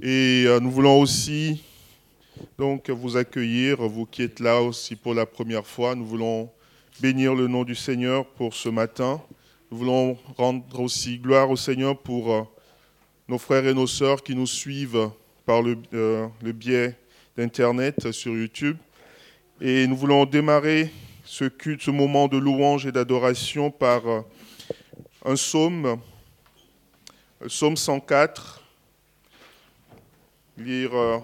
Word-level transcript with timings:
Et 0.00 0.44
euh, 0.46 0.60
nous 0.60 0.70
voulons 0.70 1.00
aussi 1.00 1.64
donc 2.56 2.88
vous 2.88 3.16
accueillir, 3.16 3.78
vous 3.78 4.06
qui 4.06 4.22
êtes 4.22 4.38
là 4.38 4.62
aussi 4.62 4.94
pour 4.94 5.12
la 5.12 5.26
première 5.26 5.66
fois. 5.66 5.96
Nous 5.96 6.06
voulons 6.06 6.48
bénir 7.00 7.34
le 7.34 7.48
nom 7.48 7.64
du 7.64 7.74
Seigneur 7.74 8.24
pour 8.24 8.54
ce 8.54 8.68
matin. 8.68 9.20
Nous 9.72 9.78
voulons 9.78 10.16
rendre 10.36 10.78
aussi 10.78 11.18
gloire 11.18 11.50
au 11.50 11.56
Seigneur 11.56 11.98
pour 11.98 12.32
euh, 12.32 12.42
nos 13.26 13.38
frères 13.38 13.66
et 13.66 13.74
nos 13.74 13.88
sœurs 13.88 14.22
qui 14.22 14.36
nous 14.36 14.46
suivent 14.46 15.10
par 15.44 15.62
le, 15.62 15.76
euh, 15.92 16.28
le 16.44 16.52
biais 16.52 16.96
d'Internet 17.36 18.12
sur 18.12 18.34
YouTube. 18.34 18.76
Et 19.60 19.84
nous 19.88 19.96
voulons 19.96 20.26
démarrer 20.26 20.92
ce 21.24 21.46
culte, 21.46 21.82
ce 21.82 21.90
moment 21.90 22.28
de 22.28 22.38
louange 22.38 22.86
et 22.86 22.92
d'adoration 22.92 23.72
par 23.72 24.02
un 25.24 25.34
psaume, 25.34 25.98
le 27.40 27.48
psaume 27.48 27.76
104, 27.76 28.57
lire 30.58 30.94
euh, 30.94 31.18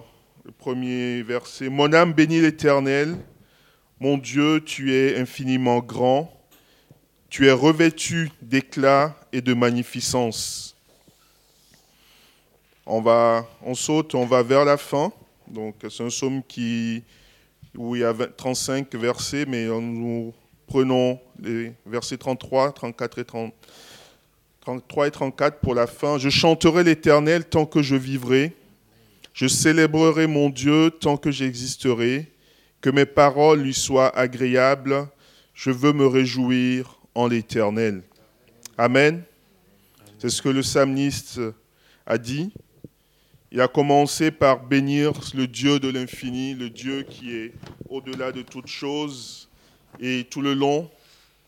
le 0.45 0.51
premier 0.51 1.21
verset. 1.21 1.69
Mon 1.69 1.91
âme 1.93 2.13
bénit 2.13 2.41
l'Éternel, 2.41 3.17
mon 3.99 4.17
Dieu, 4.17 4.63
tu 4.63 4.93
es 4.93 5.19
infiniment 5.19 5.79
grand, 5.79 6.31
tu 7.29 7.47
es 7.47 7.51
revêtu 7.51 8.31
d'éclat 8.41 9.15
et 9.33 9.41
de 9.41 9.53
magnificence. 9.53 10.75
On, 12.85 13.01
va, 13.01 13.47
on 13.61 13.73
saute, 13.73 14.15
on 14.15 14.25
va 14.25 14.43
vers 14.43 14.63
la 14.63 14.77
fin. 14.77 15.11
Donc 15.47 15.75
c'est 15.89 16.03
un 16.03 16.07
psaume 16.07 16.41
qui, 16.47 17.03
où 17.75 17.95
il 17.95 18.01
y 18.01 18.05
a 18.05 18.13
20 18.13 18.35
35 18.35 18.95
versets, 18.95 19.45
mais 19.45 19.65
nous 19.65 20.33
prenons 20.67 21.19
les 21.41 21.73
versets 21.85 22.17
33, 22.17 22.71
34 22.73 23.19
et 23.19 23.25
30, 23.25 23.53
33 24.61 25.07
et 25.07 25.11
34 25.11 25.59
pour 25.59 25.75
la 25.75 25.87
fin. 25.87 26.17
Je 26.17 26.29
chanterai 26.29 26.83
l'Éternel 26.83 27.45
tant 27.45 27.65
que 27.65 27.81
je 27.81 27.95
vivrai. 27.95 28.53
Je 29.35 29.47
célébrerai 29.47 30.27
mon 30.27 30.49
Dieu 30.49 30.89
tant 30.89 31.17
que 31.17 31.29
j'existerai. 31.29 32.31
Que 32.79 32.89
mes 32.89 33.05
paroles 33.05 33.63
lui 33.63 33.73
soient 33.73 34.17
agréables. 34.17 35.09
Je 35.53 35.71
veux 35.71 35.91
me 35.91 36.07
réjouir 36.07 37.01
en 37.13 37.27
l'Éternel. 37.27 38.01
Amen. 38.77 39.23
C'est 40.19 40.29
ce 40.29 40.41
que 40.41 40.47
le 40.47 40.61
psalmiste 40.61 41.41
a 42.05 42.17
dit. 42.17 42.53
Il 43.51 43.59
a 43.59 43.67
commencé 43.67 44.31
par 44.31 44.65
bénir 44.65 45.11
le 45.33 45.47
Dieu 45.47 45.81
de 45.81 45.89
l'infini, 45.89 46.53
le 46.53 46.69
Dieu 46.69 47.03
qui 47.03 47.35
est 47.35 47.51
au-delà 47.89 48.31
de 48.31 48.41
toutes 48.41 48.67
choses. 48.67 49.49
Et 49.99 50.25
tout 50.29 50.41
le 50.41 50.53
long 50.53 50.89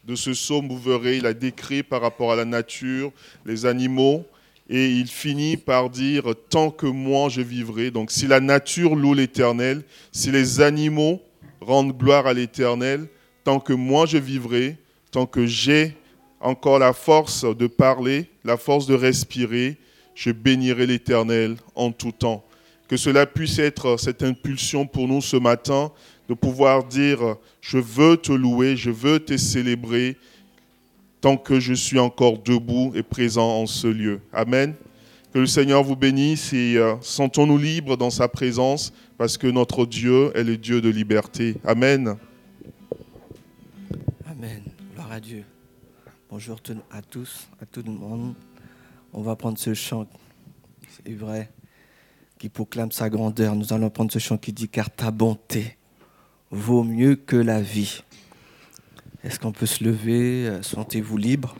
de 0.04 0.16
ce 0.16 0.32
psaume, 0.32 0.68
vous 0.68 0.78
verrez, 0.78 1.18
il 1.18 1.26
a 1.26 1.34
décrit 1.34 1.84
par 1.84 2.02
rapport 2.02 2.34
à 2.34 2.36
la 2.36 2.46
nature, 2.46 3.14
les 3.46 3.66
animaux, 3.66 4.26
et 4.70 4.90
il 4.90 5.08
finit 5.08 5.58
par 5.58 5.90
dire 5.90 6.34
tant 6.50 6.70
que 6.72 6.86
moi 6.86 7.30
je 7.30 7.42
vivrai. 7.42 7.92
Donc 7.92 8.12
si 8.12 8.28
la 8.28 8.40
nature 8.40 8.96
loue 8.96 9.14
l'Éternel, 9.14 9.84
si 10.12 10.32
les 10.32 10.62
animaux 10.62 11.22
rendent 11.62 11.98
gloire 11.98 12.28
à 12.28 12.34
l'Éternel, 12.34 13.08
tant 13.44 13.60
que 13.60 13.74
moi 13.74 14.06
je 14.06 14.18
vivrai, 14.18 14.78
tant 15.12 15.26
que 15.26 15.46
j'ai 15.46 15.96
encore 16.40 16.80
la 16.80 16.94
force 16.94 17.46
de 17.46 17.68
parler, 17.68 18.30
la 18.44 18.58
force 18.58 18.88
de 18.88 18.94
respirer, 18.94 19.78
je 20.16 20.32
bénirai 20.32 20.86
l'Éternel 20.86 21.56
en 21.76 21.92
tout 21.92 22.12
temps. 22.12 22.44
Que 22.88 22.98
cela 22.98 23.26
puisse 23.26 23.60
être 23.60 23.98
cette 23.98 24.24
impulsion 24.24 24.86
pour 24.86 25.08
nous 25.08 25.22
ce 25.22 25.38
matin 25.38 25.92
de 26.30 26.34
pouvoir 26.34 26.84
dire, 26.84 27.38
je 27.62 27.78
veux 27.78 28.18
te 28.18 28.32
louer, 28.32 28.76
je 28.76 28.90
veux 28.90 29.20
te 29.20 29.38
célébrer 29.38 30.18
tant 31.22 31.38
que 31.38 31.60
je 31.60 31.74
suis 31.74 32.00
encore 32.00 32.40
debout 32.40 32.92
et 32.96 33.04
présent 33.04 33.62
en 33.62 33.66
ce 33.66 33.88
lieu. 33.88 34.22
Amen. 34.34 34.76
Que 35.34 35.40
le 35.40 35.48
Seigneur 35.48 35.84
vous 35.84 35.96
bénisse 35.96 36.54
et 36.54 36.78
euh, 36.78 36.96
sentons-nous 37.02 37.58
libres 37.58 37.98
dans 37.98 38.10
sa 38.10 38.28
présence 38.28 38.94
parce 39.18 39.38
que 39.38 39.48
notre 39.48 39.86
Dieu 39.86 40.32
est 40.36 40.44
le 40.44 40.58
Dieu 40.58 40.82
de 40.82 40.90
liberté. 40.90 41.56
Amen. 41.66 42.16
Amen. 44.26 44.62
Gloire 44.94 45.12
à 45.12 45.20
Dieu. 45.20 45.44
Bonjour 46.30 46.58
à 46.92 47.02
tous, 47.02 47.48
à 47.62 47.66
tout 47.66 47.84
le 47.86 47.92
monde. 47.92 48.34
On 49.14 49.22
va 49.22 49.36
prendre 49.36 49.58
ce 49.58 49.74
chant, 49.74 50.06
c'est 50.90 51.14
vrai, 51.14 51.50
qui 52.38 52.50
proclame 52.50 52.92
sa 52.92 53.10
grandeur. 53.10 53.56
Nous 53.56 53.74
allons 53.74 53.90
prendre 53.90 54.12
ce 54.12 54.20
chant 54.20 54.38
qui 54.38 54.54
dit 54.54 54.70
Car 54.70 54.90
ta 54.90 55.10
bonté 55.10 55.78
vaut 56.52 56.84
mieux 56.84 57.16
que 57.16 57.36
la 57.36 57.62
vie. 57.62 58.04
Est-ce 59.28 59.42
qu'on 59.42 59.52
peut 59.52 59.66
se 59.66 59.84
lever? 59.84 60.50
Sentez-vous 60.62 61.18
libre? 61.18 61.58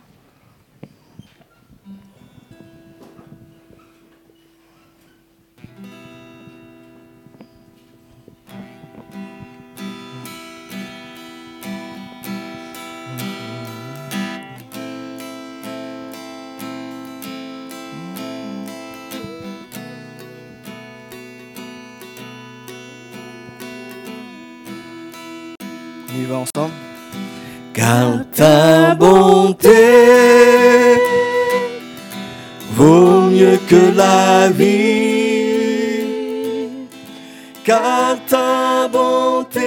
On 26.10 26.18
y 26.18 26.24
va 26.24 26.36
ensemble? 26.38 26.87
Car 27.78 28.24
ta 28.34 28.96
bonté 28.96 29.68
vaut 32.72 33.30
mieux 33.30 33.56
que 33.68 33.96
la 33.96 34.48
vie. 34.48 35.78
Car 37.62 38.16
ta 38.26 38.88
bonté 38.88 39.60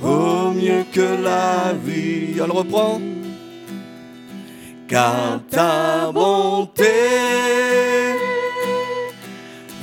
vaut 0.00 0.52
mieux 0.52 0.84
que 0.92 1.20
la 1.20 1.72
vie. 1.84 2.40
On 2.40 2.46
le 2.46 2.52
reprend. 2.52 3.00
Car 4.86 5.40
ta 5.50 6.12
bonté 6.12 6.94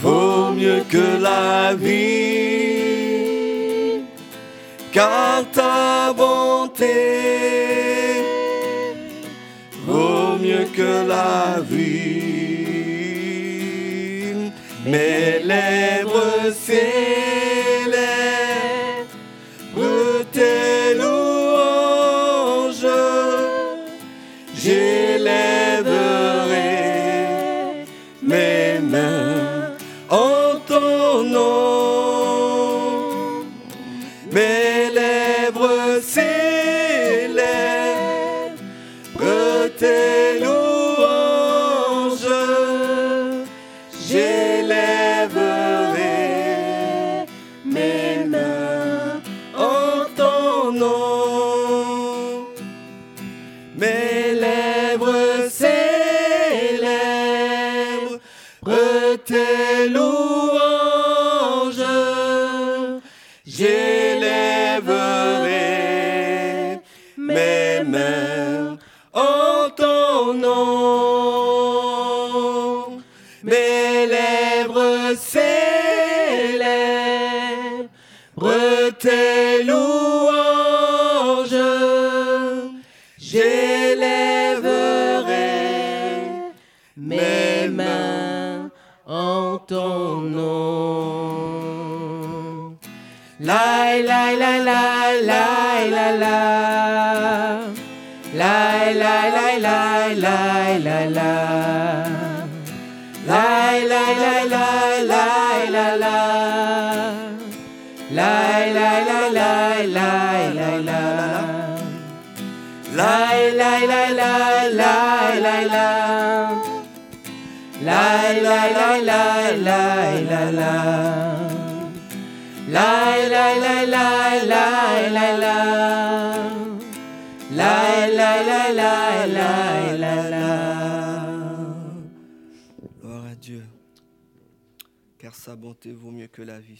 vaut 0.01 0.51
mieux 0.55 0.81
que 0.89 1.21
la 1.21 1.73
vie 1.73 2.34
car 4.95 5.43
ta 5.51 6.13
bonté 6.13 6.85
vaut 9.85 10.37
mieux 10.41 10.67
que 10.73 11.05
la 11.05 11.59
vie. 11.59 12.05
Mes 14.85 15.39
lèvres 15.43 16.53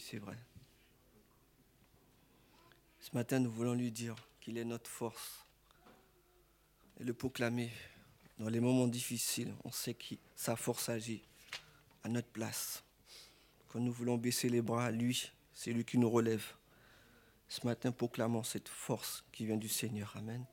c'est 0.08 0.18
vrai. 0.18 0.38
Ce 3.00 3.10
matin, 3.12 3.40
nous 3.40 3.50
voulons 3.50 3.74
lui 3.74 3.90
dire 3.90 4.14
qu'il 4.40 4.56
est 4.56 4.64
notre 4.64 4.88
force 4.88 5.44
et 7.00 7.04
le 7.04 7.12
proclamer. 7.12 7.72
Dans 8.38 8.48
les 8.48 8.60
moments 8.60 8.86
difficiles, 8.86 9.52
on 9.64 9.72
sait 9.72 9.94
que 9.94 10.14
sa 10.36 10.54
force 10.54 10.88
agit 10.90 11.22
à 12.04 12.08
notre 12.08 12.28
place. 12.28 12.84
Quand 13.68 13.80
nous 13.80 13.92
voulons 13.92 14.16
baisser 14.16 14.48
les 14.48 14.62
bras, 14.62 14.92
lui, 14.92 15.32
c'est 15.52 15.72
lui 15.72 15.84
qui 15.84 15.98
nous 15.98 16.10
relève. 16.10 16.46
Ce 17.48 17.66
matin, 17.66 17.90
proclamons 17.90 18.44
cette 18.44 18.68
force 18.68 19.24
qui 19.32 19.44
vient 19.44 19.56
du 19.56 19.68
Seigneur. 19.68 20.14
Amen. 20.16 20.44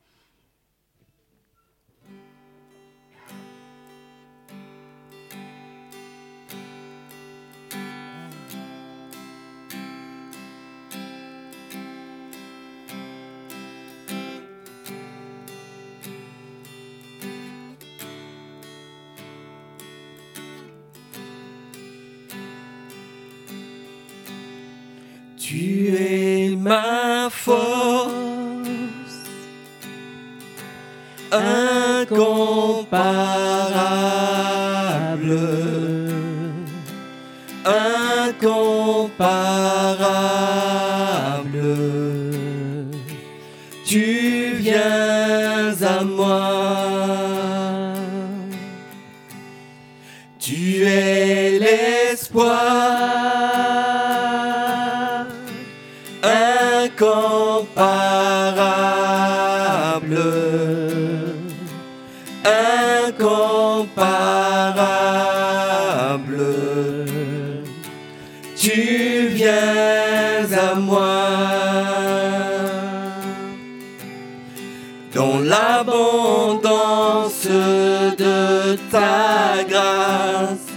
Es 26.63 26.69
ma 26.69 27.29
force, 27.29 28.63
de 78.11 78.75
ta 78.91 79.63
grâce 79.67 80.67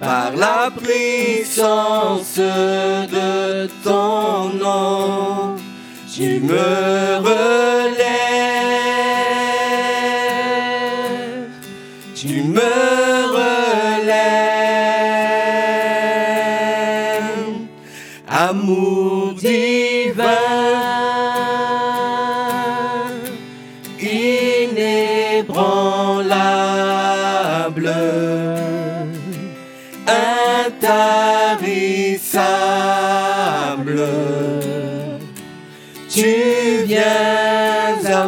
par 0.00 0.32
la 0.36 0.70
puissance 0.70 2.38
de 2.38 3.68
ton 3.82 4.50
nom, 4.50 5.56
tu 6.14 6.40
me 6.40 7.18
relèves, 7.18 8.04
tu 12.14 12.42
me 12.42 12.72
relèves, 13.38 14.14
amour 18.28 19.03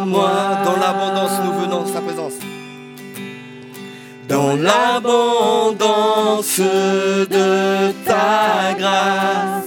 moi. 0.05 0.59
Dans 0.63 0.77
l'abondance, 0.77 1.31
nous 1.43 1.53
venons 1.61 1.81
de 1.83 1.87
sa 1.87 2.01
présence. 2.01 2.33
Dans 4.27 4.55
l'abondance 4.55 6.59
de 6.59 7.91
ta 8.05 8.73
grâce, 8.77 9.63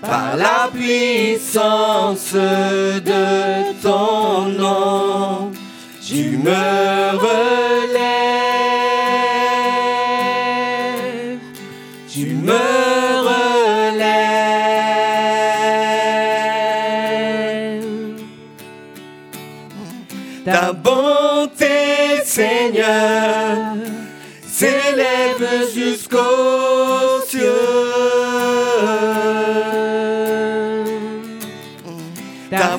par 0.00 0.36
la 0.36 0.70
puissance 0.72 2.32
de 2.34 3.72
ton 3.82 4.46
nom, 4.46 5.50
tu 6.06 6.38
me 6.38 7.18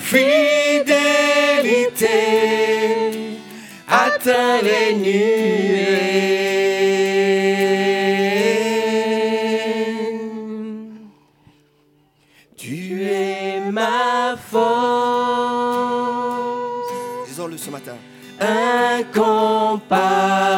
fidélité 0.10 0.98
atteint 3.88 4.60
les 4.64 4.96
nuées. 4.96 6.00
Tu 12.58 13.04
es 13.04 13.60
ma 13.72 14.36
force. 14.52 14.60
Disons-le 17.28 17.58
ce 17.58 17.70
matin. 17.70 17.98
Incomparable. 18.40 20.49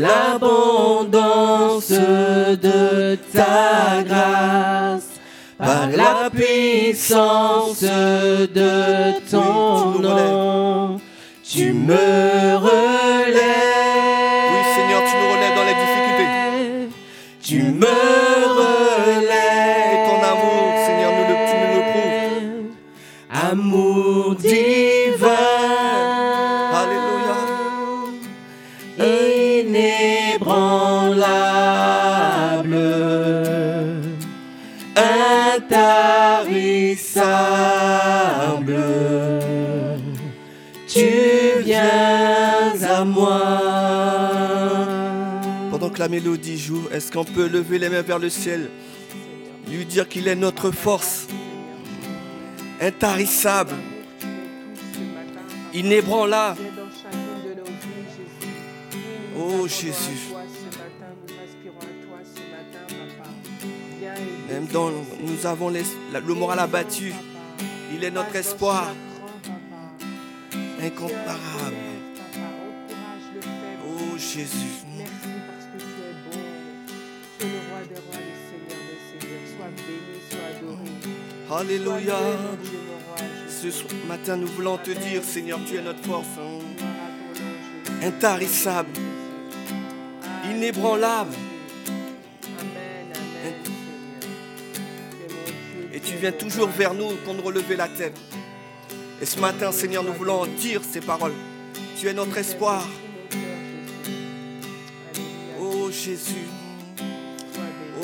L'abondance 0.00 1.90
de 1.90 3.16
ta 3.32 4.02
grâce 4.06 5.10
par 5.58 5.88
la 5.90 6.30
puissance 6.30 7.82
de 7.82 9.20
ton 9.30 9.98
nom, 10.00 11.00
tu 11.44 11.72
me 11.72 12.56
relèves. 12.56 13.36
Oui, 14.52 14.62
Seigneur, 14.74 15.02
tu 15.08 15.16
nous 15.16 15.30
relèves 15.34 15.56
dans 15.56 15.66
les 15.70 15.78
difficultés. 15.84 16.30
Tu 17.42 17.62
me 17.62 17.96
relèves. 18.60 19.92
Et 19.92 20.00
ton 20.08 20.18
amour, 20.32 20.64
Seigneur, 20.86 21.10
nous 21.18 21.26
le, 21.28 21.36
tu 21.48 21.54
nous 21.60 21.72
le 21.76 21.82
prouves. 21.92 22.70
Amour 23.50 24.34
divin. 24.36 24.89
La 46.00 46.08
mélodie 46.08 46.58
joue, 46.58 46.88
est-ce 46.92 47.12
qu'on 47.12 47.26
peut 47.26 47.46
lever 47.46 47.78
les 47.78 47.90
mains 47.90 48.00
vers 48.00 48.18
le 48.18 48.30
ciel, 48.30 48.70
lui 49.70 49.84
dire 49.84 50.08
qu'il 50.08 50.28
est 50.28 50.34
notre 50.34 50.70
force, 50.70 51.26
intarissable, 52.80 53.74
inébranlable. 55.74 56.58
Oh, 59.38 59.68
Jésus. 59.68 60.32
Même 64.48 64.66
dans 64.72 64.90
nous 64.90 65.46
avons 65.46 65.68
le 65.68 66.34
moral 66.34 66.60
abattu, 66.60 67.12
il 67.94 68.02
est 68.02 68.10
notre 68.10 68.34
espoir, 68.36 68.88
incomparable. 70.82 71.76
Oh 73.86 74.16
Jésus. 74.16 74.89
Alléluia. 81.52 82.16
Ce 83.48 83.66
matin, 84.06 84.36
nous 84.36 84.46
voulons 84.46 84.78
te 84.78 84.92
dire, 84.92 85.24
Seigneur, 85.24 85.58
tu 85.66 85.76
es 85.76 85.82
notre 85.82 86.02
force, 86.04 86.26
intarissable, 88.02 88.90
inébranlable. 90.48 91.34
Et 95.92 95.98
tu 95.98 96.14
viens 96.14 96.30
toujours 96.30 96.68
vers 96.68 96.94
nous 96.94 97.16
pour 97.24 97.34
nous 97.34 97.42
relever 97.42 97.74
la 97.74 97.88
tête. 97.88 98.16
Et 99.20 99.26
ce 99.26 99.40
matin, 99.40 99.72
Seigneur, 99.72 100.04
nous 100.04 100.14
voulons 100.14 100.46
dire 100.46 100.82
ces 100.88 101.00
paroles. 101.00 101.34
Tu 101.98 102.06
es 102.06 102.14
notre 102.14 102.38
espoir. 102.38 102.86
Oh 105.60 105.90
Jésus. 105.90 106.46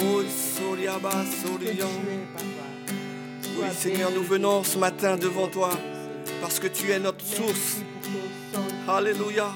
Oh 0.00 0.22
Soliaba, 0.58 1.10
Que 1.10 2.55
Oui, 3.58 3.64
Seigneur, 3.74 4.10
nous 4.10 4.22
venons 4.22 4.62
ce 4.64 4.76
matin 4.76 5.16
devant 5.16 5.48
toi 5.48 5.70
parce 6.42 6.58
que 6.60 6.66
tu 6.66 6.90
es 6.90 6.98
notre 6.98 7.24
source. 7.24 7.78
Alléluia. 8.86 9.54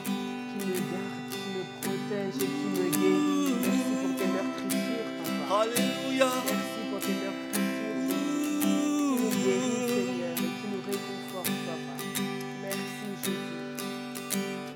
qui 0.58 0.66
me 0.66 0.72
garde, 0.72 1.28
qui 1.30 1.48
me 1.52 1.62
protège 1.82 2.36
et 2.36 2.46
qui 2.46 2.66
me 2.72 2.88
guérit. 2.90 3.54
Merci 3.60 3.92
pour 4.00 4.12
tes 4.16 4.28
meurtrissures, 4.32 5.10
papa. 5.20 5.62
Alléluia. 5.62 6.30
Merci 6.46 6.80
pour 6.90 7.00
tes 7.00 7.16
meurtrissures. 7.20 8.00
Qui 8.60 8.72
nous 9.20 9.32
guérit, 9.44 9.84
Seigneur, 9.92 10.32
et 10.32 10.50
qui 10.56 10.66
nous 10.72 10.82
réconforte, 10.90 11.56
papa. 11.68 11.94
Merci, 12.62 13.06
Jésus. 13.22 13.36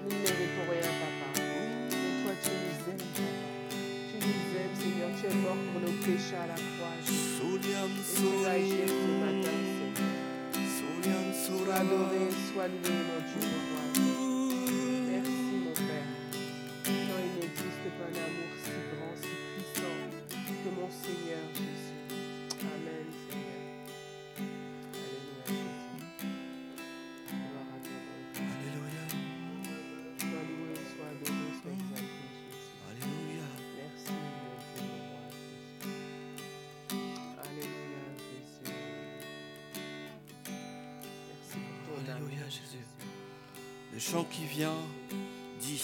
Nous 0.04 0.12
ne 0.12 0.20
méritons 0.20 0.66
rien, 0.68 0.92
papa. 1.00 1.28
Mais 1.34 2.12
toi, 2.22 2.32
tu 2.44 2.52
nous 2.60 2.78
aimes, 2.92 3.08
papa. 3.16 3.48
Tu 4.10 4.16
nous 4.20 4.48
aimes, 4.54 4.76
Seigneur. 4.76 5.10
Tu 5.16 5.24
es 5.26 5.34
mort 5.40 5.60
pour 5.72 5.80
nos 5.80 5.96
péchés 6.04 6.36
à 6.36 6.46
la 6.46 6.58
croix, 6.60 6.93
Sois 12.54 12.68
loué, 12.68 12.88
mon 12.88 13.20
Dieu, 13.20 13.83
chant 44.10 44.24
qui 44.24 44.44
vient 44.44 44.76
dit 45.60 45.82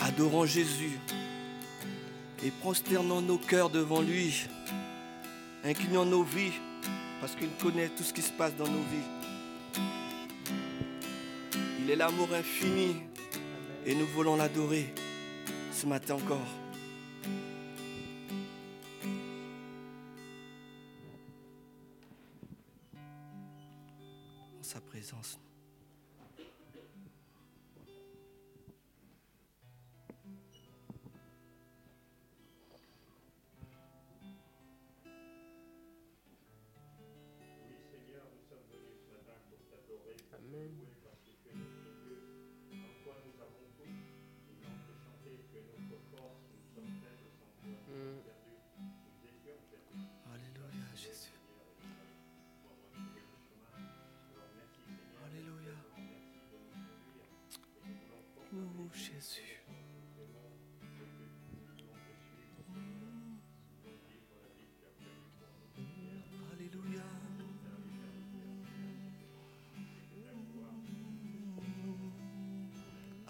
Adorons 0.00 0.44
Jésus 0.44 0.98
et 2.44 2.50
prosternons 2.50 3.22
nos 3.22 3.38
cœurs 3.38 3.70
devant 3.70 4.02
lui, 4.02 4.46
inclinons 5.64 6.04
nos 6.04 6.22
vies 6.22 6.52
parce 7.20 7.34
qu'il 7.34 7.48
connaît 7.62 7.88
tout 7.88 8.02
ce 8.02 8.12
qui 8.12 8.22
se 8.22 8.32
passe 8.32 8.54
dans 8.56 8.68
nos 8.68 8.82
vies. 8.92 9.82
Il 11.80 11.90
est 11.90 11.96
l'amour 11.96 12.28
infini 12.34 12.96
et 13.86 13.94
nous 13.94 14.06
voulons 14.06 14.36
l'adorer 14.36 14.92
ce 15.72 15.86
matin 15.86 16.16
encore. 16.16 16.65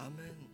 Amen. 0.07 0.47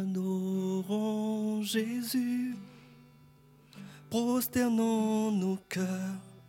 Adorons 0.00 1.62
Jésus, 1.62 2.56
prosternons 4.10 5.30
nos 5.30 5.58
cœurs, 5.68 5.86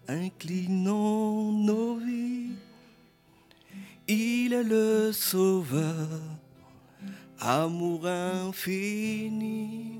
inclinons 0.07 1.51
nos 1.51 1.97
vies. 1.97 2.55
Il 4.07 4.53
est 4.53 4.63
le 4.63 5.11
sauveur, 5.11 6.09
amour 7.43 8.07
infini. 8.07 9.99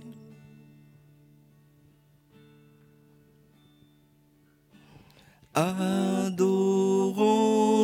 Adorons 5.54 6.70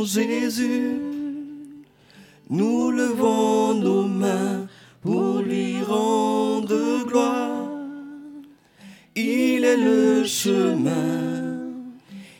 Jésus, 0.05 0.95
nous 2.49 2.89
levons 2.89 3.73
nos 3.75 4.07
mains 4.07 4.65
pour 5.01 5.39
lui 5.39 5.83
rendre 5.83 7.05
gloire. 7.05 7.67
Il 9.15 9.65
est 9.65 9.77
le 9.77 10.23
chemin, 10.25 11.67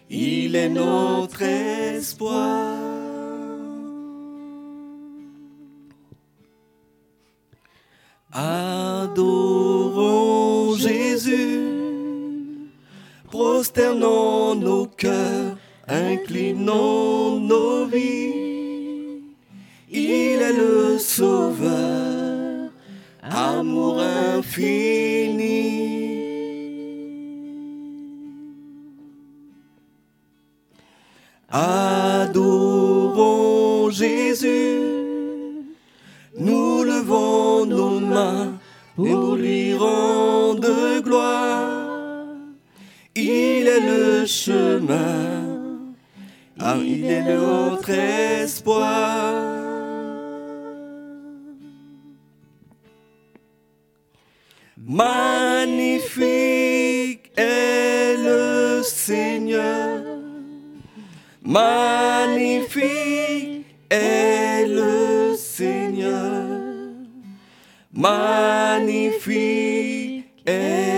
il 0.09 0.55
est 0.55 0.69
notre 0.69 1.43
espoir. 1.43 2.78
Prosternons 13.69 14.55
nos 14.55 14.87
cœurs, 14.87 15.55
inclinons 15.87 17.39
nos 17.39 17.85
vies. 17.85 19.21
Il 19.91 20.41
est 20.41 20.53
le 20.53 20.97
sauveur, 20.97 22.71
amour 23.21 23.99
infini. 23.99 25.59
Adorons 31.51 32.39
Jésus, 33.91 34.81
nous 36.37 36.83
levons 36.83 37.67
nos 37.67 37.99
mains 37.99 38.53
pour 38.95 39.35
lui 39.35 39.73
est 43.69 43.79
le 43.81 44.25
chemin, 44.25 45.85
ah, 46.59 46.75
il 46.83 47.05
est 47.05 47.23
notre 47.23 47.89
espoir. 47.89 49.49
Magnifique 55.01 56.09
est 57.37 58.17
le 58.17 58.81
Seigneur. 58.83 60.03
Magnifique 61.43 62.87
est 63.89 64.65
le 64.67 65.35
Seigneur. 65.35 66.47
Magnifique 67.93 69.29
est 70.45 70.88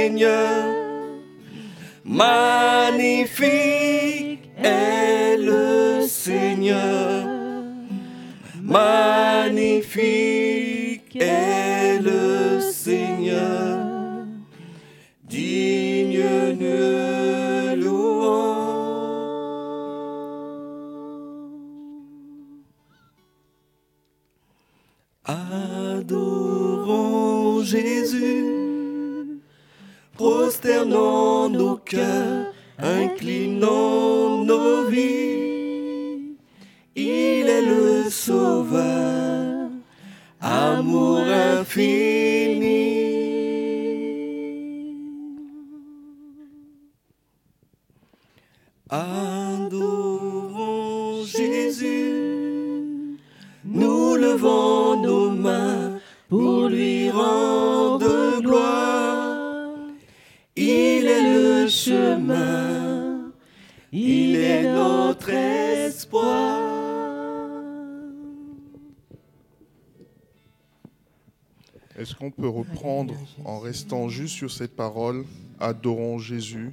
Seigneur. 0.00 0.64
Magnifique 2.04 3.28
est 4.64 5.36
le 5.36 6.06
Seigneur. 6.08 7.26
Magnifique 8.62 9.90
est 11.20 11.98
le 12.00 12.60
Seigneur. 12.60 13.19
Nos 30.64 31.76
cœurs, 31.76 32.52
inclinons 32.78 34.44
nos 34.44 34.84
vies. 34.88 36.36
Il 36.96 37.48
est 37.48 37.62
le 37.62 38.10
Sauveur, 38.10 39.68
amour 40.40 41.20
infini. 41.20 41.99
Est-ce 72.00 72.14
qu'on 72.14 72.30
peut 72.30 72.48
reprendre 72.48 73.14
en 73.44 73.58
restant 73.58 74.08
juste 74.08 74.34
sur 74.34 74.50
cette 74.50 74.74
parole, 74.74 75.26
adorons 75.60 76.18
Jésus? 76.18 76.72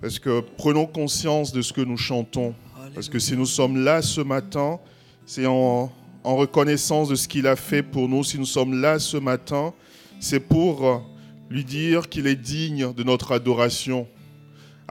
Parce 0.00 0.18
que 0.18 0.40
prenons 0.56 0.86
conscience 0.86 1.52
de 1.52 1.60
ce 1.60 1.74
que 1.74 1.82
nous 1.82 1.98
chantons. 1.98 2.54
Parce 2.94 3.10
que 3.10 3.18
si 3.18 3.36
nous 3.36 3.44
sommes 3.44 3.84
là 3.84 4.00
ce 4.00 4.22
matin, 4.22 4.80
c'est 5.26 5.44
en, 5.44 5.92
reconnaissance 6.24 7.10
de 7.10 7.14
ce 7.14 7.28
qu'il 7.28 7.46
a 7.46 7.56
fait 7.56 7.82
pour 7.82 8.08
nous. 8.08 8.24
Si 8.24 8.38
nous 8.38 8.46
sommes 8.46 8.80
là 8.80 8.98
ce 8.98 9.18
matin, 9.18 9.74
c'est 10.18 10.40
pour 10.40 11.02
lui 11.50 11.64
dire 11.64 12.08
qu'il 12.08 12.26
est 12.26 12.34
digne 12.34 12.92
de 12.94 13.02
notre 13.02 13.32
adoration. 13.32 14.06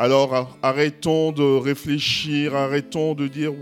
Alors 0.04 0.58
arrêtons 0.64 1.32
de 1.32 1.44
réfléchir, 1.44 2.56
arrêtons 2.56 3.14
de 3.14 3.28
dire, 3.28 3.54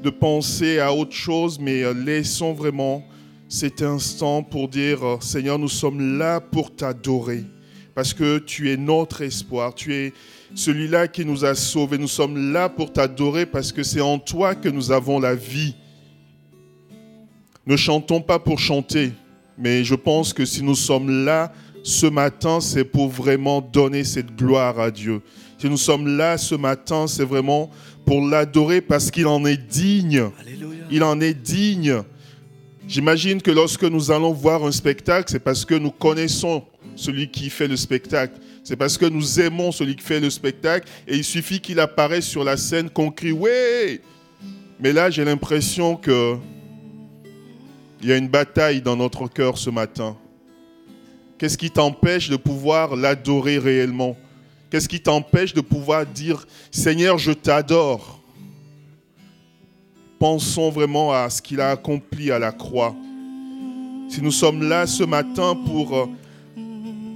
de 0.00 0.10
penser 0.10 0.78
à 0.78 0.94
autre 0.94 1.10
chose, 1.10 1.58
mais 1.58 1.82
euh, 1.82 1.92
laissons 1.92 2.52
vraiment 2.52 3.04
cet 3.48 3.82
instant 3.82 4.44
pour 4.44 4.68
dire, 4.68 5.04
euh, 5.04 5.16
Seigneur, 5.20 5.58
nous 5.58 5.66
sommes 5.66 6.16
là 6.16 6.40
pour 6.40 6.72
t'adorer, 6.72 7.42
parce 7.96 8.14
que 8.14 8.38
tu 8.38 8.70
es 8.70 8.76
notre 8.76 9.22
espoir, 9.22 9.74
tu 9.74 9.92
es 9.92 10.12
celui-là 10.54 11.08
qui 11.08 11.24
nous 11.24 11.44
a 11.44 11.56
sauvés, 11.56 11.98
nous 11.98 12.06
sommes 12.06 12.52
là 12.52 12.68
pour 12.68 12.92
t'adorer, 12.92 13.44
parce 13.44 13.72
que 13.72 13.82
c'est 13.82 14.00
en 14.00 14.20
toi 14.20 14.54
que 14.54 14.68
nous 14.68 14.92
avons 14.92 15.18
la 15.18 15.34
vie. 15.34 15.74
Ne 17.66 17.74
chantons 17.74 18.20
pas 18.20 18.38
pour 18.38 18.60
chanter, 18.60 19.10
mais 19.58 19.82
je 19.82 19.96
pense 19.96 20.32
que 20.32 20.44
si 20.44 20.62
nous 20.62 20.76
sommes 20.76 21.24
là 21.24 21.52
ce 21.82 22.06
matin, 22.06 22.60
c'est 22.60 22.84
pour 22.84 23.08
vraiment 23.08 23.60
donner 23.60 24.04
cette 24.04 24.36
gloire 24.36 24.78
à 24.78 24.92
Dieu. 24.92 25.22
Si 25.58 25.68
nous 25.68 25.76
sommes 25.76 26.16
là 26.16 26.38
ce 26.38 26.54
matin, 26.54 27.06
c'est 27.08 27.24
vraiment 27.24 27.70
pour 28.06 28.26
l'adorer 28.26 28.80
parce 28.80 29.10
qu'il 29.10 29.26
en 29.26 29.44
est 29.44 29.56
digne. 29.56 30.30
Alléluia. 30.40 30.84
Il 30.90 31.02
en 31.02 31.20
est 31.20 31.34
digne. 31.34 32.02
J'imagine 32.86 33.42
que 33.42 33.50
lorsque 33.50 33.82
nous 33.82 34.10
allons 34.10 34.32
voir 34.32 34.64
un 34.64 34.72
spectacle, 34.72 35.28
c'est 35.30 35.40
parce 35.40 35.64
que 35.64 35.74
nous 35.74 35.90
connaissons 35.90 36.62
celui 36.94 37.28
qui 37.30 37.50
fait 37.50 37.68
le 37.68 37.76
spectacle. 37.76 38.40
C'est 38.62 38.76
parce 38.76 38.96
que 38.96 39.06
nous 39.06 39.40
aimons 39.40 39.72
celui 39.72 39.96
qui 39.96 40.04
fait 40.04 40.20
le 40.20 40.30
spectacle. 40.30 40.88
Et 41.06 41.16
il 41.16 41.24
suffit 41.24 41.60
qu'il 41.60 41.80
apparaisse 41.80 42.26
sur 42.26 42.44
la 42.44 42.56
scène 42.56 42.88
qu'on 42.88 43.10
crie 43.10 43.32
Ouais 43.32 44.00
Mais 44.78 44.92
là, 44.92 45.10
j'ai 45.10 45.24
l'impression 45.24 45.96
que 45.96 46.36
il 48.00 48.08
y 48.08 48.12
a 48.12 48.16
une 48.16 48.28
bataille 48.28 48.80
dans 48.80 48.94
notre 48.94 49.26
cœur 49.26 49.58
ce 49.58 49.70
matin. 49.70 50.16
Qu'est-ce 51.36 51.58
qui 51.58 51.70
t'empêche 51.70 52.28
de 52.30 52.36
pouvoir 52.36 52.94
l'adorer 52.94 53.58
réellement? 53.58 54.16
Qu'est-ce 54.70 54.88
qui 54.88 55.00
t'empêche 55.00 55.54
de 55.54 55.62
pouvoir 55.62 56.04
dire 56.04 56.46
Seigneur, 56.70 57.16
je 57.16 57.32
t'adore? 57.32 58.20
Pensons 60.18 60.70
vraiment 60.70 61.12
à 61.12 61.30
ce 61.30 61.40
qu'il 61.40 61.60
a 61.60 61.70
accompli 61.70 62.30
à 62.30 62.38
la 62.38 62.52
croix. 62.52 62.94
Si 64.10 64.20
nous 64.20 64.32
sommes 64.32 64.68
là 64.68 64.86
ce 64.86 65.04
matin 65.04 65.56
pour 65.66 65.96
euh, 65.96 66.06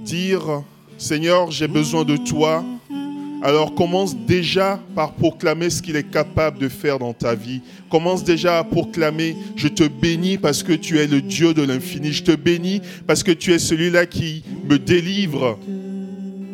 dire 0.03 0.63
Seigneur, 0.97 1.51
j'ai 1.51 1.67
besoin 1.67 2.05
de 2.05 2.17
toi, 2.17 2.63
alors 3.43 3.75
commence 3.75 4.15
déjà 4.15 4.79
par 4.95 5.13
proclamer 5.13 5.69
ce 5.69 5.81
qu'il 5.81 5.95
est 5.95 6.09
capable 6.09 6.59
de 6.59 6.69
faire 6.69 6.97
dans 6.97 7.13
ta 7.13 7.35
vie. 7.35 7.61
Commence 7.91 8.23
déjà 8.23 8.57
à 8.57 8.63
proclamer, 8.63 9.35
je 9.55 9.67
te 9.67 9.83
bénis 9.83 10.37
parce 10.37 10.63
que 10.63 10.73
tu 10.73 10.97
es 10.97 11.07
le 11.07 11.21
Dieu 11.21 11.53
de 11.53 11.61
l'infini. 11.61 12.13
Je 12.13 12.23
te 12.23 12.31
bénis 12.31 12.81
parce 13.05 13.21
que 13.21 13.31
tu 13.31 13.51
es 13.51 13.59
celui-là 13.59 14.05
qui 14.05 14.43
me 14.67 14.79
délivre. 14.79 15.59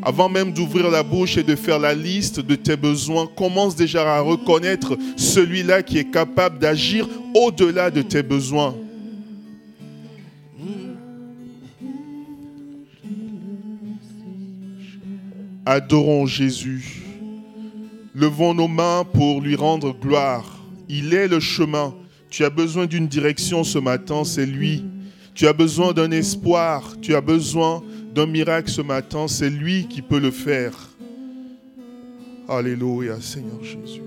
Avant 0.01 0.29
même 0.29 0.53
d'ouvrir 0.53 0.89
la 0.89 1.03
bouche 1.03 1.37
et 1.37 1.43
de 1.43 1.55
faire 1.55 1.77
la 1.77 1.93
liste 1.93 2.39
de 2.39 2.55
tes 2.55 2.77
besoins, 2.77 3.27
commence 3.27 3.75
déjà 3.75 4.15
à 4.15 4.21
reconnaître 4.21 4.97
celui-là 5.17 5.83
qui 5.83 5.97
est 5.97 6.09
capable 6.09 6.59
d'agir 6.59 7.07
au-delà 7.35 7.91
de 7.91 8.01
tes 8.01 8.23
besoins. 8.23 8.75
Adorons 15.65 16.25
Jésus. 16.25 17.03
Levons 18.15 18.53
nos 18.53 18.67
mains 18.67 19.03
pour 19.13 19.41
lui 19.41 19.55
rendre 19.55 19.93
gloire. 19.93 20.59
Il 20.87 21.13
est 21.13 21.27
le 21.27 21.39
chemin. 21.39 21.93
Tu 22.29 22.43
as 22.43 22.49
besoin 22.49 22.85
d'une 22.85 23.07
direction 23.07 23.63
ce 23.63 23.77
matin, 23.77 24.23
c'est 24.23 24.45
lui. 24.45 24.83
Tu 25.35 25.47
as 25.47 25.53
besoin 25.53 25.93
d'un 25.93 26.11
espoir, 26.11 26.95
tu 27.01 27.15
as 27.15 27.21
besoin 27.21 27.83
miracle 28.25 28.69
ce 28.69 28.81
matin, 28.81 29.27
c'est 29.27 29.49
lui 29.49 29.87
qui 29.87 30.01
peut 30.01 30.19
le 30.19 30.31
faire. 30.31 30.73
Alléluia, 32.47 33.21
Seigneur 33.21 33.63
Jésus. 33.63 34.01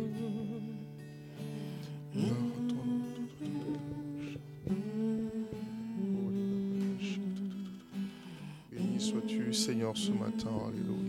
Béni 8.73 9.01
sois-tu, 9.01 9.55
Seigneur, 9.55 9.97
ce 9.97 10.11
matin. 10.11 10.51
Alléluia. 10.67 11.03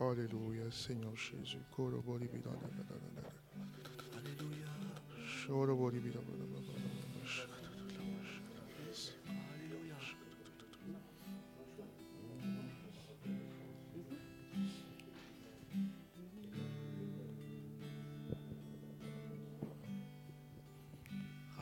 Alléluia, 0.00 0.64
Seigneur 0.70 1.14
Jésus. 1.14 1.58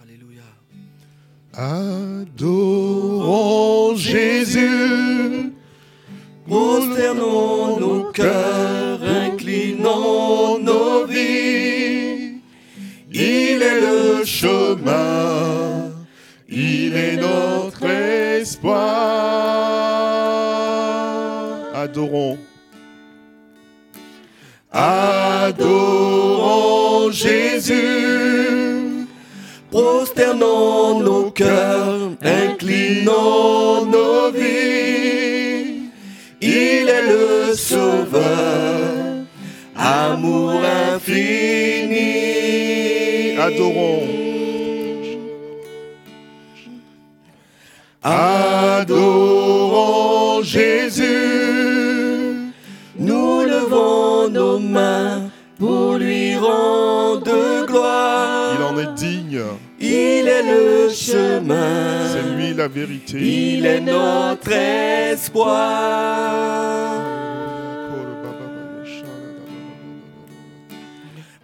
Alléluia. 0.00 0.44
Adorons 1.54 2.86
Jésus. 3.96 5.57
Prosternons 6.48 7.78
nos 7.78 8.04
cœurs, 8.04 9.00
inclinons 9.02 10.58
nos 10.58 11.04
vies. 11.04 12.40
Il 13.12 13.62
est 13.62 13.80
le 13.82 14.24
chemin, 14.24 15.90
il 16.48 16.96
est 16.96 17.16
notre 17.16 17.84
espoir. 17.84 18.78
Adorons. 21.74 22.38
Adorons 24.72 25.58
Jésus. 27.10 27.76
Prosternons 29.70 31.00
nos 31.00 31.30
cœurs, 31.30 32.12
inclinons 32.22 33.84
nos 33.84 34.30
vies. 34.32 34.77
Il 36.88 36.94
est 36.94 37.02
le 37.02 37.54
sauveur, 37.54 38.22
amour 39.76 40.62
infini. 40.94 41.98
Adorons. 43.36 44.08
Adorons 48.02 48.37
est 60.38 60.42
le 60.42 60.90
chemin. 60.90 62.08
C'est 62.12 62.28
lui 62.36 62.54
la 62.54 62.68
vérité. 62.68 63.18
Il 63.18 63.66
est 63.66 63.80
notre 63.80 64.52
espoir. 64.52 65.48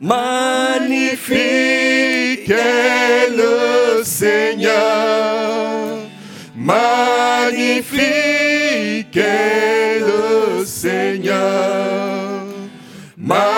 Magnifique 0.01 1.21
est 2.51 3.31
le 3.31 4.03
Seigneur. 4.05 4.73
Magnifique 6.57 7.97
est 9.17 10.01
le 10.01 10.65
Seigneur. 10.67 12.45
Magnifique 13.17 13.54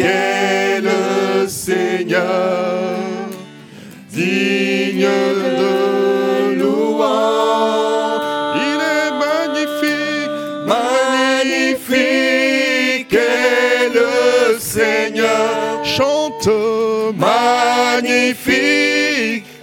est 0.00 0.80
le 0.80 1.46
Seigneur. 1.48 2.98
Digne 4.10 5.08
de 5.60 6.54
louange. 6.60 8.20
Il 8.56 8.80
est 8.80 9.12
magnifique. 9.24 10.30
Magnifique 11.46 11.92
est 13.12 13.88
le 13.94 14.58
Seigneur. 14.58 15.84
Chante. 15.84 16.48
Magnifique 17.16 18.64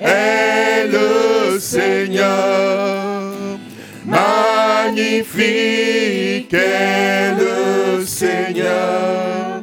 est 0.01 0.87
le 0.87 1.59
Seigneur. 1.59 3.10
Magnifique 5.21 6.51
est 6.51 7.35
le 7.35 8.03
Seigneur. 8.03 9.61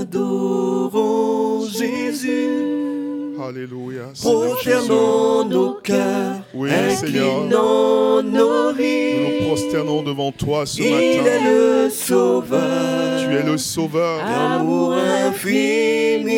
Adorons 0.08 1.66
Jésus. 1.68 3.36
Alléluia. 3.46 4.06
Prosternons 4.22 5.44
nos 5.50 5.74
cœurs. 5.82 6.43
Oui, 6.54 6.70
Seigneur. 6.96 7.46
Nous 7.46 8.22
nous 8.22 9.48
prosternons 9.48 10.04
devant 10.04 10.32
toi 10.32 10.66
ce 10.66 10.82
Il 10.82 10.92
matin. 10.92 11.26
est 11.30 11.44
le 11.44 11.90
sauveur. 11.90 13.20
Tu 13.20 13.36
es 13.36 13.44
le 13.44 13.58
Sauveur. 13.58 14.20
Amour 14.24 14.94
infini. 14.94 16.30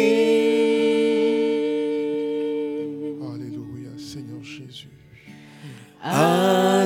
Alléluia, 3.34 3.92
Seigneur 3.98 4.42
Jésus. 4.42 4.90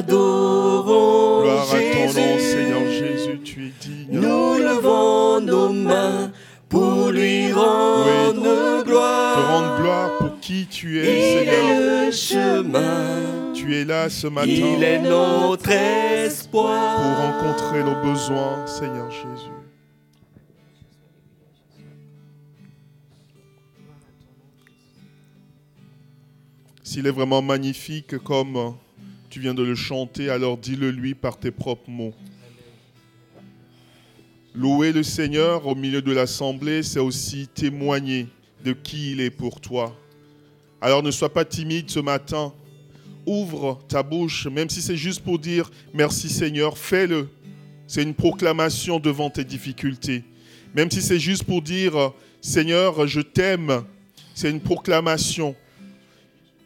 Adorons 0.10 1.42
Gloire 1.44 1.68
à 1.72 1.78
ton 1.78 2.06
nom, 2.06 2.08
Jésus. 2.08 2.52
Seigneur 2.52 2.86
Jésus, 2.92 3.40
tu 3.44 3.68
es 3.68 3.72
digne. 3.82 4.08
Nous 4.22 4.58
levons 4.58 5.40
nos 5.42 5.70
mains 5.70 6.32
pour 6.68 7.10
lui 7.12 7.52
rendre 7.52 8.84
gloire. 8.86 9.50
rendre 9.50 9.82
gloire 9.82 10.10
pour 10.18 10.19
qui 10.60 10.68
tu 10.68 10.98
Il 11.00 11.06
es, 11.06 11.46
Seigneur. 11.46 11.56
est 11.66 12.06
le 12.06 12.12
chemin. 12.12 13.54
Tu 13.54 13.76
es 13.76 13.86
là 13.86 14.10
ce 14.10 14.28
matin 14.28 14.48
Il 14.50 14.84
est 14.84 15.00
notre 15.00 15.64
pour 15.64 15.72
espoir. 15.74 17.32
rencontrer 17.32 17.84
nos 17.84 17.96
besoins, 18.04 18.66
Seigneur 18.68 19.10
Jésus. 19.12 19.52
S'il 26.84 27.06
est 27.08 27.12
vraiment 27.12 27.42
magnifique 27.42 28.18
comme 28.20 28.76
tu 29.30 29.40
viens 29.40 29.54
de 29.54 29.64
le 29.64 29.76
chanter, 29.76 30.30
alors 30.30 30.58
dis-le 30.58 30.90
lui 30.90 31.14
par 31.14 31.38
tes 31.38 31.52
propres 31.52 31.90
mots. 31.90 32.14
Louer 34.56 34.92
le 34.92 35.04
Seigneur 35.04 35.68
au 35.68 35.76
milieu 35.76 36.02
de 36.02 36.12
l'assemblée, 36.12 36.82
c'est 36.82 37.00
aussi 37.00 37.48
témoigner 37.48 38.28
de 38.66 38.74
qui 38.74 39.12
il 39.12 39.22
est 39.22 39.30
pour 39.30 39.62
toi. 39.62 39.96
Alors 40.82 41.04
ne 41.04 41.12
sois 41.12 41.34
pas 41.34 41.46
timide 41.46 41.90
ce 41.90 42.00
matin. 42.00 42.54
Ouvre 43.26 43.80
ta 43.88 44.02
bouche, 44.02 44.48
même 44.48 44.70
si 44.70 44.82
c'est 44.82 44.96
juste 44.96 45.22
pour 45.22 45.38
dire 45.38 45.70
merci 45.94 46.30
Seigneur, 46.30 46.78
fais-le. 46.78 47.30
C'est 47.86 48.04
une 48.04 48.14
proclamation 48.14 49.00
devant 49.00 49.30
tes 49.30 49.44
difficultés. 49.44 50.24
Même 50.74 50.90
si 50.90 51.02
c'est 51.02 51.20
juste 51.20 51.44
pour 51.44 51.62
dire 51.62 52.14
Seigneur, 52.42 53.08
je 53.08 53.20
t'aime, 53.20 53.84
c'est 54.34 54.50
une 54.50 54.62
proclamation. 54.62 55.56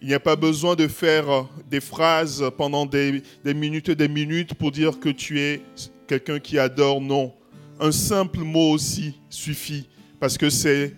Il 0.01 0.09
n'y 0.09 0.13
a 0.13 0.19
pas 0.19 0.35
besoin 0.35 0.75
de 0.75 0.87
faire 0.87 1.47
des 1.71 1.79
phrases 1.79 2.43
pendant 2.57 2.85
des, 2.85 3.23
des 3.43 3.53
minutes 3.53 3.89
et 3.89 3.95
des 3.95 4.09
minutes 4.09 4.53
pour 4.53 4.71
dire 4.71 4.99
que 4.99 5.09
tu 5.09 5.39
es 5.39 5.61
quelqu'un 6.07 6.39
qui 6.39 6.59
adore. 6.59 7.01
Non. 7.01 7.33
Un 7.79 7.91
simple 7.91 8.41
mot 8.41 8.71
aussi 8.71 9.15
suffit 9.29 9.87
parce 10.19 10.37
que 10.37 10.49
c'est 10.49 10.93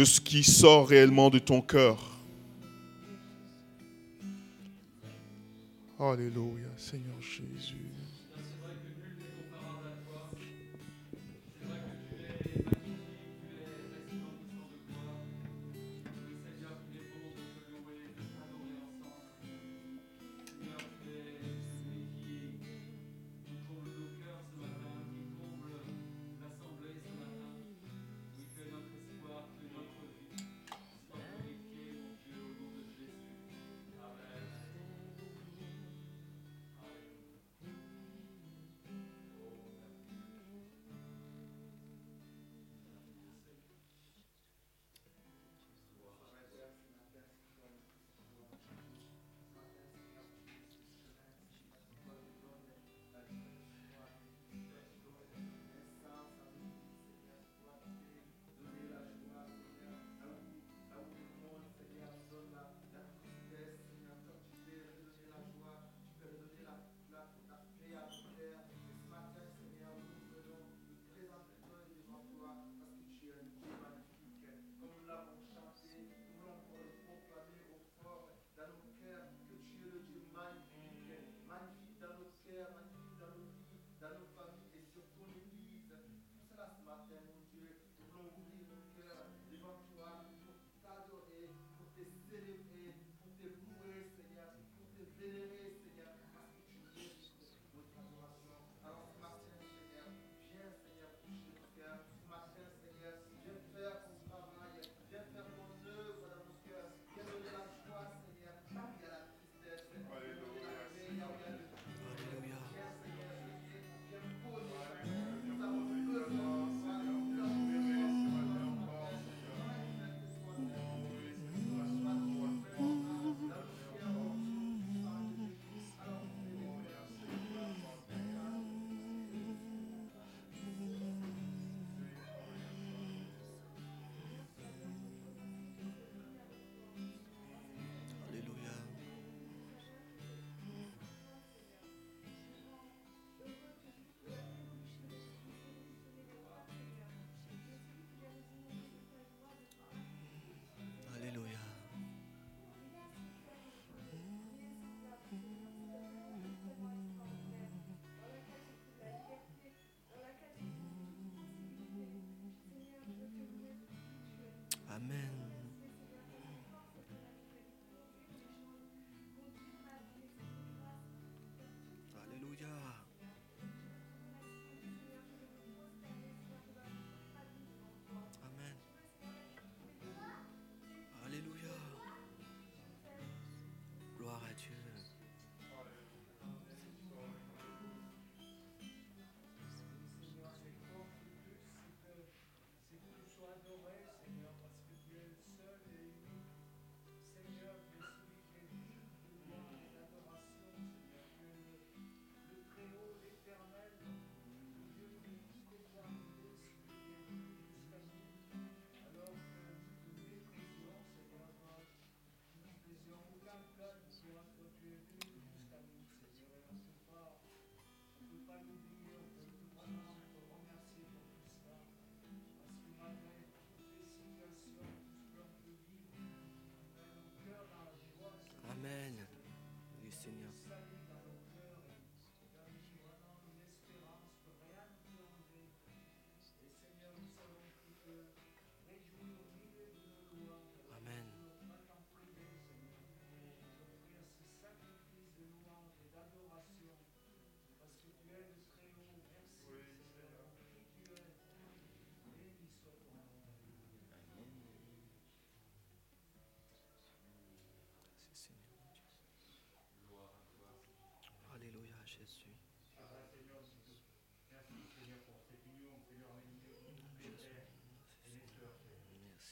de 0.00 0.06
ce 0.06 0.18
qui 0.18 0.42
sort 0.42 0.88
réellement 0.88 1.28
de 1.28 1.38
ton 1.38 1.60
cœur. 1.60 1.98
Alléluia, 5.98 6.70
Seigneur 6.78 7.20
Jésus. 7.20 7.79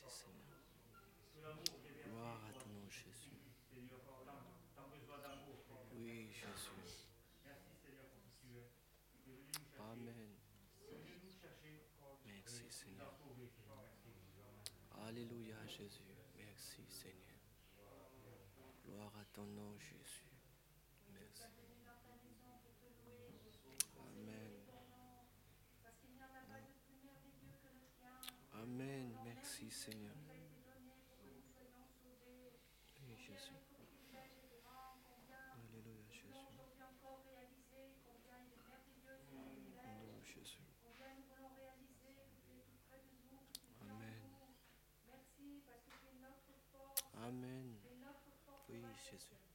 Merci, 0.01 0.23
Seigneur. 0.23 0.59
Gloire 2.07 2.41
à 2.49 2.53
ton 2.53 2.69
nom, 2.69 2.89
Jésus. 2.89 3.35
Oui, 5.97 6.31
Jésus. 6.33 7.09
Amen. 9.81 10.37
Merci, 12.27 12.65
Seigneur. 12.71 13.13
Alléluia, 15.07 15.67
Jésus. 15.67 16.15
Merci, 16.37 16.83
Seigneur. 16.89 17.41
Gloire 18.85 19.13
à 19.21 19.25
ton 19.33 19.47
nom, 19.47 19.77
Jésus. 19.79 20.08
Seigneur. 29.71 30.15
Oui, 33.07 33.17
Jésus. 33.17 33.53
Alléluia 35.55 36.09
Jésus. 36.11 36.35
Alléluia 39.85 40.25
Jésus. 40.25 40.61
Amen. 43.83 44.23
Amen. 47.15 47.77
Oui 48.69 48.83
Jésus. 49.11 49.48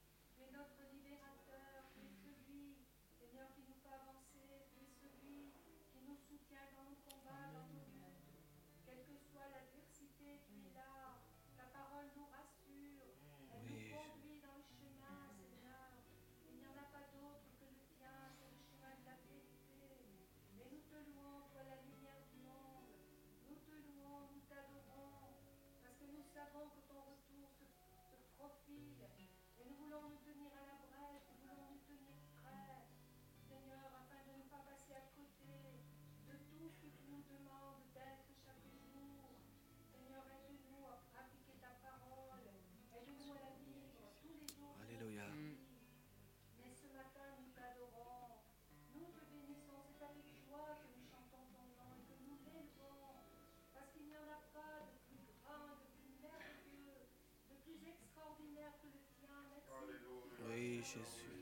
Jésus. 60.83 61.32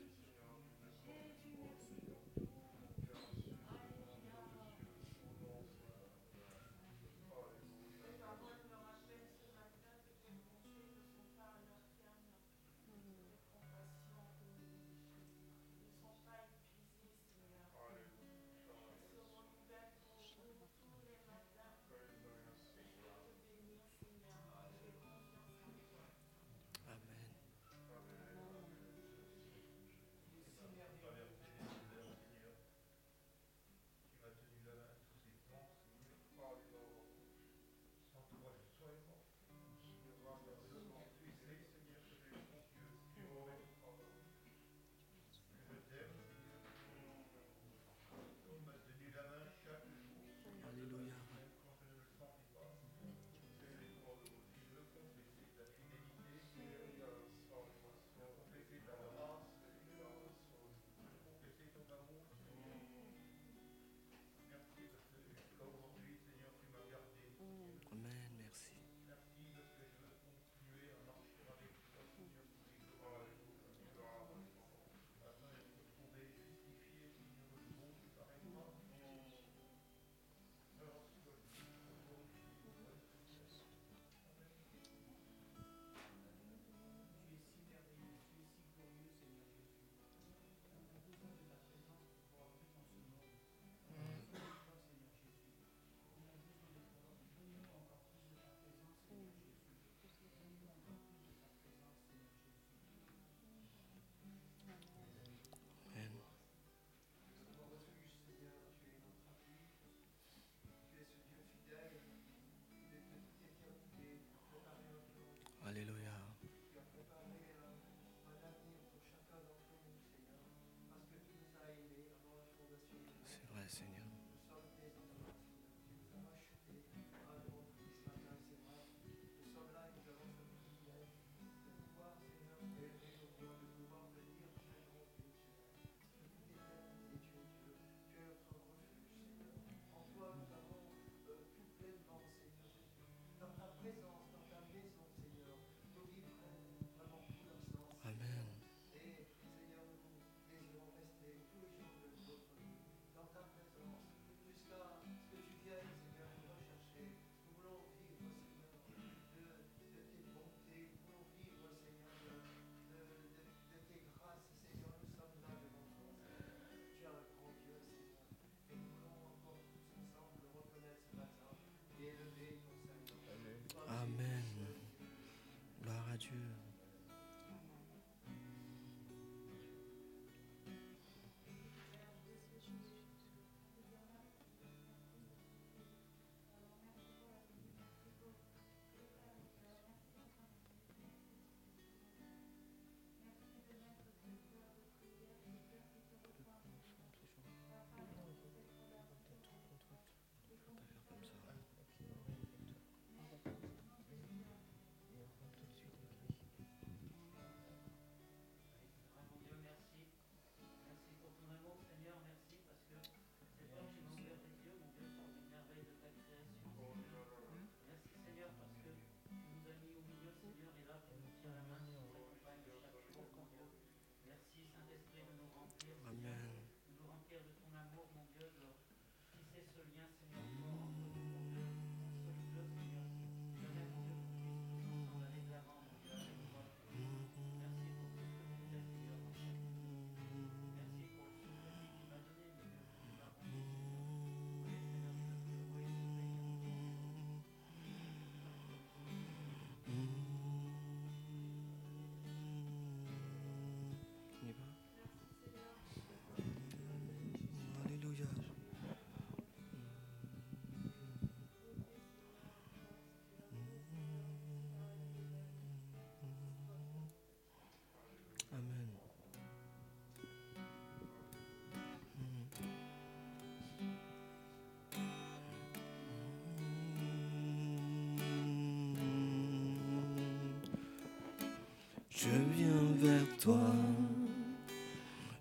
Je 282.22 282.28
viens 282.56 282.68
vers 282.98 283.36
toi 283.40 283.58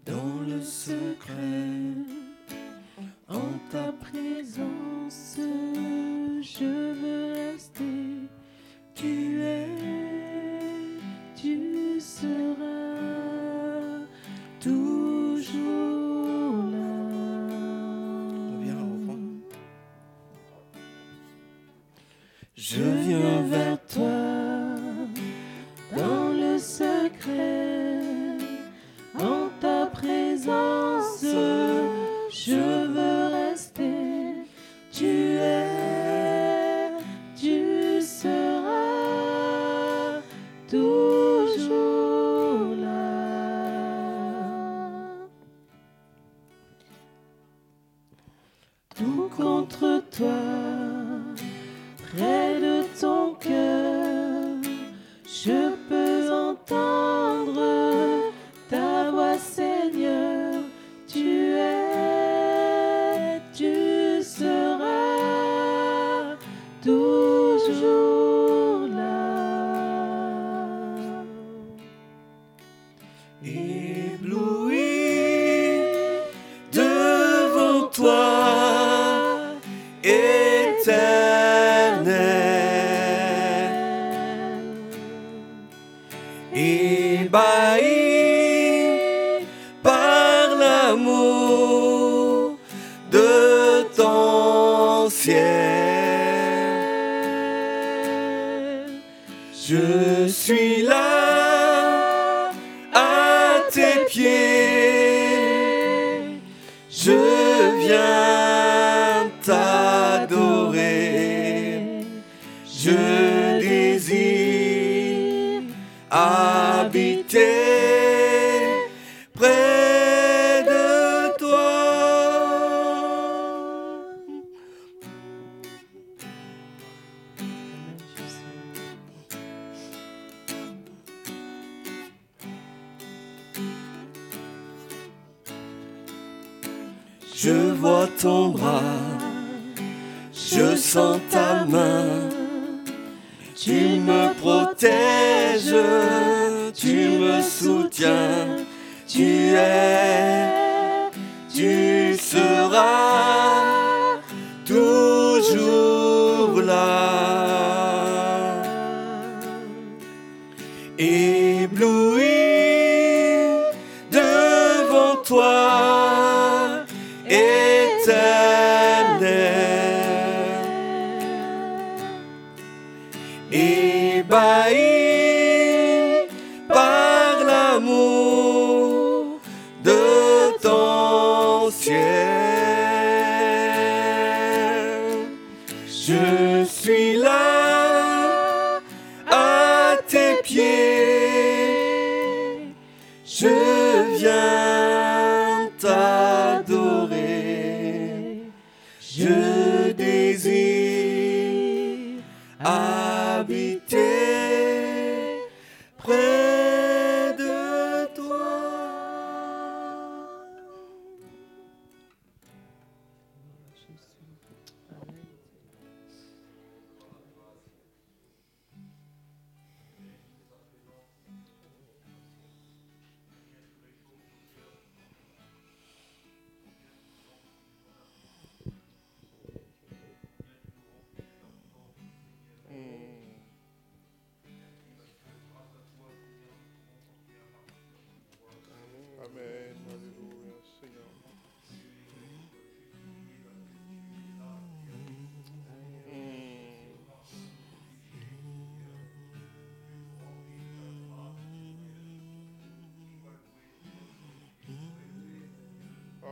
dans 0.03 0.41
le 0.47 0.59
secret, 0.63 1.93
en 3.29 3.51
ta 3.71 3.91
présence. 3.91 5.38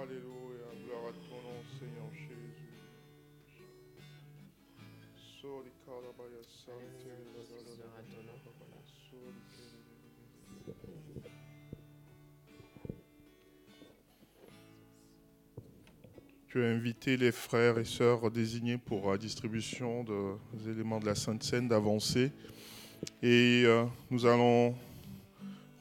Alléluia, 0.02 0.70
gloire 0.86 1.08
à 1.10 1.14
ton 1.28 1.41
nom, 1.43 1.62
Seigneur 1.78 2.10
Jésus. 2.14 2.80
Tu 16.47 16.64
as 16.64 16.68
invité 16.68 17.16
les 17.16 17.32
frères 17.32 17.78
et 17.78 17.86
sœurs 17.86 18.32
désignés 18.32 18.78
pour 18.78 19.12
la 19.12 19.18
distribution 19.18 20.04
de- 20.04 20.34
des 20.54 20.70
éléments 20.72 21.00
de 21.00 21.06
la 21.06 21.16
Sainte 21.16 21.43
Seine 21.43 21.68
d'avancer. 21.68 22.32
Et 23.22 23.64
euh, 23.66 23.86
nous 24.10 24.26
allons 24.26 24.76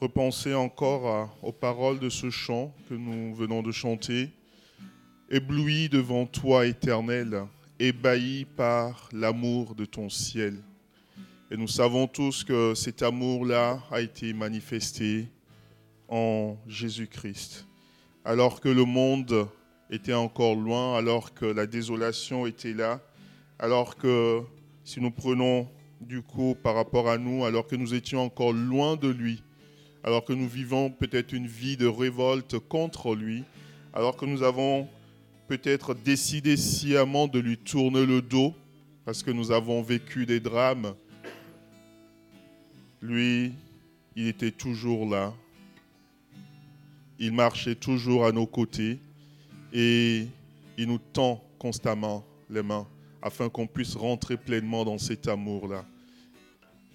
repenser 0.01 0.55
encore 0.55 1.36
aux 1.42 1.53
paroles 1.53 1.99
de 1.99 2.09
ce 2.09 2.30
chant 2.30 2.72
que 2.88 2.94
nous 2.94 3.34
venons 3.34 3.62
de 3.62 3.72
chanter. 3.72 4.30
Ébloui 5.28 5.88
devant 5.88 6.24
toi, 6.24 6.66
éternel, 6.66 7.44
ébahi 7.78 8.44
par 8.44 9.09
l'amour 9.12 9.74
de 9.74 9.84
ton 9.84 10.09
ciel. 10.09 10.62
Et 11.51 11.57
nous 11.57 11.68
savons 11.68 12.07
tous 12.07 12.44
que 12.44 12.74
cet 12.74 13.03
amour-là 13.03 13.82
a 13.90 14.01
été 14.01 14.32
manifesté 14.32 15.28
en 16.09 16.57
Jésus-Christ. 16.66 17.66
Alors 18.24 18.61
que 18.61 18.68
le 18.68 18.84
monde 18.84 19.49
était 19.90 20.14
encore 20.14 20.55
loin, 20.55 20.96
alors 20.96 21.34
que 21.34 21.46
la 21.46 21.66
désolation 21.66 22.46
était 22.46 22.74
là, 22.74 23.01
alors 23.59 23.96
que 23.96 24.42
si 24.84 25.01
nous 25.01 25.11
prenons 25.11 25.68
du 26.01 26.22
coup 26.22 26.55
par 26.62 26.74
rapport 26.74 27.09
à 27.09 27.18
nous, 27.18 27.44
alors 27.44 27.66
que 27.66 27.76
nous 27.76 27.94
étions 27.94 28.22
encore 28.22 28.53
loin 28.53 28.96
de 28.96 29.09
lui, 29.09 29.42
alors 30.05 30.24
que 30.24 30.32
nous 30.32 30.49
vivons 30.49 30.90
peut-être 30.90 31.32
une 31.32 31.46
vie 31.46 31.76
de 31.76 31.86
révolte 31.86 32.59
contre 32.59 33.14
lui, 33.14 33.44
alors 33.92 34.16
que 34.16 34.26
nous 34.26 34.42
avons 34.42 34.88
peut-être 35.49 35.94
décidé 35.94 36.57
sciemment 36.57 37.26
de 37.26 37.38
lui 37.38 37.57
tourner 37.57 38.07
le 38.07 38.22
dos 38.22 38.55
parce 39.05 39.22
que 39.22 39.30
nous 39.30 39.51
avons 39.51 39.80
vécu 39.82 40.26
des 40.26 40.38
drames, 40.38 40.94
lui, 43.01 43.53
il 44.16 44.26
était 44.26 44.51
toujours 44.51 45.09
là. 45.09 45.32
Il 47.18 47.32
marchait 47.32 47.74
toujours 47.74 48.26
à 48.26 48.32
nos 48.32 48.46
côtés 48.46 48.99
et 49.72 50.26
il 50.76 50.88
nous 50.88 50.99
tend 50.99 51.42
constamment 51.59 52.24
les 52.51 52.62
mains 52.62 52.86
afin 53.22 53.49
qu'on 53.49 53.66
puisse 53.66 53.96
rentrer 53.96 54.36
pleinement 54.36 54.84
dans 54.84 54.99
cet 54.99 55.26
amour-là. 55.26 55.84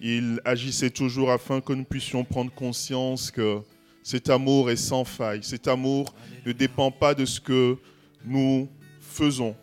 Il 0.06 0.41
agissait 0.43 0.89
toujours 0.89 1.32
afin 1.32 1.62
que 1.62 1.72
nous 1.72 1.86
puissions 1.86 2.26
prendre 2.26 2.51
conscience 2.54 3.32
que 3.32 3.62
cet 4.04 4.30
amour 4.30 4.70
est 4.70 4.76
sans 4.76 5.06
faille. 5.06 5.41
Cet 5.43 5.66
amour 5.66 6.14
ne 6.45 6.51
dépend 6.51 6.91
pas 6.91 7.16
de 7.16 7.24
ce 7.24 7.39
que 7.39 7.78
nous 8.26 8.68
faisons. 8.99 9.56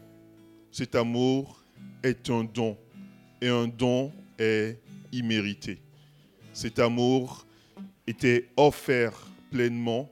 Cet 0.72 0.94
amour 0.94 1.62
est 2.02 2.30
un 2.30 2.44
don 2.44 2.78
et 3.42 3.48
un 3.48 3.68
don 3.68 4.12
est 4.38 4.80
immérité. 5.12 5.82
Cet 6.54 6.78
amour 6.78 7.46
était 8.06 8.48
offert 8.56 9.12
pleinement 9.50 10.10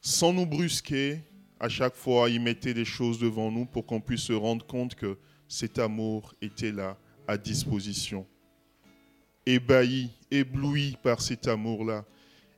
sans 0.00 0.32
nous 0.32 0.46
brusquer. 0.46 1.18
À 1.58 1.68
chaque 1.68 1.96
fois, 1.96 2.30
il 2.30 2.40
mettait 2.40 2.74
des 2.74 2.84
choses 2.84 3.18
devant 3.18 3.50
nous 3.50 3.66
pour 3.66 3.86
qu'on 3.86 4.00
puisse 4.00 4.20
se 4.20 4.34
rendre 4.34 4.64
compte 4.64 4.94
que 4.94 5.18
cet 5.48 5.80
amour 5.80 6.32
était 6.40 6.70
là 6.70 6.96
à 7.26 7.36
disposition. 7.36 8.24
Ébahi, 9.46 10.10
ébloui 10.30 10.96
par 11.02 11.20
cet 11.20 11.46
amour-là. 11.46 12.04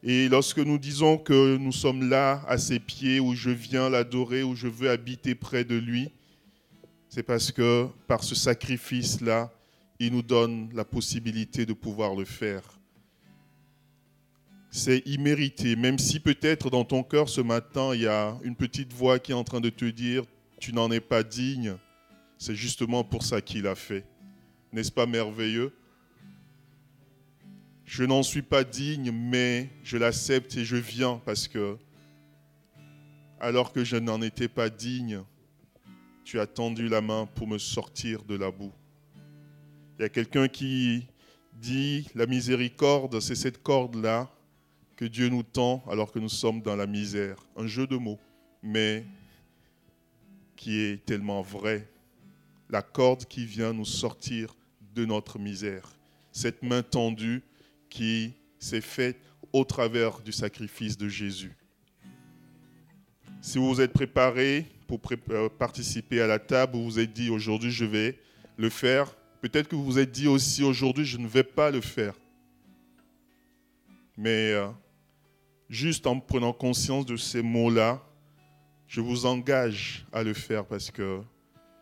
Et 0.03 0.29
lorsque 0.29 0.59
nous 0.59 0.79
disons 0.79 1.19
que 1.19 1.57
nous 1.57 1.73
sommes 1.73 2.09
là 2.09 2.43
à 2.49 2.57
ses 2.57 2.79
pieds, 2.79 3.21
où 3.21 3.35
je 3.35 3.51
viens 3.51 3.91
l'adorer, 3.91 4.43
où 4.43 4.55
je 4.57 4.69
veux 4.69 4.91
habiter 4.91 5.35
près 5.35 5.65
de 5.65 5.77
lui, 5.77 6.11
c'est 7.09 7.23
parce 7.23 7.53
que 7.53 7.87
par 8.07 8.23
ce 8.23 8.35
sacrifice-là, 8.35 9.53
il 9.99 10.13
nous 10.13 10.23
donne 10.23 10.71
la 10.73 10.85
possibilité 10.85 11.67
de 11.67 11.73
pouvoir 11.73 12.15
le 12.15 12.25
faire. 12.25 12.63
C'est 14.71 15.03
immérité, 15.07 15.77
même 15.77 15.99
si 15.99 16.21
peut-être 16.21 16.71
dans 16.71 16.85
ton 16.85 17.03
cœur 17.03 17.29
ce 17.29 17.41
matin, 17.41 17.95
il 17.95 18.03
y 18.03 18.07
a 18.07 18.39
une 18.45 18.55
petite 18.55 18.93
voix 18.93 19.19
qui 19.19 19.33
est 19.33 19.35
en 19.35 19.45
train 19.45 19.61
de 19.61 19.71
te 19.71 19.87
dire, 19.87 20.25
tu 20.61 20.73
n'en 20.73 20.91
es 20.91 21.01
pas 21.01 21.23
digne, 21.23 21.77
c'est 22.37 22.55
justement 22.55 23.03
pour 23.03 23.23
ça 23.25 23.41
qu'il 23.41 23.67
a 23.67 23.75
fait. 23.75 24.05
N'est-ce 24.73 24.93
pas 24.93 25.07
merveilleux? 25.07 25.73
Je 27.89 28.05
n'en 28.05 28.23
suis 28.23 28.43
pas 28.43 28.65
digne, 28.65 29.11
mais 29.11 29.71
je 29.83 29.97
l'accepte 29.97 30.55
et 30.59 30.65
je 30.67 30.77
viens 30.77 31.23
parce 31.25 31.49
que, 31.49 31.79
alors 33.41 33.73
que 33.73 33.83
je 33.83 33.97
n'en 33.97 34.21
étais 34.21 34.47
pas 34.47 34.69
digne, 34.69 35.23
tu 36.23 36.39
as 36.39 36.47
tendu 36.47 36.87
la 36.87 37.01
main 37.01 37.25
pour 37.35 37.49
me 37.49 37.57
sortir 37.57 38.25
de 38.25 38.37
la 38.37 38.51
boue. 38.51 38.75
Il 39.99 40.03
y 40.03 40.05
a 40.05 40.11
quelqu'un 40.11 40.49
qui 40.49 41.07
dit, 41.55 42.07
la 42.15 42.27
miséricorde, 42.27 43.21
c'est 43.21 43.35
cette 43.35 43.63
corde-là 43.63 44.31
que 44.95 45.07
Dieu 45.07 45.31
nous 45.31 45.43
tend 45.43 45.83
alors 45.91 46.13
que 46.13 46.19
nous 46.19 46.29
sommes 46.29 46.61
dans 46.61 46.77
la 46.77 46.87
misère. 46.87 47.39
Un 47.57 47.67
jeu 47.67 47.87
de 47.87 47.97
mots, 47.97 48.21
mais 48.63 49.07
qui 50.57 50.79
est 50.79 51.07
tellement 51.07 51.41
vrai. 51.41 51.89
La 52.69 52.83
corde 52.83 53.25
qui 53.25 53.47
vient 53.47 53.73
nous 53.73 53.87
sortir 53.87 54.55
de 54.95 55.07
notre 55.07 55.39
misère. 55.39 55.97
Cette 56.33 56.63
main 56.63 56.83
tendue 56.83 57.43
qui 57.99 58.33
s'est 58.61 58.81
faite 58.81 59.19
au 59.53 59.65
travers 59.65 60.21
du 60.21 60.31
sacrifice 60.31 60.97
de 60.97 61.09
Jésus. 61.09 61.57
Si 63.41 63.59
vous 63.59 63.75
vous 63.75 63.81
êtes 63.81 63.93
préparé 63.93 64.67
pour 64.87 65.01
euh, 65.31 65.49
participer 65.49 66.21
à 66.21 66.29
la 66.29 66.39
table, 66.39 66.77
vous 66.77 66.85
vous 66.85 67.01
êtes 67.01 67.13
dit 67.13 67.29
aujourd'hui 67.29 67.73
je 67.73 67.85
vais 67.85 68.17
le 68.57 68.71
faire, 68.71 69.17
peut-être 69.41 69.67
que 69.67 69.75
vous 69.75 69.85
vous 69.85 69.99
êtes 69.99 70.13
dit 70.13 70.29
aussi 70.29 70.63
aujourd'hui 70.63 71.05
je 71.05 71.19
ne 71.19 71.27
vais 71.27 71.43
pas 71.43 71.73
le 71.73 71.81
faire. 71.81 72.15
Mais 74.17 74.53
euh, 74.53 74.69
juste 75.69 76.07
en 76.07 76.21
prenant 76.21 76.53
conscience 76.53 77.05
de 77.05 77.17
ces 77.17 77.43
mots-là, 77.43 78.01
je 78.87 79.01
vous 79.01 79.27
engage 79.27 80.07
à 80.13 80.23
le 80.23 80.35
faire 80.35 80.65
parce 80.65 80.93
que 80.93 81.21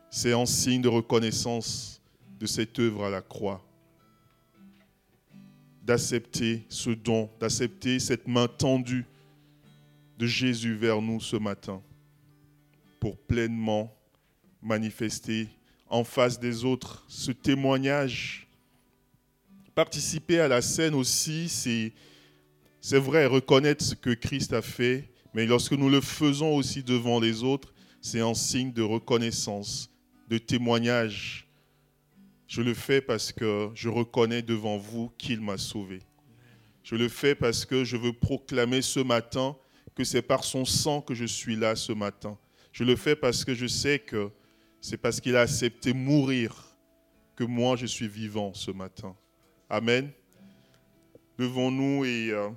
c'est 0.09 0.33
en 0.33 0.47
signe 0.47 0.81
de 0.81 0.89
reconnaissance 0.89 2.01
de 2.41 2.47
cette 2.47 2.79
œuvre 2.79 3.05
à 3.05 3.11
la 3.11 3.21
croix. 3.21 3.66
D'accepter 5.87 6.65
ce 6.69 6.91
don, 6.91 7.31
d'accepter 7.39 8.01
cette 8.01 8.27
main 8.27 8.49
tendue 8.49 9.07
de 10.19 10.27
Jésus 10.27 10.75
vers 10.75 11.01
nous 11.01 11.21
ce 11.21 11.37
matin 11.37 11.81
pour 12.99 13.17
pleinement 13.17 13.95
manifester 14.61 15.47
en 15.89 16.03
face 16.03 16.41
des 16.41 16.65
autres 16.65 17.05
ce 17.07 17.31
témoignage. 17.31 18.49
Participer 19.77 20.41
à 20.41 20.49
la 20.49 20.61
scène 20.61 20.95
aussi, 20.95 21.49
c'est 21.49 21.93
c'est 22.81 22.99
vrai, 22.99 23.27
reconnaître 23.27 23.85
ce 23.85 23.95
que 23.95 24.11
Christ 24.11 24.53
a 24.55 24.63
fait, 24.63 25.09
mais 25.35 25.47
lorsque 25.47 25.73
nous 25.73 25.89
le 25.89 26.01
faisons 26.01 26.57
aussi 26.57 26.83
devant 26.83 27.21
les 27.21 27.45
autres, 27.45 27.73
c'est 28.01 28.21
un 28.21 28.35
signe 28.35 28.73
de 28.73 28.83
reconnaissance, 28.83 29.89
de 30.29 30.39
témoignage. 30.39 31.46
Je 32.47 32.63
le 32.63 32.75
fais 32.75 33.01
parce 33.01 33.33
que 33.33 33.71
je 33.75 33.89
reconnais 33.89 34.43
devant 34.43 34.79
vous 34.79 35.11
qu'il 35.19 35.41
m'a 35.41 35.59
sauvé. 35.59 36.01
Je 36.83 36.95
le 36.95 37.09
fais 37.09 37.35
parce 37.35 37.65
que 37.65 37.85
je 37.85 37.97
veux 37.97 38.13
proclamer 38.13 38.83
ce 38.83 39.01
matin 39.01 39.57
que 39.95 40.05
c'est 40.05 40.23
par 40.23 40.45
son 40.45 40.65
sang 40.65 41.01
que 41.01 41.15
je 41.15 41.25
suis 41.25 41.57
là 41.57 41.75
ce 41.75 41.93
matin. 41.93 42.39
Je 42.71 42.85
le 42.85 42.95
fais 42.95 43.17
parce 43.17 43.45
que 43.45 43.55
je 43.55 43.67
sais 43.67 43.99
que 43.99 44.31
c'est 44.81 44.97
parce 44.97 45.21
qu'il 45.21 45.35
a 45.35 45.41
accepté 45.41 45.93
mourir 45.93 46.55
que 47.35 47.43
moi 47.43 47.75
je 47.75 47.87
suis 47.87 48.07
vivant 48.07 48.55
ce 48.55 48.71
matin. 48.71 49.17
Amen. 49.69 50.11
Levons-nous 51.39 52.05
et 52.05 52.31
euh, 52.31 52.49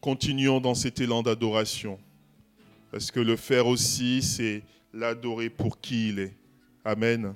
continuons 0.00 0.60
dans 0.60 0.74
cet 0.74 1.00
élan 1.00 1.22
d'adoration. 1.22 1.98
Parce 2.90 3.10
que 3.10 3.20
le 3.20 3.36
faire 3.36 3.66
aussi, 3.66 4.22
c'est 4.22 4.62
l'adorer 4.92 5.48
pour 5.48 5.80
qui 5.80 6.10
il 6.10 6.18
est. 6.18 6.36
Amen. 6.84 7.34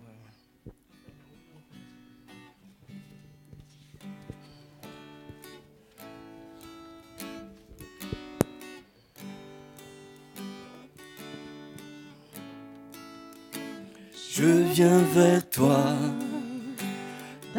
Je 14.41 14.63
viens 14.73 15.03
vers 15.15 15.47
toi 15.51 15.85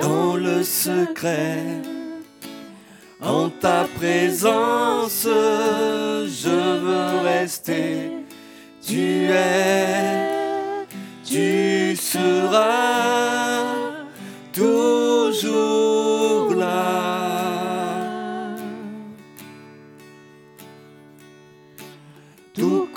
dans 0.02 0.36
le 0.36 0.64
secret. 0.64 1.64
En 3.22 3.50
ta 3.50 3.86
présence, 3.98 5.28
je 5.28 6.78
veux 6.84 7.20
rester. 7.24 8.10
Tu 8.84 9.28
es, 9.30 10.88
tu 11.24 11.96
seras 11.96 13.62
toujours 14.52 16.56
là. 16.56 18.56
Tout 22.56 22.88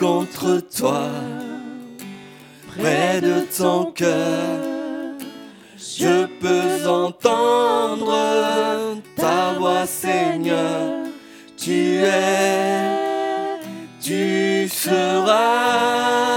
ton 3.56 3.92
cœur. 3.92 4.58
Je 5.76 6.26
peux 6.40 6.88
entendre 6.88 8.96
ta 9.16 9.52
voix, 9.58 9.86
Seigneur. 9.86 11.04
Tu 11.56 12.02
es, 12.02 12.88
tu 14.00 14.68
seras 14.68 16.33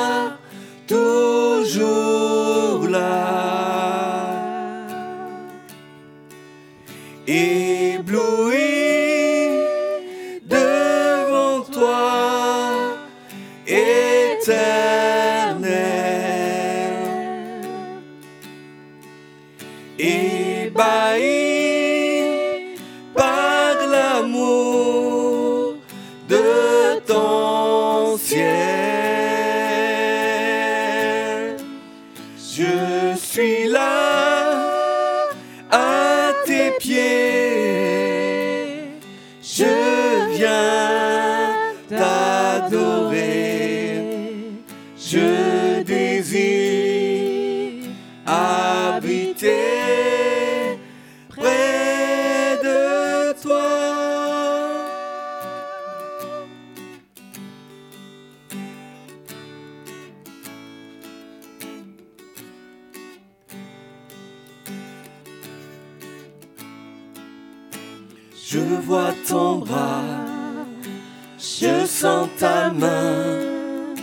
ta 72.40 72.70
main. 72.70 73.96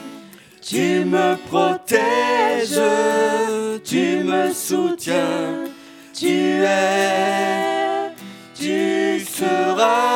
Tu 0.60 1.04
me 1.04 1.36
protèges, 1.48 2.80
tu 3.84 4.24
me 4.24 4.52
soutiens, 4.52 5.68
tu 6.18 6.64
es, 6.64 8.10
tu 8.54 9.20
seras 9.20 10.13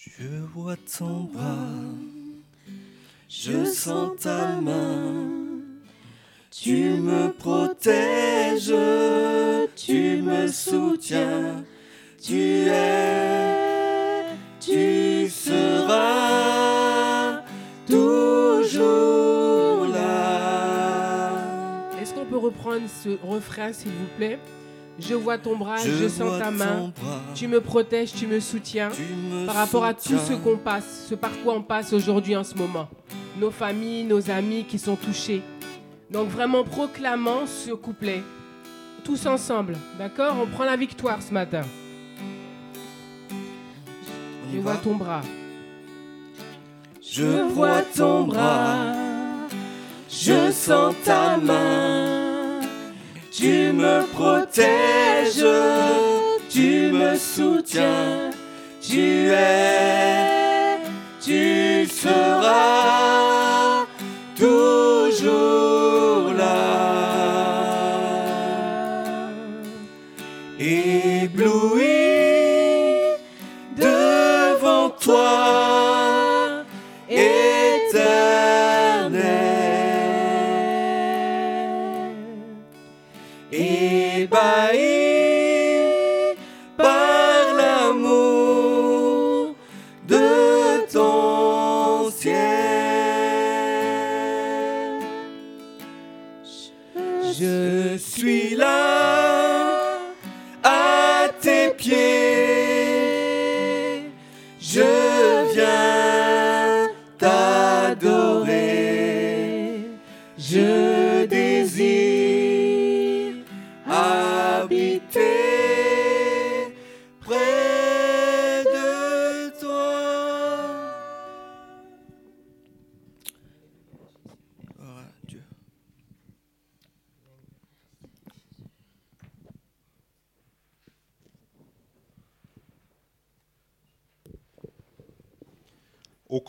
Je 0.00 0.28
vois 0.54 0.76
ton 0.96 1.24
bras, 1.24 1.74
je 3.28 3.64
sens 3.64 4.12
ta 4.22 4.60
main. 4.60 5.58
Tu 6.52 6.90
me 7.00 7.32
protèges, 7.32 8.72
tu 9.74 10.22
me 10.22 10.46
soutiens, 10.46 11.64
tu 12.22 12.68
es, 12.68 14.22
tu 14.60 15.28
seras 15.28 15.82
toujours 17.88 19.84
là. 19.92 21.32
Est-ce 22.00 22.14
qu'on 22.14 22.24
peut 22.24 22.36
reprendre 22.36 22.88
ce 23.02 23.18
refrain, 23.26 23.72
s'il 23.72 23.90
vous 23.90 24.06
plaît? 24.16 24.38
Je 24.98 25.14
vois 25.14 25.38
ton 25.38 25.56
bras, 25.56 25.76
je, 25.78 26.08
sens 26.08 26.38
ta 26.38 26.50
main. 26.50 26.92
Tu 27.34 27.46
me 27.46 27.60
protèges, 27.60 28.12
tu 28.12 28.26
me 28.26 28.40
soutiens. 28.40 28.90
tu 28.90 29.02
me 29.02 29.46
Par 29.46 29.54
rapport 29.54 29.84
à 29.84 29.94
tout 29.94 30.18
ce 30.18 30.32
qu'on 30.32 30.56
passe, 30.56 31.06
ce 31.08 31.14
par 31.14 31.30
quoi 31.42 31.54
on 31.54 31.62
passe 31.62 31.92
aujourd'hui 31.92 32.36
en 32.36 32.44
ce 32.44 32.54
moment. 32.54 32.88
Nos 33.38 33.50
familles, 33.50 34.04
nos 34.04 34.30
amis 34.30 34.64
qui 34.64 34.78
sont 34.78 34.96
touchés. 34.96 35.42
Donc 36.10 36.28
vraiment 36.28 36.64
proclamant 36.64 37.46
ce 37.46 37.72
couplet. 37.72 38.22
Tous 39.04 39.26
ensemble, 39.26 39.76
d'accord? 39.98 40.36
On 40.42 40.46
prend 40.46 40.64
la 40.64 40.76
victoire 40.76 41.22
ce 41.22 41.32
matin. 41.32 41.62
On 43.30 44.54
Je 44.54 44.58
vois 44.58 44.76
ton 44.76 44.96
bras. 44.96 45.22
Je 47.10 47.24
vois 47.24 47.82
ton 47.96 48.24
bras, 48.24 48.94
je 50.10 50.52
sens 50.52 50.94
ta 51.04 51.38
main. 51.38 51.97
Tu 53.40 53.72
me 53.72 54.04
protèges, 54.14 55.46
tu 56.50 56.90
me 56.90 57.16
soutiens. 57.16 58.30
Tu 58.82 59.30
es, 59.30 60.80
tu 61.24 61.86
seras 61.86 63.07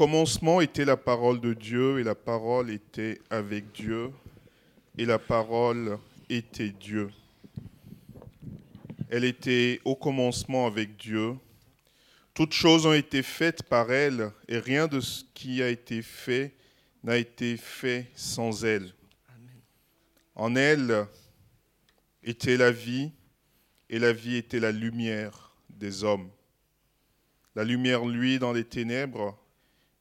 commencement 0.10 0.60
était 0.60 0.86
la 0.86 0.98
parole 0.98 1.40
de 1.40 1.54
Dieu, 1.54 2.00
et 2.00 2.04
la 2.04 2.16
parole 2.16 2.72
était 2.72 3.22
avec 3.30 3.72
Dieu, 3.74 4.10
et 4.98 5.06
la 5.06 5.20
parole 5.20 6.00
était 6.32 6.70
Dieu. 6.72 7.12
Elle 9.12 9.24
était 9.24 9.80
au 9.86 9.96
commencement 9.96 10.66
avec 10.66 10.98
Dieu. 10.98 11.36
Toutes 12.34 12.54
choses 12.54 12.88
ont 12.88 12.94
été 12.94 13.22
faites 13.22 13.62
par 13.62 13.92
elle, 13.92 14.32
et 14.48 14.58
rien 14.58 14.88
de 14.88 15.00
ce 15.00 15.26
qui 15.36 15.62
a 15.62 15.70
été 15.70 16.02
fait 16.02 16.56
n'a 17.04 17.18
été 17.18 17.56
fait 17.56 18.10
sans 18.16 18.66
elle. 18.66 18.92
En 20.34 20.56
elle 20.56 21.06
était 22.24 22.58
la 22.58 22.72
vie, 22.72 23.12
et 23.92 24.00
la 24.00 24.12
vie 24.12 24.38
était 24.38 24.60
la 24.60 24.72
lumière 24.72 25.54
des 25.70 26.04
hommes. 26.04 26.32
La 27.54 27.64
lumière 27.64 28.06
luit 28.06 28.40
dans 28.40 28.54
les 28.54 28.66
ténèbres, 28.66 29.38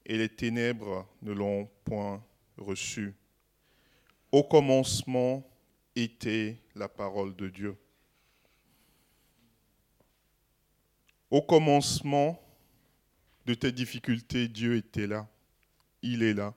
et 0.09 0.17
les 0.17 0.31
ténèbres 0.31 1.07
ne 1.21 1.33
l'ont 1.33 1.69
point 1.85 2.25
reçue. 2.57 3.15
Au 4.33 4.43
commencement 4.43 5.47
était 5.95 6.57
la 6.75 6.89
parole 6.89 7.37
de 7.37 7.49
Dieu. 7.49 7.77
Au 11.31 11.43
commencement 11.43 12.43
de 13.45 13.53
tes 13.53 13.71
difficultés, 13.71 14.49
Dieu 14.49 14.77
était 14.77 15.07
là. 15.07 15.29
Il 16.01 16.23
est 16.23 16.35
là. 16.35 16.55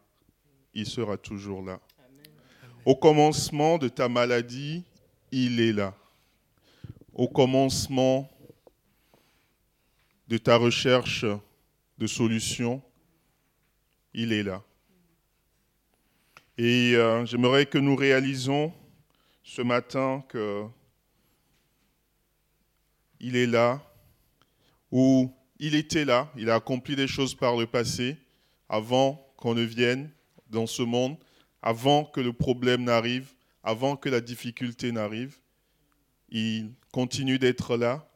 Il 0.74 0.86
sera 0.86 1.18
toujours 1.18 1.62
là. 1.62 1.80
Au 2.86 2.96
commencement 2.96 3.78
de 3.78 3.90
ta 3.90 4.08
maladie, 4.08 4.86
il 5.32 5.60
est 5.60 5.74
là. 5.74 5.94
Au 7.14 7.28
commencement 7.28 8.30
de 10.30 10.38
ta 10.38 10.56
recherche 10.56 11.26
de 11.98 12.08
solutions, 12.08 12.82
il 14.14 14.34
est 14.34 14.44
là. 14.44 14.64
Et 16.58 16.94
euh, 16.96 17.26
j'aimerais 17.26 17.66
que 17.66 17.78
nous 17.78 17.96
réalisons 17.96 18.74
ce 19.44 19.62
matin 19.62 20.24
que 20.30 20.66
il 23.20 23.36
est 23.36 23.48
là, 23.48 23.82
ou 24.92 25.32
il 25.60 25.76
était 25.76 26.06
là, 26.06 26.32
il 26.36 26.50
a 26.50 26.56
accompli 26.56 26.96
des 26.96 27.08
choses 27.08 27.36
par 27.36 27.56
le 27.56 27.68
passé, 27.68 28.18
avant 28.68 29.32
qu'on 29.38 29.54
ne 29.54 29.62
vienne 29.62 30.10
dans 30.50 30.66
ce 30.66 30.82
monde, 30.82 31.18
avant 31.62 32.04
que 32.04 32.20
le 32.20 32.34
problème 32.34 32.84
n'arrive, 32.84 33.34
avant 33.64 33.96
que 33.96 34.10
la 34.10 34.22
difficulté 34.22 34.92
n'arrive. 34.92 35.38
Il 36.30 36.72
continue 36.92 37.38
d'être 37.38 37.78
là. 37.78 38.08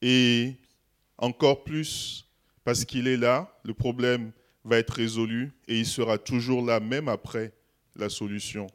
Et 0.00 0.56
encore 1.18 1.62
plus, 1.62 2.28
parce 2.64 2.84
qu'il 2.84 3.06
est 3.06 3.16
là, 3.16 3.56
le 3.62 3.74
problème 3.74 4.32
va 4.64 4.78
être 4.78 4.94
résolu 4.94 5.52
et 5.68 5.78
il 5.78 5.86
sera 5.86 6.18
toujours 6.18 6.64
là 6.64 6.80
même 6.80 7.08
après 7.08 7.52
la 7.96 8.08
solution. 8.08 8.68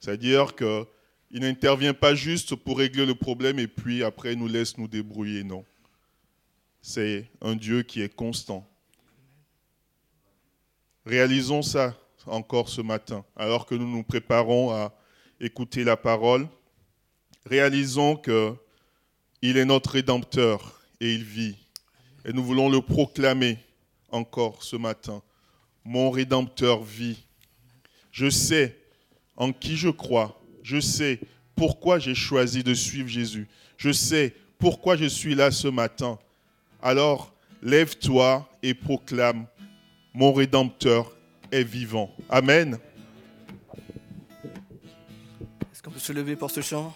C'est-à-dire 0.00 0.54
qu'il 0.54 1.40
n'intervient 1.40 1.94
pas 1.94 2.14
juste 2.14 2.54
pour 2.54 2.78
régler 2.78 3.06
le 3.06 3.14
problème 3.14 3.58
et 3.58 3.68
puis 3.68 4.02
après 4.02 4.34
nous 4.34 4.48
laisse 4.48 4.78
nous 4.78 4.88
débrouiller, 4.88 5.44
non. 5.44 5.64
C'est 6.80 7.30
un 7.40 7.56
Dieu 7.56 7.82
qui 7.82 8.02
est 8.02 8.14
constant. 8.14 8.68
Réalisons 11.04 11.62
ça 11.62 11.96
encore 12.26 12.68
ce 12.68 12.80
matin, 12.80 13.24
alors 13.36 13.66
que 13.66 13.74
nous 13.74 13.88
nous 13.88 14.02
préparons 14.02 14.70
à 14.70 14.92
écouter 15.40 15.84
la 15.84 15.96
parole. 15.96 16.46
Réalisons 17.46 18.16
que 18.16 18.54
il 19.40 19.56
est 19.56 19.64
notre 19.64 19.90
rédempteur 19.90 20.82
et 21.00 21.14
il 21.14 21.24
vit. 21.24 21.56
Et 22.24 22.32
nous 22.32 22.44
voulons 22.44 22.68
le 22.68 22.80
proclamer 22.80 23.58
encore 24.10 24.62
ce 24.62 24.76
matin. 24.76 25.22
Mon 25.90 26.10
rédempteur 26.10 26.82
vit. 26.82 27.24
Je 28.12 28.28
sais 28.28 28.76
en 29.38 29.54
qui 29.54 29.78
je 29.78 29.88
crois. 29.88 30.38
Je 30.62 30.80
sais 30.80 31.18
pourquoi 31.56 31.98
j'ai 31.98 32.14
choisi 32.14 32.62
de 32.62 32.74
suivre 32.74 33.08
Jésus. 33.08 33.48
Je 33.78 33.90
sais 33.90 34.34
pourquoi 34.58 34.96
je 34.96 35.06
suis 35.06 35.34
là 35.34 35.50
ce 35.50 35.66
matin. 35.66 36.18
Alors, 36.82 37.32
lève-toi 37.62 38.46
et 38.62 38.74
proclame, 38.74 39.46
mon 40.12 40.34
rédempteur 40.34 41.16
est 41.50 41.64
vivant. 41.64 42.14
Amen. 42.28 42.78
Est-ce 45.72 45.82
qu'on 45.82 45.90
peut 45.90 45.98
se 45.98 46.12
lever 46.12 46.36
pour 46.36 46.50
ce 46.50 46.60
chant? 46.60 46.94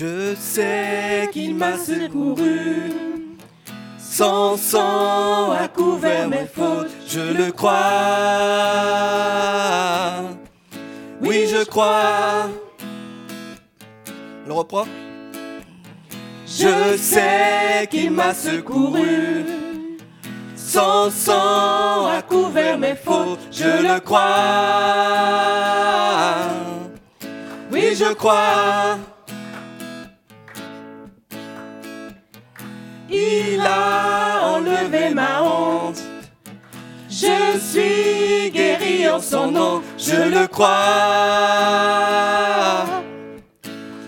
Je 0.00 0.34
sais 0.34 1.28
qu'il 1.30 1.54
m'a 1.56 1.76
secouru, 1.76 2.90
son 3.98 4.56
sang 4.56 5.52
a 5.52 5.68
couvert 5.68 6.26
mes 6.26 6.46
fautes, 6.46 6.88
je 7.06 7.20
le 7.20 7.52
crois. 7.52 7.74
Oui, 11.20 11.46
je 11.52 11.62
crois. 11.66 12.48
Le 14.46 14.54
reprend. 14.54 14.86
Je 16.46 16.96
sais 16.96 17.86
qu'il 17.90 18.12
m'a 18.12 18.32
secouru. 18.32 19.44
Son 20.56 21.10
sang 21.10 22.06
a 22.06 22.22
couvert 22.26 22.78
mes 22.78 22.94
fautes, 22.94 23.46
je 23.52 23.82
le 23.82 24.00
crois. 24.00 24.22
Oui, 27.70 27.94
je 27.94 28.14
crois. 28.14 28.96
Il 33.10 33.60
a 33.60 34.40
enlevé 34.44 35.10
ma 35.12 35.42
honte. 35.42 36.00
Je 37.08 37.58
suis 37.58 38.50
guéri 38.52 39.08
en 39.08 39.20
son 39.20 39.50
nom, 39.50 39.82
je 39.98 40.14
le 40.14 40.46
crois. 40.46 40.68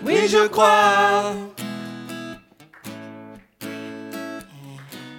Oui, 0.06 0.28
je 0.28 0.46
crois. 0.46 1.34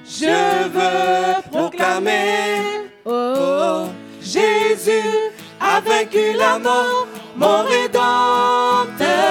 Je 0.06 0.70
veux 0.70 1.42
proclamer, 1.52 2.90
oh, 3.06 3.88
Jésus 4.22 5.34
a 5.60 5.82
vaincu 5.82 6.34
la 6.38 6.58
mort, 6.58 7.08
mon 7.36 7.64
rédempteur. 7.64 9.24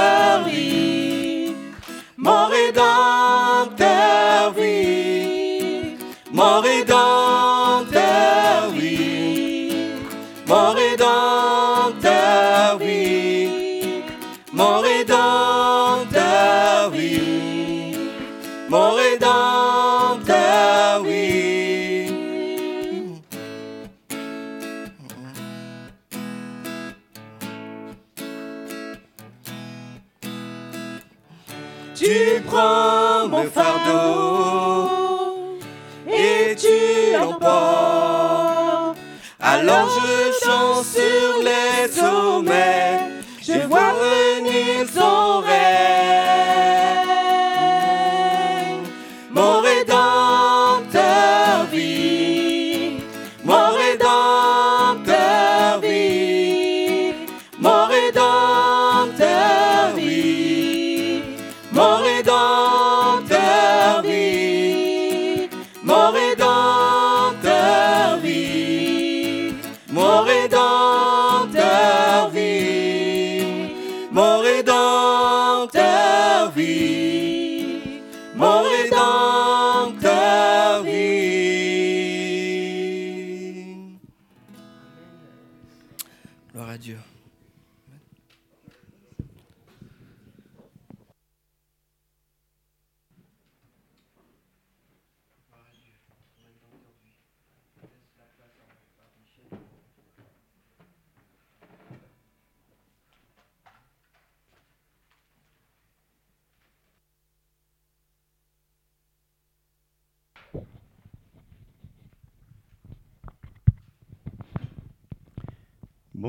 Mon 2.25 2.47
rédempteur 2.47 3.42
sur 41.95 42.43
les 42.43 42.92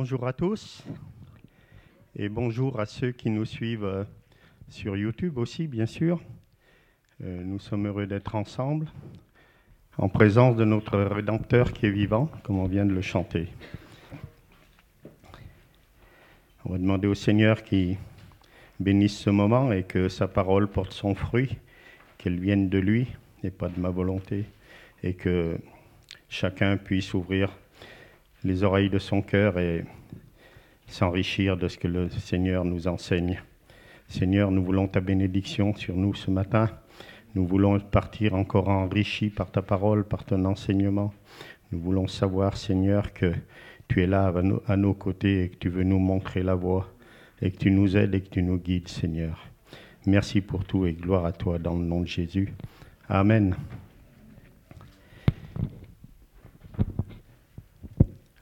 Bonjour 0.03 0.27
à 0.27 0.33
tous 0.33 0.83
et 2.17 2.27
bonjour 2.27 2.77
à 2.77 2.85
ceux 2.85 3.13
qui 3.13 3.29
nous 3.29 3.45
suivent 3.45 3.85
euh, 3.85 4.03
sur 4.67 4.97
YouTube 4.97 5.37
aussi, 5.37 5.65
bien 5.65 5.85
sûr. 5.85 6.19
Euh, 7.23 7.41
Nous 7.41 7.57
sommes 7.57 7.87
heureux 7.87 8.05
d'être 8.05 8.35
ensemble 8.35 8.87
en 9.97 10.09
présence 10.09 10.57
de 10.57 10.65
notre 10.65 10.99
Rédempteur 10.99 11.71
qui 11.71 11.85
est 11.85 11.89
vivant, 11.89 12.29
comme 12.43 12.59
on 12.59 12.65
vient 12.65 12.85
de 12.85 12.91
le 12.91 13.01
chanter. 13.01 13.47
On 16.65 16.73
va 16.73 16.79
demander 16.79 17.07
au 17.07 17.15
Seigneur 17.15 17.63
qui 17.63 17.95
bénisse 18.81 19.17
ce 19.17 19.29
moment 19.29 19.71
et 19.71 19.83
que 19.83 20.09
sa 20.09 20.27
parole 20.27 20.67
porte 20.67 20.91
son 20.91 21.15
fruit, 21.15 21.55
qu'elle 22.17 22.41
vienne 22.41 22.67
de 22.67 22.77
lui 22.77 23.07
et 23.41 23.51
pas 23.51 23.69
de 23.69 23.79
ma 23.79 23.89
volonté, 23.89 24.43
et 25.01 25.13
que 25.13 25.57
chacun 26.27 26.75
puisse 26.75 27.13
ouvrir 27.13 27.57
les 28.43 28.63
oreilles 28.63 28.89
de 28.89 28.99
son 28.99 29.21
cœur 29.21 29.57
et 29.57 29.85
s'enrichir 30.87 31.57
de 31.57 31.67
ce 31.67 31.77
que 31.77 31.87
le 31.87 32.09
Seigneur 32.09 32.65
nous 32.65 32.87
enseigne. 32.87 33.41
Seigneur, 34.07 34.51
nous 34.51 34.63
voulons 34.63 34.87
ta 34.87 34.99
bénédiction 34.99 35.73
sur 35.75 35.95
nous 35.95 36.13
ce 36.13 36.29
matin. 36.29 36.69
Nous 37.35 37.47
voulons 37.47 37.79
partir 37.79 38.35
encore 38.35 38.69
enrichis 38.69 39.29
par 39.29 39.49
ta 39.49 39.61
parole, 39.61 40.03
par 40.03 40.23
ton 40.23 40.45
enseignement. 40.45 41.13
Nous 41.71 41.79
voulons 41.79 42.07
savoir, 42.07 42.57
Seigneur, 42.57 43.13
que 43.13 43.33
tu 43.87 44.03
es 44.03 44.07
là 44.07 44.31
à 44.67 44.77
nos, 44.77 44.93
côtés 44.93 45.43
et 45.43 45.49
que 45.49 45.57
tu 45.57 45.69
veux 45.69 45.83
nous 45.83 45.99
montrer 45.99 46.43
la 46.43 46.55
voie 46.55 46.87
et 47.41 47.49
que 47.49 47.57
tu 47.57 47.71
nous 47.71 47.97
aides 47.97 48.13
et 48.13 48.21
que 48.21 48.29
tu 48.29 48.43
nous 48.43 48.57
guides, 48.57 48.87
Seigneur. 48.87 49.47
Merci 50.05 50.41
pour 50.41 50.65
tout 50.65 50.85
et 50.85 50.93
gloire 50.93 51.25
à 51.25 51.31
toi 51.31 51.57
dans 51.57 51.75
le 51.75 51.85
nom 51.85 52.01
de 52.01 52.07
Jésus. 52.07 52.53
Amen. 53.09 53.55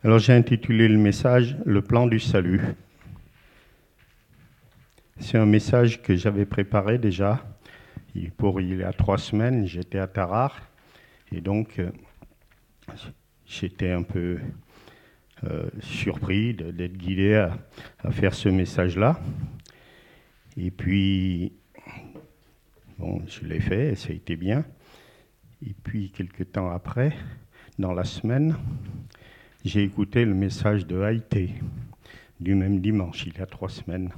Alors 0.04 0.18
j'ai 0.18 0.34
intitulé 0.34 0.88
le 0.88 0.98
message 0.98 1.56
Le 1.64 1.84
plan 1.84 2.08
du 2.08 2.20
salut. 2.20 2.60
C'est 5.20 5.38
un 5.38 5.46
message 5.46 6.02
que 6.02 6.16
j'avais 6.16 6.48
préparé 6.48 6.98
déjà 6.98 7.46
pour 8.36 8.60
il 8.60 8.80
y 8.80 8.84
a 8.84 8.94
trois 8.94 9.20
semaines. 9.20 9.68
J'étais 9.68 10.00
à 10.00 10.08
Tarare 10.08 10.60
et 11.32 11.40
donc 11.40 11.78
euh, 11.78 11.92
j'étais 13.46 13.92
un 13.92 14.02
peu 14.02 14.40
euh, 15.44 15.70
surpris 15.82 16.56
d'être 16.56 16.98
guidé 16.98 17.36
à, 17.36 18.10
faire 18.10 18.34
ce 18.34 18.50
message-là. 18.50 19.20
Et 20.58 20.72
puis, 20.72 21.54
bon, 22.98 23.22
je 23.28 23.46
l'ai 23.46 23.60
fait 23.60 23.94
ça 23.94 24.10
a 24.10 24.14
été 24.14 24.36
bien. 24.36 24.66
Et 25.64 25.76
puis, 25.84 26.10
quelques 26.10 26.54
temps 26.54 26.72
après, 26.72 27.14
dans 27.78 27.94
la 27.94 28.04
semaine, 28.04 28.56
j'ai 29.64 29.84
écouté 29.84 30.26
le 30.26 30.34
message 30.34 30.88
de 30.88 31.02
Haïté 31.02 31.52
du 32.40 32.56
même 32.56 32.80
dimanche, 32.80 33.26
il 33.28 33.38
y 33.38 33.42
a 33.42 33.46
trois 33.46 33.70
semaines. 33.70 34.10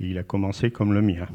Et 0.00 0.08
il 0.08 0.18
a 0.18 0.24
commencé 0.24 0.70
comme 0.70 0.92
le 0.92 1.00
mien. 1.00 1.28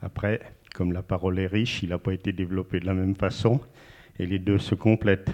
Après, 0.00 0.40
comme 0.74 0.92
la 0.92 1.02
parole 1.02 1.38
est 1.38 1.46
riche, 1.46 1.82
il 1.82 1.90
n'a 1.90 1.98
pas 1.98 2.14
été 2.14 2.32
développé 2.32 2.80
de 2.80 2.86
la 2.86 2.94
même 2.94 3.14
façon 3.14 3.60
et 4.18 4.26
les 4.26 4.38
deux 4.38 4.58
se 4.58 4.74
complètent. 4.74 5.30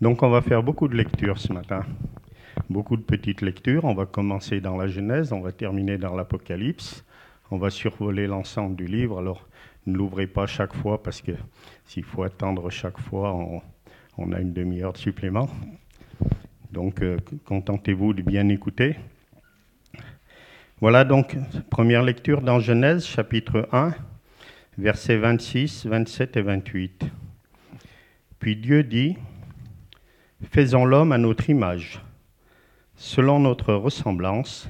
Donc 0.00 0.22
on 0.22 0.30
va 0.30 0.42
faire 0.42 0.62
beaucoup 0.62 0.88
de 0.88 0.96
lectures 0.96 1.38
ce 1.38 1.52
matin. 1.52 1.84
Beaucoup 2.68 2.96
de 2.96 3.02
petites 3.02 3.42
lectures. 3.42 3.84
On 3.84 3.94
va 3.94 4.06
commencer 4.06 4.60
dans 4.60 4.76
la 4.76 4.88
Genèse, 4.88 5.32
on 5.32 5.40
va 5.40 5.52
terminer 5.52 5.98
dans 5.98 6.16
l'Apocalypse. 6.16 7.04
On 7.50 7.58
va 7.58 7.70
survoler 7.70 8.26
l'ensemble 8.26 8.74
du 8.74 8.86
livre. 8.86 9.18
Alors 9.18 9.46
ne 9.86 9.96
l'ouvrez 9.96 10.26
pas 10.26 10.46
chaque 10.46 10.74
fois 10.74 11.02
parce 11.02 11.20
que 11.20 11.32
s'il 11.86 12.04
faut 12.04 12.22
attendre 12.22 12.70
chaque 12.70 12.98
fois, 12.98 13.34
on, 14.16 14.32
a 14.32 14.40
une 14.40 14.52
demi-heure 14.52 14.92
de 14.92 14.98
supplément. 14.98 15.48
Donc, 16.72 17.02
euh, 17.02 17.18
contentez-vous 17.44 18.14
de 18.14 18.22
bien 18.22 18.48
écouter. 18.48 18.96
Voilà 20.80 21.04
donc, 21.04 21.36
première 21.70 22.02
lecture 22.02 22.42
dans 22.42 22.58
Genèse, 22.58 23.06
chapitre 23.06 23.68
1, 23.72 23.94
versets 24.78 25.16
26, 25.16 25.86
27 25.86 26.36
et 26.36 26.42
28. 26.42 27.04
Puis 28.38 28.56
Dieu 28.56 28.82
dit, 28.82 29.16
Faisons 30.50 30.84
l'homme 30.84 31.12
à 31.12 31.18
notre 31.18 31.48
image, 31.48 32.00
selon 32.96 33.40
notre 33.40 33.74
ressemblance, 33.74 34.68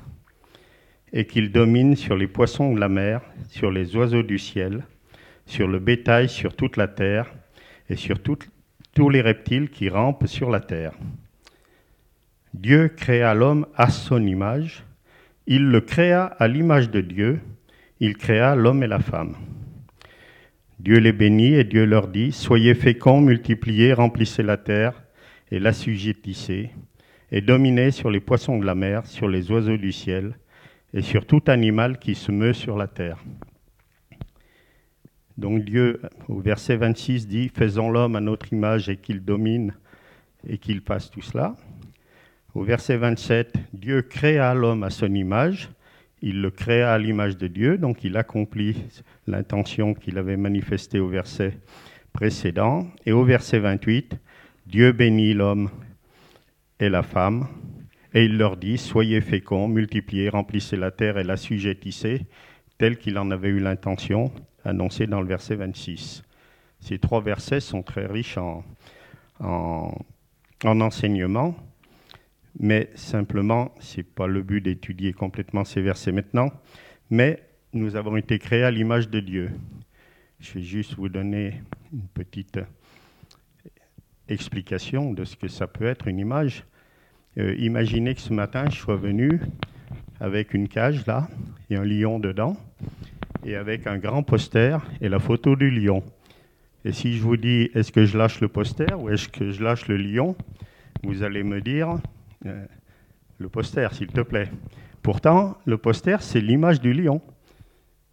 et 1.13 1.27
qu'il 1.27 1.53
domine 1.53 1.97
sur 1.97 2.17
les 2.17 2.27
poissons 2.27 2.75
de 2.75 2.81
la 2.81 2.89
mer, 2.89 3.21
sur 3.49 3.71
les 3.71 3.97
oiseaux 3.97 4.23
du 4.23 4.39
ciel, 4.39 4.85
sur 5.47 5.69
le 5.69 5.79
bétail, 5.79 6.29
sur 6.29 6.55
toute 6.55 6.77
la 6.77 6.89
terre, 6.89 7.33
et 7.89 7.97
sur 7.97 8.19
tous 8.21 9.11
les 9.11 9.21
reptiles 9.21 9.71
qui 9.71 9.89
rampent 9.89 10.27
sur 10.27 10.51
la 10.51 10.61
terre. 10.61 10.95
Dieu 12.55 12.89
créa 12.89 13.35
l'homme 13.35 13.67
à 13.77 13.91
son 13.91 14.25
image, 14.25 14.85
il 15.47 15.65
le 15.65 15.81
créa 15.81 16.25
à 16.25 16.49
l'image 16.49 16.91
de 16.91 17.01
Dieu, 17.01 17.41
il 18.01 18.17
créa 18.17 18.55
l'homme 18.55 18.83
et 18.83 18.87
la 18.87 19.01
femme. 19.01 19.37
Dieu 20.79 20.99
les 20.99 21.13
bénit 21.13 21.55
et 21.55 21.65
Dieu 21.65 21.85
leur 21.85 22.09
dit, 22.09 22.33
Soyez 22.33 22.75
féconds, 22.75 23.21
multipliez, 23.21 23.93
remplissez 23.93 24.43
la 24.43 24.57
terre 24.57 25.03
et 25.51 25.59
l'assujettissez, 25.59 26.71
et 27.31 27.41
dominez 27.41 27.91
sur 27.91 28.11
les 28.11 28.21
poissons 28.21 28.59
de 28.59 28.65
la 28.65 28.75
mer, 28.75 29.07
sur 29.07 29.29
les 29.29 29.51
oiseaux 29.51 29.77
du 29.77 29.93
ciel, 29.93 30.37
et 30.93 31.03
sur 31.03 31.27
tout 31.27 31.43
animal 31.47 31.99
qui 31.99 32.15
se 32.15 32.33
meut 32.33 32.53
sur 32.53 32.77
la 32.77 32.87
terre. 32.87 33.19
Donc 35.37 35.65
Dieu, 35.65 36.01
au 36.29 36.41
verset 36.41 36.77
26, 36.77 37.27
dit, 37.27 37.49
Faisons 37.49 37.91
l'homme 37.91 38.17
à 38.17 38.21
notre 38.21 38.53
image 38.53 38.89
et 38.89 38.97
qu'il 38.97 39.25
domine 39.25 39.75
et 40.47 40.59
qu'il 40.59 40.81
fasse 40.81 41.11
tout 41.11 41.23
cela. 41.23 41.57
Au 42.55 42.63
verset 42.63 42.97
27, 42.97 43.55
Dieu 43.73 44.03
créa 44.03 44.55
l'homme 44.55 44.85
à 44.85 44.91
son 44.91 45.13
image, 45.13 45.71
il 46.23 46.41
le 46.41 46.51
créa 46.51 46.93
à 46.93 46.99
l'image 46.99 47.37
de 47.37 47.49
Dieu, 47.49 47.79
donc 47.79 48.05
il 48.05 48.17
accomplit 48.17 48.77
l'intention 49.27 49.93
qu'il 49.93 50.19
avait 50.19 50.37
manifestée 50.37 51.01
au 51.01 51.09
verset 51.09 51.59
précédent. 52.13 52.87
Et 53.05 53.13
au 53.13 53.25
verset 53.25 53.59
28, 53.59 54.17
Dieu 54.67 54.93
bénit 54.93 55.35
l'homme 55.35 55.69
et 56.79 56.89
la 56.89 57.03
femme, 57.03 57.49
et 58.15 58.25
il 58.25 58.39
leur 58.39 58.57
dit, 58.57 58.79
Soyez 58.79 59.21
féconds, 59.21 59.67
multipliez, 59.67 60.29
remplissez 60.29 60.77
la 60.77 60.93
terre 60.93 61.19
et 61.19 61.25
l'assujettissez, 61.25 62.27
tel 62.79 62.99
qu'il 62.99 63.19
en 63.19 63.31
avait 63.33 63.49
eu 63.49 63.59
l'intention, 63.59 64.33
annoncée 64.65 65.07
dans 65.07 65.21
le 65.21 65.27
verset 65.27 65.57
26. 65.57 66.23
Ces 66.81 66.99
trois 66.99 67.21
versets 67.21 67.61
sont 67.61 67.83
très 67.83 68.07
riches 68.07 68.39
en, 68.39 68.65
en, 69.41 69.95
en 70.65 70.81
enseignements, 70.81 71.55
mais 72.59 72.91
simplement, 72.95 73.75
ce 73.81 73.99
n'est 73.99 74.05
pas 74.05 74.27
le 74.27 74.43
but 74.43 74.61
d'étudier 74.61 75.13
complètement 75.13 75.65
ces 75.65 75.81
versets 75.81 76.13
maintenant, 76.13 76.51
mais 77.11 77.43
nous 77.73 77.97
avons 77.97 78.17
été 78.17 78.39
créés 78.39 78.65
à 78.65 78.71
l'image 78.71 79.09
de 79.09 79.21
Dieu. 79.21 79.51
Je 80.41 80.55
vais 80.55 80.63
juste 80.63 80.95
vous 80.95 81.09
donner 81.09 81.63
une 81.93 82.07
petite 82.09 82.61
explication 84.29 85.13
de 85.13 85.25
ce 85.25 85.37
que 85.37 85.49
ça 85.49 85.67
peut 85.67 85.87
être 85.87 86.09
une 86.09 86.19
image. 86.19 86.65
Euh, 87.39 87.55
imaginez 87.59 88.15
que 88.15 88.21
ce 88.21 88.33
matin, 88.33 88.67
je 88.71 88.77
sois 88.77 88.97
venu 88.97 89.41
avec 90.21 90.55
une 90.55 90.69
cage 90.69 91.05
là, 91.07 91.29
et 91.71 91.77
un 91.77 91.85
lion 91.85 92.19
dedans, 92.19 92.57
et 93.45 93.57
avec 93.57 93.87
un 93.87 93.99
grand 93.99 94.23
poster 94.23 94.79
et 95.01 95.09
la 95.09 95.19
photo 95.19 95.57
du 95.57 95.71
lion. 95.71 96.03
Et 96.85 96.93
si 96.93 97.17
je 97.17 97.23
vous 97.23 97.37
dis, 97.37 97.71
est-ce 97.75 97.93
que 97.93 98.05
je 98.05 98.17
lâche 98.17 98.41
le 98.41 98.49
poster 98.49 98.95
ou 98.99 99.11
est-ce 99.11 99.29
que 99.29 99.51
je 99.51 99.63
lâche 99.63 99.89
le 99.89 99.97
lion, 99.97 100.37
vous 101.03 101.23
allez 101.23 101.43
me 101.43 101.61
dire, 101.61 101.97
euh, 102.47 102.65
le 103.39 103.49
poster, 103.49 103.89
s'il 103.93 104.09
te 104.09 104.21
plaît. 104.21 104.51
Pourtant, 105.03 105.59
le 105.67 105.77
poster, 105.79 106.17
c'est 106.21 106.41
l'image 106.41 106.81
du 106.81 106.93
lion, 106.93 107.21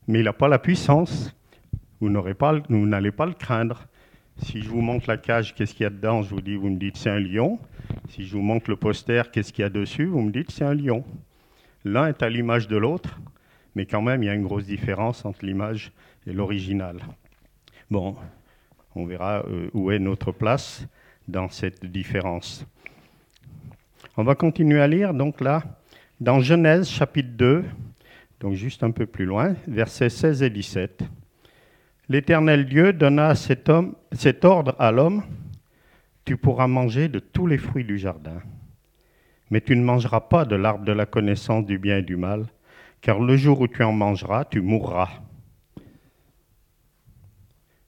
mais 0.08 0.20
il 0.20 0.26
n'a 0.26 0.34
pas 0.34 0.48
la 0.48 0.60
puissance. 0.60 1.36
Vous 2.00 2.10
vous 2.10 2.86
n'allez 2.86 3.12
pas 3.12 3.26
le 3.26 3.34
craindre. 3.34 3.88
Si 4.38 4.62
je 4.62 4.70
vous 4.70 4.82
montre 4.82 5.08
la 5.08 5.18
cage, 5.18 5.54
qu'est-ce 5.54 5.74
qu'il 5.74 5.84
y 5.84 5.88
a 5.88 5.90
dedans? 5.90 6.24
Je 6.24 6.30
vous 6.34 6.42
dis, 6.42 6.56
vous 6.56 6.70
me 6.70 6.78
dites 6.78 6.98
c'est 6.98 7.12
un 7.12 7.20
lion. 7.20 7.60
Si 8.10 8.26
je 8.26 8.36
vous 8.36 8.42
montre 8.42 8.70
le 8.70 8.76
poster, 8.76 9.30
qu'est-ce 9.32 9.54
qu'il 9.54 9.62
y 9.62 9.66
a 9.66 9.70
dessus? 9.70 10.06
Vous 10.06 10.22
me 10.22 10.32
dites 10.32 10.50
c'est 10.52 10.64
un 10.64 10.74
lion. 10.74 11.04
L'un 11.86 12.08
est 12.08 12.24
à 12.24 12.30
l'image 12.30 12.68
de 12.68 12.78
l'autre, 12.78 13.20
mais 13.76 13.86
quand 13.86 14.02
même, 14.02 14.24
il 14.24 14.26
y 14.28 14.30
a 14.30 14.34
une 14.34 14.44
grosse 14.44 14.66
différence 14.66 15.26
entre 15.26 15.46
l'image 15.46 15.92
et 16.28 16.34
l'original. 16.34 16.98
Bon, 17.90 18.16
on 18.96 19.06
verra 19.06 19.44
euh, 19.48 19.70
où 19.74 19.92
est 19.92 20.00
notre 20.00 20.32
place 20.32 20.86
dans 21.28 21.50
cette 21.50 21.86
différence. 21.86 22.66
On 24.18 24.24
va 24.24 24.36
continuer 24.36 24.82
à 24.82 24.88
lire, 24.88 25.14
donc 25.14 25.40
là, 25.42 25.64
dans 26.20 26.40
Genèse 26.42 26.90
chapitre 26.90 27.30
2, 27.32 27.64
donc 28.42 28.54
juste 28.54 28.84
un 28.84 28.92
peu 28.92 29.06
plus 29.06 29.26
loin, 29.26 29.56
versets 29.68 30.10
16 30.10 30.44
et 30.44 30.50
17. 30.50 31.04
L'Éternel 32.10 32.66
Dieu 32.66 32.92
donna 32.92 33.36
cet, 33.36 33.70
homme, 33.70 33.96
cet 34.12 34.44
ordre 34.44 34.76
à 34.80 34.92
l'homme, 34.92 35.24
tu 36.26 36.36
pourras 36.38 36.68
manger 36.68 37.08
de 37.08 37.20
tous 37.20 37.48
les 37.48 37.58
fruits 37.58 37.86
du 37.86 37.98
jardin, 37.98 38.42
mais 39.50 39.62
tu 39.62 39.76
ne 39.76 39.84
mangeras 39.84 40.22
pas 40.22 40.44
de 40.44 40.56
l'arbre 40.56 40.84
de 40.84 40.92
la 40.92 41.06
connaissance 41.06 41.66
du 41.66 41.78
bien 41.78 41.98
et 41.98 42.04
du 42.04 42.18
mal, 42.18 42.48
car 43.02 43.20
le 43.20 43.36
jour 43.36 43.60
où 43.62 43.68
tu 43.68 43.84
en 43.84 43.92
mangeras, 43.92 44.46
tu 44.46 44.62
mourras. 44.62 45.10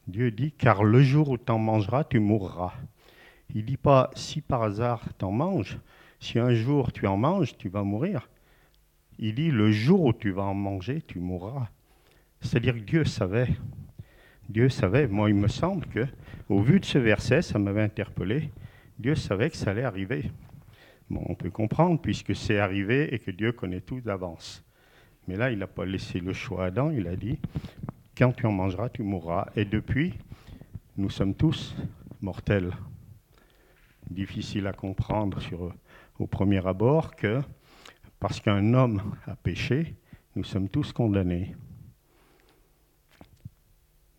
Dieu 0.07 0.31
dit, 0.31 0.51
car 0.51 0.83
le 0.83 1.01
jour 1.01 1.29
où 1.29 1.37
tu 1.37 1.51
en 1.51 1.59
mangeras, 1.59 2.03
tu 2.03 2.19
mourras. 2.19 2.73
Il 3.53 3.61
ne 3.61 3.67
dit 3.67 3.77
pas, 3.77 4.09
si 4.15 4.41
par 4.41 4.63
hasard 4.63 5.01
tu 5.17 5.23
en 5.23 5.31
manges, 5.31 5.77
si 6.19 6.39
un 6.39 6.53
jour 6.53 6.91
tu 6.91 7.05
en 7.07 7.17
manges, 7.17 7.55
tu 7.57 7.69
vas 7.69 7.83
mourir. 7.83 8.29
Il 9.19 9.35
dit, 9.35 9.51
le 9.51 9.71
jour 9.71 10.01
où 10.01 10.13
tu 10.13 10.31
vas 10.31 10.43
en 10.43 10.55
manger, 10.55 11.01
tu 11.01 11.19
mourras. 11.19 11.69
C'est-à-dire 12.41 12.73
que 12.73 12.79
Dieu 12.79 13.05
savait. 13.05 13.49
Dieu 14.49 14.69
savait. 14.69 15.07
Moi, 15.07 15.29
il 15.29 15.35
me 15.35 15.47
semble 15.47 15.85
que, 15.87 16.05
au 16.49 16.61
vu 16.61 16.79
de 16.79 16.85
ce 16.85 16.97
verset, 16.97 17.41
ça 17.41 17.59
m'avait 17.59 17.83
interpellé. 17.83 18.49
Dieu 18.97 19.15
savait 19.15 19.49
que 19.49 19.57
ça 19.57 19.71
allait 19.71 19.83
arriver. 19.83 20.31
Bon, 21.09 21.23
on 21.27 21.35
peut 21.35 21.51
comprendre 21.51 22.01
puisque 22.01 22.35
c'est 22.35 22.57
arrivé 22.57 23.13
et 23.13 23.19
que 23.19 23.31
Dieu 23.31 23.51
connaît 23.51 23.81
tout 23.81 24.01
d'avance. 24.01 24.62
Mais 25.27 25.35
là, 25.35 25.51
il 25.51 25.59
n'a 25.59 25.67
pas 25.67 25.85
laissé 25.85 26.19
le 26.19 26.33
choix 26.33 26.63
à 26.63 26.67
Adam. 26.67 26.91
Il 26.91 27.07
a 27.07 27.15
dit, 27.15 27.39
quand 28.17 28.33
tu 28.33 28.45
en 28.45 28.51
mangeras, 28.51 28.89
tu 28.89 29.03
mourras. 29.03 29.47
Et 29.55 29.65
depuis, 29.65 30.13
nous 30.97 31.09
sommes 31.09 31.35
tous 31.35 31.75
mortels. 32.21 32.71
Difficile 34.09 34.67
à 34.67 34.73
comprendre 34.73 35.39
au 36.19 36.27
premier 36.27 36.65
abord 36.67 37.15
que 37.15 37.41
parce 38.19 38.39
qu'un 38.39 38.73
homme 38.73 39.15
a 39.27 39.35
péché, 39.35 39.95
nous 40.35 40.43
sommes 40.43 40.69
tous 40.69 40.93
condamnés. 40.93 41.55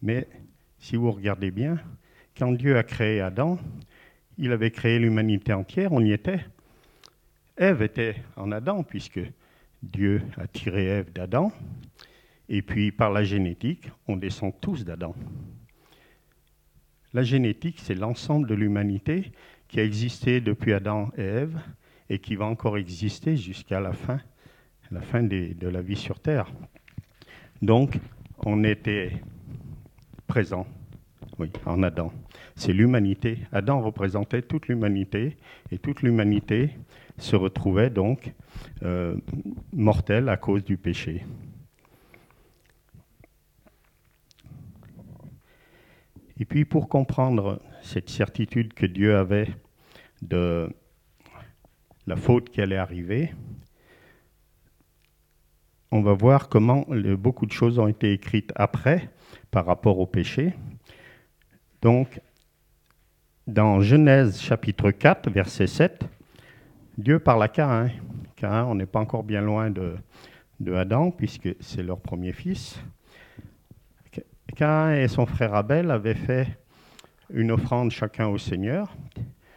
Mais 0.03 0.29
si 0.79 0.97
vous 0.97 1.11
regardez 1.11 1.51
bien, 1.51 1.79
quand 2.37 2.53
Dieu 2.53 2.77
a 2.77 2.83
créé 2.83 3.21
Adam, 3.21 3.59
il 4.37 4.53
avait 4.53 4.71
créé 4.71 4.99
l'humanité 4.99 5.53
entière, 5.53 5.93
on 5.93 6.01
y 6.01 6.13
était. 6.13 6.45
Ève 7.57 7.83
était 7.83 8.17
en 8.37 8.53
Adam, 8.53 8.83
puisque 8.83 9.21
Dieu 9.93 10.23
a 10.37 10.47
tiré 10.47 10.87
Ève 10.87 11.13
d'Adam, 11.13 11.53
et 12.49 12.63
puis 12.63 12.93
par 12.93 13.11
la 13.11 13.25
génétique, 13.25 13.91
on 14.09 14.17
descend 14.17 14.53
tous 14.61 14.85
d'Adam. 14.85 15.15
La 17.13 17.23
génétique, 17.23 17.79
c'est 17.81 17.95
l'ensemble 17.95 18.49
de 18.49 18.55
l'humanité 18.55 19.33
qui 19.69 19.81
a 19.81 19.85
existé 19.85 20.41
depuis 20.41 20.73
Adam 20.73 21.11
et 21.17 21.23
Ève, 21.23 21.61
et 22.11 22.19
qui 22.19 22.37
va 22.37 22.47
encore 22.47 22.77
exister 22.77 23.37
jusqu'à 23.37 23.81
la 23.81 23.93
fin, 23.93 24.21
de 24.91 25.69
la 25.69 25.81
vie 25.81 25.97
sur 25.97 26.21
Terre. 26.21 26.53
Donc, 27.63 27.99
on 28.45 28.63
était 28.65 29.13
présent, 30.27 30.67
oui, 31.39 31.51
en 31.67 31.83
Adam. 31.83 32.13
C'est 32.57 32.73
l'humanité. 32.73 33.39
Adam 33.53 33.81
représentait 33.81 34.43
toute 34.43 34.69
l'humanité, 34.69 35.37
et 35.71 35.79
toute 35.79 36.03
l'humanité 36.03 36.71
se 37.19 37.37
retrouvait 37.37 37.91
donc 37.91 38.35
euh, 38.83 39.17
à 40.29 40.37
cause 40.37 40.65
du 40.65 40.77
péché. 40.77 41.25
Et 46.39 46.45
puis, 46.45 46.65
pour 46.65 46.89
comprendre 46.89 47.63
cette 47.83 48.11
certitude 48.11 48.75
que 48.75 48.87
Dieu 48.87 49.17
avait 49.17 49.49
de 50.23 50.69
la 52.07 52.17
faute 52.17 52.51
qui 52.51 52.61
allait 52.61 52.77
arriver, 52.77 53.33
on 55.93 56.03
va 56.03 56.13
voir 56.13 56.49
comment 56.49 56.85
beaucoup 57.17 57.47
de 57.47 57.53
choses 57.53 57.79
ont 57.79 57.87
été 57.87 58.13
écrites 58.13 58.53
après 58.57 59.11
par 59.53 59.65
rapport 59.65 60.01
au 60.01 60.07
péché. 60.07 60.55
Donc, 61.83 62.21
dans 63.47 63.81
Genèse 63.81 64.41
chapitre 64.41 64.91
4, 64.91 65.31
verset 65.31 65.69
7, 65.69 66.05
Dieu 66.97 67.19
parle 67.19 67.43
à 67.43 67.49
Caïn. 67.49 67.91
Caïn, 68.37 68.65
on 68.67 68.77
n'est 68.77 68.87
pas 68.87 69.01
encore 69.01 69.25
bien 69.25 69.41
loin 69.41 69.69
de, 69.69 69.97
Adam, 70.73 71.11
puisque 71.11 71.49
c'est 71.59 71.83
leur 71.83 71.99
premier 71.99 72.33
fils. 72.33 72.81
Caïn 74.55 74.95
et 74.95 75.09
son 75.09 75.27
frère 75.27 75.55
Abel 75.55 75.91
avaient 75.91 76.15
fait 76.15 76.47
une 77.33 77.51
offrande 77.51 77.91
chacun 77.91 78.29
au 78.29 78.39
Seigneur, 78.39 78.97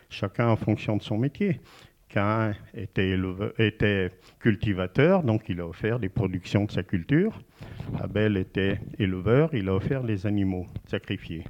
chacun 0.10 0.48
en 0.48 0.56
fonction 0.56 0.98
de 0.98 1.04
son 1.04 1.20
métier. 1.20 1.62
Caïn 2.10 2.56
était 2.74 4.12
cultivateur, 4.40 5.22
donc 5.22 5.44
il 5.48 5.60
a 5.60 5.68
offert 5.68 6.00
des 6.00 6.10
productions 6.10 6.66
de 6.66 6.72
sa 6.72 6.82
culture. 6.82 7.40
Abel 8.02 8.36
était 8.36 8.80
éleveur, 8.98 9.54
il 9.54 9.70
a 9.70 9.76
offert 9.76 10.02
les 10.02 10.26
animaux 10.26 10.66
sacrifiés. 10.86 11.44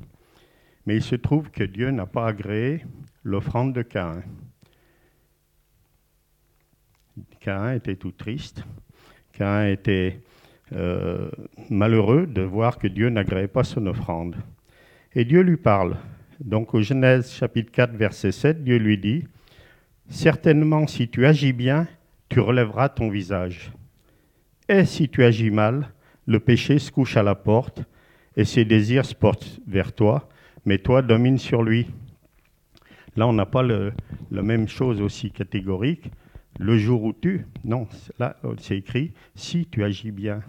Mais 0.85 0.97
il 0.97 1.03
se 1.03 1.15
trouve 1.15 1.49
que 1.49 1.63
Dieu 1.63 1.91
n'a 1.91 2.05
pas 2.05 2.27
agréé 2.27 2.83
l'offrande 3.23 3.71
de 3.71 3.83
Caïn. 3.83 4.21
Caïn 7.47 7.75
était 7.75 7.95
tout 7.95 8.11
triste. 8.11 8.65
Caïn 9.31 9.69
était 9.69 10.19
euh, 10.73 11.29
malheureux 11.69 12.27
de 12.27 12.41
voir 12.41 12.77
que 12.77 12.89
Dieu 12.89 13.07
n'agréait 13.07 13.47
pas 13.47 13.63
son 13.63 13.87
offrande. 13.87 14.35
Et 15.15 15.23
Dieu 15.23 15.39
lui 15.39 15.55
parle. 15.55 15.95
Donc 16.41 16.73
au 16.73 16.81
Genèse 16.81 17.31
chapitre 17.31 17.71
4, 17.71 17.93
verset 17.93 18.33
7, 18.33 18.65
Dieu 18.65 18.75
lui 18.75 18.97
dit, 18.97 19.23
Certainement 20.09 20.87
si 20.87 21.07
tu 21.07 21.25
agis 21.25 21.53
bien, 21.53 21.87
tu 22.27 22.41
relèveras 22.41 22.89
ton 22.89 23.07
visage. 23.07 23.71
Et 24.67 24.83
si 24.83 25.07
tu 25.07 25.23
agis 25.23 25.49
mal, 25.49 25.93
le 26.25 26.41
péché 26.41 26.79
se 26.79 26.91
couche 26.91 27.15
à 27.15 27.23
la 27.23 27.35
porte, 27.35 27.81
et 28.35 28.43
ses 28.43 28.65
désirs 28.65 29.05
se 29.05 29.15
portent 29.15 29.61
vers 29.65 29.93
toi, 29.93 30.27
mais 30.65 30.79
toi 30.79 31.01
domine 31.01 31.37
sur 31.37 31.63
lui. 31.63 31.87
Là, 33.15 33.25
on 33.25 33.31
n'a 33.31 33.45
pas 33.45 33.63
la 33.63 34.43
même 34.43 34.67
chose 34.67 34.99
aussi 34.99 35.31
catégorique. 35.31 36.11
Le 36.59 36.77
jour 36.77 37.03
où 37.03 37.13
tu, 37.13 37.45
non, 37.63 37.87
là, 38.17 38.37
c'est 38.59 38.77
écrit, 38.77 39.13
si 39.35 39.67
tu 39.67 39.83
agis 39.83 40.11
bien, 40.11 40.41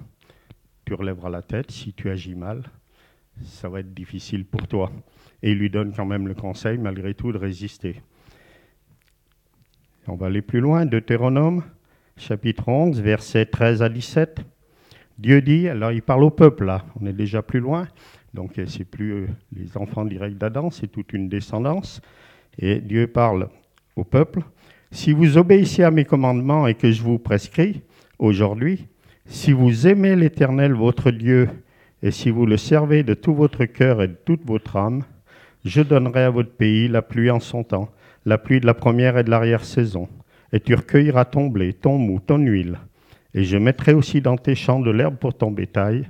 tu 0.87 0.95
relèveras 0.95 1.29
la 1.29 1.43
tête, 1.43 1.71
si 1.71 1.93
tu 1.93 2.09
agis 2.09 2.35
mal, 2.35 2.63
ça 3.43 3.69
va 3.69 3.81
être 3.81 3.93
difficile 3.93 4.45
pour 4.47 4.67
toi. 4.67 4.91
Et 5.43 5.53
il 5.53 5.59
lui 5.59 5.71
donne 5.71 5.93
quand 5.93 6.07
même 6.07 6.27
le 6.27 6.35
conseil, 6.35 6.79
malgré 6.79 7.15
tout, 7.15 7.31
de 7.31 7.39
résister. 7.39 8.01
On 10.07 10.17
va 10.17 10.27
aller 10.27 10.41
plus 10.41 10.61
loin, 10.61 10.87
Deutéronome, 10.87 11.63
chapitre 12.17 12.69
11, 12.69 13.01
versets 13.03 13.45
13 13.45 13.83
à 13.83 13.91
17. 13.91 14.41
Dieu 15.19 15.43
dit, 15.43 15.69
alors 15.69 15.93
il 15.93 16.01
parle 16.01 16.25
au 16.25 16.31
peuple 16.31 16.65
là, 16.65 16.87
on 17.01 17.05
est 17.05 17.13
déjà 17.13 17.43
plus 17.43 17.61
loin, 17.61 17.89
donc 18.35 18.59
euh, 18.59 18.67
c'est 18.67 18.85
plus 18.85 19.13
euh, 19.13 19.27
les 19.53 19.77
enfants 19.77 20.05
directs 20.05 20.39
d'Adam, 20.39 20.71
c'est 20.71 20.87
toute 20.87 21.13
une 21.13 21.29
descendance. 21.29 22.01
Et 22.59 22.81
Dieu 22.81 23.07
parle 23.09 23.49
au 23.97 24.05
peuple, 24.05 24.43
si 24.91 25.13
vous 25.13 25.37
obéissez 25.37 25.83
à 25.83 25.91
mes 25.91 26.05
commandements 26.05 26.67
et 26.67 26.75
que 26.75 26.91
je 26.91 27.03
vous 27.03 27.19
prescris 27.19 27.83
aujourd'hui, 28.19 28.87
si 29.27 29.53
vous 29.53 29.87
aimez 29.87 30.17
l'Éternel 30.17 30.73
votre 30.73 31.11
Dieu 31.11 31.51
et 32.03 32.11
si 32.11 32.31
vous 32.31 32.47
le 32.47 32.57
servez 32.57 33.03
de 33.03 33.15
tout 33.15 33.35
votre 33.35 33.65
cœur 33.67 34.03
et 34.03 34.09
de 34.09 34.17
toute 34.25 34.45
votre 34.47 34.77
âme, 34.77 35.05
je 35.65 35.83
donnerai 35.83 36.23
à 36.23 36.31
votre 36.31 36.53
pays 36.53 36.89
la 36.89 37.03
pluie 37.03 37.31
en 37.31 37.41
son 37.41 37.65
temps, 37.65 37.91
la 38.25 38.39
pluie 38.39 38.61
de 38.61 38.67
la 38.67 38.75
première 38.75 39.19
et 39.19 39.25
de 39.25 39.31
l'arrière-saison, 39.31 40.09
et 40.53 40.61
tu 40.61 40.75
recueilleras 40.75 41.27
ton 41.27 41.49
blé, 41.49 41.75
ton 41.75 41.99
mou, 41.99 42.21
ton 42.21 42.39
huile, 42.39 42.79
et 43.35 43.45
je 43.45 43.59
mettrai 43.59 43.93
aussi 43.93 44.21
dans 44.21 44.37
tes 44.37 44.55
champs 44.55 44.81
de 44.81 44.91
l'herbe 44.91 45.17
pour 45.17 45.37
ton 45.37 45.51
bétail, 45.51 46.09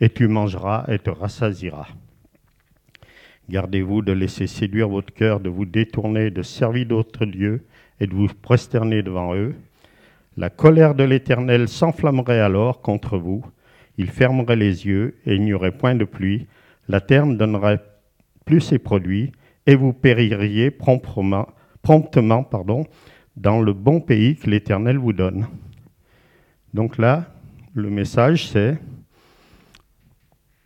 et 0.00 0.10
tu 0.10 0.28
mangeras 0.28 0.84
et 0.88 0.98
te 0.98 1.10
rassasiras. 1.10 1.88
Gardez-vous 3.48 4.02
de 4.02 4.12
laisser 4.12 4.46
séduire 4.46 4.88
votre 4.88 5.12
cœur, 5.12 5.40
de 5.40 5.48
vous 5.48 5.64
détourner, 5.64 6.30
de 6.30 6.42
servir 6.42 6.86
d'autres 6.86 7.26
dieux 7.26 7.64
et 8.00 8.06
de 8.06 8.14
vous 8.14 8.28
prosterner 8.28 9.02
devant 9.02 9.34
eux? 9.34 9.54
La 10.36 10.50
colère 10.50 10.94
de 10.94 11.04
l'Éternel 11.04 11.68
s'enflammerait 11.68 12.40
alors 12.40 12.80
contre 12.80 13.18
vous. 13.18 13.44
Il 13.98 14.08
fermerait 14.08 14.56
les 14.56 14.86
yeux 14.86 15.18
et 15.26 15.34
il 15.34 15.42
n'y 15.42 15.52
aurait 15.52 15.76
point 15.76 15.94
de 15.94 16.04
pluie. 16.04 16.46
La 16.88 17.00
terre 17.00 17.26
ne 17.26 17.36
donnerait 17.36 17.80
plus 18.46 18.60
ses 18.60 18.78
produits 18.78 19.32
et 19.66 19.74
vous 19.74 19.92
péririez 19.92 20.70
promptement, 20.70 21.46
dans 23.36 23.60
le 23.60 23.72
bon 23.72 24.00
pays 24.00 24.36
que 24.36 24.48
l'Éternel 24.48 24.96
vous 24.98 25.12
donne. 25.12 25.46
Donc 26.72 26.98
là, 26.98 27.26
le 27.74 27.90
message 27.90 28.48
c'est 28.48 28.78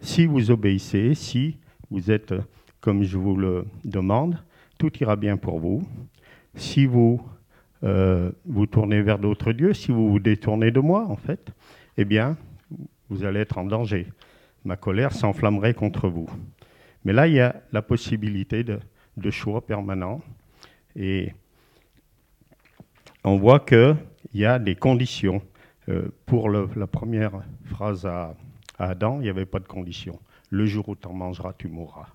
si 0.01 0.27
vous 0.27 0.51
obéissez, 0.51 1.15
si 1.15 1.57
vous 1.91 2.11
êtes 2.11 2.35
comme 2.81 3.03
je 3.03 3.17
vous 3.19 3.37
le 3.37 3.67
demande, 3.85 4.39
tout 4.79 4.93
ira 5.01 5.17
bien 5.17 5.37
pour 5.37 5.59
vous. 5.59 5.83
Si 6.57 6.87
vous 6.87 7.21
euh, 7.85 8.31
vous 8.47 8.67
tournez 8.67 9.03
vers 9.03 9.19
d'autres 9.19 9.53
dieux, 9.53 9.75
si 9.75 9.93
vous 9.93 10.11
vous 10.11 10.19
détournez 10.19 10.71
de 10.71 10.81
moi, 10.81 11.07
en 11.09 11.17
fait, 11.17 11.53
eh 11.99 12.05
bien, 12.05 12.37
vous 13.11 13.25
allez 13.25 13.41
être 13.41 13.59
en 13.59 13.65
danger. 13.65 14.07
Ma 14.65 14.77
colère 14.77 15.13
s'enflammerait 15.13 15.75
contre 15.75 16.09
vous. 16.09 16.29
Mais 17.05 17.13
là, 17.13 17.29
il 17.29 17.35
y 17.35 17.41
a 17.41 17.57
la 17.73 17.83
possibilité 17.83 18.65
de, 18.65 19.31
choix 19.31 19.67
permanent. 19.67 20.23
Et 20.97 21.35
on 23.23 23.37
voit 23.37 23.61
qu'il 23.61 23.97
y 24.33 24.47
a 24.47 24.59
des 24.59 24.75
conditions. 24.75 25.43
Euh, 25.91 26.09
pour 26.25 26.49
la 26.49 26.87
première 26.87 27.43
phrase 27.67 28.07
à, 28.07 28.35
à 28.79 28.89
Adam, 28.89 29.19
il 29.21 29.25
n'y 29.25 29.29
avait 29.29 29.45
pas 29.45 29.59
de 29.59 29.67
conditions. 29.67 30.19
Le 30.49 30.65
jour 30.65 30.89
où 30.89 30.97
tu 30.97 31.07
en 31.07 31.13
mangeras, 31.13 31.53
tu 31.53 31.69
mourras. 31.69 32.09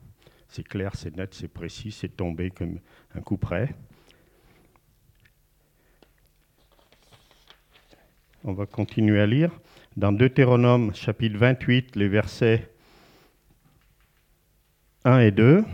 C'est 0.48 0.68
clair, 0.68 0.96
c'est 0.96 1.16
net, 1.16 1.36
c'est 1.36 1.48
précis, 1.48 1.92
c'est 1.92 2.18
tombé 2.18 2.50
comme 2.50 2.80
un 3.14 3.22
coup 3.22 3.38
près. 3.38 3.76
On 8.46 8.54
va 8.54 8.66
continuer 8.66 9.20
à 9.20 9.26
lire. 9.26 9.52
Dans 9.98 10.14
Deutéronome 10.14 10.96
chapitre 10.96 11.38
28, 11.38 11.98
les 11.98 12.08
versets 12.08 12.70
1 15.04 15.20
et 15.20 15.32
2, 15.32 15.66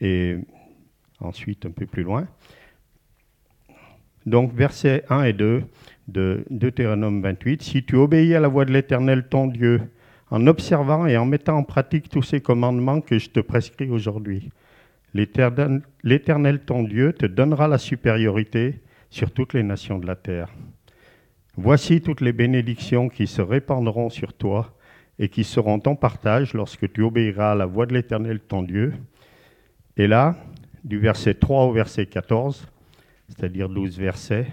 et 0.00 0.36
ensuite 1.20 1.64
un 1.64 1.70
peu 1.70 1.86
plus 1.86 2.02
loin. 2.02 2.26
Donc 4.26 4.52
versets 4.52 5.04
1 5.10 5.22
et 5.22 5.32
2 5.32 5.62
de 6.08 6.44
Deutéronome 6.50 7.22
28, 7.22 7.62
Si 7.62 7.84
tu 7.84 7.94
obéis 7.94 8.34
à 8.34 8.40
la 8.40 8.48
voix 8.48 8.64
de 8.64 8.72
l'Éternel 8.72 9.28
ton 9.28 9.46
Dieu, 9.46 9.82
en 10.30 10.48
observant 10.48 11.06
et 11.06 11.16
en 11.16 11.24
mettant 11.24 11.58
en 11.58 11.62
pratique 11.62 12.08
tous 12.08 12.22
ces 12.22 12.40
commandements 12.40 13.00
que 13.00 13.20
je 13.20 13.30
te 13.30 13.38
prescris 13.38 13.90
aujourd'hui, 13.90 14.50
l'Éternel 15.14 16.64
ton 16.66 16.82
Dieu 16.82 17.12
te 17.12 17.26
donnera 17.26 17.68
la 17.68 17.78
supériorité 17.78 18.80
sur 19.08 19.30
toutes 19.30 19.54
les 19.54 19.62
nations 19.62 20.00
de 20.00 20.06
la 20.08 20.16
terre. 20.16 20.48
Voici 21.56 22.00
toutes 22.00 22.22
les 22.22 22.32
bénédictions 22.32 23.10
qui 23.10 23.26
se 23.26 23.42
répandront 23.42 24.08
sur 24.08 24.32
toi 24.32 24.74
et 25.18 25.28
qui 25.28 25.44
seront 25.44 25.78
ton 25.78 25.96
partage 25.96 26.54
lorsque 26.54 26.90
tu 26.90 27.02
obéiras 27.02 27.52
à 27.52 27.54
la 27.54 27.66
voix 27.66 27.84
de 27.84 27.92
l'Éternel 27.92 28.40
ton 28.40 28.62
Dieu. 28.62 28.94
Et 29.98 30.06
là, 30.06 30.36
du 30.82 30.98
verset 30.98 31.34
3 31.34 31.64
au 31.64 31.72
verset 31.72 32.06
14, 32.06 32.66
c'est-à-dire 33.28 33.68
12 33.68 33.98
versets, 33.98 34.46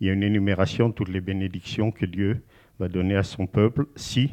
il 0.00 0.06
y 0.06 0.10
a 0.10 0.12
une 0.12 0.22
énumération 0.22 0.88
de 0.88 0.94
toutes 0.94 1.08
les 1.08 1.20
bénédictions 1.20 1.90
que 1.90 2.06
Dieu 2.06 2.40
va 2.78 2.88
donner 2.88 3.16
à 3.16 3.24
son 3.24 3.48
peuple 3.48 3.86
si 3.96 4.30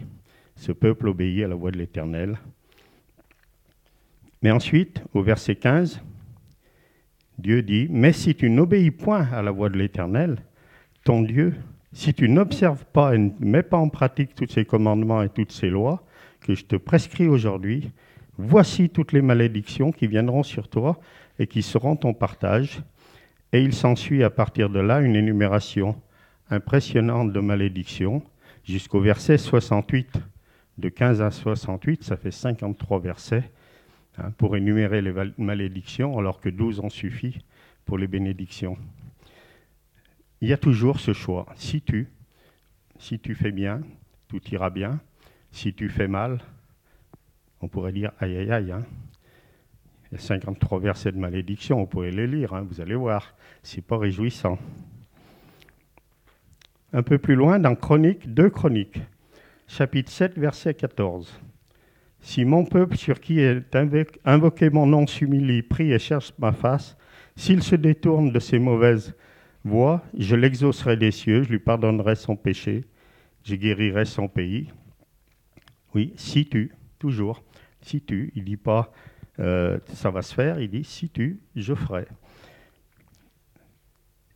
ce 0.56 0.72
peuple 0.72 1.07
obéit 1.07 1.44
à 1.44 1.48
la 1.48 1.56
voix 1.56 1.72
de 1.72 1.80
l'Éternel. 1.80 2.38
Mais 4.44 4.52
ensuite, 4.52 5.02
au 5.15 5.23
verset 5.23 5.56
15, 5.56 5.99
Dieu 7.40 7.64
dit, 7.64 7.88
Mais 7.90 8.14
si 8.14 8.35
tu 8.35 8.52
n'obéis 8.52 8.91
point 8.91 9.27
à 9.31 9.41
la 9.41 9.49
voix 9.49 9.69
de 9.69 9.77
l'Éternel, 9.80 10.38
ton 11.03 11.23
Dieu, 11.23 11.56
si 11.94 12.14
tu 12.14 12.28
n'observes 12.28 12.86
pas 12.86 13.15
et 13.15 13.18
ne 13.18 13.32
mets 13.40 13.64
pas 13.64 13.78
en 13.78 13.90
pratique 13.90 14.36
tous 14.36 14.48
ces 14.49 14.65
commandements 14.65 15.22
et 15.22 15.30
toutes 15.30 15.52
ces 15.52 15.70
lois 15.70 16.03
que 16.41 16.56
je 16.56 16.65
te 16.65 16.76
prescris 16.76 17.28
aujourd'hui, 17.28 17.91
voici 18.38 18.90
toutes 18.90 19.14
les 19.14 19.22
malédictions 19.22 19.91
qui 19.91 20.07
viendront 20.07 20.44
sur 20.44 20.68
toi 20.68 20.99
et 21.40 21.48
qui 21.48 21.61
seront 21.61 21.95
ton 21.95 22.14
partage. 22.14 22.82
Et 23.53 23.61
il 23.61 23.74
s'ensuit 23.74 24.24
à 24.24 24.30
partir 24.30 24.70
de 24.70 24.80
là 24.80 24.99
une 24.99 25.15
énumération 25.15 25.95
impressionnante 26.49 27.32
de 27.32 27.40
malédictions 27.40 28.24
jusqu'au 28.64 28.99
verset 28.99 29.38
68. 29.38 30.20
De 30.80 30.90
15 30.90 31.22
à 31.22 31.30
68, 31.30 32.03
ça 32.03 32.18
fait 32.18 32.32
53 32.32 32.99
versets 32.99 33.52
hein, 34.18 34.32
pour 34.40 34.56
énumérer 34.56 35.03
les 35.03 35.14
malédictions, 35.38 36.18
alors 36.18 36.40
que 36.40 36.49
12 36.49 36.80
en 36.80 36.90
suffit 36.90 37.45
pour 37.86 37.99
les 37.99 38.07
bénédictions. 38.07 38.76
Il 40.44 40.49
y 40.49 40.53
a 40.53 40.57
toujours 40.57 40.99
ce 40.99 41.14
choix. 41.14 41.45
Si 41.56 41.82
tu, 41.82 42.10
si 42.99 43.18
tu 43.18 43.34
fais 43.34 43.53
bien, 43.53 43.80
tout 44.28 44.41
ira 44.52 44.70
bien. 44.70 44.99
Si 45.52 45.74
tu 45.74 45.88
fais 45.88 46.10
mal, 46.10 46.41
on 47.61 47.70
pourrait 47.70 47.94
dire 47.94 48.11
aïe 48.20 48.36
aïe 48.36 48.52
aïe. 48.52 48.72
hein. 48.74 48.84
Il 50.11 50.15
y 50.15 50.18
a 50.18 50.20
53 50.20 50.82
versets 50.82 51.14
de 51.14 51.18
malédiction, 51.18 51.82
on 51.82 51.86
pourrait 51.86 52.11
les 52.11 52.28
lire, 52.28 52.53
hein, 52.53 52.68
vous 52.70 52.82
allez 52.82 52.94
voir. 52.95 53.34
C'est 53.64 53.82
pas 53.86 53.98
réjouissant. 53.98 54.60
Un 56.91 57.03
peu 57.03 57.18
plus 57.20 57.36
loin, 57.36 57.57
dans 57.57 57.76
Chronique, 57.76 58.34
2 58.34 58.49
Chroniques, 58.49 58.99
chapitre 59.70 60.11
7, 60.11 60.38
verset 60.38 60.74
14. 60.74 61.40
Si 62.20 62.44
mon 62.44 62.65
peuple 62.65 62.98
sur 62.98 63.22
qui 63.22 63.40
est 63.40 63.74
invo- 63.76 64.06
invoqué 64.26 64.70
mon 64.70 64.88
nom 64.88 65.07
s'humilie, 65.07 65.61
prie 65.61 65.94
et 65.94 65.99
cherche 65.99 66.34
ma 66.38 66.52
face, 66.52 66.98
s'il 67.38 67.64
se 67.64 67.78
détourne 67.78 68.34
de 68.34 68.40
ses 68.40 68.60
mauvaises 68.60 69.15
voies, 69.64 70.03
je 70.18 70.35
l'exaucerai 70.35 70.98
des 70.98 71.11
cieux, 71.11 71.44
je 71.44 71.49
lui 71.49 71.60
pardonnerai 71.60 72.15
son 72.15 72.35
péché, 72.35 72.85
je 73.44 73.56
guérirai 73.56 74.06
son 74.06 74.27
pays. 74.27 74.69
Oui, 75.95 76.14
si 76.15 76.45
tu, 76.45 76.72
toujours, 76.99 77.44
si 77.81 78.02
tu, 78.02 78.31
il 78.35 78.44
dit 78.44 78.57
pas 78.57 78.91
euh, 79.40 79.80
ça 79.94 80.11
va 80.11 80.22
se 80.22 80.34
faire, 80.34 80.60
il 80.60 80.69
dit 80.69 80.84
si 80.84 81.10
tu, 81.10 81.41
je 81.56 81.73
ferai. 81.73 82.06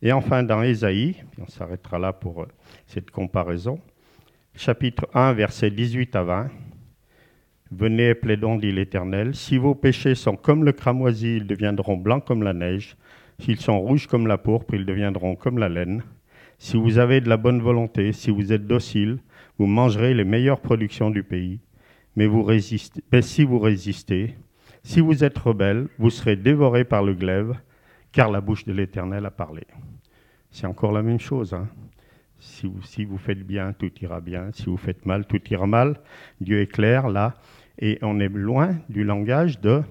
Et 0.02 0.12
enfin, 0.12 0.42
dans 0.42 0.62
Ésaïe, 0.62 1.16
on 1.38 1.46
s'arrêtera 1.46 1.98
là 1.98 2.12
pour 2.12 2.42
euh, 2.42 2.48
cette 2.86 3.10
comparaison, 3.10 3.80
chapitre 4.54 5.08
1, 5.14 5.32
versets 5.34 5.70
18 5.70 6.16
à 6.16 6.22
20. 6.22 6.50
Venez 7.70 8.14
plaidons, 8.14 8.56
dit 8.56 8.72
l'Éternel. 8.72 9.34
Si 9.34 9.58
vos 9.58 9.74
péchés 9.74 10.14
sont 10.14 10.36
comme 10.36 10.64
le 10.64 10.72
cramoisi, 10.72 11.36
ils 11.36 11.46
deviendront 11.46 11.96
blancs 11.96 12.24
comme 12.24 12.42
la 12.42 12.54
neige. 12.54 12.96
S'ils 13.40 13.60
sont 13.60 13.80
rouges 13.80 14.06
comme 14.06 14.26
la 14.26 14.38
pourpre, 14.38 14.74
ils 14.74 14.86
deviendront 14.86 15.36
comme 15.36 15.58
la 15.58 15.68
laine. 15.68 16.02
Si 16.58 16.76
vous 16.76 16.98
avez 16.98 17.20
de 17.20 17.28
la 17.28 17.36
bonne 17.36 17.60
volonté, 17.60 18.12
si 18.12 18.30
vous 18.30 18.52
êtes 18.52 18.66
docile, 18.66 19.18
vous 19.58 19.66
mangerez 19.66 20.12
les 20.12 20.24
meilleures 20.24 20.60
productions 20.60 21.10
du 21.10 21.22
pays. 21.22 21.60
Mais, 22.16 22.26
si 23.22 23.44
vous 23.44 23.58
résistez, 23.60 24.34
si 24.82 25.00
vous 25.00 25.22
êtes 25.22 25.38
rebelle, 25.38 25.86
vous 25.98 26.10
serez 26.10 26.34
dévorés 26.34 26.84
par 26.84 27.04
le 27.04 27.14
glaive, 27.14 27.54
car 28.10 28.28
la 28.30 28.40
bouche 28.40 28.64
de 28.64 28.72
l'Éternel 28.72 29.24
a 29.24 29.30
parlé. 29.30 29.62
C'est 30.50 30.66
encore 30.66 30.90
la 30.92 31.02
même 31.02 31.20
chose. 31.20 31.54
hein. 31.54 31.68
Si 32.40 33.04
vous 33.04 33.18
faites 33.18 33.46
bien, 33.46 33.72
tout 33.72 33.92
ira 34.00 34.20
bien. 34.20 34.50
Si 34.52 34.64
vous 34.64 34.76
faites 34.76 35.06
mal, 35.06 35.26
tout 35.26 35.40
ira 35.50 35.66
mal. 35.66 36.00
Dieu 36.40 36.60
est 36.60 36.66
clair 36.66 37.08
là. 37.08 37.34
Et 37.78 37.98
on 38.02 38.18
est 38.18 38.28
loin 38.28 38.76
du 38.88 39.04
langage 39.04 39.60
de 39.60 39.82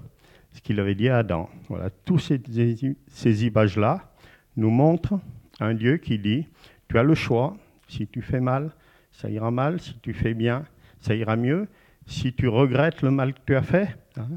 ce 0.57 0.61
qu'il 0.63 0.79
avait 0.79 0.95
dit 0.95 1.07
à 1.07 1.19
Adam. 1.19 1.49
Voilà, 1.69 1.91
tous 1.91 2.17
ces, 2.17 3.45
images-là 3.45 4.11
nous 4.55 4.71
montrent 4.71 5.19
un 5.59 5.75
Dieu 5.75 5.97
qui 5.97 6.17
dit, 6.17 6.47
tu 6.89 6.97
as 6.97 7.03
le 7.03 7.13
choix, 7.13 7.55
si 7.87 8.07
tu 8.07 8.23
fais 8.23 8.39
mal, 8.39 8.71
ça 9.11 9.29
ira 9.29 9.51
mal, 9.51 9.79
si 9.79 9.99
tu 9.99 10.13
fais 10.13 10.33
bien, 10.33 10.65
ça 10.99 11.13
ira 11.13 11.35
mieux, 11.35 11.67
si 12.07 12.33
tu 12.33 12.47
regrettes 12.47 13.03
le 13.03 13.11
mal 13.11 13.35
que 13.35 13.39
tu 13.45 13.55
as 13.55 13.61
fait, 13.61 13.95
hein, 14.17 14.29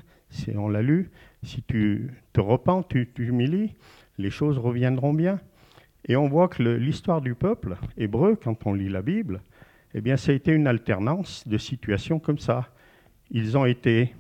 on 0.57 0.69
l'a 0.69 0.83
lu, 0.83 1.11
si 1.43 1.63
tu 1.63 2.11
te 2.35 2.41
repens, 2.43 2.83
tu 2.83 3.07
t'humilies, 3.07 3.75
les 4.19 4.31
choses 4.31 4.59
reviendront 4.59 5.15
bien. 5.15 5.41
Et 6.07 6.17
on 6.17 6.29
voit 6.29 6.49
que 6.49 6.63
l'histoire 6.63 7.23
du 7.23 7.35
peuple 7.35 7.79
hébreu, 7.97 8.37
quand 8.37 8.67
on 8.67 8.75
lit 8.75 8.91
la 8.91 9.01
Bible, 9.01 9.41
eh 9.95 10.03
bien, 10.03 10.19
ça 10.19 10.33
a 10.33 10.35
été 10.35 10.53
une 10.53 10.67
alternance 10.67 11.49
de 11.49 11.57
situations 11.57 12.19
comme 12.19 12.39
ça. 12.39 12.69
Ils 13.31 13.57
ont 13.57 13.65
été 13.65 14.15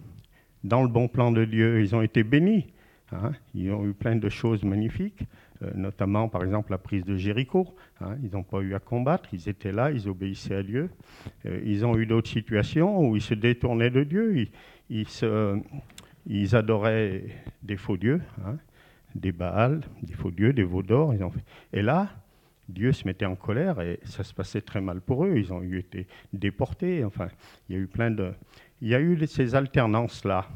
dans 0.64 0.82
le 0.82 0.88
bon 0.88 1.08
plan 1.08 1.30
de 1.30 1.44
Dieu, 1.44 1.80
ils 1.80 1.94
ont 1.94 2.02
été 2.02 2.22
bénis. 2.22 2.66
hein. 3.12 3.32
Ils 3.54 3.70
ont 3.72 3.86
eu 3.86 3.92
plein 3.92 4.16
de 4.16 4.28
choses 4.28 4.62
magnifiques, 4.62 5.24
euh, 5.62 5.70
notamment 5.74 6.28
par 6.28 6.42
exemple 6.44 6.70
la 6.70 6.78
prise 6.78 7.04
de 7.04 7.16
Jéricho. 7.16 7.74
hein. 8.00 8.16
Ils 8.22 8.30
n'ont 8.32 8.42
pas 8.42 8.60
eu 8.60 8.74
à 8.74 8.78
combattre, 8.78 9.28
ils 9.32 9.48
étaient 9.48 9.72
là, 9.72 9.90
ils 9.90 10.08
obéissaient 10.08 10.56
à 10.56 10.62
Dieu. 10.62 10.90
Euh, 11.46 11.60
ils 11.64 11.84
ont 11.84 11.96
eu 11.96 12.06
d'autres 12.06 12.30
situations 12.30 13.08
où 13.08 13.16
ils 13.16 13.22
se 13.22 13.34
détournaient 13.34 13.90
de 13.90 14.04
Dieu, 14.04 14.48
ils, 14.90 16.54
adoraient 16.54 17.24
des 17.62 17.76
faux 17.76 17.96
dieux, 17.96 18.20
hein, 18.44 18.56
des 19.14 19.32
Baals, 19.32 19.80
des 20.02 20.14
faux 20.14 20.30
dieux, 20.30 20.52
des 20.52 20.64
veaux 20.64 20.82
d'or. 20.82 21.14
Et 21.72 21.82
là, 21.82 22.10
Dieu 22.68 22.92
se 22.92 23.06
mettait 23.06 23.26
en 23.26 23.34
colère 23.34 23.80
et 23.80 23.98
ça 24.04 24.22
se 24.22 24.32
passait 24.32 24.60
très 24.60 24.80
mal 24.80 25.00
pour 25.00 25.24
eux. 25.24 25.34
Ils 25.36 25.52
ont 25.52 25.62
été 25.62 26.06
déportés. 26.32 27.04
Enfin, 27.04 27.28
il 27.68 27.76
y 27.76 27.78
a 27.78 27.82
eu 27.82 27.86
plein 27.86 28.10
de, 28.10 28.32
il 28.80 28.88
y 28.88 28.94
a 28.94 29.00
eu 29.00 29.26
ces 29.26 29.54
alternances 29.54 30.24
là. 30.24 30.46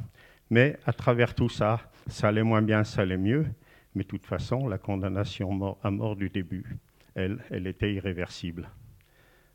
Mais 0.51 0.79
à 0.87 0.93
travers 0.93 1.35
tout 1.35 1.49
ça, 1.49 1.81
ça 2.07 2.29
allait 2.29 2.43
moins 2.43 2.63
bien, 2.63 2.85
ça 2.85 3.03
allait 3.03 3.17
mieux. 3.17 3.47
Mais 3.95 4.03
de 4.03 4.09
toute 4.09 4.27
façon, 4.27 4.69
la 4.69 4.79
condamnation 4.79 5.77
à 5.83 5.91
mort 5.91 6.17
du 6.17 6.29
début, 6.29 6.79
elle, 7.15 7.39
elle 7.51 7.67
était 7.67 7.93
irréversible. 7.93 8.69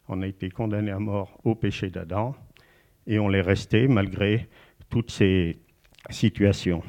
On 0.08 0.22
a 0.22 0.28
été 0.28 0.50
condamné 0.50 0.91
à 0.91 1.00
mort 1.00 1.40
au 1.44 1.56
péché 1.56 1.90
d'Adam 1.90 2.36
et 3.06 3.20
on 3.20 3.28
l'est 3.28 3.41
resté 3.41 3.88
malgré 3.88 4.48
toutes 4.90 5.12
ces 5.12 5.60
situations. 6.10 6.82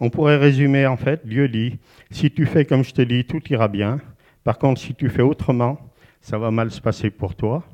On 0.00 0.08
pourrait 0.08 0.38
résumer 0.38 0.86
en 0.86 0.96
fait, 0.96 1.26
Dieu 1.26 1.48
dit, 1.48 1.78
si 2.10 2.30
tu 2.30 2.46
fais 2.46 2.64
comme 2.64 2.84
je 2.84 2.94
te 2.94 3.02
dis, 3.02 3.26
tout 3.26 3.42
ira 3.50 3.68
bien. 3.68 4.00
Par 4.44 4.58
contre, 4.58 4.80
si 4.80 4.94
tu 4.94 5.10
fais 5.10 5.22
autrement, 5.22 5.78
ça 6.22 6.38
va 6.38 6.50
mal 6.50 6.70
se 6.70 6.80
passer 6.80 7.10
pour 7.10 7.34
toi. 7.34 7.64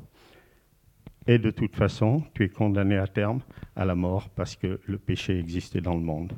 Et 1.27 1.37
de 1.39 1.51
toute 1.51 1.75
façon, 1.75 2.23
tu 2.33 2.45
es 2.45 2.49
condamné 2.49 2.95
à 2.95 3.05
terme 3.05 3.41
à 3.75 3.83
la 3.83 3.95
mort 3.95 4.29
parce 4.29 4.55
que 4.55 4.79
le 4.85 4.97
péché 4.97 5.37
existait 5.37 5.81
dans 5.81 5.93
le 5.93 5.99
monde. 5.99 6.31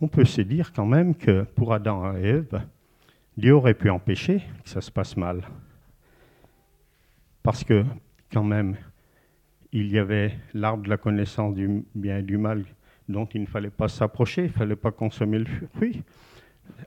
On 0.00 0.08
peut 0.08 0.24
se 0.24 0.40
dire 0.40 0.72
quand 0.72 0.86
même 0.86 1.14
que 1.14 1.42
pour 1.42 1.72
Adam 1.72 2.16
et 2.16 2.22
Ève, 2.22 2.62
Dieu 3.36 3.54
aurait 3.54 3.74
pu 3.74 3.90
empêcher 3.90 4.42
que 4.64 4.68
ça 4.68 4.80
se 4.80 4.90
passe 4.90 5.16
mal. 5.16 5.42
Parce 7.44 7.62
que 7.62 7.84
quand 8.32 8.44
même, 8.44 8.76
il 9.72 9.88
y 9.92 9.98
avait 9.98 10.36
l'arbre 10.52 10.82
de 10.82 10.88
la 10.88 10.96
connaissance 10.96 11.54
du 11.54 11.84
bien 11.94 12.18
et 12.18 12.22
du 12.22 12.38
mal 12.38 12.64
dont 13.08 13.26
il 13.26 13.42
ne 13.42 13.46
fallait 13.46 13.70
pas 13.70 13.88
s'approcher, 13.88 14.42
il 14.42 14.48
ne 14.48 14.52
fallait 14.52 14.76
pas 14.76 14.90
consommer 14.90 15.38
le 15.38 15.46
fruit. 15.74 16.02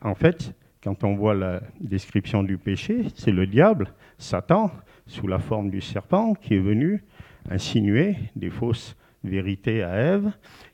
En 0.02 0.16
fait, 0.16 0.54
quand 0.84 1.06
on 1.06 1.16
voit 1.16 1.34
la 1.34 1.62
description 1.80 2.44
du 2.44 2.58
péché, 2.58 3.06
c'est 3.16 3.32
le 3.32 3.48
diable, 3.48 3.94
Satan, 4.18 4.70
sous 5.08 5.28
la 5.28 5.40
forme 5.40 5.70
du 5.70 5.80
serpent, 5.80 6.34
qui 6.36 6.56
est 6.56 6.60
venu 6.60 7.04
insinuer 7.50 8.18
des 8.36 8.50
fausses 8.50 8.98
vérités 9.24 9.82
à 9.82 9.96
Ève, 9.96 10.32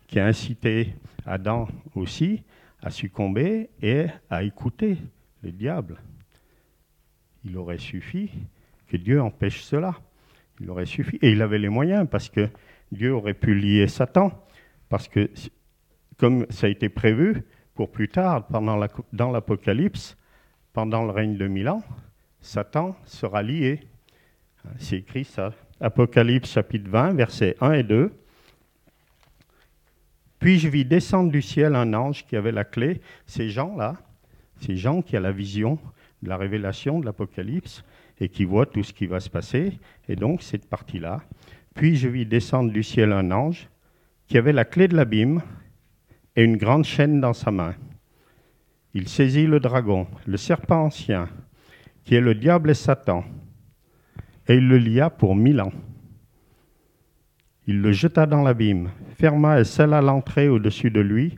qui 0.07 0.19
a 0.19 0.25
incité 0.25 0.95
Adam 1.25 1.67
aussi 1.93 2.41
à 2.81 2.89
succomber 2.89 3.69
et 3.81 4.07
à 4.31 4.43
écouter 4.43 4.97
le 5.43 5.51
diable. 5.51 5.97
Il 7.45 7.55
aurait 7.57 7.77
suffi 7.77 8.31
que 8.87 8.97
Dieu 8.97 9.21
empêche 9.21 9.61
cela. 9.61 9.95
Il 10.59 10.69
aurait 10.71 10.87
suffi. 10.87 11.19
Et 11.21 11.31
il 11.31 11.41
avait 11.41 11.59
les 11.59 11.69
moyens 11.69 12.07
parce 12.09 12.29
que 12.29 12.49
Dieu 12.91 13.13
aurait 13.13 13.35
pu 13.35 13.53
lier 13.53 13.87
Satan. 13.87 14.31
Parce 14.89 15.07
que, 15.07 15.29
comme 16.17 16.47
ça 16.49 16.67
a 16.67 16.69
été 16.69 16.89
prévu 16.89 17.43
pour 17.79 17.89
plus 17.89 18.09
tard, 18.09 18.45
pendant 18.47 18.77
dans 19.13 19.31
l'Apocalypse, 19.31 20.17
pendant 20.73 21.05
le 21.05 21.11
règne 21.11 21.37
de 21.37 21.47
mille 21.47 21.69
ans, 21.69 21.81
Satan 22.41 22.93
sera 23.05 23.41
lié. 23.41 23.79
C'est 24.79 24.97
écrit 24.97 25.23
ça. 25.23 25.53
Apocalypse 25.79 26.51
chapitre 26.51 26.89
20, 26.89 27.13
versets 27.13 27.55
1 27.61 27.71
et 27.71 27.83
2. 27.83 28.11
Puis 30.39 30.59
je 30.59 30.67
vis 30.67 30.83
descendre 30.83 31.31
du 31.31 31.41
ciel 31.41 31.73
un 31.73 31.93
ange 31.93 32.25
qui 32.27 32.35
avait 32.35 32.51
la 32.51 32.65
clé? 32.65 32.99
Ces 33.25 33.49
gens-là, 33.49 33.95
ces 34.59 34.75
gens 34.75 35.01
qui 35.01 35.17
ont 35.17 35.21
la 35.21 35.31
vision 35.31 35.79
de 36.21 36.27
la 36.27 36.35
révélation 36.35 36.99
de 36.99 37.05
l'Apocalypse 37.05 37.85
et 38.19 38.27
qui 38.27 38.43
voient 38.43 38.65
tout 38.65 38.83
ce 38.83 38.91
qui 38.91 39.07
va 39.07 39.21
se 39.21 39.29
passer. 39.29 39.79
Et 40.09 40.17
donc 40.17 40.41
cette 40.41 40.67
partie-là. 40.67 41.21
Puis 41.75 41.95
je 41.95 42.09
vis 42.09 42.25
descendre 42.25 42.73
du 42.73 42.83
ciel 42.83 43.13
un 43.13 43.31
ange 43.31 43.69
qui 44.27 44.37
avait 44.37 44.51
la 44.51 44.65
clé 44.65 44.89
de 44.89 44.97
l'abîme 44.97 45.41
une 46.43 46.57
grande 46.57 46.85
chaîne 46.85 47.19
dans 47.19 47.33
sa 47.33 47.51
main. 47.51 47.75
Il 48.93 49.07
saisit 49.07 49.45
le 49.45 49.59
dragon, 49.59 50.07
le 50.25 50.37
serpent 50.37 50.85
ancien, 50.85 51.29
qui 52.03 52.15
est 52.15 52.21
le 52.21 52.35
diable 52.35 52.71
et 52.71 52.75
Satan, 52.75 53.23
et 54.47 54.55
il 54.55 54.67
le 54.67 54.77
lia 54.77 55.09
pour 55.09 55.35
mille 55.35 55.61
ans. 55.61 55.73
Il 57.67 57.81
le 57.81 57.91
jeta 57.91 58.25
dans 58.25 58.41
l'abîme, 58.41 58.89
ferma 59.17 59.59
et 59.59 59.63
scella 59.63 60.01
l'entrée 60.01 60.49
au-dessus 60.49 60.89
de 60.89 61.01
lui, 61.01 61.37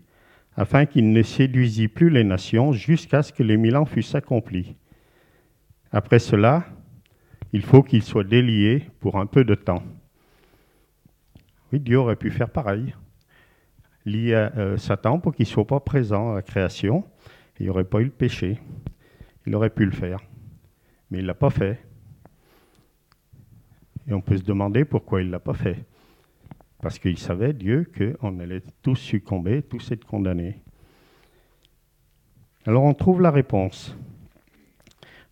afin 0.56 0.86
qu'il 0.86 1.12
ne 1.12 1.24
séduisit 1.24 1.88
plus 1.88 2.10
les 2.10 2.24
nations 2.24 2.72
jusqu'à 2.72 3.24
ce 3.24 3.34
que 3.34 3.44
les 3.44 3.58
mille 3.58 3.76
ans 3.76 3.86
fussent 3.86 4.16
accomplis. 4.16 4.76
Après 5.92 6.20
cela, 6.20 6.66
il 7.52 7.64
faut 7.64 7.84
qu'il 7.84 8.04
soit 8.04 8.24
délié 8.24 8.88
pour 9.00 9.18
un 9.18 9.26
peu 9.26 9.44
de 9.44 9.56
temps. 9.56 9.84
Oui, 11.74 11.80
Dieu 11.80 11.98
aurait 11.98 12.16
pu 12.16 12.32
faire 12.32 12.50
pareil. 12.50 12.94
Lier 14.06 14.50
euh, 14.58 14.78
Satan 14.78 15.20
pour 15.20 15.34
qu'il 15.34 15.44
ne 15.44 15.50
soit 15.50 15.68
pas 15.68 15.80
présent 15.80 16.32
à 16.32 16.36
la 16.36 16.42
création. 16.42 17.04
Il 17.60 17.64
n'y 17.64 17.70
aurait 17.70 17.84
pas 17.84 18.00
eu 18.00 18.06
le 18.06 18.12
péché. 18.12 18.60
Il 19.46 19.56
aurait 19.56 19.70
pu 19.70 19.86
le 19.86 19.92
faire. 19.92 20.20
Mais 21.10 21.20
il 21.20 21.24
ne 21.24 21.28
l'a 21.28 21.34
pas 21.34 21.50
fait. 21.50 21.80
Et 24.08 24.14
on 24.14 24.22
peut 24.22 24.38
se 24.38 24.44
demander 24.44 24.86
pourquoi 24.86 25.22
il 25.22 25.28
ne 25.28 25.32
l'a 25.32 25.40
pas 25.40 25.54
fait. 25.54 25.86
Parce 26.82 26.98
qu'il 26.98 27.18
savait, 27.18 27.54
Dieu, 27.54 27.90
qu'on 27.96 28.40
allait 28.40 28.64
tous 28.82 28.96
succomber, 28.96 29.62
tous 29.62 29.92
être 29.92 30.06
condamnés. 30.06 30.62
Alors 32.66 32.84
on 32.84 32.94
trouve 32.94 33.22
la 33.22 33.32
réponse. 33.32 33.96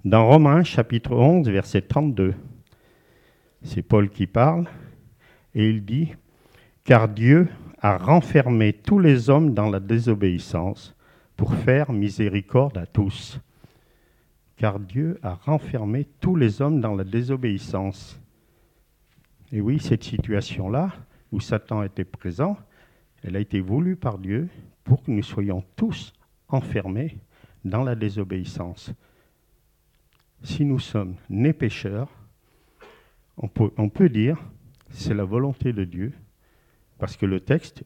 Dans 0.06 0.28
Romains 0.28 0.64
chapitre 0.64 1.14
11, 1.14 1.50
verset 1.50 1.82
32, 1.82 2.34
c'est 3.64 3.82
Paul 3.82 4.10
qui 4.10 4.28
parle, 4.28 4.68
et 5.54 5.70
il 5.70 5.84
dit, 5.84 6.14
Car 6.86 7.10
Dieu 7.10 7.50
a 7.82 7.98
renfermé 7.98 8.74
tous 8.74 9.00
les 9.00 9.30
hommes 9.30 9.54
dans 9.54 9.70
la 9.70 9.80
désobéissance 9.80 10.96
pour 11.36 11.54
faire 11.54 11.92
miséricorde 11.92 12.78
à 12.78 12.86
tous. 12.86 13.40
Car 14.58 14.80
Dieu 14.80 15.20
a 15.24 15.36
renfermé 15.36 16.06
tous 16.20 16.36
les 16.36 16.62
hommes 16.62 16.82
dans 16.82 16.96
la 16.96 17.06
désobéissance. 17.06 18.20
Et 19.52 19.62
oui, 19.62 19.80
cette 19.80 20.04
situation-là, 20.04 20.92
où 21.32 21.40
Satan 21.40 21.84
était 21.84 22.04
présent, 22.04 22.58
elle 23.24 23.36
a 23.36 23.40
été 23.40 23.62
voulue 23.62 23.96
par 23.96 24.18
Dieu 24.18 24.50
pour 24.84 25.04
que 25.04 25.12
nous 25.12 25.24
soyons 25.24 25.64
tous 25.76 26.14
enfermés 26.50 27.18
dans 27.64 27.84
la 27.84 27.96
désobéissance. 27.96 28.92
Si 30.44 30.66
nous 30.66 30.80
sommes 30.80 31.16
nés 31.30 31.54
pécheurs, 31.54 32.10
on 33.38 33.48
peut, 33.48 33.72
on 33.78 33.90
peut 33.90 34.10
dire 34.10 34.38
c'est 34.90 35.14
la 35.14 35.24
volonté 35.24 35.72
de 35.72 35.84
Dieu, 35.84 36.14
parce 37.00 37.18
que 37.18 37.26
le 37.26 37.40
texte, 37.40 37.84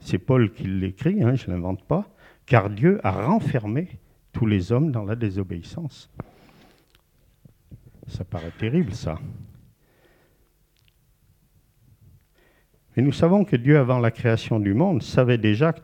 c'est 0.00 0.18
Paul 0.18 0.52
qui 0.52 0.64
l'écrit, 0.64 1.22
hein, 1.22 1.34
je 1.34 1.50
ne 1.50 1.56
l'invente 1.56 1.84
pas, 1.84 2.08
car 2.46 2.70
Dieu 2.70 3.00
a 3.04 3.10
renfermé 3.10 3.98
tous 4.32 4.46
les 4.46 4.72
hommes 4.72 4.92
dans 4.92 5.04
la 5.04 5.16
désobéissance. 5.16 6.10
Ça 8.06 8.24
paraît 8.24 8.52
terrible, 8.58 8.92
ça. 8.92 9.18
Mais 12.96 13.02
nous 13.02 13.12
savons 13.12 13.44
que 13.44 13.56
Dieu, 13.56 13.78
avant 13.78 13.98
la 13.98 14.10
création 14.10 14.60
du 14.60 14.72
monde, 14.72 15.02
savait 15.02 15.38
déjà 15.38 15.74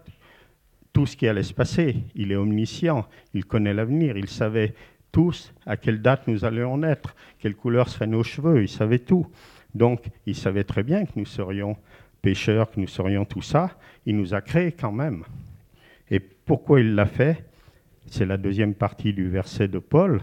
tout 0.93 1.05
ce 1.07 1.17
qui 1.17 1.27
allait 1.27 1.43
se 1.43 1.53
passer. 1.53 1.97
Il 2.15 2.33
est 2.33 2.37
omniscient, 2.37 3.07
il 3.35 3.45
connaît 3.45 3.75
l'avenir, 3.75 4.17
il 4.17 4.29
savait 4.29 4.75
tous 5.11 5.53
à 5.67 5.77
quelle 5.77 6.01
date 6.01 6.27
nous 6.27 6.45
allions 6.45 6.79
naître, 6.79 7.15
quelle 7.39 7.55
couleur 7.55 7.89
seraient 7.89 8.07
nos 8.07 8.23
cheveux, 8.23 8.63
il 8.63 8.69
savait 8.69 9.01
tout. 9.01 9.27
Donc, 9.75 10.05
il 10.27 10.35
savait 10.35 10.65
très 10.65 10.83
bien 10.83 11.05
que 11.05 11.13
nous 11.17 11.27
serions 11.27 11.77
pécheurs, 12.23 12.71
que 12.71 12.81
nous 12.81 12.87
serions 12.87 13.25
tout 13.25 13.43
ça. 13.43 13.77
Il 14.07 14.17
nous 14.17 14.33
a 14.33 14.41
créés 14.41 14.73
quand 14.73 14.93
même. 14.93 15.25
Et 16.11 16.21
pourquoi 16.21 16.81
il 16.81 16.95
l'a 16.95 17.07
fait? 17.07 17.45
C'est 18.07 18.27
la 18.27 18.37
deuxième 18.37 18.75
partie 18.75 19.13
du 19.13 19.29
verset 19.29 19.69
de 19.69 19.79
Paul, 19.79 20.23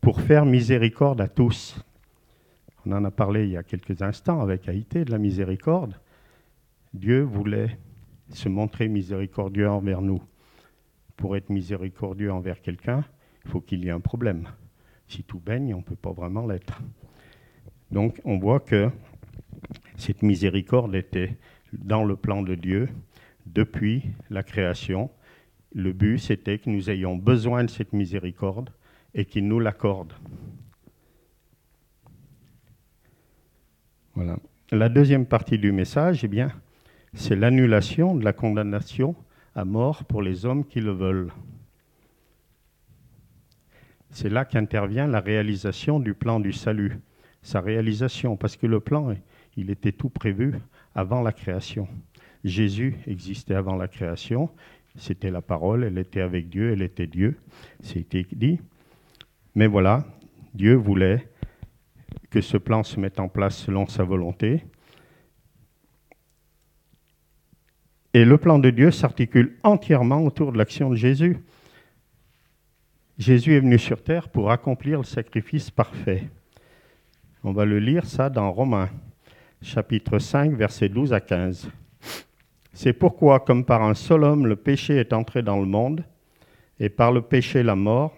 pour 0.00 0.20
faire 0.20 0.46
miséricorde 0.46 1.20
à 1.20 1.28
tous. 1.28 1.84
On 2.86 2.92
en 2.92 3.04
a 3.04 3.10
parlé 3.10 3.44
il 3.44 3.50
y 3.50 3.56
a 3.56 3.62
quelques 3.62 4.00
instants 4.00 4.40
avec 4.40 4.68
Haïté 4.68 5.04
de 5.04 5.10
la 5.10 5.18
miséricorde. 5.18 5.94
Dieu 6.94 7.20
voulait 7.22 7.78
se 8.30 8.48
montrer 8.48 8.88
miséricordieux 8.88 9.68
envers 9.68 10.00
nous. 10.00 10.22
Pour 11.16 11.36
être 11.36 11.50
miséricordieux 11.50 12.32
envers 12.32 12.62
quelqu'un, 12.62 13.04
il 13.44 13.50
faut 13.50 13.60
qu'il 13.60 13.84
y 13.84 13.88
ait 13.88 13.92
un 13.92 14.00
problème. 14.00 14.48
Si 15.06 15.22
tout 15.22 15.40
baigne, 15.40 15.74
on 15.74 15.78
ne 15.78 15.82
peut 15.82 15.96
pas 15.96 16.12
vraiment 16.12 16.46
l'être. 16.46 16.80
Donc 17.90 18.20
on 18.24 18.38
voit 18.38 18.60
que 18.60 18.90
cette 20.00 20.22
miséricorde 20.22 20.94
était 20.94 21.36
dans 21.72 22.04
le 22.04 22.16
plan 22.16 22.42
de 22.42 22.54
Dieu 22.54 22.88
depuis 23.46 24.02
la 24.30 24.42
création. 24.42 25.10
Le 25.72 25.92
but, 25.92 26.18
c'était 26.18 26.58
que 26.58 26.70
nous 26.70 26.90
ayons 26.90 27.16
besoin 27.16 27.64
de 27.64 27.70
cette 27.70 27.92
miséricorde 27.92 28.70
et 29.14 29.24
qu'il 29.24 29.46
nous 29.46 29.60
l'accorde. 29.60 30.12
Voilà. 34.14 34.38
La 34.72 34.88
deuxième 34.88 35.26
partie 35.26 35.58
du 35.58 35.72
message, 35.72 36.24
eh 36.24 36.28
bien, 36.28 36.52
c'est 37.14 37.36
l'annulation 37.36 38.14
de 38.14 38.24
la 38.24 38.32
condamnation 38.32 39.14
à 39.54 39.64
mort 39.64 40.04
pour 40.04 40.22
les 40.22 40.46
hommes 40.46 40.64
qui 40.64 40.80
le 40.80 40.92
veulent. 40.92 41.32
C'est 44.10 44.28
là 44.28 44.44
qu'intervient 44.44 45.06
la 45.06 45.20
réalisation 45.20 46.00
du 46.00 46.14
plan 46.14 46.40
du 46.40 46.52
salut, 46.52 47.00
sa 47.42 47.60
réalisation, 47.60 48.36
parce 48.36 48.56
que 48.56 48.66
le 48.66 48.80
plan, 48.80 49.14
il 49.56 49.70
était 49.70 49.92
tout 49.92 50.08
prévu 50.08 50.54
avant 50.94 51.22
la 51.22 51.32
création. 51.32 51.88
Jésus 52.44 52.96
existait 53.06 53.54
avant 53.54 53.76
la 53.76 53.88
création, 53.88 54.50
c'était 54.96 55.30
la 55.30 55.42
parole, 55.42 55.84
elle 55.84 55.98
était 55.98 56.20
avec 56.20 56.48
Dieu, 56.48 56.72
elle 56.72 56.82
était 56.82 57.06
Dieu, 57.06 57.38
c'était 57.82 58.26
dit. 58.32 58.60
Mais 59.54 59.66
voilà, 59.66 60.06
Dieu 60.54 60.74
voulait 60.74 61.28
que 62.30 62.40
ce 62.40 62.56
plan 62.56 62.82
se 62.82 62.98
mette 62.98 63.20
en 63.20 63.28
place 63.28 63.56
selon 63.56 63.86
sa 63.86 64.04
volonté. 64.04 64.64
Et 68.14 68.24
le 68.24 68.38
plan 68.38 68.58
de 68.58 68.70
Dieu 68.70 68.90
s'articule 68.90 69.56
entièrement 69.62 70.24
autour 70.24 70.52
de 70.52 70.58
l'action 70.58 70.90
de 70.90 70.96
Jésus. 70.96 71.38
Jésus 73.18 73.54
est 73.54 73.60
venu 73.60 73.78
sur 73.78 74.02
terre 74.02 74.28
pour 74.28 74.50
accomplir 74.50 74.98
le 74.98 75.04
sacrifice 75.04 75.70
parfait. 75.70 76.28
On 77.44 77.52
va 77.52 77.64
le 77.64 77.78
lire 77.78 78.06
ça 78.06 78.30
dans 78.30 78.50
Romains, 78.50 78.90
chapitre 79.62 80.18
5, 80.18 80.52
versets 80.52 80.88
12 80.88 81.12
à 81.12 81.20
15. 81.20 81.70
C'est 82.72 82.92
pourquoi, 82.92 83.40
comme 83.40 83.64
par 83.64 83.82
un 83.82 83.94
seul 83.94 84.24
homme, 84.24 84.46
le 84.46 84.56
péché 84.56 84.96
est 84.96 85.12
entré 85.12 85.42
dans 85.42 85.58
le 85.58 85.66
monde, 85.66 86.04
et 86.78 86.88
par 86.88 87.12
le 87.12 87.20
péché 87.20 87.62
la 87.62 87.76
mort, 87.76 88.16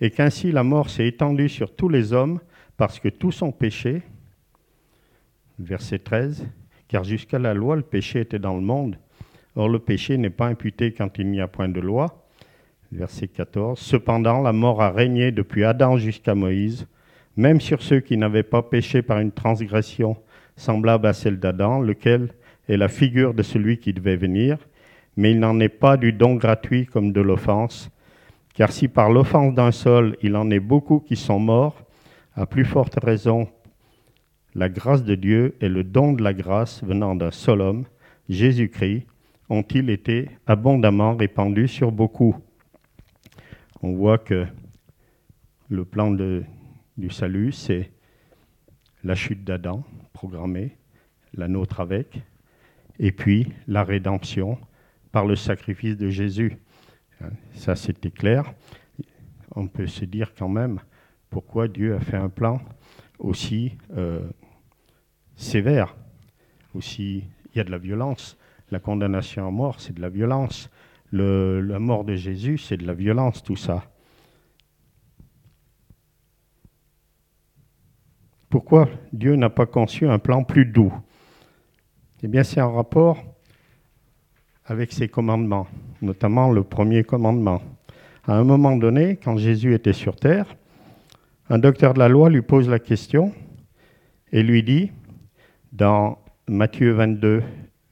et 0.00 0.10
qu'ainsi 0.10 0.52
la 0.52 0.62
mort 0.62 0.90
s'est 0.90 1.06
étendue 1.06 1.48
sur 1.48 1.74
tous 1.74 1.88
les 1.88 2.12
hommes, 2.12 2.40
parce 2.76 3.00
que 3.00 3.08
tous 3.08 3.42
ont 3.42 3.52
péché. 3.52 4.02
Verset 5.58 6.00
13. 6.00 6.46
Car 6.88 7.04
jusqu'à 7.04 7.38
la 7.38 7.54
loi, 7.54 7.76
le 7.76 7.82
péché 7.82 8.20
était 8.20 8.38
dans 8.38 8.54
le 8.54 8.60
monde, 8.60 8.98
Or, 9.56 9.68
le 9.68 9.78
péché 9.78 10.18
n'est 10.18 10.30
pas 10.30 10.46
imputé 10.46 10.92
quand 10.92 11.16
il 11.18 11.30
n'y 11.30 11.40
a 11.40 11.46
point 11.46 11.68
de 11.68 11.80
loi. 11.80 12.26
Verset 12.90 13.28
14. 13.28 13.78
Cependant, 13.78 14.42
la 14.42 14.52
mort 14.52 14.82
a 14.82 14.90
régné 14.90 15.30
depuis 15.30 15.64
Adam 15.64 15.96
jusqu'à 15.96 16.34
Moïse, 16.34 16.86
même 17.36 17.60
sur 17.60 17.80
ceux 17.82 18.00
qui 18.00 18.16
n'avaient 18.16 18.42
pas 18.42 18.62
péché 18.62 19.02
par 19.02 19.20
une 19.20 19.32
transgression 19.32 20.16
semblable 20.56 21.06
à 21.06 21.12
celle 21.12 21.38
d'Adam, 21.38 21.80
lequel 21.80 22.30
est 22.68 22.76
la 22.76 22.88
figure 22.88 23.34
de 23.34 23.42
celui 23.42 23.78
qui 23.78 23.92
devait 23.92 24.16
venir, 24.16 24.58
mais 25.16 25.32
il 25.32 25.40
n'en 25.40 25.60
est 25.60 25.68
pas 25.68 25.96
du 25.96 26.12
don 26.12 26.34
gratuit 26.36 26.86
comme 26.86 27.12
de 27.12 27.20
l'offense. 27.20 27.90
Car 28.54 28.72
si 28.72 28.88
par 28.88 29.10
l'offense 29.10 29.54
d'un 29.54 29.72
seul 29.72 30.16
il 30.22 30.36
en 30.36 30.50
est 30.50 30.60
beaucoup 30.60 31.00
qui 31.00 31.16
sont 31.16 31.38
morts, 31.38 31.82
à 32.34 32.46
plus 32.46 32.64
forte 32.64 32.98
raison, 33.02 33.48
la 34.54 34.68
grâce 34.68 35.04
de 35.04 35.14
Dieu 35.14 35.56
et 35.60 35.68
le 35.68 35.84
don 35.84 36.12
de 36.12 36.22
la 36.22 36.32
grâce 36.32 36.82
venant 36.84 37.14
d'un 37.14 37.30
seul 37.30 37.60
homme, 37.60 37.84
Jésus-Christ, 38.28 39.06
ont-ils 39.48 39.90
été 39.90 40.30
abondamment 40.46 41.16
répandus 41.16 41.68
sur 41.68 41.92
beaucoup. 41.92 42.36
On 43.82 43.92
voit 43.92 44.18
que 44.18 44.46
le 45.68 45.84
plan 45.84 46.10
du 46.10 47.10
salut, 47.10 47.52
c'est 47.52 47.90
la 49.02 49.14
chute 49.14 49.44
d'Adam 49.44 49.84
programmée, 50.14 50.78
la 51.34 51.48
nôtre 51.48 51.80
avec, 51.80 52.22
et 52.98 53.12
puis 53.12 53.52
la 53.66 53.84
rédemption 53.84 54.58
par 55.12 55.26
le 55.26 55.36
sacrifice 55.36 55.98
de 55.98 56.08
Jésus. 56.08 56.56
Ça, 57.52 57.76
c'était 57.76 58.10
clair. 58.10 58.54
On 59.54 59.66
peut 59.66 59.86
se 59.86 60.04
dire 60.06 60.32
quand 60.34 60.48
même 60.48 60.80
pourquoi 61.28 61.68
Dieu 61.68 61.94
a 61.94 62.00
fait 62.00 62.16
un 62.16 62.28
plan 62.28 62.60
aussi 63.18 63.76
euh, 63.96 64.22
sévère, 65.36 65.94
aussi 66.74 67.24
il 67.52 67.58
y 67.58 67.60
a 67.60 67.64
de 67.64 67.70
la 67.70 67.78
violence. 67.78 68.36
La 68.70 68.80
condamnation 68.80 69.46
à 69.46 69.50
mort, 69.50 69.80
c'est 69.80 69.94
de 69.94 70.00
la 70.00 70.08
violence. 70.08 70.70
Le, 71.10 71.60
la 71.60 71.78
mort 71.78 72.04
de 72.04 72.14
Jésus, 72.14 72.58
c'est 72.58 72.76
de 72.76 72.86
la 72.86 72.94
violence, 72.94 73.42
tout 73.42 73.56
ça. 73.56 73.84
Pourquoi 78.54 78.88
Dieu 79.12 79.34
n'a 79.34 79.50
pas 79.50 79.66
conçu 79.66 80.06
un 80.06 80.20
plan 80.20 80.44
plus 80.44 80.64
doux 80.64 80.92
Eh 82.22 82.28
bien, 82.28 82.44
c'est 82.44 82.60
en 82.60 82.72
rapport 82.72 83.20
avec 84.64 84.92
ses 84.92 85.08
commandements, 85.08 85.66
notamment 86.00 86.52
le 86.52 86.62
premier 86.62 87.02
commandement. 87.02 87.60
À 88.28 88.36
un 88.36 88.44
moment 88.44 88.76
donné, 88.76 89.16
quand 89.16 89.36
Jésus 89.38 89.74
était 89.74 89.92
sur 89.92 90.14
terre, 90.14 90.54
un 91.50 91.58
docteur 91.58 91.94
de 91.94 91.98
la 91.98 92.08
loi 92.08 92.30
lui 92.30 92.42
pose 92.42 92.68
la 92.68 92.78
question 92.78 93.32
et 94.30 94.44
lui 94.44 94.62
dit, 94.62 94.92
dans 95.72 96.18
Matthieu 96.46 96.92
22, 96.92 97.42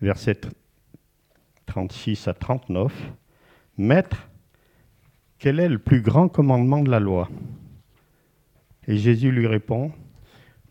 verset 0.01 0.43
36 1.67 2.29
à 2.29 2.35
39, 2.35 2.93
Maître, 3.79 4.29
quel 5.41 5.59
est 5.59 5.69
le 5.69 5.81
plus 5.81 6.03
grand 6.03 6.29
commandement 6.29 6.85
de 6.85 6.91
la 6.93 7.01
loi? 7.01 7.29
Et 8.87 8.97
Jésus 8.97 9.33
lui 9.33 9.49
répond, 9.49 9.91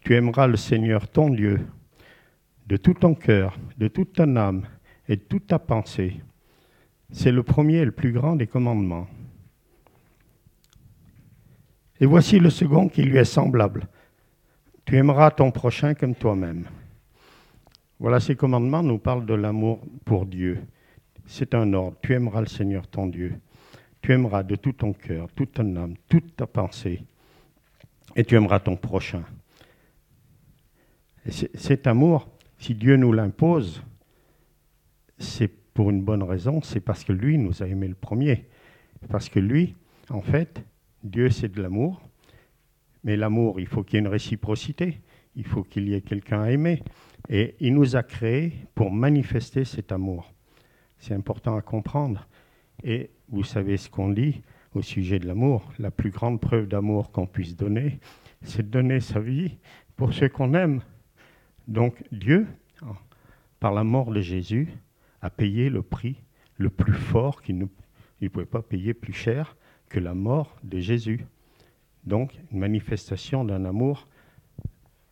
Tu 0.02 0.16
aimeras 0.16 0.48
le 0.48 0.58
Seigneur 0.58 1.08
ton 1.08 1.30
Dieu 1.30 1.66
de 2.68 2.78
tout 2.78 2.94
ton 2.94 3.16
cœur, 3.16 3.58
de 3.78 3.88
toute 3.88 4.14
ton 4.14 4.36
âme 4.36 4.64
et 5.08 5.16
de 5.16 5.22
toute 5.22 5.48
ta 5.48 5.60
pensée. 5.60 6.22
C'est 7.12 7.32
le 7.32 7.44
premier 7.44 7.78
et 7.78 7.86
le 7.86 7.92
plus 7.92 8.12
grand 8.12 8.36
des 8.36 8.48
commandements. 8.48 9.08
Et 12.00 12.06
voici 12.06 12.40
le 12.40 12.50
second 12.50 12.88
qui 12.88 13.04
lui 13.04 13.18
est 13.18 13.26
semblable. 13.26 13.88
Tu 14.86 14.96
aimeras 14.96 15.32
ton 15.32 15.52
prochain 15.52 15.94
comme 15.94 16.16
toi-même. 16.16 16.66
Voilà, 18.00 18.20
ces 18.20 18.36
commandements 18.36 18.82
nous 18.82 18.98
parlent 18.98 19.26
de 19.26 19.36
l'amour 19.36 19.82
pour 20.06 20.26
Dieu. 20.26 20.64
C'est 21.28 21.54
un 21.54 21.74
ordre. 21.74 21.98
Tu 22.02 22.14
aimeras 22.14 22.40
le 22.40 22.48
Seigneur 22.48 22.88
ton 22.88 23.08
Dieu. 23.08 23.40
Tu 24.02 24.14
aimeras 24.14 24.42
de 24.42 24.56
tout 24.56 24.74
ton 24.74 24.94
cœur, 24.94 25.28
toute 25.36 25.52
ton 25.52 25.76
âme, 25.76 25.94
toute 26.10 26.36
ta 26.36 26.48
pensée. 26.48 27.04
Et 28.16 28.24
tu 28.24 28.36
aimeras 28.36 28.60
ton 28.60 28.76
prochain. 28.76 29.24
Et 31.26 31.32
cet 31.32 31.88
amour, 31.88 32.30
si 32.58 32.76
Dieu 32.76 32.96
nous 32.96 33.14
l'impose, 33.14 33.84
c'est 35.18 35.52
pour 35.74 35.90
une 35.90 36.02
bonne 36.02 36.24
raison, 36.24 36.62
c'est 36.62 36.80
parce 36.80 37.04
que 37.04 37.14
lui 37.14 37.38
nous 37.38 37.64
a 37.64 37.68
aimé 37.68 37.88
le 37.88 37.96
premier. 37.96 38.48
Parce 39.10 39.30
que 39.30 39.40
lui, 39.40 39.76
en 40.10 40.22
fait, 40.22 40.64
Dieu 41.04 41.30
c'est 41.30 41.52
de 41.52 41.62
l'amour, 41.62 42.02
mais 43.04 43.16
l'amour, 43.16 43.60
il 43.60 43.68
faut 43.68 43.84
qu'il 43.84 43.96
y 43.96 43.98
ait 43.98 44.06
une 44.06 44.08
réciprocité, 44.08 45.00
il 45.36 45.46
faut 45.46 45.64
qu'il 45.64 45.88
y 45.88 45.94
ait 45.94 46.02
quelqu'un 46.02 46.42
à 46.42 46.52
aimer. 46.52 46.84
Et 47.30 47.56
il 47.60 47.74
nous 47.74 47.96
a 47.96 48.04
créés 48.04 48.54
pour 48.76 48.92
manifester 48.92 49.64
cet 49.64 49.92
amour. 49.92 50.34
C'est 51.00 51.14
important 51.14 51.56
à 51.56 51.62
comprendre. 51.62 52.28
Et 52.84 53.10
vous 53.30 53.44
savez 53.44 53.78
ce 53.78 53.90
qu'on 53.90 54.10
dit 54.10 54.42
au 54.74 54.82
sujet 54.82 55.20
de 55.20 55.28
l'amour. 55.28 55.72
La 55.80 55.92
plus 55.92 56.12
grande 56.12 56.40
preuve 56.40 56.68
d'amour 56.68 57.12
qu'on 57.12 57.28
puisse 57.28 57.56
donner, 57.56 58.00
c'est 58.42 58.64
de 58.64 58.72
donner 58.72 59.00
sa 59.00 59.20
vie 59.20 59.58
pour 59.96 60.14
ceux 60.14 60.30
qu'on 60.30 60.54
aime. 60.54 60.82
Donc 61.68 62.04
Dieu, 62.12 62.48
par 63.60 63.74
la 63.74 63.84
mort 63.84 64.12
de 64.12 64.22
Jésus, 64.22 64.70
a 65.22 65.30
payé 65.30 65.70
le 65.70 65.82
prix 65.82 66.18
le 66.58 66.70
plus 66.70 66.94
fort 66.94 67.42
qu'il 67.42 67.58
ne 67.58 68.28
pouvait 68.28 68.46
pas 68.46 68.62
payer 68.62 68.94
plus 68.94 69.14
cher 69.14 69.56
que 69.90 70.00
la 70.00 70.14
mort 70.14 70.58
de 70.64 70.80
Jésus. 70.80 71.26
Donc, 72.04 72.34
une 72.52 72.60
manifestation 72.60 73.44
d'un 73.44 73.66
amour 73.66 74.08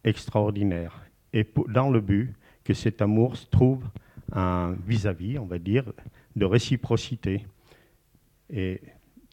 extraordinaire. 0.03 1.05
Et 1.33 1.47
dans 1.67 1.89
le 1.89 2.01
but 2.01 2.33
que 2.63 2.73
cet 2.73 3.01
amour 3.01 3.37
se 3.37 3.45
trouve 3.47 3.83
un 4.31 4.75
vis-à-vis, 4.85 5.37
on 5.37 5.45
va 5.45 5.59
dire, 5.59 5.91
de 6.35 6.45
réciprocité. 6.45 7.45
Et 8.49 8.81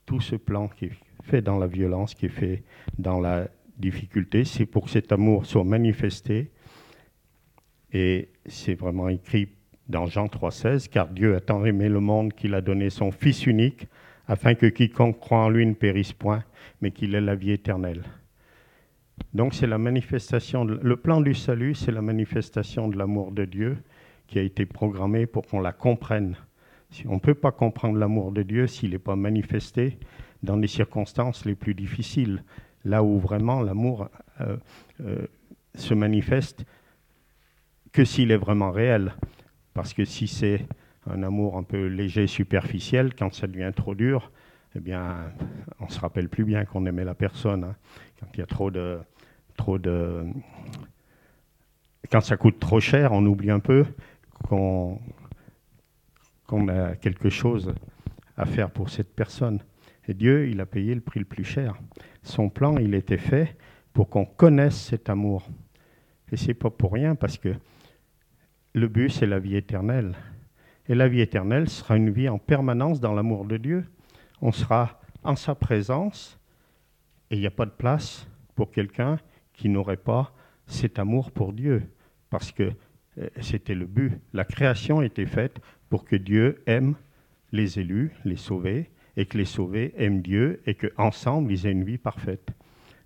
tout 0.05 0.21
ce 0.21 0.37
plan 0.37 0.69
qui 0.69 0.87
est 0.87 0.93
fait 1.23 1.43
dans 1.43 1.59
la 1.59 1.67
violence, 1.67 2.15
qui 2.15 2.27
est 2.27 2.31
fait 2.31 2.63
dans 2.99 3.21
la 3.21 3.49
difficulté, 3.79 4.45
c'est 4.45 4.67
pour 4.67 4.85
que 4.85 4.91
cet 4.91 5.13
amour 5.13 5.47
soit 5.47 5.65
manifesté. 5.65 6.51
Et 7.99 8.29
c'est 8.45 8.75
vraiment 8.75 9.09
écrit 9.09 9.49
dans 9.89 10.05
Jean 10.05 10.27
3,16, 10.27 10.91
car 10.91 11.09
Dieu 11.09 11.35
a 11.35 11.41
tant 11.41 11.65
aimé 11.65 11.89
le 11.89 12.01
monde 12.01 12.35
qu'il 12.35 12.55
a 12.55 12.61
donné 12.61 12.91
son 12.91 13.11
Fils 13.11 13.47
unique, 13.47 13.89
afin 14.29 14.55
que 14.55 14.67
quiconque 14.67 15.19
croit 15.19 15.39
en 15.39 15.49
lui 15.49 15.65
ne 15.65 15.73
périsse 15.73 16.13
point, 16.13 16.45
mais 16.83 16.91
qu'il 16.91 17.15
ait 17.15 17.23
la 17.23 17.35
vie 17.35 17.53
éternelle. 17.53 18.03
Donc 19.33 19.55
c'est 19.55 19.67
la 19.67 19.79
manifestation, 19.79 20.65
le 20.65 20.97
plan 20.97 21.23
du 21.23 21.33
salut, 21.33 21.75
c'est 21.75 21.91
la 21.91 22.03
manifestation 22.03 22.89
de 22.89 22.99
l'amour 22.99 23.33
de 23.33 23.47
Dieu 23.47 23.79
qui 24.27 24.39
a 24.39 24.43
été 24.43 24.67
programmé 24.67 25.25
pour 25.25 25.47
qu'on 25.47 25.61
la 25.61 25.73
comprenne. 25.73 26.37
Si 26.91 27.07
on 27.09 27.15
ne 27.15 27.21
peut 27.21 27.35
pas 27.35 27.51
comprendre 27.51 27.99
l'amour 27.99 28.31
de 28.31 28.43
Dieu 28.43 28.67
s'il 28.67 28.91
n'est 28.91 28.99
pas 28.99 29.17
manifesté 29.17 29.97
dans 30.43 30.57
les 30.57 30.69
circonstances 30.69 31.47
les 31.47 31.55
plus 31.55 31.73
difficiles, 31.73 32.45
là 32.85 33.03
où 33.03 33.19
vraiment 33.19 33.63
l'amour 33.63 34.11
euh, 34.43 34.59
euh, 35.01 35.27
se 35.75 35.95
manifeste 35.95 36.67
que 37.97 38.05
s'il 38.05 38.31
est 38.31 38.37
vraiment 38.37 38.73
réel. 38.73 39.15
Parce 39.73 39.95
que 39.95 40.05
si 40.05 40.29
c'est 40.29 40.67
un 41.07 41.23
amour 41.23 41.57
un 41.57 41.63
peu 41.63 41.87
léger, 41.87 42.27
superficiel, 42.27 43.15
quand 43.15 43.33
ça 43.33 43.47
devient 43.47 43.73
trop 43.75 43.95
dur, 43.95 44.31
eh 44.75 44.81
bien, 44.81 45.33
on 45.81 45.89
se 45.89 45.99
rappelle 45.99 46.29
plus 46.29 46.45
bien 46.45 46.67
qu'on 46.67 46.85
aimait 46.85 47.07
la 47.07 47.15
personne. 47.15 47.65
hein. 47.65 47.77
Quand 48.21 48.27
il 48.35 48.41
y 48.41 48.43
a 48.43 48.47
trop 48.47 48.71
de, 48.71 48.99
trop 49.57 49.79
de, 49.79 50.27
quand 52.13 52.21
ça 52.21 52.37
coûte 52.37 52.61
trop 52.61 52.81
cher, 52.81 53.13
on 53.13 53.25
oublie 53.25 53.51
un 53.51 53.61
peu 53.61 53.87
qu'on 54.47 54.99
a 56.69 56.97
quelque 56.97 57.31
chose 57.31 57.73
à 58.37 58.45
faire 58.45 58.71
pour 58.71 58.91
cette 58.91 59.15
personne. 59.15 59.61
Et 60.07 60.13
Dieu, 60.13 60.51
il 60.51 60.61
a 60.61 60.67
payé 60.67 60.95
le 60.95 61.01
prix 61.01 61.21
le 61.21 61.25
plus 61.25 61.45
cher. 61.45 61.77
Son 62.23 62.51
plan, 62.51 62.77
il 62.77 62.95
était 62.95 63.17
fait 63.17 63.57
pour 63.95 64.11
qu'on 64.11 64.27
connaisse 64.27 64.79
cet 64.79 65.09
amour. 65.09 65.49
Et 66.31 66.37
c'est 66.37 66.53
pas 66.53 66.69
pour 66.69 66.93
rien, 66.93 67.15
parce 67.15 67.39
que 67.39 67.55
le 68.77 68.89
but, 68.89 69.09
c'est 69.09 69.27
la 69.27 69.39
vie 69.39 69.57
éternelle. 69.57 70.15
Et 70.87 70.95
la 70.95 71.09
vie 71.09 71.23
éternelle 71.23 71.69
sera 71.69 71.97
une 71.97 72.11
vie 72.11 72.29
en 72.29 72.39
permanence 72.39 73.01
dans 73.01 73.15
l'amour 73.15 73.47
de 73.47 73.57
Dieu. 73.57 73.87
On 74.43 74.53
sera 74.53 75.01
en 75.25 75.35
sa 75.35 75.55
présence, 75.55 76.39
et 77.31 77.37
il 77.37 77.41
n'y 77.41 77.47
a 77.47 77.51
pas 77.51 77.65
de 77.65 77.71
place 77.71 78.29
pour 78.55 78.71
quelqu'un 78.71 79.19
qui 79.55 79.71
n'aurait 79.71 79.97
pas 79.97 80.31
cet 80.67 80.99
amour 80.99 81.31
pour 81.31 81.55
Dieu, 81.55 81.85
parce 82.29 82.53
que 82.53 82.71
euh, 83.19 83.29
c'était 83.41 83.75
le 83.75 83.87
but. 83.87 84.21
La 84.35 84.45
création 84.45 85.01
était 85.01 85.25
faite 85.25 85.59
pour 85.89 86.05
que 86.05 86.17
Dieu 86.17 86.63
aime 86.67 86.97
les 87.53 87.79
élus, 87.79 88.13
les 88.27 88.37
sauvés, 88.37 88.91
et 89.17 89.25
que 89.25 89.39
les 89.39 89.47
sauvés 89.47 89.95
aiment 89.97 90.21
Dieu, 90.21 90.61
et 90.67 90.75
qu'ensemble, 90.75 91.51
ils 91.51 91.67
aient 91.67 91.73
une 91.73 91.85
vie 91.85 91.97
parfaite. 91.97 92.51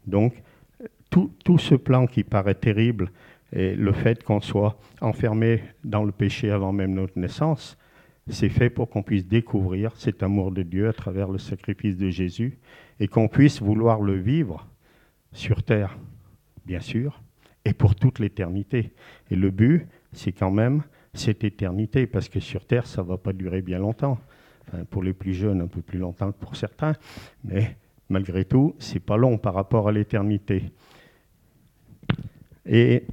Donc, 0.05 0.42
euh, 0.80 0.86
tout, 1.10 1.32
tout 1.44 1.59
ce 1.59 1.76
plan 1.76 2.09
qui 2.09 2.24
paraît 2.24 2.56
terrible, 2.56 3.12
et 3.52 3.74
le 3.74 3.93
fait 3.93 4.22
qu'on 4.22 4.40
soit 4.40 4.78
enfermé 5.01 5.62
dans 5.85 6.05
le 6.05 6.12
péché 6.12 6.51
avant 6.51 6.72
même 6.72 6.94
notre 6.94 7.18
naissance, 7.18 7.77
c'est 8.28 8.48
fait 8.48 8.70
pour 8.70 8.89
qu'on 8.89 9.02
puisse 9.02 9.27
découvrir 9.27 9.97
cet 9.97 10.22
amour 10.22 10.52
de 10.52 10.62
Dieu 10.62 10.89
à 10.89 10.93
travers 10.93 11.28
le 11.28 11.39
sacrifice 11.39 11.97
de 11.97 12.10
Jésus, 12.10 12.59
et 13.01 13.09
qu'on 13.09 13.28
puisse 13.28 13.60
vouloir 13.60 14.01
le 14.01 14.14
vivre 14.14 14.68
sur 15.32 15.62
terre, 15.62 15.98
bien 16.66 16.81
sûr, 16.81 17.22
et 17.64 17.72
pour 17.72 17.94
toute 17.94 18.18
l'éternité. 18.18 18.93
Et 19.31 19.36
le 19.36 19.51
but, 19.51 19.86
c'est 20.12 20.32
quand 20.32 20.51
même 20.51 20.82
cette 21.12 21.44
éternité, 21.44 22.06
parce 22.06 22.28
que 22.28 22.40
sur 22.40 22.66
terre, 22.66 22.86
ça 22.86 23.02
ne 23.02 23.09
va 23.09 23.16
pas 23.16 23.32
durer 23.32 23.62
bien 23.62 23.78
longtemps. 23.78 24.18
Enfin, 24.68 24.85
pour 24.85 25.02
les 25.02 25.12
plus 25.12 25.35
jeunes, 25.35 25.60
un 25.60 25.66
peu 25.66 25.82
plus 25.82 25.98
longtemps 25.98 26.31
que 26.31 26.39
pour 26.39 26.55
certains, 26.55 26.94
mais 27.43 27.77
malgré 28.09 28.44
tout, 28.44 28.77
c'est 28.78 29.01
pas 29.01 29.16
long 29.16 29.39
par 29.39 29.55
rapport 29.55 29.89
à 29.89 29.93
l'éternité. 29.93 30.70
Et 32.66 33.05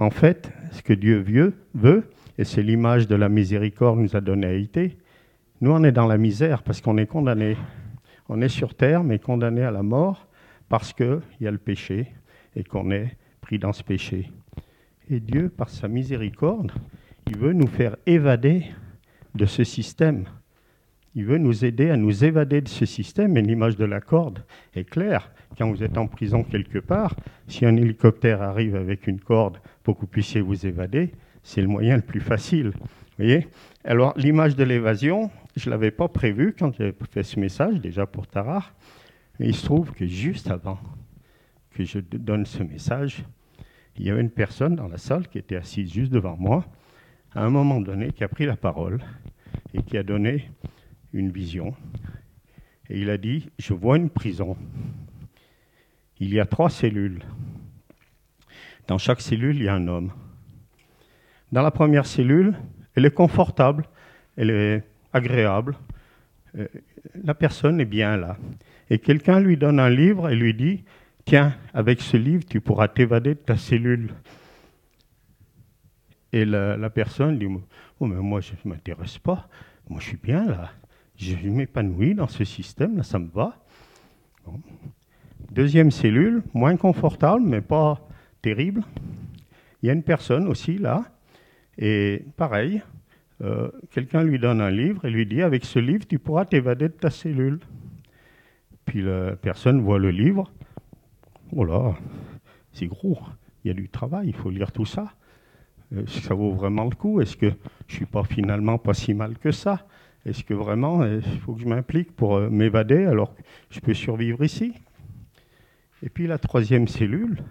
en 0.00 0.10
fait, 0.10 0.50
ce 0.72 0.82
que 0.82 0.94
Dieu 0.94 1.24
veut, 1.74 2.10
et 2.38 2.44
c'est 2.44 2.62
l'image 2.62 3.06
de 3.06 3.14
la 3.14 3.28
miséricorde 3.28 3.98
nous 3.98 4.16
a 4.16 4.20
donné 4.20 4.46
à 4.46 4.52
été, 4.54 4.96
nous 5.60 5.70
on 5.70 5.84
est 5.84 5.92
dans 5.92 6.06
la 6.06 6.16
misère 6.16 6.62
parce 6.62 6.80
qu'on 6.80 6.96
est 6.96 7.06
condamné. 7.06 7.56
On 8.30 8.40
est 8.40 8.48
sur 8.48 8.74
terre, 8.74 9.04
mais 9.04 9.18
condamné 9.18 9.62
à 9.62 9.70
la 9.70 9.82
mort 9.82 10.26
parce 10.68 10.92
qu'il 10.92 11.20
y 11.40 11.46
a 11.46 11.50
le 11.50 11.58
péché 11.58 12.14
et 12.56 12.64
qu'on 12.64 12.90
est 12.90 13.16
pris 13.40 13.58
dans 13.58 13.72
ce 13.72 13.82
péché. 13.82 14.30
Et 15.10 15.20
Dieu, 15.20 15.50
par 15.50 15.68
sa 15.68 15.88
miséricorde, 15.88 16.72
il 17.26 17.36
veut 17.36 17.52
nous 17.52 17.66
faire 17.66 17.96
évader 18.06 18.64
de 19.34 19.44
ce 19.44 19.64
système. 19.64 20.24
Il 21.14 21.24
veut 21.24 21.38
nous 21.38 21.64
aider 21.64 21.90
à 21.90 21.96
nous 21.96 22.24
évader 22.24 22.60
de 22.60 22.68
ce 22.68 22.86
système. 22.86 23.36
Et 23.36 23.42
l'image 23.42 23.76
de 23.76 23.84
la 23.84 24.00
corde 24.00 24.44
est 24.74 24.84
claire. 24.84 25.32
Quand 25.58 25.68
vous 25.68 25.82
êtes 25.82 25.98
en 25.98 26.06
prison 26.06 26.44
quelque 26.44 26.78
part, 26.78 27.16
si 27.48 27.66
un 27.66 27.76
hélicoptère 27.76 28.42
arrive 28.42 28.76
avec 28.76 29.06
une 29.06 29.20
corde 29.20 29.58
pour 29.82 29.96
que 29.96 30.02
vous 30.02 30.06
puissiez 30.06 30.40
vous 30.40 30.66
évader, 30.66 31.12
c'est 31.42 31.62
le 31.62 31.68
moyen 31.68 31.96
le 31.96 32.02
plus 32.02 32.20
facile. 32.20 32.72
Voyez? 33.18 33.48
Alors, 33.84 34.14
l'image 34.16 34.54
de 34.54 34.64
l'évasion, 34.64 35.30
je 35.56 35.68
ne 35.68 35.72
l'avais 35.72 35.90
pas 35.90 36.08
prévue 36.08 36.54
quand 36.56 36.74
j'ai 36.76 36.94
fait 37.10 37.22
ce 37.22 37.40
message, 37.40 37.80
déjà 37.80 38.06
pour 38.06 38.26
Tarar. 38.26 38.74
Mais 39.38 39.48
il 39.48 39.54
se 39.54 39.64
trouve 39.64 39.92
que 39.92 40.06
juste 40.06 40.50
avant 40.50 40.78
que 41.74 41.84
je 41.84 41.98
donne 41.98 42.46
ce 42.46 42.62
message, 42.62 43.24
il 43.96 44.06
y 44.06 44.10
avait 44.10 44.20
une 44.20 44.30
personne 44.30 44.76
dans 44.76 44.88
la 44.88 44.98
salle 44.98 45.26
qui 45.28 45.38
était 45.38 45.56
assise 45.56 45.92
juste 45.92 46.12
devant 46.12 46.36
moi, 46.36 46.64
à 47.34 47.44
un 47.44 47.50
moment 47.50 47.80
donné, 47.80 48.12
qui 48.12 48.22
a 48.22 48.28
pris 48.28 48.46
la 48.46 48.56
parole 48.56 49.00
et 49.74 49.82
qui 49.82 49.96
a 49.96 50.02
donné 50.02 50.50
une 51.12 51.30
vision. 51.30 51.74
Et 52.88 53.00
il 53.00 53.10
a 53.10 53.18
dit, 53.18 53.50
je 53.58 53.72
vois 53.72 53.96
une 53.96 54.10
prison. 54.10 54.56
Il 56.18 56.32
y 56.34 56.40
a 56.40 56.46
trois 56.46 56.70
cellules. 56.70 57.22
Dans 58.88 58.98
chaque 58.98 59.20
cellule, 59.20 59.56
il 59.56 59.62
y 59.64 59.68
a 59.68 59.74
un 59.74 59.88
homme. 59.88 60.12
Dans 61.52 61.62
la 61.62 61.70
première 61.70 62.06
cellule, 62.06 62.54
elle 62.94 63.06
est 63.06 63.14
confortable, 63.14 63.86
elle 64.36 64.50
est 64.50 64.84
agréable. 65.12 65.76
Euh, 66.56 66.66
La 67.24 67.34
personne 67.34 67.80
est 67.80 67.84
bien 67.84 68.16
là. 68.16 68.36
Et 68.90 68.98
quelqu'un 68.98 69.40
lui 69.40 69.56
donne 69.56 69.78
un 69.78 69.90
livre 69.90 70.28
et 70.28 70.36
lui 70.36 70.54
dit, 70.54 70.84
tiens, 71.24 71.54
avec 71.72 72.00
ce 72.00 72.16
livre, 72.16 72.44
tu 72.44 72.60
pourras 72.60 72.88
t'évader 72.88 73.34
de 73.34 73.40
ta 73.40 73.56
cellule. 73.56 74.14
Et 76.32 76.44
la, 76.44 76.90
personne 76.90 77.38
dit, 77.38 77.46
oh, 77.98 78.06
mais 78.06 78.16
moi, 78.16 78.40
je 78.40 78.52
ne 78.64 78.70
m'intéresse 78.70 79.18
pas. 79.18 79.48
Moi, 79.88 80.00
je 80.00 80.06
suis 80.06 80.16
bien 80.16 80.44
là. 80.46 80.70
Je 81.20 81.36
m'épanouis 81.50 82.14
dans 82.14 82.28
ce 82.28 82.44
système, 82.44 82.96
là, 82.96 83.02
ça 83.02 83.18
me 83.18 83.28
va. 83.28 83.54
Deuxième 85.50 85.90
cellule, 85.90 86.42
moins 86.54 86.76
confortable, 86.76 87.42
mais 87.44 87.60
pas 87.60 88.00
terrible. 88.40 88.82
Il 89.82 89.86
y 89.86 89.90
a 89.90 89.92
une 89.92 90.02
personne 90.02 90.48
aussi 90.48 90.78
là, 90.78 91.04
et 91.76 92.24
pareil, 92.38 92.82
euh, 93.42 93.70
quelqu'un 93.90 94.22
lui 94.22 94.38
donne 94.38 94.62
un 94.62 94.70
livre 94.70 95.04
et 95.04 95.10
lui 95.10 95.26
dit, 95.26 95.42
avec 95.42 95.66
ce 95.66 95.78
livre, 95.78 96.06
tu 96.06 96.18
pourras 96.18 96.46
t'évader 96.46 96.88
de 96.88 96.94
ta 96.94 97.10
cellule. 97.10 97.60
Puis 98.86 99.02
la 99.02 99.36
personne 99.36 99.82
voit 99.82 99.98
le 99.98 100.10
livre, 100.10 100.50
oh 101.52 101.64
là, 101.64 101.96
c'est 102.72 102.86
gros, 102.86 103.18
il 103.62 103.68
y 103.68 103.70
a 103.70 103.74
du 103.74 103.90
travail, 103.90 104.28
il 104.28 104.34
faut 104.34 104.48
lire 104.48 104.72
tout 104.72 104.86
ça. 104.86 105.12
Euh, 105.94 106.06
ça 106.06 106.32
vaut 106.32 106.52
vraiment 106.52 106.84
le 106.84 106.94
coup 106.94 107.20
Est-ce 107.20 107.36
que 107.36 107.52
je 107.88 107.94
suis 107.94 108.06
pas 108.06 108.24
finalement 108.24 108.78
pas 108.78 108.94
si 108.94 109.12
mal 109.12 109.36
que 109.36 109.50
ça? 109.50 109.86
Est-ce 110.26 110.44
que 110.44 110.54
vraiment 110.54 111.02
euh, 111.02 111.20
il 111.32 111.40
faut 111.40 111.54
que 111.54 111.62
je 111.62 111.66
m'implique 111.66 112.14
pour 112.14 112.36
euh, 112.36 112.50
m'évader 112.50 113.04
alors 113.04 113.34
que 113.34 113.42
je 113.70 113.80
peux 113.80 113.94
survivre 113.94 114.44
ici? 114.44 114.74
Et 116.02 116.08
puis 116.08 116.26
la 116.26 116.38
troisième 116.38 116.88
cellule, 116.88 117.42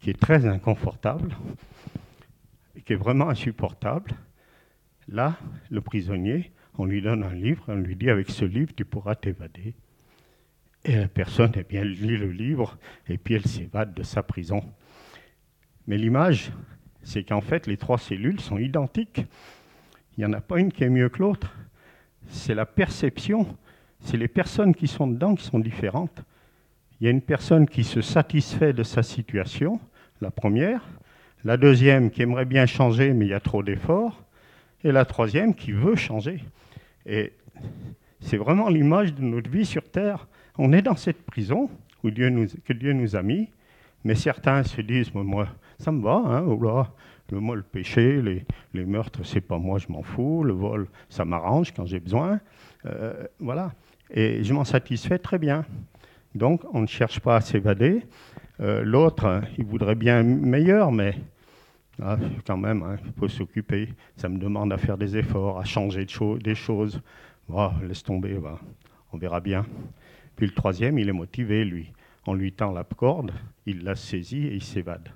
qui 0.00 0.10
est 0.10 0.18
très 0.18 0.46
inconfortable, 0.46 1.34
qui 2.84 2.92
est 2.92 2.96
vraiment 2.96 3.28
insupportable, 3.28 4.12
là, 5.08 5.36
le 5.70 5.80
prisonnier, 5.80 6.52
on 6.78 6.86
lui 6.86 7.02
donne 7.02 7.22
un 7.22 7.34
livre, 7.34 7.64
on 7.68 7.76
lui 7.76 7.96
dit 7.96 8.10
avec 8.10 8.30
ce 8.30 8.44
livre 8.44 8.72
tu 8.74 8.84
pourras 8.84 9.14
t'évader. 9.14 9.74
Et 10.84 10.96
la 10.96 11.08
personne, 11.08 11.52
eh 11.54 11.62
bien, 11.62 11.82
elle 11.82 11.92
lit 11.92 12.16
le 12.16 12.32
livre 12.32 12.76
et 13.08 13.18
puis 13.18 13.34
elle 13.34 13.46
s'évade 13.46 13.94
de 13.94 14.02
sa 14.02 14.22
prison. 14.22 14.64
Mais 15.86 15.96
l'image, 15.96 16.52
c'est 17.02 17.22
qu'en 17.22 17.40
fait, 17.40 17.66
les 17.66 17.76
trois 17.76 17.98
cellules 17.98 18.40
sont 18.40 18.58
identiques. 18.58 19.24
Il 20.16 20.20
n'y 20.20 20.24
en 20.24 20.32
a 20.32 20.40
pas 20.40 20.58
une 20.58 20.72
qui 20.72 20.84
est 20.84 20.90
mieux 20.90 21.08
que 21.08 21.20
l'autre. 21.20 21.54
C'est 22.28 22.54
la 22.54 22.66
perception, 22.66 23.46
c'est 24.00 24.16
les 24.16 24.28
personnes 24.28 24.74
qui 24.74 24.86
sont 24.86 25.06
dedans 25.06 25.34
qui 25.34 25.44
sont 25.44 25.58
différentes. 25.58 26.24
Il 27.00 27.04
y 27.04 27.08
a 27.08 27.10
une 27.10 27.22
personne 27.22 27.66
qui 27.68 27.84
se 27.84 28.00
satisfait 28.00 28.72
de 28.72 28.82
sa 28.82 29.02
situation, 29.02 29.80
la 30.20 30.30
première, 30.30 30.82
la 31.44 31.56
deuxième 31.56 32.10
qui 32.10 32.22
aimerait 32.22 32.44
bien 32.44 32.66
changer 32.66 33.12
mais 33.12 33.26
il 33.26 33.30
y 33.30 33.34
a 33.34 33.40
trop 33.40 33.62
d'efforts, 33.62 34.22
et 34.84 34.92
la 34.92 35.04
troisième 35.04 35.54
qui 35.54 35.72
veut 35.72 35.96
changer. 35.96 36.42
Et 37.06 37.32
c'est 38.20 38.36
vraiment 38.36 38.68
l'image 38.68 39.14
de 39.14 39.22
notre 39.22 39.50
vie 39.50 39.66
sur 39.66 39.82
Terre. 39.82 40.26
On 40.58 40.72
est 40.72 40.82
dans 40.82 40.96
cette 40.96 41.22
prison 41.22 41.70
où 42.02 42.10
Dieu 42.10 42.28
nous, 42.30 42.46
que 42.64 42.72
Dieu 42.72 42.92
nous 42.92 43.16
a 43.16 43.22
mis, 43.22 43.48
mais 44.04 44.14
certains 44.14 44.62
se 44.62 44.80
disent, 44.80 45.12
moi, 45.14 45.48
ça 45.78 45.92
me 45.92 46.02
va, 46.02 46.22
hein, 46.24 46.44
oh 46.46 46.84
le, 47.32 47.40
moi, 47.40 47.56
le 47.56 47.62
péché, 47.62 48.20
les, 48.20 48.44
les 48.74 48.84
meurtres, 48.84 49.24
c'est 49.24 49.40
pas 49.40 49.58
moi, 49.58 49.78
je 49.78 49.88
m'en 49.88 50.02
fous, 50.02 50.44
le 50.44 50.52
vol, 50.52 50.86
ça 51.08 51.24
m'arrange 51.24 51.72
quand 51.72 51.86
j'ai 51.86 52.00
besoin, 52.00 52.40
Euh, 52.84 53.26
voilà. 53.38 53.72
Et 54.10 54.42
je 54.42 54.52
m'en 54.52 54.64
satisfais 54.64 55.18
très 55.18 55.38
bien. 55.38 55.64
Donc, 56.34 56.62
on 56.72 56.80
ne 56.80 56.86
cherche 56.88 57.20
pas 57.20 57.36
à 57.36 57.40
s'évader. 57.40 58.02
Euh, 58.58 58.82
L'autre, 58.82 59.40
il 59.56 59.64
voudrait 59.64 59.94
bien 59.94 60.24
meilleur, 60.24 60.90
mais 60.90 61.14
ah, 62.02 62.16
quand 62.44 62.56
même, 62.56 62.82
hein, 62.82 62.96
il 63.06 63.12
faut 63.12 63.28
s'occuper. 63.28 63.88
Ça 64.16 64.28
me 64.28 64.38
demande 64.38 64.72
à 64.72 64.78
faire 64.78 64.98
des 64.98 65.16
efforts, 65.16 65.60
à 65.60 65.64
changer 65.64 66.06
des 66.42 66.54
choses. 66.56 67.00
Bon, 67.48 67.70
laisse 67.86 68.02
tomber, 68.02 68.36
on 69.12 69.16
verra 69.16 69.40
bien. 69.40 69.64
Puis 70.34 70.46
le 70.46 70.52
troisième, 70.52 70.98
il 70.98 71.08
est 71.08 71.12
motivé, 71.12 71.64
lui. 71.64 71.92
On 72.26 72.34
lui 72.34 72.52
tend 72.52 72.72
la 72.72 72.82
corde, 72.84 73.30
il 73.64 73.84
la 73.84 73.94
saisit 73.94 74.46
et 74.48 74.54
il 74.54 74.62
s'évade. 74.62 75.08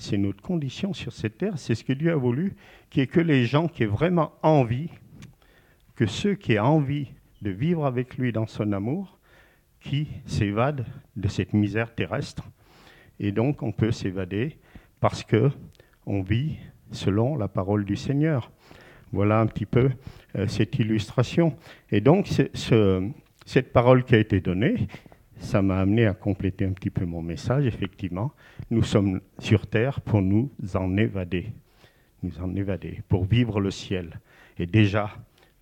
C'est 0.00 0.16
notre 0.16 0.40
condition 0.40 0.94
sur 0.94 1.12
cette 1.12 1.36
terre, 1.36 1.58
c'est 1.58 1.74
ce 1.74 1.84
que 1.84 1.92
Dieu 1.92 2.10
a 2.10 2.16
voulu, 2.16 2.56
qui 2.88 3.02
est 3.02 3.06
que 3.06 3.20
les 3.20 3.44
gens 3.44 3.68
qui 3.68 3.82
aient 3.82 3.86
vraiment 3.86 4.32
envie, 4.42 4.88
que 5.94 6.06
ceux 6.06 6.34
qui 6.36 6.54
aient 6.54 6.58
envie 6.58 7.08
de 7.42 7.50
vivre 7.50 7.84
avec 7.84 8.16
lui 8.16 8.32
dans 8.32 8.46
son 8.46 8.72
amour, 8.72 9.18
qui 9.78 10.08
s'évadent 10.24 10.86
de 11.16 11.28
cette 11.28 11.52
misère 11.52 11.94
terrestre. 11.94 12.44
Et 13.18 13.30
donc, 13.30 13.62
on 13.62 13.72
peut 13.72 13.92
s'évader 13.92 14.56
parce 15.00 15.22
que 15.22 15.50
on 16.06 16.22
vit 16.22 16.56
selon 16.92 17.36
la 17.36 17.48
parole 17.48 17.84
du 17.84 17.96
Seigneur. 17.96 18.50
Voilà 19.12 19.38
un 19.38 19.46
petit 19.46 19.66
peu 19.66 19.90
euh, 20.34 20.46
cette 20.48 20.78
illustration. 20.78 21.58
Et 21.90 22.00
donc, 22.00 22.26
cette 23.44 23.72
parole 23.74 24.04
qui 24.04 24.14
a 24.14 24.18
été 24.18 24.40
donnée, 24.40 24.88
ça 25.40 25.62
m'a 25.62 25.80
amené 25.80 26.06
à 26.06 26.14
compléter 26.14 26.64
un 26.64 26.72
petit 26.72 26.90
peu 26.90 27.04
mon 27.04 27.22
message. 27.22 27.66
Effectivement, 27.66 28.32
nous 28.70 28.82
sommes 28.82 29.20
sur 29.38 29.66
terre 29.66 30.00
pour 30.00 30.22
nous 30.22 30.50
en 30.74 30.96
évader, 30.96 31.46
nous 32.22 32.38
en 32.40 32.54
évader, 32.54 33.02
pour 33.08 33.24
vivre 33.24 33.60
le 33.60 33.70
ciel. 33.70 34.20
Et 34.58 34.66
déjà, 34.66 35.10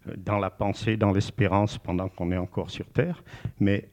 euh, 0.09 0.15
dans 0.17 0.39
la 0.39 0.51
pensée, 0.51 0.97
dans 0.97 1.13
l'espérance, 1.13 1.79
pendant 1.79 2.09
qu'on 2.09 2.33
est 2.33 2.37
encore 2.37 2.71
sur 2.71 2.87
terre, 2.87 3.23
mais 3.61 3.89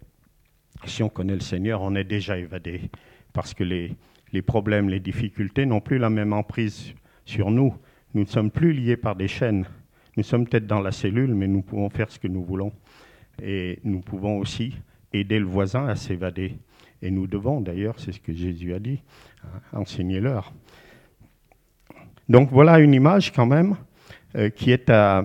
si 0.86 1.04
on 1.04 1.10
connaît 1.10 1.36
le 1.36 1.40
Seigneur, 1.40 1.82
on 1.82 1.96
est 1.96 2.04
déjà 2.04 2.38
évadé, 2.38 2.90
parce 3.32 3.54
que 3.54 3.64
les, 3.64 3.96
les 4.34 4.42
problèmes, 4.42 4.90
les 4.90 5.00
difficultés 5.00 5.66
n'ont 5.66 5.82
plus 5.82 5.98
la 5.98 6.10
même 6.10 6.34
emprise 6.34 6.94
sur 7.24 7.52
nous. 7.52 7.74
Nous 8.14 8.22
ne 8.22 8.28
sommes 8.28 8.52
plus 8.52 8.74
liés 8.74 8.98
par 8.98 9.16
des 9.16 9.28
chaînes. 9.28 9.66
Nous 10.18 10.24
sommes 10.24 10.48
peut-être 10.48 10.68
dans 10.68 10.82
la 10.82 10.92
cellule, 10.92 11.34
mais 11.34 11.48
nous 11.48 11.62
pouvons 11.62 11.90
faire 11.90 12.10
ce 12.10 12.20
que 12.20 12.28
nous 12.28 12.44
voulons. 12.44 12.72
Et 13.42 13.80
nous 13.84 14.00
pouvons 14.00 14.38
aussi 14.40 14.76
aider 15.20 15.40
le 15.40 15.46
voisin 15.46 15.88
à 15.88 15.96
s'évader. 15.96 16.58
Et 17.02 17.12
nous 17.12 17.28
devons, 17.28 17.62
d'ailleurs, 17.62 18.00
c'est 18.00 18.12
ce 18.12 18.20
que 18.20 18.34
Jésus 18.34 18.74
a 18.74 18.80
dit, 18.80 19.02
hein, 19.44 19.60
enseignez-leur. 19.74 20.54
Donc 22.28 22.50
voilà 22.52 22.80
une 22.80 22.94
image 22.94 23.32
quand 23.32 23.46
même 23.46 23.76
euh, 24.36 24.50
qui 24.50 24.72
est 24.72 24.90
à, 24.90 25.24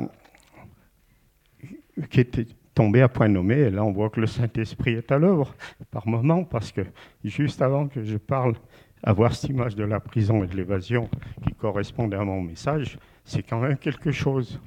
qui 2.10 2.20
est 2.20 2.56
tombée 2.74 3.02
à 3.02 3.08
point 3.08 3.28
nommé. 3.28 3.56
Et 3.56 3.70
là, 3.70 3.84
on 3.84 3.92
voit 3.92 4.10
que 4.10 4.20
le 4.20 4.26
Saint-Esprit 4.26 4.94
est 4.94 5.12
à 5.12 5.18
l'œuvre 5.18 5.54
par 5.90 6.06
moment, 6.06 6.44
parce 6.44 6.72
que 6.72 6.82
juste 7.24 7.62
avant 7.62 7.88
que 7.88 8.02
je 8.04 8.16
parle, 8.16 8.54
avoir 9.02 9.34
cette 9.34 9.50
image 9.50 9.74
de 9.76 9.84
la 9.84 10.00
prison 10.00 10.44
et 10.44 10.46
de 10.46 10.56
l'évasion 10.56 11.08
qui 11.46 11.54
correspondait 11.54 12.16
à 12.16 12.24
mon 12.24 12.42
message, 12.42 12.98
c'est 13.24 13.42
quand 13.42 13.60
même 13.60 13.78
quelque 13.78 14.10
chose. 14.10 14.60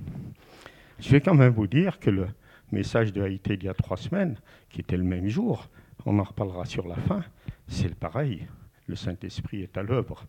Je 0.99 1.09
vais 1.09 1.21
quand 1.21 1.35
même 1.35 1.53
vous 1.53 1.67
dire 1.67 1.99
que 1.99 2.09
le 2.09 2.27
message 2.73 3.13
de 3.13 3.21
Haïti 3.21 3.57
d'il 3.57 3.65
y 3.65 3.69
a 3.69 3.73
trois 3.73 3.97
semaines, 3.97 4.37
qui 4.69 4.81
était 4.81 4.97
le 4.97 5.03
même 5.03 5.27
jour, 5.27 5.69
on 6.05 6.19
en 6.19 6.23
reparlera 6.23 6.65
sur 6.65 6.87
la 6.87 6.95
fin, 6.95 7.23
c'est 7.67 7.87
le 7.87 7.95
pareil. 7.95 8.47
Le 8.87 8.95
Saint-Esprit 8.95 9.61
est 9.61 9.77
à 9.77 9.83
l'œuvre. 9.83 10.25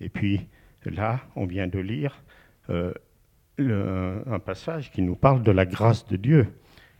Et 0.00 0.08
puis 0.08 0.46
là, 0.84 1.20
on 1.36 1.46
vient 1.46 1.66
de 1.66 1.78
lire 1.78 2.22
euh, 2.68 2.92
un 3.58 4.38
passage 4.38 4.90
qui 4.90 5.00
nous 5.00 5.16
parle 5.16 5.42
de 5.42 5.50
la 5.50 5.64
grâce 5.64 6.06
de 6.06 6.16
Dieu, 6.16 6.48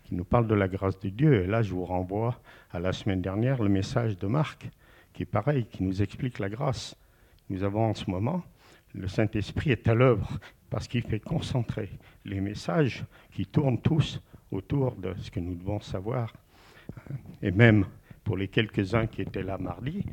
qui 0.04 0.14
nous 0.14 0.24
parle 0.24 0.46
de 0.46 0.54
la 0.54 0.68
grâce 0.68 0.98
de 1.00 1.10
Dieu. 1.10 1.42
Et 1.42 1.46
là, 1.46 1.62
je 1.62 1.74
vous 1.74 1.84
renvoie 1.84 2.40
à 2.70 2.78
la 2.78 2.92
semaine 2.92 3.20
dernière 3.20 3.62
le 3.62 3.68
message 3.68 4.18
de 4.18 4.26
Marc, 4.26 4.70
qui 5.12 5.24
est 5.24 5.26
pareil, 5.26 5.66
qui 5.66 5.82
nous 5.82 6.02
explique 6.02 6.38
la 6.38 6.48
grâce. 6.48 6.96
Nous 7.50 7.62
avons 7.62 7.90
en 7.90 7.94
ce 7.94 8.08
moment, 8.10 8.42
le 8.94 9.08
Saint-Esprit 9.08 9.72
est 9.72 9.88
à 9.88 9.94
l'œuvre 9.94 10.38
parce 10.70 10.88
qu'il 10.88 11.02
fait 11.02 11.20
concentrer 11.20 11.90
les 12.24 12.40
messages 12.40 13.04
qui 13.32 13.46
tournent 13.46 13.80
tous 13.80 14.20
autour 14.54 14.96
de 14.96 15.14
ce 15.18 15.30
que 15.30 15.40
nous 15.40 15.54
devons 15.54 15.80
savoir. 15.80 16.32
Et 17.42 17.50
même 17.50 17.86
pour 18.22 18.36
les 18.36 18.48
quelques-uns 18.48 19.06
qui 19.06 19.22
étaient 19.22 19.42
là 19.42 19.58
mardi, 19.58 20.04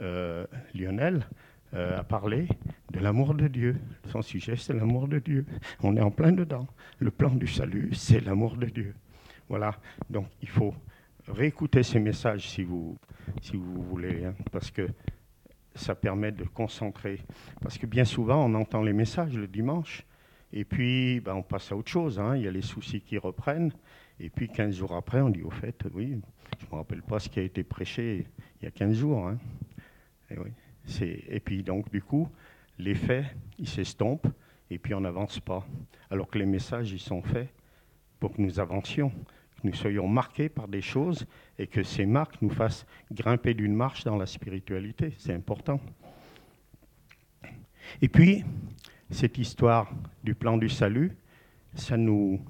euh, 0.00 0.46
Lionel 0.74 1.26
euh, 1.74 2.00
a 2.00 2.04
parlé 2.04 2.48
de 2.90 3.00
l'amour 3.00 3.34
de 3.34 3.48
Dieu. 3.48 3.76
Son 4.06 4.22
sujet, 4.22 4.56
c'est 4.56 4.72
l'amour 4.72 5.08
de 5.08 5.18
Dieu. 5.18 5.46
On 5.82 5.96
est 5.96 6.00
en 6.00 6.10
plein 6.10 6.32
dedans. 6.32 6.66
Le 6.98 7.10
plan 7.10 7.30
du 7.30 7.46
salut, 7.46 7.90
c'est 7.94 8.20
l'amour 8.20 8.56
de 8.56 8.66
Dieu. 8.66 8.94
Voilà. 9.48 9.74
Donc, 10.08 10.26
il 10.40 10.48
faut 10.48 10.74
réécouter 11.28 11.82
ces 11.82 11.98
messages 11.98 12.48
si 12.48 12.62
vous, 12.62 12.96
si 13.40 13.56
vous 13.56 13.82
voulez, 13.82 14.24
hein, 14.24 14.34
parce 14.50 14.70
que 14.70 14.88
ça 15.74 15.94
permet 15.94 16.32
de 16.32 16.44
concentrer. 16.44 17.20
Parce 17.60 17.78
que 17.78 17.86
bien 17.86 18.04
souvent, 18.04 18.44
on 18.44 18.54
entend 18.54 18.82
les 18.82 18.92
messages 18.92 19.34
le 19.34 19.46
dimanche, 19.46 20.04
et 20.52 20.64
puis 20.64 21.20
ben, 21.20 21.34
on 21.34 21.42
passe 21.42 21.72
à 21.72 21.76
autre 21.76 21.90
chose. 21.90 22.18
hein. 22.18 22.36
Il 22.36 22.42
y 22.42 22.48
a 22.48 22.50
les 22.50 22.62
soucis 22.62 23.00
qui 23.00 23.18
reprennent, 23.18 23.72
et 24.20 24.30
puis 24.30 24.48
15 24.48 24.74
jours 24.76 24.94
après, 24.94 25.20
on 25.20 25.30
dit 25.30 25.42
au 25.42 25.50
fait, 25.50 25.84
oui, 25.94 26.20
je 26.60 26.66
ne 26.66 26.70
me 26.70 26.76
rappelle 26.76 27.02
pas 27.02 27.18
ce 27.18 27.28
qui 27.28 27.40
a 27.40 27.42
été 27.42 27.62
prêché 27.64 28.26
il 28.60 28.64
y 28.64 28.68
a 28.68 28.70
15 28.70 28.96
jours. 28.96 29.28
hein. 29.28 29.38
Et, 30.30 30.38
oui, 30.38 30.50
et 31.28 31.40
puis 31.40 31.62
donc, 31.62 31.90
du 31.90 32.02
coup, 32.02 32.28
les 32.78 32.94
faits, 32.94 33.26
ils 33.58 33.68
s'estompent, 33.68 34.28
et 34.70 34.78
puis 34.78 34.94
on 34.94 35.00
n'avance 35.00 35.40
pas. 35.40 35.66
Alors 36.10 36.28
que 36.28 36.38
les 36.38 36.46
messages, 36.46 36.92
ils 36.92 37.00
sont 37.00 37.22
faits 37.22 37.48
pour 38.18 38.32
que 38.32 38.40
nous 38.40 38.60
avancions, 38.60 39.10
que 39.10 39.66
nous 39.66 39.74
soyons 39.74 40.08
marqués 40.08 40.48
par 40.48 40.68
des 40.68 40.80
choses 40.80 41.26
et 41.58 41.66
que 41.66 41.82
ces 41.82 42.06
marques 42.06 42.40
nous 42.40 42.50
fassent 42.50 42.86
grimper 43.12 43.54
d'une 43.54 43.74
marche 43.74 44.04
dans 44.04 44.16
la 44.16 44.26
spiritualité. 44.26 45.12
C'est 45.18 45.34
important. 45.34 45.80
Et 48.00 48.08
puis, 48.08 48.44
cette 49.12 49.38
histoire 49.38 49.90
du 50.24 50.34
plan 50.34 50.56
du 50.56 50.68
salut, 50.68 51.12
ça 51.74 51.96
nous, 51.96 52.40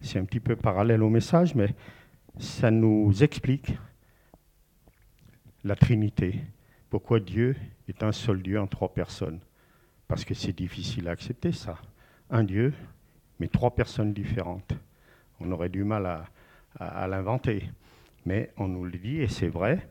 c'est 0.00 0.18
un 0.18 0.24
petit 0.24 0.40
peu 0.40 0.56
parallèle 0.56 1.02
au 1.02 1.08
message, 1.10 1.54
mais 1.54 1.74
ça 2.38 2.70
nous 2.70 3.22
explique 3.22 3.72
la 5.64 5.76
Trinité. 5.76 6.40
Pourquoi 6.88 7.20
Dieu 7.20 7.56
est 7.88 8.02
un 8.02 8.12
seul 8.12 8.42
Dieu 8.42 8.60
en 8.60 8.66
trois 8.66 8.92
personnes? 8.92 9.40
Parce 10.08 10.24
que 10.24 10.34
c'est 10.34 10.56
difficile 10.56 11.08
à 11.08 11.12
accepter 11.12 11.52
ça. 11.52 11.78
Un 12.30 12.44
Dieu, 12.44 12.74
mais 13.38 13.48
trois 13.48 13.74
personnes 13.74 14.12
différentes. 14.12 14.72
On 15.38 15.50
aurait 15.52 15.68
du 15.68 15.84
mal 15.84 16.06
à, 16.06 16.24
à- 16.78 17.04
à 17.04 17.06
l'inventer. 17.08 17.70
Mais 18.26 18.50
on 18.56 18.68
nous 18.68 18.84
le 18.84 18.98
dit 18.98 19.18
et 19.18 19.28
c'est 19.28 19.48
vrai. 19.48 19.88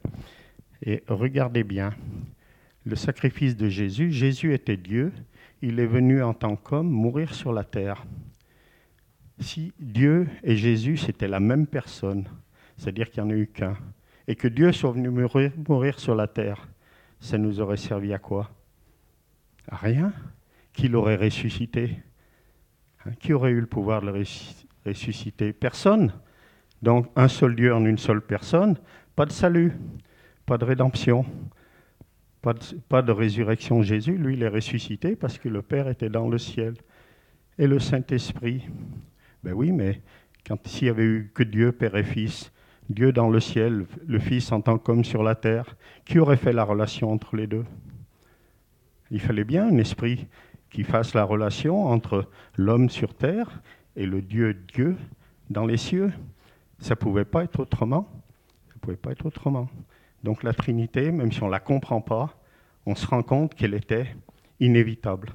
Et 0.84 1.04
regardez 1.08 1.64
bien, 1.64 1.94
le 2.86 2.96
sacrifice 2.96 3.56
de 3.56 3.70
Jésus, 3.70 4.12
Jésus 4.12 4.54
était 4.54 4.78
Dieu, 4.78 5.12
il 5.62 5.80
est 5.80 5.86
venu 5.86 6.22
en 6.24 6.34
tant 6.34 6.56
qu'homme 6.56 6.90
mourir 6.90 7.34
sur 7.34 7.52
la 7.52 7.64
terre. 7.64 8.06
Si 9.40 9.74
Dieu 9.80 10.28
et 10.44 10.56
Jésus, 10.56 10.98
c'était 10.98 11.28
la 11.28 11.40
même 11.40 11.68
personne, 11.68 12.28
c'est-à-dire 12.78 13.10
qu'il 13.10 13.24
n'y 13.24 13.30
en 13.30 13.36
a 13.36 13.38
eu 13.38 13.48
qu'un, 13.48 13.78
et 14.28 14.36
que 14.36 14.48
Dieu 14.48 14.72
soit 14.72 14.92
venu 14.92 15.10
mourir, 15.10 16.00
sur 16.00 16.16
la 16.16 16.28
terre, 16.28 16.68
ça 17.20 17.38
nous 17.38 17.60
aurait 17.60 17.78
servi 17.78 18.14
à 18.14 18.20
quoi? 18.20 18.52
À 19.70 19.76
rien. 19.76 20.14
Qui 20.74 20.88
l'aurait 20.88 21.16
ressuscité? 21.16 22.00
Hein, 23.06 23.12
Qui 23.20 23.34
aurait 23.34 23.52
eu 23.52 23.60
le 23.60 23.68
pouvoir 23.68 24.02
de 24.02 24.08
le 24.08 24.20
ressusc- 24.20 24.66
ressusciter? 24.86 25.52
Personne. 25.52 26.14
Donc 26.82 27.08
un 27.16 27.28
seul 27.28 27.56
Dieu 27.56 27.74
en 27.74 27.86
une 27.86 27.98
seule 27.98 28.22
personne, 28.22 28.78
pas 29.16 29.26
de 29.26 29.32
salut, 29.32 29.74
pas 30.46 30.58
de 30.58 30.66
rédemption, 30.66 31.26
pas 32.42 33.02
de, 33.02 33.12
résurrection. 33.12 33.82
Jésus, 33.82 34.18
lui, 34.18 34.36
il 34.36 34.44
est 34.44 34.48
ressuscité 34.50 35.16
parce 35.16 35.38
que 35.38 35.50
le 35.50 35.62
Père 35.62 35.88
était 35.88 36.10
dans 36.10 36.30
le 36.30 36.38
ciel. 36.38 36.76
Et 37.58 37.68
le 37.68 37.80
Saint-Esprit, 37.80 38.64
ben 39.44 39.54
oui, 39.54 39.72
mais 39.72 40.02
quand 40.48 40.66
s'il 40.68 40.88
y 40.88 40.90
avait 40.90 41.04
eu 41.04 41.32
que 41.34 41.44
Dieu, 41.44 41.72
Père 41.72 41.96
et 41.96 42.04
Fils, 42.04 42.52
Dieu 42.90 43.12
dans 43.12 43.30
le 43.30 43.40
ciel, 43.40 43.86
le 44.08 44.20
Fils 44.20 44.52
en 44.52 44.62
tant 44.62 44.78
qu'homme 44.78 45.04
sur 45.04 45.22
la 45.22 45.36
terre, 45.36 45.76
qui 46.06 46.20
aurait 46.20 46.38
fait 46.38 46.54
la 46.54 46.64
relation 46.64 47.12
entre 47.12 47.36
les 47.36 47.48
deux? 47.48 47.66
Il 49.12 49.20
fallait 49.20 49.44
bien 49.44 49.68
un 49.68 49.78
esprit 49.78 50.28
qui 50.70 50.84
fasse 50.84 51.14
la 51.14 51.24
relation 51.24 51.88
entre 51.88 52.30
l'homme 52.56 52.90
sur 52.90 53.14
terre 53.14 53.62
et 53.96 54.06
le 54.06 54.22
Dieu 54.22 54.54
Dieu 54.74 54.96
dans 55.50 55.66
les 55.66 55.78
cieux. 55.78 56.14
Ça 56.80 56.92
ne 56.92 57.00
pouvait 57.00 57.26
pas 57.26 57.44
être 57.44 57.60
autrement. 57.60 58.08
Ça 58.68 58.76
ne 58.76 58.80
pouvait 58.80 58.98
pas 58.98 59.12
être 59.12 59.26
autrement. 59.26 59.68
Donc 60.24 60.44
la 60.44 60.54
Trinité, 60.54 61.12
même 61.12 61.32
si 61.32 61.42
on 61.44 61.48
ne 61.48 61.52
la 61.52 61.60
comprend 61.60 62.02
pas, 62.02 62.36
on 62.86 62.96
se 62.96 63.08
rend 63.08 63.24
compte 63.24 63.56
qu'elle 63.56 63.74
était 63.74 64.16
inévitable. 64.60 65.32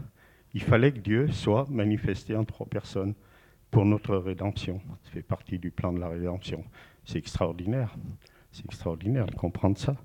Il 0.52 0.62
fallait 0.62 0.92
que 0.92 0.98
Dieu 0.98 1.28
soit 1.28 1.68
manifesté 1.70 2.36
en 2.36 2.44
trois 2.44 2.66
personnes 2.66 3.14
pour 3.70 3.84
notre 3.84 4.16
rédemption. 4.16 4.80
Ça 5.02 5.10
fait 5.10 5.22
partie 5.22 5.58
du 5.58 5.70
plan 5.70 5.92
de 5.92 5.98
la 5.98 6.08
rédemption. 6.08 6.64
C'est 7.04 7.18
extraordinaire. 7.18 7.96
C'est 8.52 8.64
extraordinaire 8.64 9.26
de 9.26 9.34
comprendre 9.34 9.76
ça. 9.78 9.96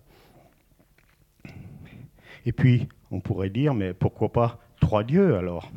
Et 2.45 2.51
puis, 2.51 2.87
on 3.11 3.19
pourrait 3.19 3.49
dire, 3.49 3.73
mais 3.73 3.93
pourquoi 3.93 4.31
pas 4.31 4.59
trois 4.79 5.03
dieux 5.03 5.35
alors? 5.35 5.71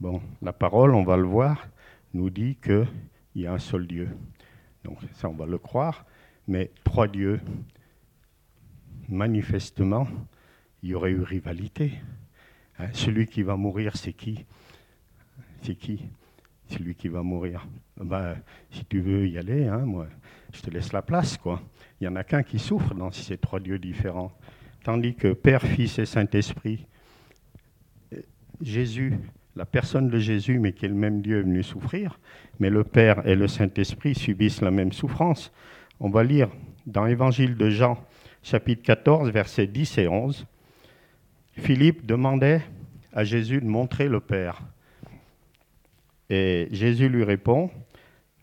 Bon, 0.00 0.20
la 0.42 0.52
parole, 0.52 0.94
on 0.94 1.04
va 1.04 1.16
le 1.16 1.24
voir, 1.24 1.68
nous 2.12 2.30
dit 2.30 2.56
qu'il 2.56 2.86
y 3.34 3.46
a 3.46 3.52
un 3.52 3.58
seul 3.58 3.86
Dieu. 3.86 4.08
Donc 4.84 4.98
ça, 5.14 5.28
on 5.28 5.34
va 5.34 5.46
le 5.46 5.58
croire, 5.58 6.04
mais 6.48 6.70
trois 6.82 7.06
dieux, 7.06 7.40
manifestement, 9.08 10.08
il 10.82 10.90
y 10.90 10.94
aurait 10.94 11.10
eu 11.10 11.22
rivalité. 11.22 11.92
Hein, 12.78 12.88
celui 12.92 13.26
qui 13.26 13.42
va 13.42 13.56
mourir, 13.56 13.96
c'est 13.96 14.12
qui? 14.12 14.44
C'est 15.62 15.74
qui? 15.74 16.00
Celui 16.68 16.94
qui 16.94 17.08
va 17.08 17.22
mourir. 17.22 17.66
Ben, 17.96 18.36
si 18.70 18.84
tu 18.84 19.00
veux 19.00 19.28
y 19.28 19.38
aller, 19.38 19.66
hein, 19.66 19.78
moi, 19.78 20.06
je 20.52 20.60
te 20.62 20.70
laisse 20.70 20.92
la 20.92 21.02
place, 21.02 21.36
quoi. 21.36 21.62
Il 22.00 22.08
n'y 22.08 22.12
en 22.12 22.16
a 22.16 22.24
qu'un 22.24 22.42
qui 22.42 22.58
souffre 22.58 22.94
dans 22.94 23.10
ces 23.10 23.36
trois 23.36 23.60
dieux 23.60 23.78
différents. 23.78 24.32
Tandis 24.84 25.14
que 25.14 25.32
Père, 25.32 25.62
Fils 25.62 25.98
et 25.98 26.06
Saint-Esprit, 26.06 26.86
euh, 28.14 28.22
Jésus, 28.60 29.14
la 29.56 29.66
personne 29.66 30.08
de 30.08 30.18
Jésus, 30.18 30.58
mais 30.58 30.72
qui 30.72 30.86
est 30.86 30.88
le 30.88 30.94
même 30.94 31.20
Dieu, 31.20 31.40
est 31.40 31.42
venu 31.42 31.62
souffrir, 31.62 32.20
mais 32.60 32.70
le 32.70 32.84
Père 32.84 33.26
et 33.26 33.34
le 33.34 33.48
Saint-Esprit 33.48 34.14
subissent 34.14 34.62
la 34.62 34.70
même 34.70 34.92
souffrance. 34.92 35.52
On 36.00 36.10
va 36.10 36.22
lire 36.22 36.48
dans 36.86 37.06
l'Évangile 37.06 37.56
de 37.56 37.70
Jean, 37.70 37.98
chapitre 38.44 38.84
14, 38.84 39.30
versets 39.30 39.66
10 39.66 39.98
et 39.98 40.06
11. 40.06 40.46
Philippe 41.54 42.06
demandait 42.06 42.62
à 43.12 43.24
Jésus 43.24 43.60
de 43.60 43.66
montrer 43.66 44.08
le 44.08 44.20
Père. 44.20 44.60
Et 46.30 46.68
Jésus 46.70 47.08
lui 47.08 47.24
répond 47.24 47.72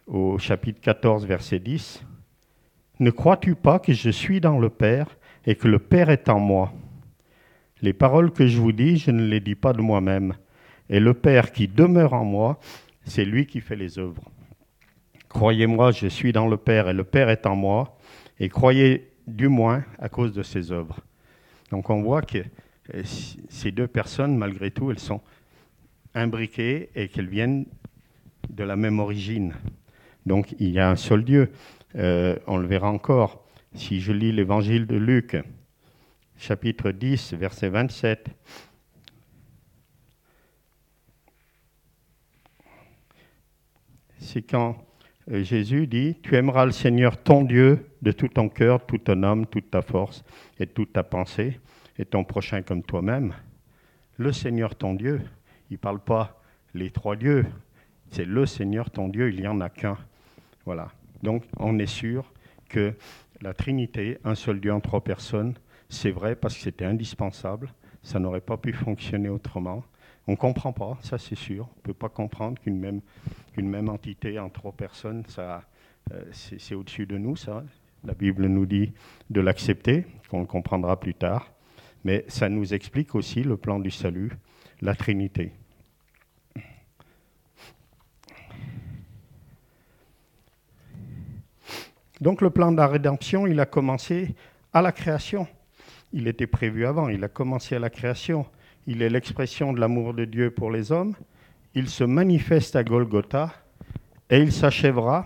au 0.06 0.38
chapitre 0.38 0.82
14, 0.82 1.26
verset 1.26 1.60
10, 1.60 2.04
Ne 3.00 3.10
crois-tu 3.10 3.56
pas 3.56 3.80
que 3.80 3.94
je 3.94 4.10
suis 4.10 4.42
dans 4.42 4.60
le 4.60 4.70
Père 4.70 5.18
et 5.46 5.56
que 5.56 5.70
le 5.70 5.80
Père 5.80 6.10
est 6.10 6.28
en 6.28 6.40
moi? 6.40 6.74
Les 7.82 7.94
paroles 7.94 8.32
que 8.32 8.48
je 8.48 8.60
vous 8.60 8.74
dis, 8.74 8.98
je 8.98 9.12
ne 9.12 9.26
les 9.26 9.40
dis 9.40 9.56
pas 9.56 9.72
de 9.72 9.82
moi-même. 9.82 10.34
Et 10.90 11.00
le 11.00 11.14
Père 11.14 11.54
qui 11.54 11.70
demeure 11.70 12.12
en 12.12 12.26
moi, 12.26 12.60
c'est 13.06 13.24
lui 13.24 13.46
qui 13.46 13.62
fait 13.62 13.78
les 13.78 13.98
œuvres. 13.98 14.30
Croyez-moi, 15.36 15.92
je 15.92 16.08
suis 16.08 16.32
dans 16.32 16.48
le 16.48 16.56
Père 16.56 16.88
et 16.88 16.94
le 16.94 17.04
Père 17.04 17.30
est 17.30 17.46
en 17.46 17.58
moi, 17.58 17.98
et 18.40 18.48
croyez 18.48 19.12
du 19.28 19.50
moins 19.50 19.84
à 20.00 20.08
cause 20.08 20.32
de 20.32 20.44
ses 20.44 20.72
œuvres. 20.72 21.02
Donc 21.72 21.90
on 21.90 22.02
voit 22.02 22.22
que 22.22 22.38
euh, 22.38 23.04
ces 23.50 23.72
deux 23.74 23.90
personnes, 23.90 24.38
malgré 24.38 24.72
tout, 24.72 24.92
elles 24.92 25.00
sont 25.00 25.20
imbriquées 26.14 26.90
et 26.96 27.10
qu'elles 27.10 27.28
viennent 27.28 27.66
de 28.50 28.64
la 28.64 28.78
même 28.78 29.00
origine. 29.00 29.54
Donc 30.26 30.56
il 30.58 30.70
y 30.70 30.80
a 30.80 30.90
un 30.90 30.96
seul 30.96 31.26
Dieu. 31.26 31.52
Euh, 31.96 32.38
on 32.48 32.56
le 32.56 32.66
verra 32.66 32.90
encore. 32.90 33.46
Si 33.74 34.00
je 34.00 34.14
lis 34.14 34.32
l'évangile 34.32 34.88
de 34.88 34.96
Luc, 34.96 35.36
chapitre 36.38 36.92
10, 36.92 37.34
verset 37.34 37.68
27, 37.68 38.30
c'est 44.20 44.42
quand 44.44 44.85
Jésus 45.28 45.88
dit, 45.88 46.18
tu 46.22 46.36
aimeras 46.36 46.66
le 46.66 46.72
Seigneur 46.72 47.18
ton 47.18 47.44
Dieu 47.44 47.88
de 48.02 48.12
tout 48.12 48.28
ton 48.28 48.48
cœur, 48.48 48.86
tout 48.86 49.00
ton 49.00 49.24
âme, 49.24 49.48
toute 49.48 49.72
ta 49.72 49.82
force 49.82 50.24
et 50.60 50.68
toute 50.68 50.94
ta 50.94 51.04
pensée, 51.04 51.60
et 51.98 52.06
ton 52.06 52.24
prochain 52.24 52.62
comme 52.62 52.84
toi-même. 52.84 53.34
Le 54.18 54.32
Seigneur 54.32 54.76
ton 54.76 54.94
Dieu, 54.94 55.22
il 55.72 55.74
ne 55.74 55.78
parle 55.78 56.00
pas 56.00 56.42
les 56.76 56.92
trois 56.92 57.16
dieux, 57.16 57.46
c'est 58.12 58.26
le 58.26 58.46
Seigneur 58.46 58.92
ton 58.92 59.08
Dieu, 59.08 59.34
il 59.34 59.42
n'y 59.42 59.48
en 59.48 59.62
a 59.62 59.70
qu'un. 59.70 59.98
Voilà. 60.66 60.92
Donc 61.24 61.44
on 61.58 61.80
est 61.80 61.88
sûr 61.88 62.32
que 62.70 62.94
la 63.42 63.54
Trinité, 63.54 64.20
un 64.24 64.36
seul 64.36 64.60
Dieu 64.60 64.72
en 64.72 64.80
trois 64.80 65.04
personnes, 65.04 65.56
c'est 65.90 66.12
vrai 66.12 66.36
parce 66.36 66.56
que 66.56 66.62
c'était 66.62 66.86
indispensable, 66.86 67.74
ça 68.04 68.20
n'aurait 68.20 68.42
pas 68.42 68.58
pu 68.58 68.74
fonctionner 68.74 69.30
autrement. 69.30 69.84
On 70.28 70.32
ne 70.32 70.38
comprend 70.38 70.74
pas, 70.74 70.98
ça 71.02 71.18
c'est 71.18 71.36
sûr. 71.36 71.68
On 71.68 71.78
ne 71.78 71.84
peut 71.84 71.94
pas 71.94 72.10
comprendre 72.10 72.60
qu'une 72.60 72.80
même, 72.80 73.90
entité 73.90 74.40
en 74.40 74.50
trois 74.50 74.72
personnes, 74.72 75.24
ça, 75.28 75.64
euh, 76.12 76.24
c'est 76.32 76.76
au-dessus 76.76 77.06
de 77.06 77.18
nous, 77.18 77.36
ça. 77.36 77.64
La 78.04 78.14
Bible 78.14 78.48
nous 78.48 78.66
dit 78.66 78.94
de 79.30 79.42
l'accepter, 79.42 80.06
qu'on 80.30 80.40
le 80.40 80.46
comprendra 80.46 81.00
plus 81.00 81.14
tard. 81.14 81.52
Mais 82.04 82.26
ça 82.28 82.50
nous 82.50 82.74
explique 82.74 83.16
aussi 83.16 83.44
le 83.44 83.58
plan 83.58 83.80
du 83.80 83.92
salut, 83.92 84.32
la 84.82 84.96
Trinité. 84.96 85.54
Donc 92.22 92.42
le 92.42 92.50
plan 92.50 92.72
de 92.72 92.78
la 92.78 92.88
rédemption, 92.88 93.46
il 93.46 93.60
a 93.60 93.66
commencé 93.66 94.36
à 94.74 94.82
la 94.82 94.92
création. 94.92 95.48
Il 96.14 96.28
était 96.28 96.48
prévu 96.48 96.86
avant, 96.86 97.10
il 97.10 97.24
a 97.24 97.28
commencé 97.28 97.76
à 97.76 97.80
la 97.80 97.90
création. 97.90 98.46
Il 98.88 99.02
est 99.02 99.10
l'expression 99.10 99.74
de 99.74 99.80
l'amour 99.80 100.14
de 100.14 100.26
Dieu 100.26 100.52
pour 100.52 100.70
les 100.70 100.92
hommes. 100.92 101.16
Il 101.74 101.90
se 101.90 102.04
manifeste 102.04 102.76
à 102.76 102.84
Golgotha 102.84 103.52
et 104.30 104.40
il 104.40 104.52
s'achèvera. 104.52 105.26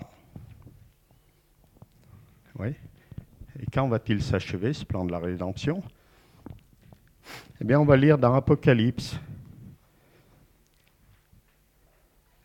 Oui. 2.57 2.73
Et 3.59 3.65
quand 3.71 3.87
va-t-il 3.87 4.23
s'achever, 4.23 4.73
ce 4.73 4.85
plan 4.85 5.05
de 5.05 5.11
la 5.11 5.19
rédemption? 5.19 5.83
Eh 7.61 7.65
bien, 7.65 7.79
on 7.79 7.85
va 7.85 7.97
lire 7.97 8.17
dans 8.17 8.33
Apocalypse, 8.33 9.19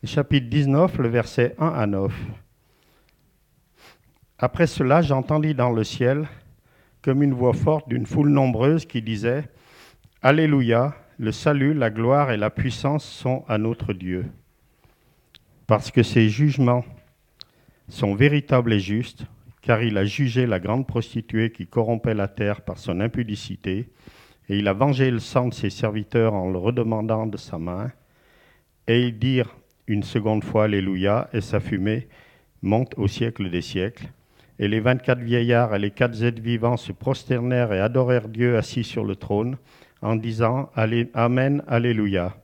chapitre 0.03 0.47
19, 0.47 0.97
le 0.97 1.07
verset 1.07 1.55
1 1.57 1.67
à 1.67 1.87
9. 1.87 2.13
Après 4.37 4.67
cela, 4.67 5.01
j'entendis 5.01 5.55
dans 5.55 5.71
le 5.71 5.83
ciel 5.83 6.27
comme 7.01 7.23
une 7.23 7.33
voix 7.33 7.53
forte 7.53 7.87
d'une 7.87 8.05
foule 8.05 8.29
nombreuse 8.29 8.85
qui 8.85 9.01
disait 9.01 9.49
Alléluia, 10.21 10.95
le 11.17 11.31
salut, 11.31 11.73
la 11.73 11.89
gloire 11.89 12.31
et 12.31 12.37
la 12.37 12.49
puissance 12.49 13.05
sont 13.05 13.45
à 13.47 13.57
notre 13.57 13.93
Dieu. 13.93 14.25
Parce 15.67 15.91
que 15.91 16.03
ses 16.03 16.29
jugements 16.29 16.83
sont 17.87 18.15
véritables 18.15 18.73
et 18.73 18.79
justes, 18.79 19.25
car 19.61 19.81
il 19.81 19.97
a 19.97 20.05
jugé 20.05 20.45
la 20.45 20.59
grande 20.59 20.87
prostituée 20.87 21.51
qui 21.51 21.67
corrompait 21.67 22.13
la 22.13 22.27
terre 22.27 22.61
par 22.61 22.77
son 22.77 22.99
impudicité, 22.99 23.89
et 24.47 24.57
il 24.57 24.67
a 24.67 24.73
vengé 24.73 25.09
le 25.09 25.19
sang 25.19 25.47
de 25.47 25.53
ses 25.53 25.71
serviteurs 25.71 26.33
en 26.33 26.49
le 26.51 26.59
redemandant 26.59 27.25
de 27.25 27.37
sa 27.37 27.57
main. 27.57 27.91
Et 28.87 29.07
ils 29.07 29.17
dirent 29.17 29.55
une 29.87 30.03
seconde 30.03 30.43
fois 30.43 30.65
Alléluia, 30.65 31.29
et 31.33 31.41
sa 31.41 31.59
fumée 31.59 32.07
monte 32.61 32.93
au 32.97 33.07
siècle 33.07 33.49
des 33.49 33.61
siècles. 33.61 34.07
Et 34.59 34.67
les 34.67 34.79
vingt-quatre 34.79 35.21
vieillards 35.21 35.73
et 35.73 35.79
les 35.79 35.91
quatre 35.91 36.23
êtres 36.23 36.41
vivants 36.41 36.77
se 36.77 36.91
prosternèrent 36.91 37.73
et 37.73 37.79
adorèrent 37.79 38.29
Dieu 38.29 38.57
assis 38.57 38.83
sur 38.83 39.03
le 39.03 39.15
trône, 39.15 39.57
en 40.01 40.15
disant 40.15 40.69
Amen, 40.75 41.63
Alléluia. 41.67 42.35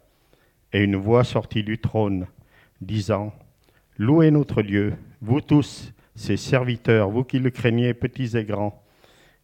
Et 0.73 0.83
une 0.83 0.95
voix 0.95 1.23
sortit 1.23 1.63
du 1.63 1.79
trône, 1.79 2.27
disant 2.79 3.33
Louez 3.97 4.31
notre 4.31 4.61
Dieu, 4.61 4.93
vous 5.21 5.41
tous, 5.41 5.93
ses 6.15 6.37
serviteurs, 6.37 7.09
vous 7.09 7.23
qui 7.23 7.39
le 7.39 7.49
craignez, 7.49 7.93
petits 7.93 8.37
et 8.37 8.45
grands. 8.45 8.81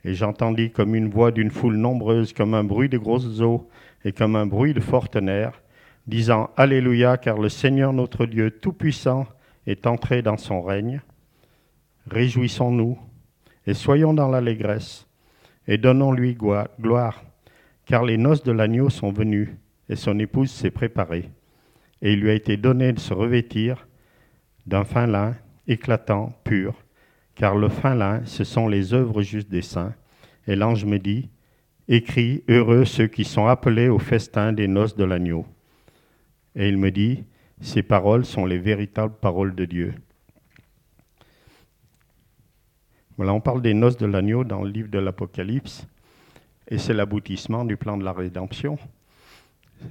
Et 0.03 0.13
j'entendis 0.13 0.71
comme 0.71 0.95
une 0.95 1.09
voix 1.09 1.31
d'une 1.31 1.51
foule 1.51 1.75
nombreuse, 1.75 2.33
comme 2.33 2.53
un 2.53 2.63
bruit 2.63 2.89
de 2.89 2.97
grosses 2.97 3.41
eaux 3.41 3.69
et 4.05 4.11
comme 4.11 4.35
un 4.35 4.45
bruit 4.45 4.73
de 4.73 4.79
fortes 4.79 5.15
nerfs, 5.15 5.61
disant 6.07 6.49
Alléluia, 6.55 7.17
car 7.17 7.37
le 7.37 7.49
Seigneur 7.49 7.93
notre 7.93 8.25
Dieu 8.25 8.51
Tout-Puissant 8.51 9.27
est 9.65 9.85
entré 9.85 10.21
dans 10.21 10.37
son 10.37 10.61
règne. 10.61 11.01
Réjouissons-nous 12.09 12.97
et 13.65 13.73
soyons 13.73 14.13
dans 14.13 14.29
l'allégresse 14.29 15.07
et 15.67 15.77
donnons-lui 15.77 16.35
gloire, 16.35 17.23
car 17.87 18.03
les 18.03 18.17
noces 18.17 18.43
de 18.43 18.51
l'agneau 18.51 18.89
sont 18.89 19.11
venues 19.11 19.57
et 19.89 19.95
son 19.95 20.19
épouse 20.19 20.51
s'est 20.51 20.71
préparée. 20.71 21.31
Et 22.01 22.13
il 22.13 22.19
lui 22.19 22.29
a 22.29 22.33
été 22.33 22.57
donné 22.57 22.91
de 22.93 22.99
se 22.99 23.13
revêtir 23.13 23.87
d'un 24.65 24.83
fin 24.83 25.07
lin 25.07 25.35
éclatant, 25.67 26.33
pur, 26.43 26.75
car 27.33 27.55
le 27.55 27.69
fin 27.69 27.95
lin, 27.95 28.21
ce 28.25 28.43
sont 28.43 28.67
les 28.67 28.93
œuvres 28.93 29.21
justes 29.21 29.49
des 29.49 29.61
saints. 29.61 29.95
Et 30.47 30.55
l'ange 30.55 30.85
me 30.85 30.99
dit, 30.99 31.29
écris, 31.87 32.43
heureux 32.49 32.83
ceux 32.83 33.07
qui 33.07 33.23
sont 33.23 33.47
appelés 33.47 33.87
au 33.87 33.99
festin 33.99 34.51
des 34.51 34.67
noces 34.67 34.95
de 34.95 35.05
l'agneau. 35.05 35.45
Et 36.55 36.67
il 36.67 36.77
me 36.77 36.91
dit, 36.91 37.23
ces 37.61 37.83
paroles 37.83 38.25
sont 38.25 38.45
les 38.45 38.57
véritables 38.57 39.15
paroles 39.19 39.55
de 39.55 39.65
Dieu. 39.65 39.93
Voilà, 43.15 43.33
on 43.33 43.41
parle 43.41 43.61
des 43.61 43.73
noces 43.73 43.97
de 43.97 44.05
l'agneau 44.05 44.43
dans 44.43 44.61
le 44.61 44.69
livre 44.69 44.89
de 44.89 44.99
l'Apocalypse, 44.99 45.87
et 46.67 46.77
c'est 46.77 46.93
l'aboutissement 46.93 47.65
du 47.65 47.77
plan 47.77 47.97
de 47.97 48.03
la 48.03 48.11
rédemption. 48.11 48.77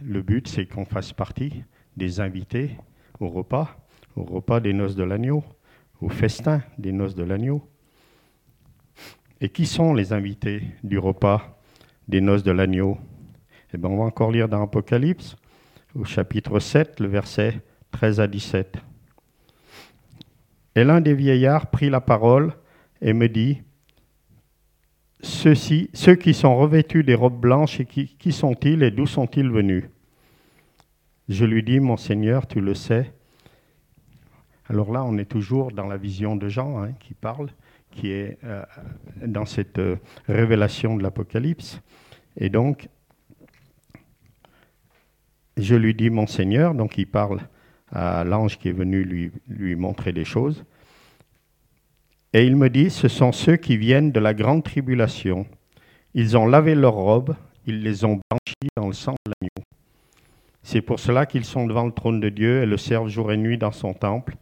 Le 0.02 0.22
but, 0.22 0.48
c'est 0.48 0.66
qu'on 0.66 0.84
fasse 0.84 1.12
partie 1.12 1.64
des 1.96 2.20
invités 2.20 2.76
au 3.20 3.28
repas, 3.28 3.76
au 4.16 4.24
repas 4.24 4.60
des 4.60 4.72
noces 4.72 4.96
de 4.96 5.04
l'agneau, 5.04 5.44
au 6.00 6.08
festin 6.08 6.62
des 6.78 6.92
noces 6.92 7.14
de 7.14 7.24
l'agneau. 7.24 7.66
Et 9.40 9.48
qui 9.48 9.66
sont 9.66 9.94
les 9.94 10.12
invités 10.12 10.62
du 10.82 10.98
repas 10.98 11.60
des 12.08 12.20
noces 12.20 12.42
de 12.42 12.52
l'agneau? 12.52 12.98
Eh 13.72 13.78
bien, 13.78 13.90
on 13.90 13.98
va 13.98 14.04
encore 14.04 14.30
lire 14.30 14.48
dans 14.48 14.60
l'Apocalypse, 14.60 15.36
au 15.94 16.04
chapitre 16.04 16.58
7, 16.58 17.00
le 17.00 17.08
verset 17.08 17.62
13 17.90 18.20
à 18.20 18.26
17. 18.26 18.76
Et 20.74 20.84
l'un 20.84 21.00
des 21.00 21.14
vieillards 21.14 21.70
prit 21.70 21.88
la 21.88 22.00
parole 22.00 22.52
et 23.00 23.12
me 23.12 23.28
dit, 23.28 23.62
Ceux-ci, 25.20 25.90
ceux 25.94 26.14
qui 26.14 26.34
sont 26.34 26.56
revêtus 26.56 27.02
des 27.02 27.14
robes 27.14 27.40
blanches, 27.40 27.80
et 27.80 27.86
qui, 27.86 28.16
qui 28.18 28.32
sont-ils 28.32 28.82
et 28.82 28.90
d'où 28.90 29.06
sont-ils 29.06 29.48
venus? 29.48 29.84
Je 31.28 31.44
lui 31.44 31.62
dis, 31.62 31.80
Mon 31.80 31.96
Seigneur, 31.96 32.46
tu 32.46 32.60
le 32.60 32.74
sais. 32.74 33.12
Alors 34.68 34.92
là, 34.92 35.04
on 35.04 35.16
est 35.18 35.24
toujours 35.24 35.72
dans 35.72 35.86
la 35.86 35.96
vision 35.96 36.36
de 36.36 36.48
Jean 36.48 36.82
hein, 36.82 36.92
qui 37.00 37.14
parle, 37.14 37.48
qui 37.90 38.10
est 38.10 38.38
euh, 38.44 38.62
dans 39.24 39.46
cette 39.46 39.78
euh, 39.78 39.96
révélation 40.28 40.96
de 40.96 41.02
l'Apocalypse. 41.02 41.80
Et 42.36 42.50
donc, 42.50 42.88
je 45.56 45.74
lui 45.74 45.94
dis, 45.94 46.10
Mon 46.10 46.26
Seigneur, 46.26 46.74
donc 46.74 46.98
il 46.98 47.06
parle 47.06 47.40
à 47.90 48.24
l'ange 48.24 48.58
qui 48.58 48.68
est 48.68 48.72
venu 48.72 49.04
lui, 49.04 49.32
lui 49.48 49.76
montrer 49.76 50.12
des 50.12 50.24
choses. 50.24 50.64
Et 52.32 52.44
il 52.44 52.56
me 52.56 52.68
dit, 52.68 52.90
ce 52.90 53.08
sont 53.08 53.32
ceux 53.32 53.56
qui 53.56 53.76
viennent 53.76 54.12
de 54.12 54.20
la 54.20 54.34
grande 54.34 54.64
tribulation. 54.64 55.46
Ils 56.14 56.36
ont 56.36 56.46
lavé 56.46 56.74
leurs 56.74 56.94
robes, 56.94 57.36
ils 57.66 57.82
les 57.82 58.04
ont 58.04 58.20
blanchies 58.30 58.70
dans 58.76 58.86
le 58.88 58.92
sang 58.92 59.14
de 59.26 59.32
l'agneau. 59.32 59.66
C'est 60.62 60.80
pour 60.80 60.98
cela 60.98 61.26
qu'ils 61.26 61.44
sont 61.44 61.66
devant 61.66 61.84
le 61.84 61.92
trône 61.92 62.20
de 62.20 62.28
Dieu 62.28 62.62
et 62.62 62.66
le 62.66 62.76
servent 62.76 63.08
jour 63.08 63.32
et 63.32 63.36
nuit 63.36 63.58
dans 63.58 63.72
son 63.72 63.94
temple. 63.94 64.36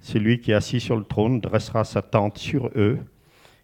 Celui 0.00 0.40
qui 0.40 0.50
est 0.50 0.54
assis 0.54 0.80
sur 0.80 0.96
le 0.96 1.04
trône 1.04 1.40
dressera 1.40 1.84
sa 1.84 2.02
tente 2.02 2.38
sur 2.38 2.70
eux. 2.74 2.98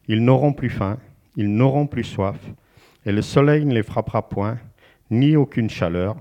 Ils 0.06 0.24
n'auront 0.24 0.52
plus 0.52 0.70
faim, 0.70 0.98
ils 1.36 1.52
n'auront 1.52 1.86
plus 1.86 2.04
soif, 2.04 2.38
et 3.04 3.12
le 3.12 3.22
soleil 3.22 3.64
ne 3.64 3.74
les 3.74 3.82
frappera 3.82 4.28
point, 4.28 4.58
ni 5.10 5.36
aucune 5.36 5.68
chaleur, 5.68 6.16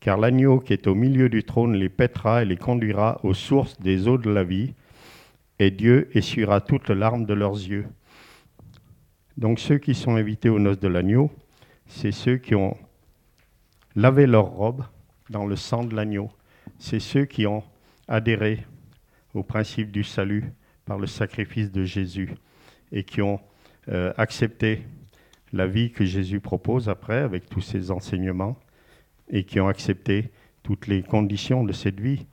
car 0.00 0.16
l'agneau 0.16 0.58
qui 0.58 0.72
est 0.72 0.86
au 0.86 0.94
milieu 0.94 1.28
du 1.28 1.44
trône 1.44 1.74
les 1.74 1.88
pètera 1.88 2.42
et 2.42 2.46
les 2.46 2.56
conduira 2.56 3.20
aux 3.22 3.34
sources 3.34 3.78
des 3.80 4.08
eaux 4.08 4.18
de 4.18 4.30
la 4.30 4.42
vie, 4.42 4.74
et 5.58 5.70
Dieu 5.70 6.08
essuiera 6.16 6.60
toutes 6.60 6.90
larmes 6.90 7.24
de 7.24 7.34
leurs 7.34 7.54
yeux. 7.54 7.86
Donc 9.36 9.58
ceux 9.58 9.78
qui 9.78 9.94
sont 9.94 10.16
invités 10.16 10.48
aux 10.48 10.58
noces 10.58 10.80
de 10.80 10.88
l'agneau, 10.88 11.30
c'est 11.86 12.12
ceux 12.12 12.36
qui 12.36 12.54
ont 12.54 12.76
lavé 13.94 14.26
leurs 14.26 14.50
robes 14.50 14.84
dans 15.30 15.46
le 15.46 15.56
sang 15.56 15.84
de 15.84 15.94
l'agneau. 15.94 16.30
C'est 16.78 17.00
ceux 17.00 17.24
qui 17.24 17.46
ont 17.46 17.62
adhéré 18.08 18.66
au 19.34 19.42
principe 19.42 19.90
du 19.90 20.04
salut 20.04 20.52
par 20.84 20.98
le 20.98 21.06
sacrifice 21.06 21.70
de 21.70 21.84
Jésus 21.84 22.34
et 22.90 23.04
qui 23.04 23.22
ont 23.22 23.40
euh, 23.88 24.12
accepté 24.16 24.82
la 25.52 25.66
vie 25.66 25.90
que 25.90 26.04
Jésus 26.04 26.40
propose 26.40 26.88
après 26.88 27.18
avec 27.18 27.48
tous 27.48 27.60
ses 27.60 27.90
enseignements 27.90 28.56
et 29.28 29.44
qui 29.44 29.60
ont 29.60 29.68
accepté 29.68 30.30
toutes 30.62 30.86
les 30.86 31.02
conditions 31.02 31.64
de 31.64 31.72
cette 31.72 32.00
vie. 32.00 32.26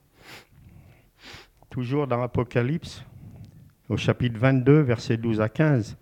Toujours 1.70 2.06
dans 2.06 2.18
l'Apocalypse, 2.18 3.04
au 3.90 3.96
chapitre 3.96 4.38
22, 4.38 4.82
versets 4.82 5.16
12 5.16 5.40
à 5.40 5.48
15. 5.48 5.96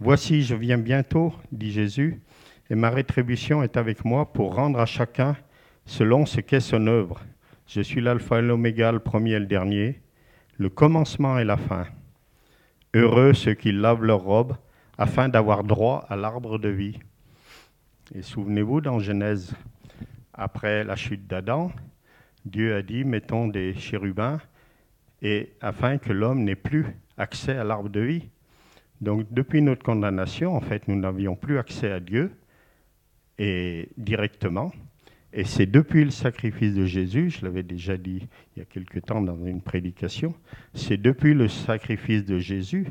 Voici, 0.00 0.42
je 0.42 0.54
viens 0.54 0.78
bientôt, 0.78 1.34
dit 1.52 1.70
Jésus, 1.70 2.18
et 2.70 2.74
ma 2.74 2.88
rétribution 2.88 3.62
est 3.62 3.76
avec 3.76 4.06
moi 4.06 4.32
pour 4.32 4.54
rendre 4.54 4.80
à 4.80 4.86
chacun 4.86 5.36
selon 5.84 6.24
ce 6.24 6.40
qu'est 6.40 6.60
son 6.60 6.86
œuvre. 6.86 7.20
Je 7.66 7.82
suis 7.82 8.00
l'alpha 8.00 8.38
et 8.38 8.42
l'oméga, 8.42 8.90
le 8.90 9.00
premier 9.00 9.32
et 9.32 9.38
le 9.38 9.44
dernier, 9.44 10.00
le 10.56 10.70
commencement 10.70 11.38
et 11.38 11.44
la 11.44 11.58
fin. 11.58 11.86
Heureux 12.94 13.34
ceux 13.34 13.52
qui 13.52 13.70
lavent 13.70 14.02
leurs 14.02 14.22
robes, 14.22 14.56
afin 14.96 15.28
d'avoir 15.28 15.62
droit 15.62 16.06
à 16.08 16.16
l'arbre 16.16 16.58
de 16.58 16.70
vie. 16.70 16.98
Et 18.14 18.22
souvenez-vous, 18.22 18.80
dans 18.80 18.98
Genèse, 18.98 19.52
après 20.32 20.84
la 20.84 20.96
chute 20.96 21.26
d'Adam, 21.26 21.70
Dieu 22.46 22.74
a 22.74 22.80
dit, 22.80 23.04
mettons 23.04 23.46
des 23.46 23.74
chérubins, 23.74 24.40
et 25.20 25.52
afin 25.60 25.98
que 25.98 26.14
l'homme 26.14 26.44
n'ait 26.44 26.56
plus 26.56 26.86
accès 27.20 27.56
à 27.56 27.64
l'arbre 27.64 27.88
de 27.88 28.00
vie. 28.00 28.28
Donc 29.00 29.26
depuis 29.30 29.62
notre 29.62 29.82
condamnation, 29.82 30.56
en 30.56 30.60
fait, 30.60 30.88
nous 30.88 30.96
n'avions 30.96 31.36
plus 31.36 31.58
accès 31.58 31.90
à 31.90 32.00
Dieu 32.00 32.32
et 33.38 33.88
directement. 33.96 34.72
Et 35.32 35.44
c'est 35.44 35.66
depuis 35.66 36.04
le 36.04 36.10
sacrifice 36.10 36.74
de 36.74 36.84
Jésus, 36.84 37.30
je 37.30 37.44
l'avais 37.44 37.62
déjà 37.62 37.96
dit 37.96 38.26
il 38.54 38.58
y 38.58 38.62
a 38.62 38.64
quelque 38.64 38.98
temps 38.98 39.20
dans 39.20 39.44
une 39.44 39.62
prédication, 39.62 40.34
c'est 40.74 40.96
depuis 40.96 41.34
le 41.34 41.46
sacrifice 41.46 42.24
de 42.24 42.38
Jésus 42.38 42.88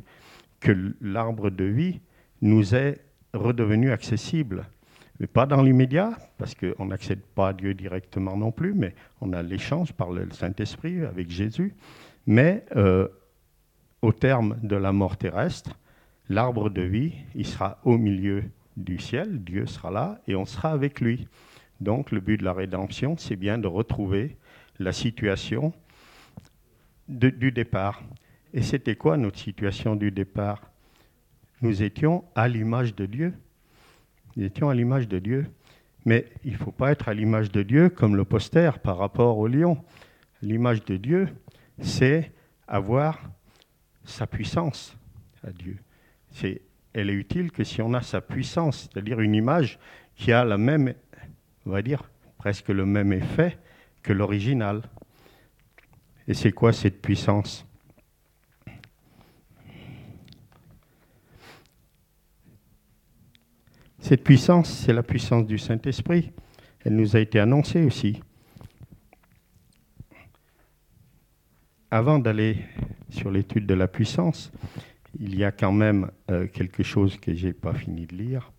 que 0.61 0.93
l'arbre 1.01 1.49
de 1.49 1.65
vie 1.65 1.99
nous 2.41 2.75
est 2.75 3.01
redevenu 3.33 3.91
accessible. 3.91 4.65
Mais 5.19 5.27
pas 5.27 5.45
dans 5.45 5.61
l'immédiat, 5.61 6.17
parce 6.37 6.55
qu'on 6.55 6.85
n'accède 6.85 7.21
pas 7.35 7.49
à 7.49 7.53
Dieu 7.53 7.73
directement 7.73 8.37
non 8.37 8.51
plus, 8.51 8.73
mais 8.73 8.95
on 9.19 9.33
a 9.33 9.43
l'échange 9.43 9.91
par 9.91 10.11
le 10.11 10.31
Saint-Esprit 10.31 11.03
avec 11.03 11.29
Jésus. 11.29 11.75
Mais 12.25 12.63
euh, 12.77 13.09
au 14.01 14.13
terme 14.13 14.57
de 14.63 14.75
la 14.75 14.91
mort 14.91 15.17
terrestre, 15.17 15.77
l'arbre 16.29 16.69
de 16.69 16.81
vie, 16.81 17.13
il 17.35 17.45
sera 17.45 17.79
au 17.83 17.97
milieu 17.97 18.43
du 18.77 18.99
ciel, 18.99 19.43
Dieu 19.43 19.65
sera 19.65 19.91
là 19.91 20.21
et 20.27 20.35
on 20.35 20.45
sera 20.45 20.71
avec 20.71 21.01
lui. 21.01 21.27
Donc 21.81 22.11
le 22.11 22.19
but 22.19 22.37
de 22.37 22.43
la 22.43 22.53
rédemption, 22.53 23.17
c'est 23.17 23.35
bien 23.35 23.57
de 23.57 23.67
retrouver 23.67 24.37
la 24.79 24.91
situation 24.91 25.73
du 27.07 27.51
départ. 27.51 28.01
Et 28.53 28.61
c'était 28.61 28.95
quoi 28.95 29.17
notre 29.17 29.37
situation 29.37 29.95
du 29.95 30.11
départ? 30.11 30.61
Nous 31.61 31.83
étions 31.83 32.23
à 32.35 32.47
l'image 32.47 32.95
de 32.95 33.05
Dieu. 33.05 33.33
Nous 34.35 34.45
étions 34.45 34.69
à 34.69 34.75
l'image 34.75 35.07
de 35.07 35.19
Dieu. 35.19 35.45
Mais 36.05 36.25
il 36.45 36.53
ne 36.53 36.57
faut 36.57 36.71
pas 36.71 36.91
être 36.91 37.09
à 37.09 37.13
l'image 37.13 37.51
de 37.51 37.61
Dieu 37.61 37.89
comme 37.89 38.15
le 38.15 38.23
poster 38.23 38.79
par 38.79 38.97
rapport 38.97 39.37
au 39.37 39.47
lion. 39.47 39.77
L'image 40.41 40.85
de 40.85 40.95
Dieu, 40.95 41.27
c'est 41.81 42.31
avoir 42.67 43.19
sa 44.09 44.27
puissance 44.27 44.95
à 45.43 45.51
Dieu. 45.51 45.77
C'est, 46.31 46.61
elle 46.93 47.09
est 47.09 47.13
utile 47.13 47.51
que 47.51 47.63
si 47.63 47.81
on 47.81 47.93
a 47.93 48.01
sa 48.01 48.21
puissance, 48.21 48.89
c'est-à-dire 48.91 49.19
une 49.19 49.35
image 49.35 49.79
qui 50.15 50.31
a 50.31 50.43
la 50.43 50.57
même, 50.57 50.93
on 51.65 51.71
va 51.71 51.81
dire, 51.81 52.03
presque 52.37 52.69
le 52.69 52.85
même 52.85 53.13
effet 53.13 53.57
que 54.03 54.13
l'original. 54.13 54.81
Et 56.27 56.33
c'est 56.33 56.51
quoi 56.51 56.73
cette 56.73 57.01
puissance? 57.01 57.65
Cette 63.99 64.23
puissance, 64.23 64.69
c'est 64.69 64.93
la 64.93 65.03
puissance 65.03 65.45
du 65.45 65.57
Saint-Esprit. 65.57 66.31
Elle 66.83 66.95
nous 66.95 67.15
a 67.15 67.19
été 67.19 67.39
annoncée 67.39 67.83
aussi. 67.83 68.21
Avant 71.91 72.19
d'aller 72.19 72.65
sur 73.09 73.31
l'étude 73.31 73.65
de 73.65 73.73
la 73.73 73.87
puissance, 73.87 74.51
il 75.19 75.37
y 75.37 75.43
a 75.43 75.51
quand 75.51 75.71
même 75.71 76.11
euh, 76.29 76.47
quelque 76.47 76.83
chose 76.83 77.17
que 77.17 77.33
je 77.33 77.47
n'ai 77.47 77.53
pas 77.53 77.73
fini 77.73 78.05
de 78.05 78.15
lire. 78.15 78.51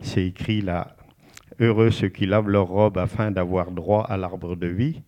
C'est 0.00 0.26
écrit 0.26 0.60
là, 0.60 0.96
Heureux 1.58 1.90
ceux 1.90 2.08
qui 2.08 2.24
lavent 2.24 2.48
leurs 2.48 2.68
robes 2.68 2.96
afin 2.96 3.30
d'avoir 3.30 3.70
droit 3.70 4.04
à 4.04 4.16
l'arbre 4.16 4.56
de 4.56 4.66
vie 4.66 5.02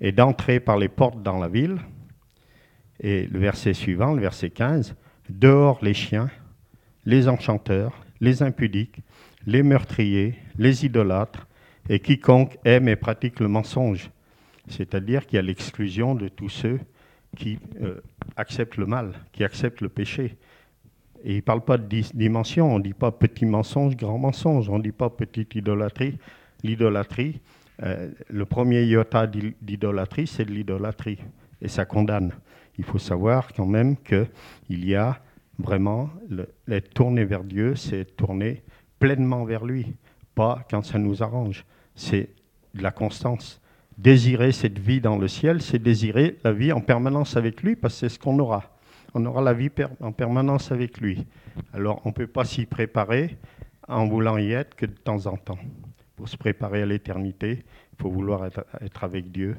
et 0.00 0.12
d'entrer 0.12 0.60
par 0.60 0.78
les 0.78 0.88
portes 0.88 1.20
dans 1.22 1.38
la 1.38 1.48
ville. 1.48 1.78
Et 3.00 3.26
le 3.26 3.40
verset 3.40 3.74
suivant, 3.74 4.14
le 4.14 4.20
verset 4.20 4.50
15, 4.50 4.94
Dehors 5.28 5.80
les 5.82 5.94
chiens, 5.94 6.30
les 7.04 7.28
enchanteurs, 7.28 8.04
les 8.20 8.44
impudiques, 8.44 9.00
les 9.46 9.64
meurtriers, 9.64 10.36
les 10.56 10.86
idolâtres, 10.86 11.48
et 11.88 11.98
quiconque 11.98 12.56
aime 12.64 12.88
et 12.88 12.96
pratique 12.96 13.40
le 13.40 13.48
mensonge. 13.48 14.10
C'est-à-dire 14.68 15.26
qu'il 15.26 15.36
y 15.36 15.38
a 15.38 15.42
l'exclusion 15.42 16.14
de 16.14 16.28
tous 16.28 16.48
ceux 16.48 16.78
qui 17.36 17.58
euh, 17.80 18.00
acceptent 18.36 18.76
le 18.76 18.86
mal, 18.86 19.12
qui 19.32 19.44
acceptent 19.44 19.80
le 19.80 19.88
péché. 19.88 20.36
Et 21.24 21.32
il 21.32 21.36
ne 21.36 21.40
parle 21.40 21.62
pas 21.62 21.78
de 21.78 21.86
dimension, 22.14 22.74
on 22.74 22.78
ne 22.78 22.84
dit 22.84 22.94
pas 22.94 23.10
petit 23.10 23.46
mensonge, 23.46 23.96
grand 23.96 24.18
mensonge, 24.18 24.68
on 24.68 24.78
ne 24.78 24.82
dit 24.82 24.92
pas 24.92 25.10
petite 25.10 25.54
idolâtrie. 25.54 26.18
L'idolâtrie, 26.62 27.40
euh, 27.82 28.10
le 28.28 28.44
premier 28.44 28.84
iota 28.84 29.26
d'idolâtrie, 29.26 30.26
c'est 30.26 30.44
de 30.44 30.52
l'idolâtrie, 30.52 31.18
et 31.60 31.68
ça 31.68 31.84
condamne. 31.84 32.32
Il 32.78 32.84
faut 32.84 32.98
savoir 32.98 33.52
quand 33.52 33.66
même 33.66 33.96
qu'il 33.96 34.84
y 34.84 34.94
a 34.94 35.20
vraiment, 35.58 36.10
le, 36.28 36.48
être 36.68 36.92
tourné 36.92 37.24
vers 37.24 37.44
Dieu, 37.44 37.74
c'est 37.74 38.16
tourner 38.16 38.62
pleinement 38.98 39.44
vers 39.44 39.64
lui, 39.64 39.94
pas 40.34 40.64
quand 40.70 40.82
ça 40.84 40.98
nous 40.98 41.22
arrange. 41.22 41.64
C'est 41.94 42.28
de 42.74 42.82
la 42.82 42.90
constance. 42.90 43.60
Désirer 43.98 44.52
cette 44.52 44.78
vie 44.78 45.00
dans 45.00 45.16
le 45.16 45.26
ciel, 45.26 45.62
c'est 45.62 45.78
désirer 45.78 46.36
la 46.44 46.52
vie 46.52 46.72
en 46.72 46.80
permanence 46.80 47.36
avec 47.36 47.62
lui, 47.62 47.76
parce 47.76 47.94
que 47.94 48.00
c'est 48.00 48.08
ce 48.10 48.18
qu'on 48.18 48.38
aura. 48.38 48.76
On 49.14 49.24
aura 49.24 49.40
la 49.40 49.54
vie 49.54 49.70
en 50.00 50.12
permanence 50.12 50.70
avec 50.70 51.00
lui. 51.00 51.26
Alors 51.72 52.02
on 52.04 52.10
ne 52.10 52.14
peut 52.14 52.26
pas 52.26 52.44
s'y 52.44 52.66
préparer 52.66 53.38
en 53.88 54.06
voulant 54.06 54.36
y 54.36 54.52
être 54.52 54.74
que 54.74 54.84
de 54.84 54.92
temps 54.92 55.26
en 55.26 55.36
temps. 55.36 55.58
Pour 56.16 56.28
se 56.28 56.36
préparer 56.36 56.82
à 56.82 56.86
l'éternité, 56.86 57.64
il 57.92 58.02
faut 58.02 58.10
vouloir 58.10 58.44
être, 58.44 59.04
avec 59.04 59.30
Dieu 59.32 59.56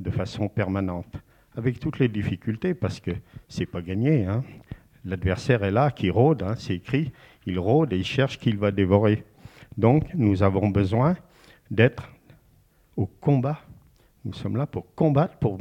de 0.00 0.10
façon 0.10 0.48
permanente, 0.48 1.16
avec 1.56 1.78
toutes 1.78 1.98
les 1.98 2.08
difficultés, 2.08 2.72
parce 2.72 3.00
que 3.00 3.10
c'est 3.48 3.66
pas 3.66 3.82
gagné. 3.82 4.24
Hein. 4.24 4.44
L'adversaire 5.04 5.62
est 5.64 5.70
là, 5.70 5.90
qui 5.90 6.08
rôde, 6.08 6.42
hein, 6.42 6.54
c'est 6.56 6.74
écrit, 6.74 7.12
il 7.44 7.58
rôde 7.58 7.92
et 7.92 7.98
il 7.98 8.04
cherche 8.04 8.38
qu'il 8.38 8.56
va 8.56 8.70
dévorer. 8.70 9.24
Donc 9.76 10.14
nous 10.14 10.42
avons 10.42 10.68
besoin 10.68 11.16
d'être 11.70 12.10
au 12.96 13.06
combat. 13.06 13.60
Nous 14.24 14.32
sommes 14.32 14.56
là 14.56 14.66
pour 14.66 14.94
combattre, 14.94 15.36
pour 15.36 15.58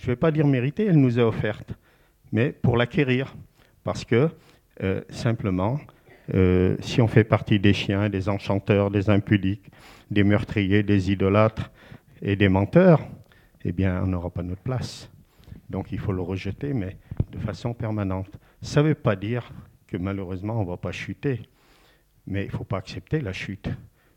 je 0.00 0.06
ne 0.06 0.12
vais 0.12 0.16
pas 0.16 0.30
dire 0.30 0.46
méritée, 0.46 0.86
elle 0.86 0.98
nous 0.98 1.18
est 1.18 1.22
offerte, 1.22 1.74
mais 2.32 2.52
pour 2.52 2.78
l'acquérir. 2.78 3.36
Parce 3.84 4.02
que, 4.04 4.30
euh, 4.82 5.02
simplement, 5.10 5.78
euh, 6.32 6.76
si 6.80 7.02
on 7.02 7.06
fait 7.06 7.24
partie 7.24 7.60
des 7.60 7.74
chiens, 7.74 8.08
des 8.08 8.30
enchanteurs, 8.30 8.90
des 8.90 9.10
impudiques, 9.10 9.70
des 10.10 10.24
meurtriers, 10.24 10.82
des 10.82 11.12
idolâtres 11.12 11.70
et 12.22 12.34
des 12.34 12.48
menteurs, 12.48 13.06
eh 13.62 13.72
bien, 13.72 14.02
on 14.02 14.06
n'aura 14.06 14.30
pas 14.30 14.42
notre 14.42 14.62
place. 14.62 15.10
Donc, 15.68 15.92
il 15.92 15.98
faut 15.98 16.12
le 16.12 16.22
rejeter, 16.22 16.72
mais 16.72 16.96
de 17.30 17.38
façon 17.38 17.74
permanente. 17.74 18.38
Ça 18.62 18.82
ne 18.82 18.88
veut 18.88 18.94
pas 18.94 19.16
dire 19.16 19.52
que 19.86 19.98
malheureusement, 19.98 20.60
on 20.60 20.64
ne 20.64 20.68
va 20.70 20.78
pas 20.78 20.92
chuter, 20.92 21.42
mais 22.26 22.44
il 22.44 22.46
ne 22.46 22.52
faut 22.52 22.64
pas 22.64 22.78
accepter 22.78 23.20
la 23.20 23.34
chute. 23.34 23.68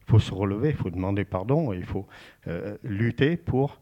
Il 0.08 0.12
faut 0.12 0.20
se 0.20 0.34
relever, 0.34 0.70
il 0.70 0.76
faut 0.76 0.90
demander 0.90 1.26
pardon, 1.26 1.74
et 1.74 1.78
il 1.78 1.86
faut 1.86 2.08
euh, 2.48 2.78
lutter 2.84 3.38
pour 3.38 3.80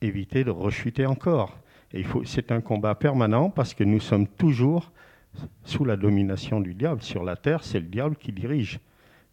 éviter 0.00 0.44
de 0.44 0.50
rechuter 0.50 1.06
encore. 1.06 1.58
Et 1.92 2.00
il 2.00 2.06
faut, 2.06 2.24
c'est 2.24 2.50
un 2.52 2.60
combat 2.60 2.94
permanent 2.94 3.50
parce 3.50 3.74
que 3.74 3.84
nous 3.84 4.00
sommes 4.00 4.26
toujours 4.26 4.92
sous 5.64 5.84
la 5.84 5.96
domination 5.96 6.60
du 6.60 6.74
diable. 6.74 7.02
Sur 7.02 7.24
la 7.24 7.36
terre, 7.36 7.62
c'est 7.62 7.80
le 7.80 7.86
diable 7.86 8.16
qui 8.16 8.32
dirige. 8.32 8.80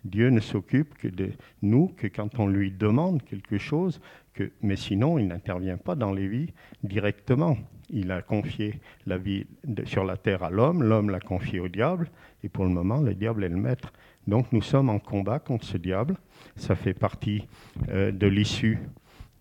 Dieu 0.04 0.30
ne 0.30 0.42
s'occupe 0.42 0.96
que 0.96 1.08
de 1.08 1.32
nous 1.62 1.88
que 1.96 2.08
quand 2.08 2.40
on 2.40 2.48
lui 2.48 2.72
demande 2.72 3.24
quelque 3.24 3.58
chose, 3.58 4.02
que, 4.34 4.52
mais 4.62 4.76
sinon, 4.76 5.18
il 5.18 5.28
n'intervient 5.28 5.78
pas 5.78 5.96
dans 5.96 6.12
les 6.12 6.28
vies 6.28 6.54
directement. 6.84 7.58
Il 7.90 8.12
a 8.12 8.22
confié 8.22 8.82
la 9.06 9.18
vie 9.18 9.46
sur 9.86 10.04
la 10.04 10.18
terre 10.18 10.44
à 10.44 10.50
l'homme, 10.50 10.84
l'homme 10.84 11.10
l'a 11.10 11.20
confié 11.20 11.60
au 11.60 11.68
diable, 11.68 12.10
et 12.44 12.50
pour 12.50 12.66
le 12.66 12.72
moment, 12.72 13.00
le 13.00 13.14
diable 13.14 13.44
est 13.44 13.50
le 13.50 13.58
maître. 13.58 13.94
Donc 14.28 14.52
nous 14.52 14.62
sommes 14.62 14.90
en 14.90 15.00
combat 15.00 15.40
contre 15.40 15.66
ce 15.66 15.78
diable. 15.78 16.18
Ça 16.56 16.76
fait 16.76 16.94
partie 16.94 17.48
euh, 17.90 18.12
de 18.12 18.28
l'issue 18.28 18.80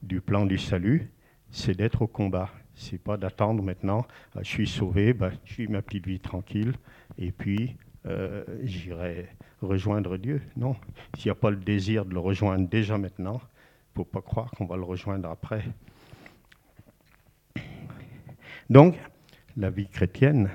du 0.02 0.20
plan 0.20 0.46
du 0.46 0.58
salut, 0.58 1.10
c'est 1.50 1.76
d'être 1.76 2.02
au 2.02 2.06
combat. 2.06 2.50
C'est 2.74 2.98
pas 2.98 3.16
d'attendre 3.16 3.62
maintenant, 3.62 4.06
ah, 4.34 4.40
je 4.42 4.48
suis 4.48 4.66
sauvé, 4.66 5.12
ben, 5.12 5.30
je 5.44 5.52
suis 5.52 5.68
ma 5.68 5.82
petite 5.82 6.06
vie 6.06 6.18
tranquille, 6.18 6.72
et 7.18 7.30
puis 7.30 7.76
euh, 8.06 8.44
j'irai 8.62 9.28
rejoindre 9.60 10.16
Dieu. 10.16 10.40
Non, 10.56 10.74
s'il 11.16 11.26
n'y 11.26 11.32
a 11.32 11.36
pas 11.36 11.50
le 11.50 11.56
désir 11.56 12.04
de 12.04 12.14
le 12.14 12.20
rejoindre 12.20 12.68
déjà 12.68 12.98
maintenant, 12.98 13.40
il 13.40 14.00
ne 14.00 14.04
faut 14.04 14.10
pas 14.10 14.22
croire 14.22 14.50
qu'on 14.52 14.64
va 14.64 14.76
le 14.76 14.84
rejoindre 14.84 15.28
après. 15.28 15.64
Donc, 18.70 18.96
la 19.56 19.70
vie 19.70 19.86
chrétienne, 19.86 20.48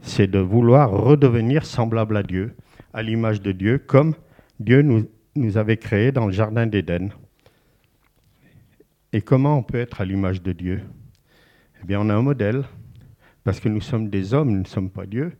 c'est 0.00 0.26
de 0.26 0.40
vouloir 0.40 0.90
redevenir 0.90 1.64
semblable 1.64 2.16
à 2.16 2.22
Dieu, 2.22 2.56
à 2.92 3.02
l'image 3.02 3.40
de 3.40 3.52
Dieu, 3.52 3.78
comme 3.78 4.14
Dieu 4.58 4.82
nous, 4.82 5.56
avait 5.56 5.76
créés 5.76 6.12
dans 6.12 6.26
le 6.26 6.32
Jardin 6.32 6.66
d'Éden. 6.66 7.10
Et 9.12 9.22
comment 9.22 9.58
on 9.58 9.62
peut 9.62 9.78
être 9.78 10.00
à 10.00 10.04
l'image 10.04 10.42
de 10.42 10.52
Dieu? 10.52 10.82
Eh 11.82 11.86
bien, 11.86 12.00
on 12.00 12.08
a 12.10 12.14
un 12.14 12.22
modèle, 12.22 12.64
parce 13.44 13.60
que 13.60 13.68
nous 13.68 13.80
sommes 13.80 14.10
des 14.10 14.34
hommes, 14.34 14.50
nous 14.50 14.60
ne 14.60 14.66
sommes 14.66 14.90
pas 14.90 15.06
Dieu, 15.06 15.32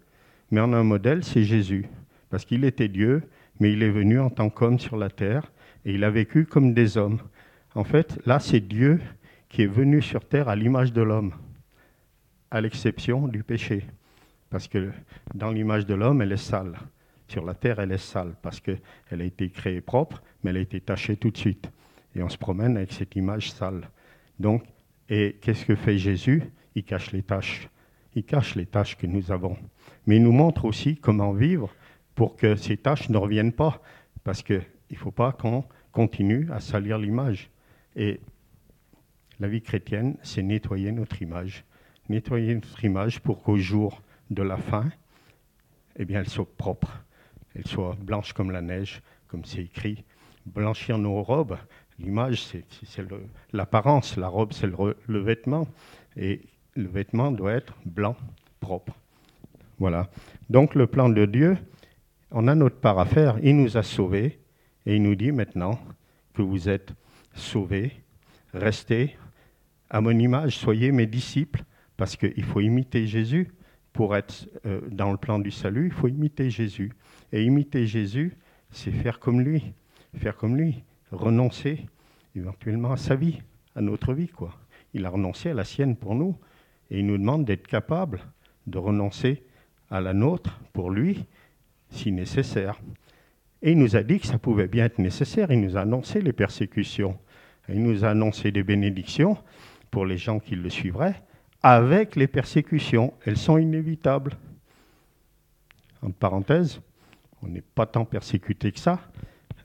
mais 0.51 0.61
on 0.61 0.73
a 0.73 0.79
un 0.79 0.85
modèle, 0.85 1.23
c'est 1.23 1.45
Jésus, 1.45 1.87
parce 2.31 2.45
qu'il 2.45 2.65
était 2.65 2.89
Dieu, 2.89 3.23
mais 3.59 3.73
il 3.73 3.83
est 3.83 3.91
venu 3.91 4.19
en 4.19 4.31
tant 4.31 4.49
qu'homme 4.49 4.79
sur 4.79 4.97
la 4.97 5.11
terre, 5.11 5.53
et 5.85 5.95
il 5.95 6.05
a 6.05 6.11
vécu 6.11 6.47
comme 6.47 6.73
des 6.73 6.97
hommes. 6.97 7.21
En 7.75 7.85
fait, 7.85 8.19
là, 8.27 8.41
c'est 8.41 8.61
Dieu 8.61 9.01
qui 9.49 9.63
est 9.63 9.67
venu 9.67 10.01
sur 10.03 10.25
terre 10.25 10.49
à 10.49 10.57
l'image 10.57 10.93
de 10.93 11.03
l'homme, 11.03 11.33
à 12.51 12.61
l'exception 12.61 13.29
du 13.29 13.43
péché, 13.45 13.85
parce 14.49 14.67
que 14.67 14.91
dans 15.35 15.51
l'image 15.51 15.87
de 15.87 15.95
l'homme, 15.95 16.23
elle 16.23 16.33
est 16.33 16.37
sale. 16.37 16.79
Sur 17.31 17.45
la 17.45 17.55
terre, 17.55 17.79
elle 17.79 17.93
est 17.93 17.99
sale, 17.99 18.35
parce 18.43 18.59
qu'elle 18.59 18.81
a 19.09 19.23
été 19.23 19.51
créée 19.51 19.81
propre, 19.81 20.21
mais 20.43 20.51
elle 20.51 20.57
a 20.57 20.61
été 20.61 20.81
tachée 20.81 21.17
tout 21.17 21.31
de 21.31 21.37
suite. 21.37 21.71
Et 22.17 22.25
on 22.25 22.29
se 22.29 22.37
promène 22.37 22.77
avec 22.77 22.93
cette 22.93 23.15
image 23.15 23.53
sale. 23.53 23.89
Donc, 24.41 24.65
et 25.09 25.37
qu'est-ce 25.41 25.65
que 25.65 25.77
fait 25.77 25.97
Jésus? 25.97 26.43
Il 26.75 26.83
cache 26.83 27.13
les 27.13 27.23
tâches. 27.23 27.69
Il 28.17 28.25
cache 28.25 28.57
les 28.57 28.67
tâches 28.67 28.97
que 28.97 29.07
nous 29.07 29.31
avons. 29.31 29.57
Mais 30.07 30.17
il 30.17 30.25
nous 30.25 30.33
montre 30.33 30.65
aussi 30.65 30.97
comment 30.97 31.33
vivre 31.33 31.73
pour 32.17 32.35
que 32.35 32.57
ces 32.57 32.77
tâches 32.77 33.09
ne 33.11 33.17
reviennent 33.17 33.53
pas. 33.53 33.81
Parce 34.25 34.43
qu'il 34.43 34.65
ne 34.91 34.97
faut 34.97 35.13
pas 35.13 35.31
qu'on 35.31 35.65
continue 35.93 36.51
à 36.51 36.59
salir 36.59 36.99
l'image. 36.99 37.49
Et 37.95 38.21
la 39.39 39.47
vie 39.47 39.63
chrétienne, 39.63 40.17
c'est 40.25 40.43
nettoyer 40.43 40.91
notre 40.91 41.23
image. 41.23 41.65
Nettoyer 42.09 42.57
notre 42.57 42.85
image 42.85 43.21
pour 43.21 43.41
qu'au 43.45 43.57
jour 43.57 44.03
de 44.31 44.43
la 44.43 44.57
fin, 44.57 44.91
eh 45.95 46.05
bien, 46.05 46.19
elle 46.19 46.29
soit 46.29 46.57
propre. 46.57 47.05
Elle 47.55 47.67
soit 47.67 47.97
blanche 48.01 48.33
comme 48.33 48.51
la 48.51 48.61
neige, 48.61 49.03
comme 49.29 49.45
c'est 49.45 49.63
écrit. 49.63 50.05
Blanchir 50.47 50.99
nos 50.99 51.23
robes, 51.23 51.59
L'image, 52.01 52.43
c'est, 52.43 52.65
l'apparence, 53.53 54.17
la 54.17 54.29
robe, 54.29 54.55
c'est 54.55 54.67
le, 54.67 54.97
le 55.07 55.19
vêtement, 55.19 55.69
et 56.17 56.41
le 56.75 56.89
vêtement 56.89 57.31
doit 57.31 57.53
être 57.53 57.75
blanc, 57.85 58.17
propre. 58.59 58.95
Voilà. 59.79 60.09
Donc 60.49 60.75
le 60.75 60.87
plan 60.87 61.11
de 61.11 61.27
Dieu, 61.27 61.59
on 62.31 62.49
a 62.49 62.55
notre 62.55 62.77
part 62.77 62.99
à 62.99 63.05
faire. 63.05 63.39
Il 63.43 63.57
nous 63.57 63.77
a 63.77 63.83
sauvés, 63.83 64.39
et 64.87 64.97
il 64.97 65.03
nous 65.03 65.15
dit 65.15 65.31
maintenant 65.31 65.79
que 66.33 66.41
vous 66.41 66.71
êtes 66.71 66.95
sauvés, 67.35 67.93
restez 68.55 69.17
à 69.91 70.01
mon 70.01 70.19
image, 70.19 70.57
soyez 70.57 70.93
mes 70.93 71.07
disciples, 71.07 71.65
parce 71.99 72.17
qu'il 72.17 72.45
faut 72.45 72.61
imiter 72.61 73.07
Jésus. 73.07 73.53
Pour 73.93 74.17
être 74.17 74.49
euh, 74.65 74.81
dans 74.89 75.11
le 75.11 75.19
plan 75.19 75.39
du 75.39 75.51
salut, 75.51 75.87
il 75.87 75.93
faut 75.93 76.09
imiter 76.09 76.49
Jésus. 76.49 76.93
Et 77.33 77.45
imiter 77.45 77.87
Jésus, 77.87 78.37
c'est 78.71 78.91
faire 78.91 79.19
comme 79.19 79.41
lui. 79.41 79.73
Faire 80.17 80.37
comme 80.37 80.57
lui 80.57 80.83
renoncer 81.13 81.87
éventuellement 82.37 82.93
à 82.93 82.97
sa 82.97 83.15
vie, 83.15 83.41
à 83.75 83.81
notre 83.81 84.13
vie. 84.13 84.29
Quoi. 84.29 84.55
Il 84.95 85.05
a 85.07 85.11
renoncé 85.11 85.51
à 85.51 85.55
la 85.55 85.65
sienne 85.65 85.97
pour 85.97 86.15
nous 86.15 86.37
et 86.91 86.99
il 87.01 87.07
nous 87.07 87.19
demande 87.19 87.45
d'être 87.45 87.67
capable 87.67 88.21
de 88.67 88.79
renoncer 88.79 89.45
à 89.91 90.01
la 90.01 90.13
nôtre 90.13 90.61
pour 90.73 90.91
lui 90.91 91.25
si 91.91 92.13
nécessaire. 92.13 92.81
Et 93.63 93.73
il 93.73 93.79
nous 93.79 93.97
a 93.97 94.03
dit 94.03 94.21
que 94.21 94.27
ça 94.27 94.39
pouvait 94.39 94.69
bien 94.69 94.85
être 94.85 94.99
nécessaire. 94.99 95.51
Il 95.51 95.61
nous 95.61 95.77
a 95.77 95.81
annoncé 95.81 96.21
les 96.21 96.33
persécutions. 96.33 97.19
Il 97.69 97.83
nous 97.83 98.05
a 98.05 98.11
annoncé 98.11 98.53
des 98.53 98.63
bénédictions 98.63 99.37
pour 99.91 100.07
les 100.07 100.17
gens 100.17 100.39
qui 100.39 100.57
le 100.57 100.71
suivraient 100.71 101.23
avec 101.63 102.17
les 102.17 102.27
persécutions. 102.27 103.13
Elles 103.25 103.37
sont 103.37 103.59
inévitables. 103.59 104.37
En 106.03 106.11
parenthèse, 106.11 106.81
on 107.43 107.49
n'est 107.49 107.63
pas 107.63 107.87
tant 107.87 108.05
persécuté 108.05 108.73
que 108.73 108.79
ça. 108.79 109.01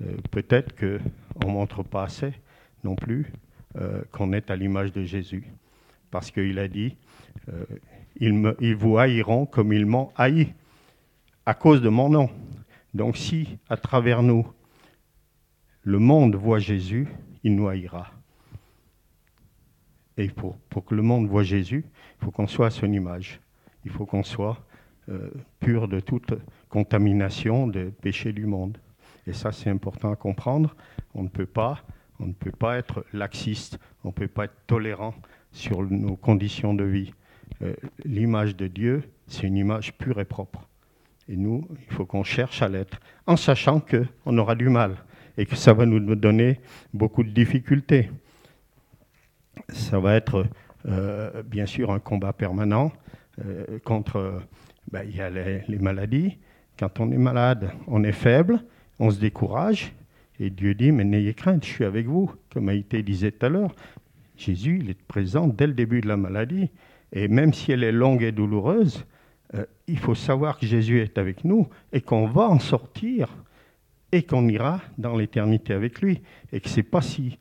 Euh, 0.02 0.18
Peut-être 0.32 0.76
qu'on 0.76 1.48
ne 1.48 1.54
montre 1.54 1.84
pas 1.84 2.04
assez 2.04 2.34
non 2.84 2.96
plus 2.96 3.32
euh, 3.78 4.04
qu'on 4.12 4.34
est 4.34 4.50
à 4.52 4.56
l'image 4.56 4.92
de 4.92 5.04
Jésus. 5.04 5.46
Parce 6.12 6.32
qu'il 6.32 6.60
a 6.60 6.68
dit, 6.68 6.96
euh, 7.50 7.66
ils, 8.18 8.76
vous 8.76 8.98
haïront 8.98 9.46
comme 9.46 9.74
ils 9.74 9.86
m'ont 9.86 10.12
haï 10.16 10.54
à 11.46 11.54
cause 11.54 11.82
de 11.82 11.90
mon 11.90 12.10
nom. 12.10 12.30
Donc 12.94 13.18
si 13.18 13.58
à 13.70 13.78
travers 13.78 14.24
nous, 14.24 14.48
le 15.84 16.00
monde 16.00 16.36
voit 16.36 16.60
Jésus, 16.60 17.08
il 17.44 17.56
nous 17.56 17.68
haïra. 17.68 18.12
Et 20.18 20.30
pour, 20.30 20.56
pour 20.70 20.86
que 20.86 20.96
le 20.96 21.02
monde 21.02 21.28
voit 21.28 21.44
Jésus, 21.44 21.84
il 22.20 22.26
faut 22.26 22.32
qu'on 22.32 22.48
soit 22.48 22.68
à 22.68 22.72
son 22.72 22.92
image. 22.92 23.42
Il 23.84 23.92
faut 23.92 24.06
qu'on 24.06 24.24
soit 24.24 24.58
pur 25.60 25.88
de 25.88 26.00
toute 26.00 26.34
contamination 26.70 27.68
des 27.68 27.86
péchés 27.86 28.34
du 28.34 28.46
monde. 28.46 28.78
Et 29.28 29.34
ça, 29.34 29.52
c'est 29.52 29.70
important 29.70 30.12
à 30.12 30.16
comprendre. 30.16 30.76
On 31.14 31.24
ne 31.24 31.30
peut 31.30 31.46
pas, 31.46 31.80
on 32.20 32.28
ne 32.28 32.34
peut 32.34 32.52
pas 32.52 32.78
être 32.78 33.06
laxiste, 33.14 33.80
on 34.04 34.10
ne 34.10 34.14
peut 34.14 34.28
pas 34.28 34.46
être 34.46 34.58
tolérant 34.68 35.16
sur 35.52 35.82
nos 35.84 36.16
conditions 36.16 36.74
de 36.74 36.84
vie. 36.84 37.14
Euh, 37.62 37.74
L'image 38.04 38.56
de 38.56 38.68
Dieu, 38.68 39.04
c'est 39.28 39.48
une 39.48 39.58
image 39.58 39.94
pure 39.98 40.20
et 40.20 40.26
propre. 40.26 40.68
Et 41.28 41.38
nous, 41.38 41.68
il 41.88 41.94
faut 41.94 42.06
qu'on 42.06 42.24
cherche 42.24 42.62
à 42.62 42.70
l'être, 42.70 43.00
en 43.26 43.36
sachant 43.36 43.80
qu'on 43.80 44.38
aura 44.38 44.56
du 44.56 44.70
mal 44.70 44.98
et 45.38 45.46
que 45.46 45.56
ça 45.56 45.74
va 45.74 45.86
nous 45.86 46.16
donner 46.16 46.60
beaucoup 46.94 47.24
de 47.24 47.32
difficultés. 47.32 48.12
Ça 49.70 50.00
va 50.00 50.16
être 50.16 50.46
euh, 50.86 51.42
bien 51.44 51.66
sûr 51.66 51.92
un 51.92 52.00
combat 52.00 52.32
permanent 52.32 52.92
euh, 53.44 53.80
contre, 53.80 54.42
il 55.04 55.16
y 55.16 55.22
a 55.22 55.30
les 55.30 55.80
maladies. 55.80 56.38
Quand 56.78 57.00
on 57.00 57.12
est 57.12 57.18
malade, 57.18 57.72
on 57.88 58.04
est 58.04 58.12
faible, 58.12 58.64
on 59.00 59.10
se 59.10 59.20
décourage, 59.20 59.94
et 60.40 60.50
Dieu 60.50 60.74
dit, 60.74 60.92
mais 60.92 61.06
n'ayez 61.06 61.34
crainte, 61.34 61.64
je 61.64 61.70
suis 61.70 61.86
avec 61.86 62.06
vous. 62.08 62.32
Comme 62.52 62.70
Haïté 62.70 63.02
disait 63.02 63.32
tout 63.32 63.46
à 63.46 63.50
l'heure, 63.50 63.74
Jésus, 64.38 64.80
il 64.82 64.90
est 64.90 65.02
présent 65.04 65.48
dès 65.48 65.68
le 65.68 65.74
début 65.74 66.02
de 66.02 66.08
la 66.08 66.18
maladie, 66.18 66.70
et 67.14 67.28
même 67.28 67.54
si 67.54 67.72
elle 67.72 67.84
est 67.84 67.92
longue 67.92 68.24
et 68.24 68.32
douloureuse, 68.32 69.06
euh, 69.54 69.66
il 69.88 69.98
faut 69.98 70.16
savoir 70.16 70.60
que 70.60 70.66
Jésus 70.66 71.00
est 71.00 71.18
avec 71.18 71.46
nous 71.46 71.68
et 71.94 72.02
qu'on 72.02 72.28
va 72.28 72.50
en 72.50 72.60
sortir 72.60 73.30
et 74.12 74.24
qu'on 74.24 74.48
ira 74.48 74.82
dans 74.98 75.16
l'éternité 75.16 75.74
avec 75.74 76.02
lui 76.02 76.22
et 76.52 76.60
que 76.60 76.70
c'est 76.70 76.84
pas 76.84 77.02
si 77.02 77.38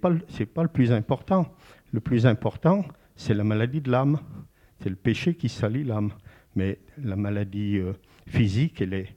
pas 0.00 0.10
pas 0.54 0.62
le 0.62 0.68
plus 0.68 0.92
important. 0.92 1.46
Le 1.90 2.00
plus 2.00 2.26
important, 2.26 2.84
c'est 3.16 3.34
la 3.34 3.44
maladie 3.44 3.80
de 3.80 3.90
l'âme. 3.90 4.20
C'est 4.80 4.90
le 4.90 4.96
péché 4.96 5.34
qui 5.34 5.48
salit 5.48 5.84
l'âme. 5.84 6.12
Mais 6.54 6.78
la 7.02 7.16
maladie 7.16 7.78
euh, 7.78 7.92
physique, 8.26 8.80
elle 8.80 8.94
est 8.94 9.14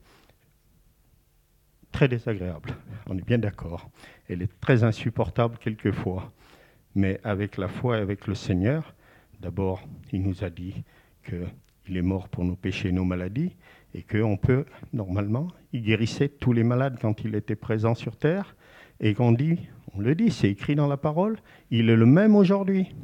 très 1.92 2.08
désagréable. 2.08 2.76
On 3.08 3.18
est 3.18 3.26
bien 3.26 3.38
d'accord. 3.38 3.90
Elle 4.28 4.42
est 4.42 4.60
très 4.60 4.84
insupportable 4.84 5.58
quelquefois. 5.58 6.32
mais 6.96 7.20
avec 7.24 7.58
la 7.58 7.68
foi 7.68 7.98
et 7.98 8.02
avec 8.02 8.26
le 8.26 8.36
Seigneur. 8.36 8.96
D'abord, 9.42 9.84
il 10.12 10.24
nous 10.24 10.44
a 10.44 10.50
dit 10.50 10.84
qu'il 11.26 11.98
est 11.98 12.02
mort 12.02 12.30
pour 12.30 12.46
nos 12.46 12.56
péchés 12.56 12.90
et 12.90 12.94
nos 12.94 13.04
maladies, 13.04 13.56
et 13.94 14.02
qu'on 14.02 14.38
peut, 14.38 14.66
normalement, 14.94 15.50
il 15.74 15.84
guérissait 15.84 16.30
tous 16.30 16.54
les 16.54 16.64
malades 16.64 16.98
quand 17.00 17.24
il 17.24 17.36
était 17.36 17.56
présent 17.56 17.96
sur 17.96 18.18
terre, 18.18 18.56
et 19.00 19.14
qu'on 19.14 19.34
dit, 19.34 19.60
on 19.94 20.00
le 20.00 20.16
dit, 20.16 20.32
c'est 20.32 20.50
écrit 20.50 20.76
dans 20.76 20.88
la 20.88 20.98
parole, 20.98 21.38
il 21.70 21.90
est 21.90 21.96
le 21.96 22.06
même 22.06 22.36
aujourd'hui. 22.36 22.96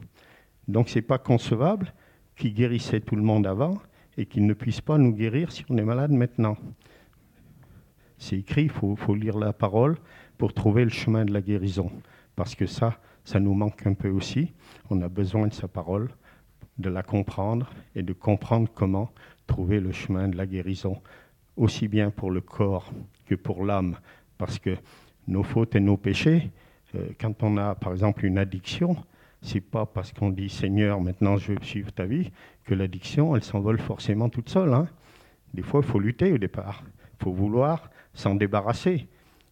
Donc 0.67 0.89
ce 0.89 0.95
n'est 0.95 1.03
pas 1.03 1.17
concevable 1.17 1.93
qu'il 2.37 2.53
guérissait 2.53 3.01
tout 3.01 3.15
le 3.15 3.23
monde 3.23 3.45
avant 3.45 3.77
et 4.21 4.27
qu'il 4.27 4.45
ne 4.45 4.53
puisse 4.53 4.81
pas 4.81 4.99
nous 4.99 5.13
guérir 5.13 5.51
si 5.51 5.65
on 5.67 5.77
est 5.77 5.83
malade 5.83 6.11
maintenant. 6.11 6.55
C'est 8.19 8.37
écrit, 8.37 8.65
il 8.65 8.69
faut, 8.69 9.15
lire 9.15 9.39
la 9.39 9.51
parole 9.51 9.97
pour 10.37 10.53
trouver 10.53 10.83
le 10.83 10.91
chemin 10.91 11.25
de 11.25 11.33
la 11.33 11.41
guérison. 11.41 11.91
Parce 12.35 12.53
que 12.53 12.67
ça, 12.67 12.99
ça 13.23 13.39
nous 13.39 13.55
manque 13.55 13.87
un 13.87 13.95
peu 13.95 14.09
aussi. 14.09 14.53
On 14.91 15.01
a 15.01 15.09
besoin 15.09 15.47
de 15.47 15.53
sa 15.53 15.67
parole, 15.67 16.11
de 16.77 16.87
la 16.89 17.01
comprendre 17.01 17.71
et 17.95 18.03
de 18.03 18.13
comprendre 18.13 18.69
comment 18.75 19.09
trouver 19.47 19.79
le 19.79 19.91
chemin 19.91 20.27
de 20.27 20.37
la 20.37 20.45
guérison, 20.45 21.01
aussi 21.57 21.87
bien 21.87 22.11
pour 22.11 22.29
le 22.29 22.41
corps 22.41 22.93
que 23.25 23.33
pour 23.33 23.65
l'âme. 23.65 23.97
Parce 24.37 24.59
que 24.59 24.77
nos 25.27 25.41
fautes 25.41 25.75
et 25.75 25.79
nos 25.79 25.97
péchés, 25.97 26.51
euh, 26.93 27.09
quand 27.19 27.41
on 27.41 27.57
a 27.57 27.73
par 27.73 27.91
exemple 27.91 28.23
une 28.23 28.37
addiction, 28.37 28.95
c'est 29.41 29.61
pas 29.61 29.85
parce 29.85 30.13
qu'on 30.13 30.29
dit 30.29 30.49
Seigneur, 30.49 31.01
maintenant 31.01 31.37
je 31.37 31.53
veux 31.53 31.57
suivre 31.61 31.91
ta 31.91 32.05
vie, 32.05 32.31
que 32.65 32.73
l'addiction, 32.73 33.35
elle 33.35 33.43
s'envole 33.43 33.79
forcément 33.79 34.29
toute 34.29 34.49
seule. 34.49 34.73
Hein. 34.73 34.87
Des 35.53 35.63
fois, 35.63 35.81
il 35.83 35.87
faut 35.87 35.99
lutter 35.99 36.31
au 36.31 36.37
départ. 36.37 36.83
Il 37.19 37.23
faut 37.23 37.33
vouloir 37.33 37.89
s'en 38.13 38.35
débarrasser. 38.35 39.07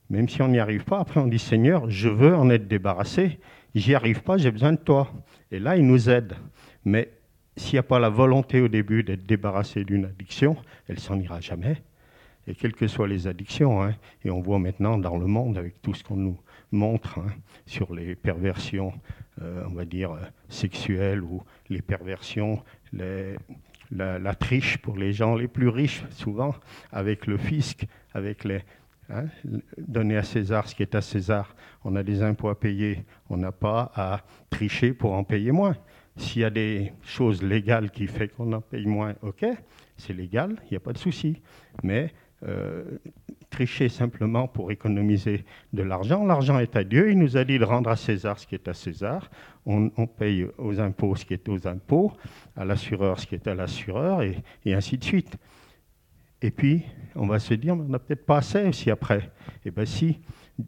Même 0.09 0.29
si 0.29 0.41
on 0.41 0.47
n'y 0.47 0.59
arrive 0.59 0.85
pas, 0.85 0.99
après 0.99 1.19
on 1.19 1.27
dit 1.27 1.39
Seigneur, 1.39 1.89
je 1.89 2.09
veux 2.09 2.35
en 2.35 2.49
être 2.49 2.67
débarrassé. 2.67 3.39
J'y 3.75 3.93
arrive 3.93 4.23
pas, 4.23 4.37
j'ai 4.37 4.51
besoin 4.51 4.73
de 4.73 4.77
toi. 4.77 5.11
Et 5.51 5.59
là, 5.59 5.75
il 5.77 5.85
nous 5.85 6.09
aide. 6.09 6.33
Mais 6.85 7.11
s'il 7.55 7.73
n'y 7.75 7.79
a 7.79 7.83
pas 7.83 7.99
la 7.99 8.09
volonté 8.09 8.61
au 8.61 8.67
début 8.67 9.03
d'être 9.03 9.25
débarrassé 9.25 9.83
d'une 9.83 10.05
addiction, 10.05 10.55
elle 10.87 10.99
s'en 10.99 11.19
ira 11.19 11.41
jamais. 11.41 11.81
Et 12.47 12.55
quelles 12.55 12.73
que 12.73 12.87
soient 12.87 13.07
les 13.07 13.27
addictions, 13.27 13.83
hein, 13.83 13.93
et 14.23 14.31
on 14.31 14.41
voit 14.41 14.57
maintenant 14.57 14.97
dans 14.97 15.17
le 15.17 15.27
monde 15.27 15.57
avec 15.57 15.81
tout 15.83 15.93
ce 15.93 16.03
qu'on 16.03 16.15
nous 16.15 16.39
montre 16.71 17.19
hein, 17.19 17.27
sur 17.67 17.93
les 17.93 18.15
perversions, 18.15 18.93
on 19.41 19.73
va 19.73 19.85
dire, 19.85 20.11
euh, 20.11 20.19
sexuelles 20.49 21.21
ou 21.21 21.41
les 21.69 21.81
perversions, 21.81 22.63
la, 22.93 24.35
triche 24.35 24.77
pour 24.77 24.97
les 24.97 25.13
gens 25.13 25.35
les 25.35 25.47
plus 25.47 25.69
riches, 25.69 26.03
souvent, 26.11 26.55
avec 26.91 27.27
le 27.27 27.37
fisc, 27.37 27.85
avec 28.13 28.43
les. 28.43 28.61
Hein, 29.11 29.25
donner 29.79 30.17
à 30.17 30.23
César 30.23 30.67
ce 30.67 30.75
qui 30.75 30.83
est 30.83 30.93
à 30.93 31.01
César. 31.01 31.55
On 31.83 31.95
a 31.95 32.03
des 32.03 32.21
impôts 32.21 32.49
à 32.49 32.59
payer, 32.59 33.05
on 33.31 33.37
n'a 33.37 33.51
pas 33.51 33.91
à 33.95 34.21
tricher 34.51 34.93
pour 34.93 35.13
en 35.13 35.23
payer 35.23 35.51
moins. 35.51 35.75
S'il 36.15 36.43
y 36.43 36.45
a 36.45 36.51
des 36.51 36.93
choses 37.01 37.41
légales 37.41 37.89
qui 37.89 38.05
font 38.05 38.27
qu'on 38.37 38.53
en 38.53 38.61
paye 38.61 38.85
moins, 38.85 39.15
ok, 39.23 39.45
c'est 39.97 40.13
légal, 40.13 40.57
il 40.65 40.73
n'y 40.73 40.77
a 40.77 40.79
pas 40.79 40.93
de 40.93 40.99
souci. 40.99 41.41
Mais 41.81 42.13
euh, 42.43 42.83
tricher 43.59 43.89
simplement 43.89 44.47
pour 44.47 44.71
économiser 44.71 45.43
de 45.73 45.83
l'argent. 45.83 46.25
L'argent 46.25 46.59
est 46.59 46.77
à 46.77 46.85
Dieu. 46.85 47.11
Il 47.11 47.19
nous 47.19 47.35
a 47.35 47.43
dit 47.43 47.59
de 47.59 47.65
rendre 47.65 47.89
à 47.89 47.97
César 47.97 48.39
ce 48.39 48.47
qui 48.47 48.55
est 48.55 48.69
à 48.69 48.73
César. 48.73 49.29
On, 49.65 49.89
paye 50.07 50.47
aux 50.57 50.79
impôts 50.79 51.13
ce 51.17 51.25
qui 51.25 51.33
est 51.33 51.49
aux 51.49 51.67
impôts, 51.67 52.13
à 52.55 52.63
l'assureur 52.63 53.19
ce 53.19 53.27
qui 53.27 53.35
est 53.35 53.45
à 53.47 53.55
l'assureur, 53.55 54.21
et, 54.21 54.41
et, 54.63 54.73
ainsi 54.73 54.97
de 54.97 55.03
suite. 55.03 55.35
Et 56.41 56.51
puis, 56.51 56.85
on 57.15 57.27
va 57.27 57.37
se 57.39 57.53
dire, 57.53 57.73
on 57.73 57.83
n'a 57.83 57.99
peut-être 57.99 58.25
pas 58.25 58.37
assez 58.37 58.63
aussi 58.63 58.89
après. 58.89 59.29
Eh 59.65 59.71
bien 59.71 59.85
si, 59.85 60.21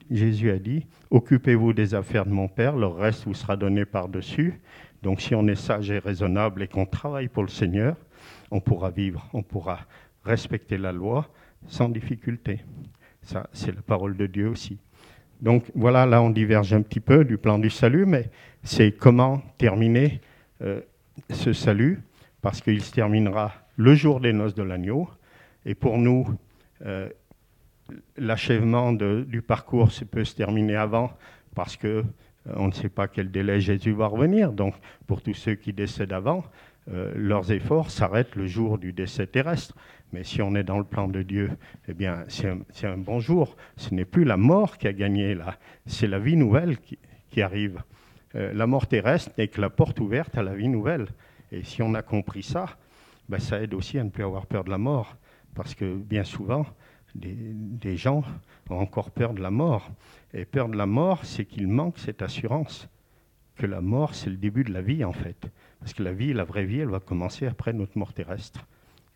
Jésus 0.09 0.51
a 0.51 0.59
dit, 0.59 0.85
occupez-vous 1.11 1.71
des 1.71 1.95
affaires 1.95 2.25
de 2.25 2.31
mon 2.31 2.49
Père, 2.49 2.75
le 2.75 2.87
reste 2.87 3.23
vous 3.23 3.33
sera 3.33 3.55
donné 3.55 3.85
par-dessus. 3.85 4.59
Donc 5.01 5.21
si 5.21 5.33
on 5.33 5.47
est 5.47 5.55
sage 5.55 5.89
et 5.91 5.99
raisonnable 5.99 6.61
et 6.61 6.67
qu'on 6.67 6.85
travaille 6.85 7.29
pour 7.29 7.43
le 7.43 7.49
Seigneur, 7.49 7.95
on 8.51 8.59
pourra 8.59 8.89
vivre, 8.89 9.29
on 9.31 9.43
pourra 9.43 9.79
respecter 10.25 10.77
la 10.77 10.91
loi, 10.91 11.29
sans 11.67 11.89
difficulté. 11.89 12.61
Ça, 13.21 13.47
c'est 13.53 13.75
la 13.75 13.81
parole 13.81 14.17
de 14.17 14.27
Dieu 14.27 14.49
aussi. 14.49 14.77
Donc 15.41 15.65
voilà, 15.73 16.05
là 16.05 16.21
on 16.21 16.29
diverge 16.29 16.73
un 16.73 16.81
petit 16.81 16.99
peu 16.99 17.25
du 17.25 17.37
plan 17.37 17.57
du 17.57 17.69
salut, 17.69 18.05
mais 18.05 18.29
c'est 18.63 18.91
comment 18.91 19.41
terminer 19.57 20.21
euh, 20.61 20.81
ce 21.31 21.51
salut, 21.51 22.01
parce 22.41 22.61
qu'il 22.61 22.81
se 22.81 22.91
terminera 22.91 23.53
le 23.75 23.95
jour 23.95 24.19
des 24.19 24.33
noces 24.33 24.53
de 24.53 24.61
l'agneau. 24.61 25.09
Et 25.65 25.73
pour 25.73 25.97
nous, 25.97 26.27
euh, 26.85 27.09
l'achèvement 28.17 28.93
du 28.93 29.41
parcours 29.41 29.89
peut 30.11 30.23
se 30.23 30.35
terminer 30.35 30.75
avant, 30.75 31.11
parce 31.55 31.75
que 31.75 31.87
euh, 31.87 32.03
on 32.55 32.67
ne 32.67 32.71
sait 32.71 32.89
pas 32.89 33.07
quel 33.07 33.31
délai 33.31 33.59
Jésus 33.61 33.93
va 33.93 34.05
revenir. 34.05 34.51
Donc 34.51 34.75
pour 35.07 35.23
tous 35.23 35.33
ceux 35.33 35.55
qui 35.55 35.73
décèdent 35.73 36.13
avant, 36.13 36.43
leurs 37.15 37.51
efforts 37.51 37.91
s'arrêtent 37.91 38.35
le 38.35 38.47
jour 38.47 38.79
du 38.79 38.91
décès 38.91 39.27
terrestre. 39.27 39.75
Mais 40.13 40.23
si 40.23 40.41
on 40.41 40.55
est 40.55 40.63
dans 40.63 40.77
le 40.77 40.83
plan 40.83 41.07
de 41.07 41.21
Dieu, 41.21 41.51
eh 41.87 41.93
bien, 41.93 42.25
c'est 42.27 42.87
un, 42.87 42.97
bon 42.97 43.19
jour. 43.19 43.55
Ce 43.77 43.93
n'est 43.93 44.05
plus 44.05 44.25
la 44.25 44.37
mort 44.37 44.77
qui 44.77 44.87
a 44.87 44.93
gagné 44.93 45.35
là, 45.35 45.57
c'est 45.85 46.07
la 46.07 46.19
vie 46.19 46.35
nouvelle 46.35 46.77
qui, 46.79 46.97
qui 47.29 47.41
arrive. 47.41 47.81
Euh, 48.35 48.53
la 48.53 48.67
mort 48.67 48.87
terrestre 48.87 49.31
n'est 49.37 49.47
que 49.47 49.61
la 49.61 49.69
porte 49.69 49.99
ouverte 49.99 50.37
à 50.37 50.43
la 50.43 50.53
vie 50.53 50.67
nouvelle. 50.67 51.07
Et 51.51 51.63
si 51.63 51.81
on 51.81 51.93
a 51.93 52.01
compris 52.01 52.43
ça, 52.43 52.65
ben, 53.29 53.39
ça 53.39 53.61
aide 53.61 53.73
aussi 53.73 53.97
à 53.99 54.03
ne 54.03 54.09
plus 54.09 54.23
avoir 54.23 54.45
peur 54.45 54.63
de 54.63 54.69
la 54.69 54.77
mort. 54.77 55.17
Parce 55.55 55.75
que 55.75 55.95
bien 55.95 56.23
souvent, 56.23 56.65
des, 57.15 57.35
des 57.35 57.97
gens 57.97 58.23
ont 58.69 58.79
encore 58.79 59.11
peur 59.11 59.33
de 59.33 59.41
la 59.41 59.51
mort. 59.51 59.89
Et 60.33 60.45
peur 60.45 60.69
de 60.69 60.77
la 60.77 60.85
mort, 60.85 61.25
c'est 61.25 61.45
qu'il 61.45 61.67
manque 61.67 61.97
cette 61.99 62.21
assurance 62.21 62.87
que 63.55 63.65
la 63.65 63.81
mort, 63.81 64.15
c'est 64.15 64.29
le 64.29 64.37
début 64.37 64.63
de 64.63 64.73
la 64.73 64.81
vie, 64.81 65.03
en 65.03 65.13
fait. 65.13 65.47
Parce 65.79 65.93
que 65.93 66.03
la 66.03 66.13
vie, 66.13 66.33
la 66.33 66.43
vraie 66.43 66.65
vie, 66.65 66.79
elle 66.79 66.89
va 66.89 66.99
commencer 66.99 67.45
après 67.45 67.73
notre 67.73 67.97
mort 67.97 68.13
terrestre, 68.13 68.65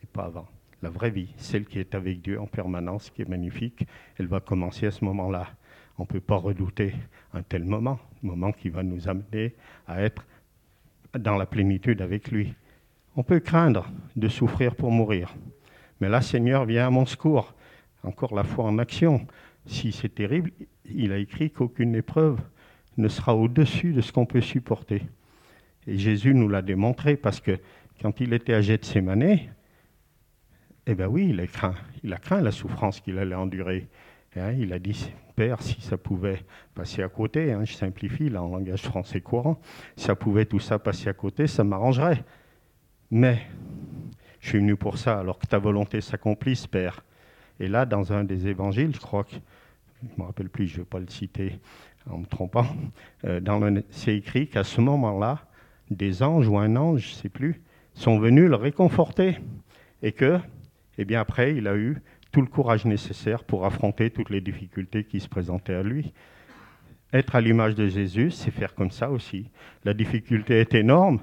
et 0.03 0.07
pas 0.07 0.26
avant. 0.26 0.47
La 0.86 0.91
vraie 0.91 1.10
vie, 1.10 1.34
celle 1.38 1.66
qui 1.66 1.80
est 1.80 1.95
avec 1.95 2.22
Dieu 2.22 2.40
en 2.40 2.45
permanence, 2.45 3.10
qui 3.10 3.24
est 3.24 3.28
magnifique, 3.28 3.88
elle 4.20 4.28
va 4.28 4.40
commencer 4.40 4.86
à 4.86 4.91
ce 4.91 5.03
moment-là. 5.06 5.48
On 5.98 6.03
ne 6.03 6.07
peut 6.07 6.20
pas 6.20 6.36
redouter 6.36 6.94
un 7.34 7.41
tel 7.41 7.64
moment, 7.64 7.98
moment 8.22 8.52
qui 8.52 8.70
va 8.70 8.84
nous 8.84 9.10
amener 9.10 9.56
à 9.88 10.03
être 10.03 10.28
dans 11.18 11.38
la 11.38 11.48
plénitude 11.48 12.03
avec 12.03 12.30
lui. 12.30 12.53
On 13.16 13.24
peut 13.24 13.40
craindre 13.40 13.90
de 14.16 14.28
souffrir 14.28 14.76
pour 14.76 14.91
mourir. 14.91 15.34
Mais 16.02 16.07
là, 16.07 16.22
Seigneur 16.22 16.66
vient 16.66 16.86
à 16.86 16.91
mon 16.91 17.07
secours. 17.07 17.56
Encore 18.03 18.36
la 18.36 18.44
foi 18.44 18.66
en 18.66 18.78
action. 18.78 19.26
Si 19.66 19.91
c'est 19.91 20.14
terrible, 20.14 20.52
il 20.86 21.12
a 21.12 21.18
écrit 21.18 21.49
qu'aucune 21.49 21.95
épreuve 21.95 22.40
ne 22.98 23.07
sera 23.07 23.36
au-dessus 23.36 23.91
de 23.91 24.02
ce 24.02 24.12
qu'on 24.12 24.28
peut 24.28 24.40
supporter. 24.40 25.02
Et 25.88 25.98
Jésus 25.98 26.36
nous 26.36 26.48
l'a 26.48 26.62
démontré 26.62 27.18
parce 27.18 27.40
que 27.40 27.57
quand 28.03 28.22
il 28.22 28.34
était 28.34 28.53
à 28.53 28.62
Gethsemane, 28.62 29.40
eh 30.88 30.95
bien 30.95 31.07
oui, 31.07 31.28
il 31.30 31.40
a 31.40 31.48
craint, 31.48 31.76
il 32.03 32.16
craint 32.20 32.41
la 32.41 32.52
souffrance 32.52 32.99
qu'il 32.99 33.18
allait 33.18 33.36
endurer. 33.36 33.88
Hein, 34.38 34.52
il 34.60 34.74
a 34.74 34.80
dit, 34.80 35.12
Père, 35.36 35.62
si 35.62 35.80
ça 35.82 35.98
pouvait 35.98 36.44
passer 36.74 37.02
à 37.02 37.10
côté, 37.10 37.53
hein, 37.53 37.64
je 37.64 37.74
simplifie 37.74 38.30
là 38.30 38.44
en 38.44 38.49
langage 38.49 38.82
français 38.82 39.22
courant, 39.22 39.60
si 39.95 40.06
ça 40.06 40.16
pouvait 40.16 40.45
tout 40.45 40.60
ça 40.60 40.78
passer 40.78 41.07
à 41.10 41.14
côté, 41.14 41.48
ça 41.48 41.64
m'arrangerait. 41.64 42.24
Mais 43.12 43.41
je 44.41 44.49
suis 44.49 44.60
venu 44.60 44.76
pour 44.76 44.98
ça, 44.98 45.20
alors 45.20 45.40
que 45.40 45.48
ta 45.48 45.57
volonté 45.57 46.02
s'accomplisse, 46.02 46.68
Père. 46.68 47.03
Et 47.60 47.68
là, 47.68 47.86
dans 47.86 48.12
un 48.12 48.24
des 48.24 48.48
évangiles, 48.48 48.94
je 48.94 48.99
crois 48.99 49.24
que, 49.24 49.32
je 49.32 50.07
ne 50.07 50.22
me 50.22 50.28
rappelle 50.28 50.49
plus, 50.49 50.68
je 50.68 50.74
ne 50.74 50.80
vais 50.80 50.86
pas 50.86 50.99
le 50.99 51.07
citer 51.07 51.60
en 52.10 52.20
me 52.20 52.26
trompant, 52.26 52.68
euh, 53.24 53.82
c'est 53.90 54.16
écrit 54.16 54.48
qu'à 54.48 54.64
ce 54.64 54.82
moment-là, 54.82 55.48
des 55.90 56.24
anges 56.24 56.48
ou 56.48 56.57
un 56.57 56.76
ange, 56.76 57.02
je 57.02 57.10
ne 57.12 57.22
sais 57.22 57.30
plus, 57.30 57.62
sont 57.94 58.20
venus 58.20 58.49
le 58.49 58.56
réconforter. 58.56 59.40
Et 60.02 60.12
que, 60.12 60.40
eh 60.97 61.05
bien 61.05 61.19
après, 61.19 61.55
il 61.55 61.67
a 61.67 61.76
eu 61.76 61.97
tout 62.31 62.41
le 62.41 62.47
courage 62.47 62.85
nécessaire 62.85 63.43
pour 63.43 63.65
affronter 63.65 64.09
toutes 64.09 64.30
les 64.30 64.41
difficultés 64.41 65.03
qui 65.03 65.19
se 65.19 65.30
présentaient 65.30 65.73
à 65.73 65.84
lui. 65.84 66.13
Être 67.13 67.35
à 67.35 67.41
l'image 67.41 67.76
de 67.76 67.88
Jésus, 67.88 68.31
c'est 68.31 68.51
faire 68.51 68.76
comme 68.76 68.91
ça 68.91 69.09
aussi. 69.09 69.49
La 69.85 69.93
difficulté 69.93 70.59
est 70.59 70.73
énorme. 70.73 71.22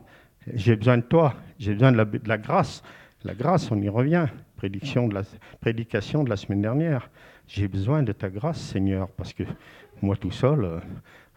J'ai 0.54 0.76
besoin 0.76 0.96
de 0.96 1.02
toi. 1.02 1.34
J'ai 1.58 1.74
besoin 1.74 1.92
de 1.92 1.98
la, 1.98 2.04
de 2.04 2.28
la, 2.28 2.38
grâce. 2.38 2.82
La 3.24 3.34
grâce, 3.34 3.70
on 3.70 3.80
y 3.80 3.88
revient. 3.88 4.26
Prédiction 4.56 5.08
de 5.08 5.14
la, 5.14 5.22
prédication 5.60 6.24
de 6.24 6.30
la 6.30 6.36
semaine 6.36 6.62
dernière. 6.62 7.10
J'ai 7.46 7.68
besoin 7.68 8.02
de 8.02 8.12
ta 8.12 8.30
grâce, 8.30 8.60
Seigneur, 8.60 9.08
parce 9.08 9.34
que 9.34 9.42
moi 10.00 10.16
tout 10.16 10.30
seul, 10.30 10.64
euh, 10.64 10.80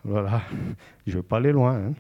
voilà, 0.05 0.41
je 1.05 1.11
ne 1.11 1.17
veux 1.17 1.23
pas 1.23 1.37
aller 1.37 1.51
loin. 1.51 1.75
Hein. 1.75 1.93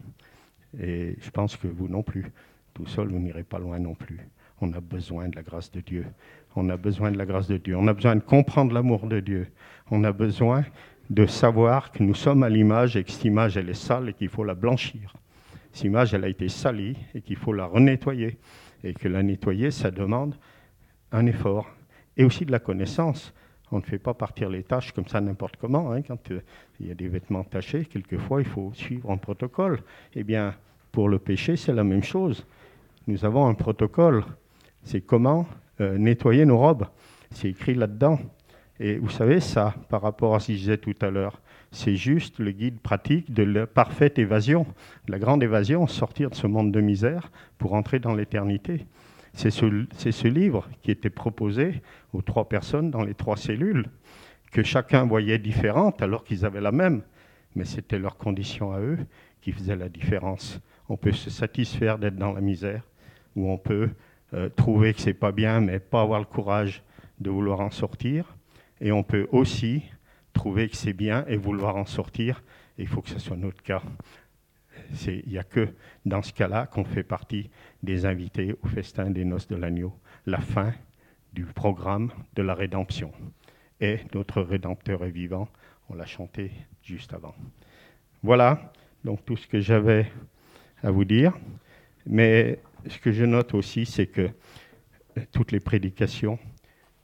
Et 0.79 1.17
je 1.19 1.29
pense 1.31 1.57
que 1.57 1.67
vous 1.67 1.87
non 1.87 2.03
plus. 2.03 2.31
Tout 2.73 2.85
seul, 2.85 3.09
vous 3.09 3.19
n'irez 3.19 3.43
pas 3.43 3.59
loin 3.59 3.79
non 3.79 3.95
plus. 3.95 4.19
On 4.65 4.73
a 4.73 4.81
besoin 4.81 5.27
de 5.29 5.35
la 5.35 5.43
grâce 5.43 5.71
de 5.71 5.79
Dieu. 5.79 6.07
On 6.55 6.69
a 6.69 6.77
besoin 6.77 7.11
de 7.11 7.17
la 7.19 7.25
grâce 7.27 7.47
de 7.47 7.57
Dieu. 7.57 7.77
On 7.77 7.87
a 7.87 7.93
besoin 7.93 8.15
de 8.15 8.21
comprendre 8.21 8.73
l'amour 8.73 9.05
de 9.05 9.19
Dieu. 9.19 9.47
On 9.91 10.03
a 10.03 10.11
besoin 10.11 10.65
de 11.11 11.27
savoir 11.27 11.91
que 11.91 12.01
nous 12.01 12.15
sommes 12.15 12.41
à 12.41 12.49
l'image 12.49 12.97
et 12.97 13.03
que 13.03 13.11
cette 13.11 13.25
image, 13.25 13.57
elle 13.57 13.69
est 13.69 13.75
sale 13.75 14.09
et 14.09 14.13
qu'il 14.13 14.29
faut 14.29 14.43
la 14.43 14.55
blanchir. 14.55 15.13
Cette 15.71 15.83
image, 15.83 16.15
elle 16.15 16.23
a 16.23 16.29
été 16.29 16.49
salie 16.49 16.97
et 17.13 17.21
qu'il 17.21 17.35
faut 17.35 17.53
la 17.53 17.65
renettoyer. 17.67 18.39
Et 18.83 18.95
que 18.95 19.07
la 19.07 19.21
nettoyer, 19.21 19.69
ça 19.69 19.91
demande 19.91 20.35
un 21.11 21.27
effort 21.27 21.69
et 22.17 22.23
aussi 22.23 22.43
de 22.43 22.51
la 22.51 22.59
connaissance. 22.59 23.33
On 23.71 23.77
ne 23.77 23.83
fait 23.83 23.99
pas 23.99 24.15
partir 24.15 24.49
les 24.49 24.63
tâches 24.63 24.93
comme 24.93 25.07
ça 25.07 25.21
n'importe 25.21 25.57
comment. 25.57 25.91
hein. 25.91 26.01
Quand 26.01 26.31
euh, 26.31 26.41
il 26.79 26.87
y 26.87 26.91
a 26.91 26.95
des 26.95 27.07
vêtements 27.07 27.43
tachés, 27.43 27.85
quelquefois, 27.85 28.41
il 28.41 28.47
faut 28.47 28.71
suivre 28.73 29.11
un 29.11 29.17
protocole. 29.17 29.81
Eh 30.15 30.23
bien, 30.23 30.55
pour 30.91 31.07
le 31.07 31.19
péché, 31.19 31.55
c'est 31.55 31.73
la 31.73 31.83
même 31.83 32.03
chose. 32.03 32.47
Nous 33.05 33.25
avons 33.25 33.45
un 33.47 33.53
protocole. 33.53 34.23
C'est 34.85 35.01
comment 35.01 35.47
euh, 35.81 35.97
nettoyer 35.97 36.45
nos 36.45 36.57
robes. 36.57 36.85
C'est 37.31 37.49
écrit 37.49 37.75
là-dedans. 37.75 38.19
Et 38.79 38.97
vous 38.97 39.09
savez, 39.09 39.39
ça, 39.39 39.73
par 39.89 40.01
rapport 40.01 40.35
à 40.35 40.39
ce 40.39 40.47
que 40.47 40.53
je 40.53 40.57
disais 40.59 40.77
tout 40.77 40.95
à 41.01 41.09
l'heure, 41.09 41.41
c'est 41.71 41.95
juste 41.95 42.39
le 42.39 42.51
guide 42.51 42.79
pratique 42.79 43.33
de 43.33 43.43
la 43.43 43.67
parfaite 43.67 44.19
évasion, 44.19 44.65
la 45.07 45.17
grande 45.17 45.43
évasion, 45.43 45.87
sortir 45.87 46.29
de 46.29 46.35
ce 46.35 46.47
monde 46.47 46.71
de 46.71 46.81
misère 46.81 47.31
pour 47.57 47.73
entrer 47.73 47.99
dans 47.99 48.13
l'éternité. 48.13 48.85
C'est 49.33 49.49
ce, 49.49 49.65
ce 49.97 50.27
livre 50.27 50.69
qui 50.81 50.91
était 50.91 51.09
proposé 51.09 51.81
aux 52.13 52.21
trois 52.21 52.47
personnes 52.47 52.91
dans 52.91 53.03
les 53.03 53.15
trois 53.15 53.37
cellules, 53.37 53.87
que 54.51 54.63
chacun 54.63 55.05
voyait 55.05 55.39
différente 55.39 56.01
alors 56.01 56.23
qu'ils 56.23 56.45
avaient 56.45 56.61
la 56.61 56.71
même, 56.71 57.01
mais 57.55 57.65
c'était 57.65 57.99
leur 57.99 58.17
condition 58.17 58.71
à 58.71 58.79
eux 58.79 58.99
qui 59.41 59.51
faisait 59.51 59.75
la 59.75 59.89
différence. 59.89 60.61
On 60.87 60.95
peut 60.95 61.11
se 61.11 61.29
satisfaire 61.29 61.97
d'être 61.97 62.15
dans 62.15 62.33
la 62.33 62.41
misère, 62.41 62.83
ou 63.35 63.49
on 63.49 63.57
peut 63.57 63.89
euh, 64.35 64.49
trouver 64.49 64.93
que 64.93 65.01
c'est 65.01 65.13
pas 65.13 65.31
bien, 65.31 65.61
mais 65.61 65.79
pas 65.79 66.01
avoir 66.01 66.19
le 66.19 66.25
courage 66.25 66.83
de 67.19 67.29
vouloir 67.29 67.61
en 67.61 67.71
sortir. 67.71 68.35
Et 68.81 68.91
on 68.91 69.03
peut 69.03 69.27
aussi 69.31 69.83
trouver 70.33 70.67
que 70.67 70.75
c'est 70.75 70.93
bien 70.93 71.25
et 71.27 71.37
vouloir 71.37 71.77
en 71.77 71.85
sortir. 71.85 72.43
Il 72.77 72.87
faut 72.87 73.01
que 73.01 73.09
ce 73.09 73.19
soit 73.19 73.37
notre 73.37 73.63
cas. 73.63 73.81
Il 75.07 75.23
n'y 75.27 75.37
a 75.37 75.43
que 75.43 75.69
dans 76.05 76.21
ce 76.21 76.33
cas-là 76.33 76.67
qu'on 76.67 76.83
fait 76.83 77.03
partie 77.03 77.49
des 77.81 78.05
invités 78.05 78.55
au 78.61 78.67
festin 78.67 79.09
des 79.09 79.23
noces 79.23 79.47
de 79.47 79.55
l'agneau, 79.55 79.97
la 80.25 80.41
fin 80.41 80.73
du 81.33 81.45
programme 81.45 82.11
de 82.35 82.41
la 82.41 82.53
rédemption. 82.53 83.11
Et 83.79 83.99
notre 84.13 84.41
Rédempteur 84.41 85.03
est 85.03 85.11
vivant, 85.11 85.47
on 85.89 85.95
l'a 85.95 86.05
chanté 86.05 86.51
juste 86.83 87.13
avant. 87.13 87.35
Voilà 88.23 88.73
donc 89.03 89.23
tout 89.23 89.37
ce 89.37 89.47
que 89.47 89.59
j'avais 89.59 90.11
à 90.83 90.91
vous 90.91 91.05
dire. 91.05 91.33
Mais 92.05 92.59
ce 92.87 92.97
que 92.99 93.11
je 93.11 93.25
note 93.25 93.53
aussi, 93.53 93.85
c'est 93.85 94.07
que 94.07 94.21
euh, 95.17 95.21
toutes 95.31 95.51
les 95.51 95.59
prédications, 95.59 96.39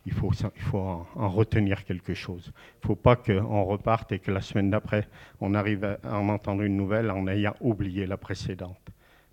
il 0.05 0.13
faut, 0.13 0.31
il 0.33 0.61
faut 0.61 0.79
en, 0.79 1.07
en 1.15 1.29
retenir 1.29 1.83
quelque 1.83 2.13
chose. 2.13 2.51
Il 2.55 2.83
ne 2.83 2.87
faut 2.87 2.95
pas 2.95 3.15
qu'on 3.15 3.63
reparte 3.65 4.11
et 4.11 4.19
que 4.19 4.31
la 4.31 4.41
semaine 4.41 4.69
d'après, 4.69 5.07
on 5.39 5.53
arrive 5.53 5.83
à, 5.83 5.99
en 6.03 6.29
entendre 6.29 6.63
une 6.63 6.75
nouvelle 6.75 7.11
en 7.11 7.27
ayant 7.27 7.55
oublié 7.61 8.05
la 8.07 8.17
précédente. 8.17 8.79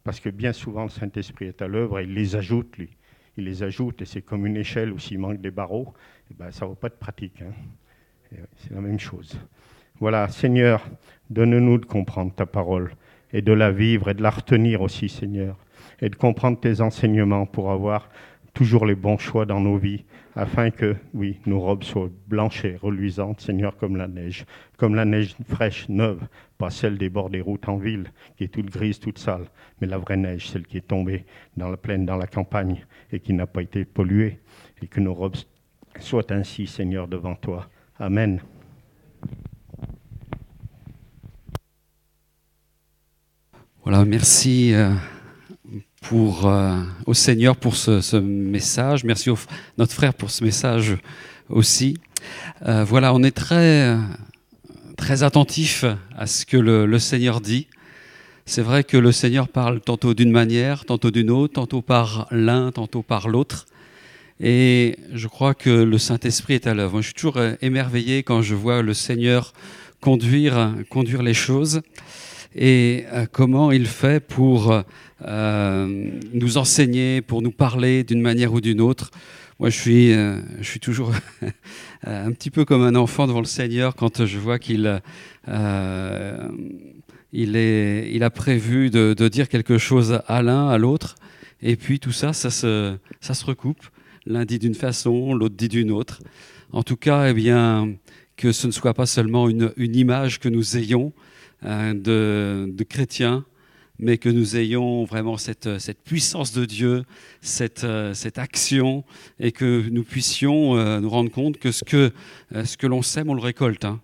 Parce 0.04 0.20
que 0.20 0.28
bien 0.28 0.52
souvent, 0.52 0.84
le 0.84 0.90
Saint-Esprit 0.90 1.46
est 1.46 1.62
à 1.62 1.68
l'œuvre 1.68 2.00
et 2.00 2.04
il 2.04 2.14
les 2.14 2.36
ajoute, 2.36 2.76
lui. 2.76 2.90
Il 3.36 3.44
les 3.44 3.62
ajoute 3.62 4.02
et 4.02 4.04
c'est 4.04 4.22
comme 4.22 4.46
une 4.46 4.56
échelle 4.56 4.92
où 4.92 4.98
s'il 4.98 5.18
manque 5.18 5.40
des 5.40 5.50
barreaux, 5.50 5.94
eh 6.30 6.34
ben, 6.34 6.50
ça 6.50 6.64
ne 6.64 6.70
va 6.70 6.76
pas 6.76 6.86
être 6.88 6.98
pratique. 6.98 7.42
hein. 7.42 7.52
C'est 8.56 8.74
la 8.74 8.80
même 8.80 8.98
chose. 8.98 9.38
Voilà, 10.00 10.28
Seigneur, 10.28 10.86
donne-nous 11.30 11.78
de 11.78 11.86
comprendre 11.86 12.34
ta 12.34 12.46
parole 12.46 12.94
et 13.32 13.42
de 13.42 13.52
la 13.52 13.70
vivre 13.70 14.10
et 14.10 14.14
de 14.14 14.22
la 14.22 14.30
retenir 14.30 14.82
aussi, 14.82 15.08
Seigneur, 15.08 15.56
et 16.00 16.08
de 16.08 16.16
comprendre 16.16 16.58
tes 16.58 16.80
enseignements 16.80 17.46
pour 17.46 17.70
avoir 17.70 18.08
toujours 18.54 18.86
les 18.86 18.94
bons 18.94 19.18
choix 19.18 19.46
dans 19.46 19.60
nos 19.60 19.76
vies, 19.76 20.04
afin 20.34 20.70
que, 20.70 20.96
oui, 21.14 21.38
nos 21.46 21.60
robes 21.60 21.84
soient 21.84 22.10
blanches 22.26 22.64
et 22.64 22.76
reluisantes, 22.76 23.40
Seigneur, 23.40 23.76
comme 23.76 23.96
la 23.96 24.08
neige, 24.08 24.46
comme 24.76 24.94
la 24.94 25.04
neige 25.04 25.36
fraîche, 25.48 25.88
neuve, 25.88 26.20
pas 26.58 26.70
celle 26.70 26.98
des 26.98 27.08
bords 27.08 27.30
des 27.30 27.40
routes 27.40 27.68
en 27.68 27.76
ville, 27.76 28.10
qui 28.36 28.44
est 28.44 28.48
toute 28.48 28.70
grise, 28.70 28.98
toute 28.98 29.18
sale, 29.18 29.46
mais 29.80 29.86
la 29.86 29.98
vraie 29.98 30.16
neige, 30.16 30.48
celle 30.48 30.66
qui 30.66 30.76
est 30.76 30.88
tombée 30.88 31.24
dans 31.56 31.70
la 31.70 31.76
plaine, 31.76 32.04
dans 32.04 32.16
la 32.16 32.26
campagne, 32.26 32.84
et 33.12 33.20
qui 33.20 33.32
n'a 33.32 33.46
pas 33.46 33.62
été 33.62 33.84
polluée, 33.84 34.40
et 34.82 34.86
que 34.86 35.00
nos 35.00 35.14
robes 35.14 35.36
soient 36.00 36.32
ainsi, 36.32 36.66
Seigneur, 36.66 37.08
devant 37.08 37.34
toi. 37.34 37.68
Amen. 37.98 38.40
Voilà, 43.84 44.04
merci 44.04 44.74
euh, 44.74 44.92
euh, 46.12 46.82
au 47.06 47.14
Seigneur 47.14 47.56
pour 47.56 47.76
ce, 47.76 48.16
message. 48.16 49.04
Merci 49.04 49.30
au 49.30 49.38
notre 49.76 49.92
frère 49.92 50.14
pour 50.14 50.30
ce 50.30 50.42
message 50.42 50.96
aussi. 51.50 51.98
Euh, 52.66 52.84
voilà, 52.84 53.12
on 53.14 53.22
est 53.22 53.36
très, 53.36 53.96
très 54.96 55.22
attentif 55.22 55.84
à 56.16 56.26
ce 56.26 56.46
que 56.46 56.56
le, 56.56 56.86
le 56.86 56.98
Seigneur 56.98 57.40
dit. 57.40 57.66
C'est 58.46 58.62
vrai 58.62 58.84
que 58.84 58.96
le 58.96 59.12
Seigneur 59.12 59.48
parle 59.48 59.80
tantôt 59.80 60.14
d'une 60.14 60.30
manière, 60.30 60.86
tantôt 60.86 61.10
d'une 61.10 61.30
autre, 61.30 61.54
tantôt 61.54 61.82
par 61.82 62.26
l'un, 62.30 62.72
tantôt 62.72 63.02
par 63.02 63.28
l'autre. 63.28 63.66
Et 64.40 64.96
je 65.12 65.28
crois 65.28 65.52
que 65.52 65.70
le 65.70 65.98
Saint-Esprit 65.98 66.54
est 66.54 66.66
à 66.66 66.74
l'œuvre. 66.74 67.02
Je 67.02 67.06
suis 67.06 67.14
toujours 67.14 67.36
euh, 67.36 67.54
émerveillé 67.60 68.22
quand 68.22 68.40
je 68.40 68.54
vois 68.54 68.80
le 68.82 68.94
Seigneur 68.94 69.52
conduire, 70.00 70.72
conduire 70.88 71.22
les 71.22 71.34
choses 71.34 71.82
et 72.60 73.04
euh, 73.12 73.26
comment 73.30 73.70
il 73.70 73.86
fait 73.86 74.18
pour 74.18 74.82
euh, 75.24 76.10
nous 76.34 76.58
enseigner, 76.58 77.22
pour 77.22 77.40
nous 77.40 77.52
parler 77.52 78.02
d'une 78.02 78.20
manière 78.20 78.52
ou 78.52 78.60
d'une 78.60 78.80
autre? 78.80 79.12
Moi, 79.60 79.70
je 79.70 79.78
suis, 79.78 80.12
euh, 80.12 80.40
je 80.60 80.68
suis 80.68 80.80
toujours 80.80 81.12
un 82.06 82.32
petit 82.32 82.50
peu 82.50 82.64
comme 82.64 82.82
un 82.82 82.96
enfant 82.96 83.28
devant 83.28 83.38
le 83.38 83.46
Seigneur 83.46 83.94
quand 83.94 84.26
je 84.26 84.38
vois 84.38 84.58
qu'il 84.58 85.00
il 87.32 87.56
il 87.56 88.22
a 88.24 88.30
prévu 88.30 88.90
de, 88.90 89.28
dire 89.28 89.48
quelque 89.48 89.78
chose 89.78 90.20
à 90.26 90.42
l'un, 90.42 90.68
à 90.68 90.78
l'autre, 90.78 91.14
et 91.62 91.76
puis 91.76 92.00
tout 92.00 92.12
ça, 92.12 92.32
ça 92.32 92.50
se, 92.50 92.96
ça 93.20 93.34
se 93.34 93.44
recoupe. 93.44 93.84
L'un 94.26 94.44
dit 94.44 94.58
d'une 94.58 94.74
façon, 94.74 95.32
l'autre 95.32 95.54
dit 95.56 95.68
d'une 95.68 95.92
autre. 95.92 96.20
En 96.72 96.82
tout 96.82 96.96
cas, 96.96 97.30
eh 97.30 97.34
bien, 97.34 97.94
que 98.38 98.52
ce 98.52 98.66
ne 98.66 98.72
soit 98.72 98.94
pas 98.94 99.06
seulement 99.06 99.48
une, 99.48 99.72
image 99.76 100.38
que 100.38 100.48
nous 100.48 100.76
ayons 100.76 101.12
de, 101.62 102.68
de 102.72 102.84
chrétiens, 102.84 103.44
mais 103.98 104.16
que 104.16 104.28
nous 104.28 104.56
ayons 104.56 105.04
vraiment 105.04 105.36
cette, 105.36 105.78
cette 105.80 106.00
puissance 106.02 106.52
de 106.52 106.64
Dieu, 106.64 107.02
cette, 107.40 107.82
euh, 107.82 108.14
cette 108.14 108.38
action, 108.38 109.04
et 109.40 109.50
que 109.50 109.88
nous 109.90 110.04
puissions 110.04 110.76
euh, 110.76 111.00
nous 111.00 111.10
rendre 111.10 111.30
compte 111.32 111.58
que 111.58 111.72
ce 111.72 111.82
que, 111.82 112.12
euh, 112.54 112.64
ce 112.64 112.76
que 112.76 112.86
l'on 112.86 113.02
sème, 113.02 113.28
on 113.28 113.34
le 113.34 113.42
récolte. 113.42 113.84
hein. 113.84 114.00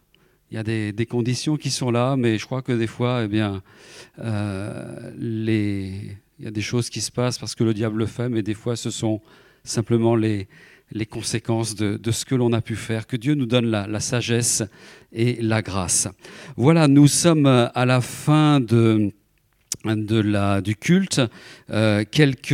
Il 0.50 0.56
y 0.56 0.58
a 0.58 0.64
des, 0.64 0.92
des 0.92 1.06
conditions 1.06 1.56
qui 1.56 1.70
sont 1.70 1.90
là, 1.90 2.16
mais 2.16 2.38
je 2.38 2.44
crois 2.44 2.62
que 2.62 2.72
des 2.72 2.86
fois, 2.88 3.22
eh 3.24 3.28
bien, 3.28 3.62
euh, 4.18 5.12
les, 5.16 6.16
il 6.38 6.44
y 6.44 6.48
a 6.48 6.50
des 6.50 6.60
choses 6.60 6.90
qui 6.90 7.00
se 7.00 7.12
passent 7.12 7.38
parce 7.38 7.54
que 7.54 7.64
le 7.64 7.72
diable 7.72 7.98
le 7.98 8.06
fait, 8.06 8.28
mais 8.28 8.42
des 8.42 8.54
fois, 8.54 8.76
ce 8.76 8.90
sont 8.90 9.20
simplement 9.62 10.16
les, 10.16 10.48
les 10.92 11.06
conséquences 11.06 11.74
de, 11.74 11.96
de 11.96 12.10
ce 12.10 12.24
que 12.24 12.34
l'on 12.34 12.52
a 12.52 12.60
pu 12.60 12.76
faire. 12.76 13.06
Que 13.06 13.16
Dieu 13.16 13.34
nous 13.34 13.46
donne 13.46 13.66
la, 13.66 13.86
la 13.86 14.00
sagesse 14.00 14.62
et 15.12 15.40
la 15.40 15.62
grâce. 15.62 16.08
Voilà, 16.56 16.88
nous 16.88 17.08
sommes 17.08 17.46
à 17.46 17.84
la 17.86 18.00
fin 18.00 18.60
de, 18.60 19.12
de 19.84 20.20
la, 20.20 20.60
du 20.60 20.76
culte. 20.76 21.20
Euh, 21.70 22.04
quelques 22.10 22.52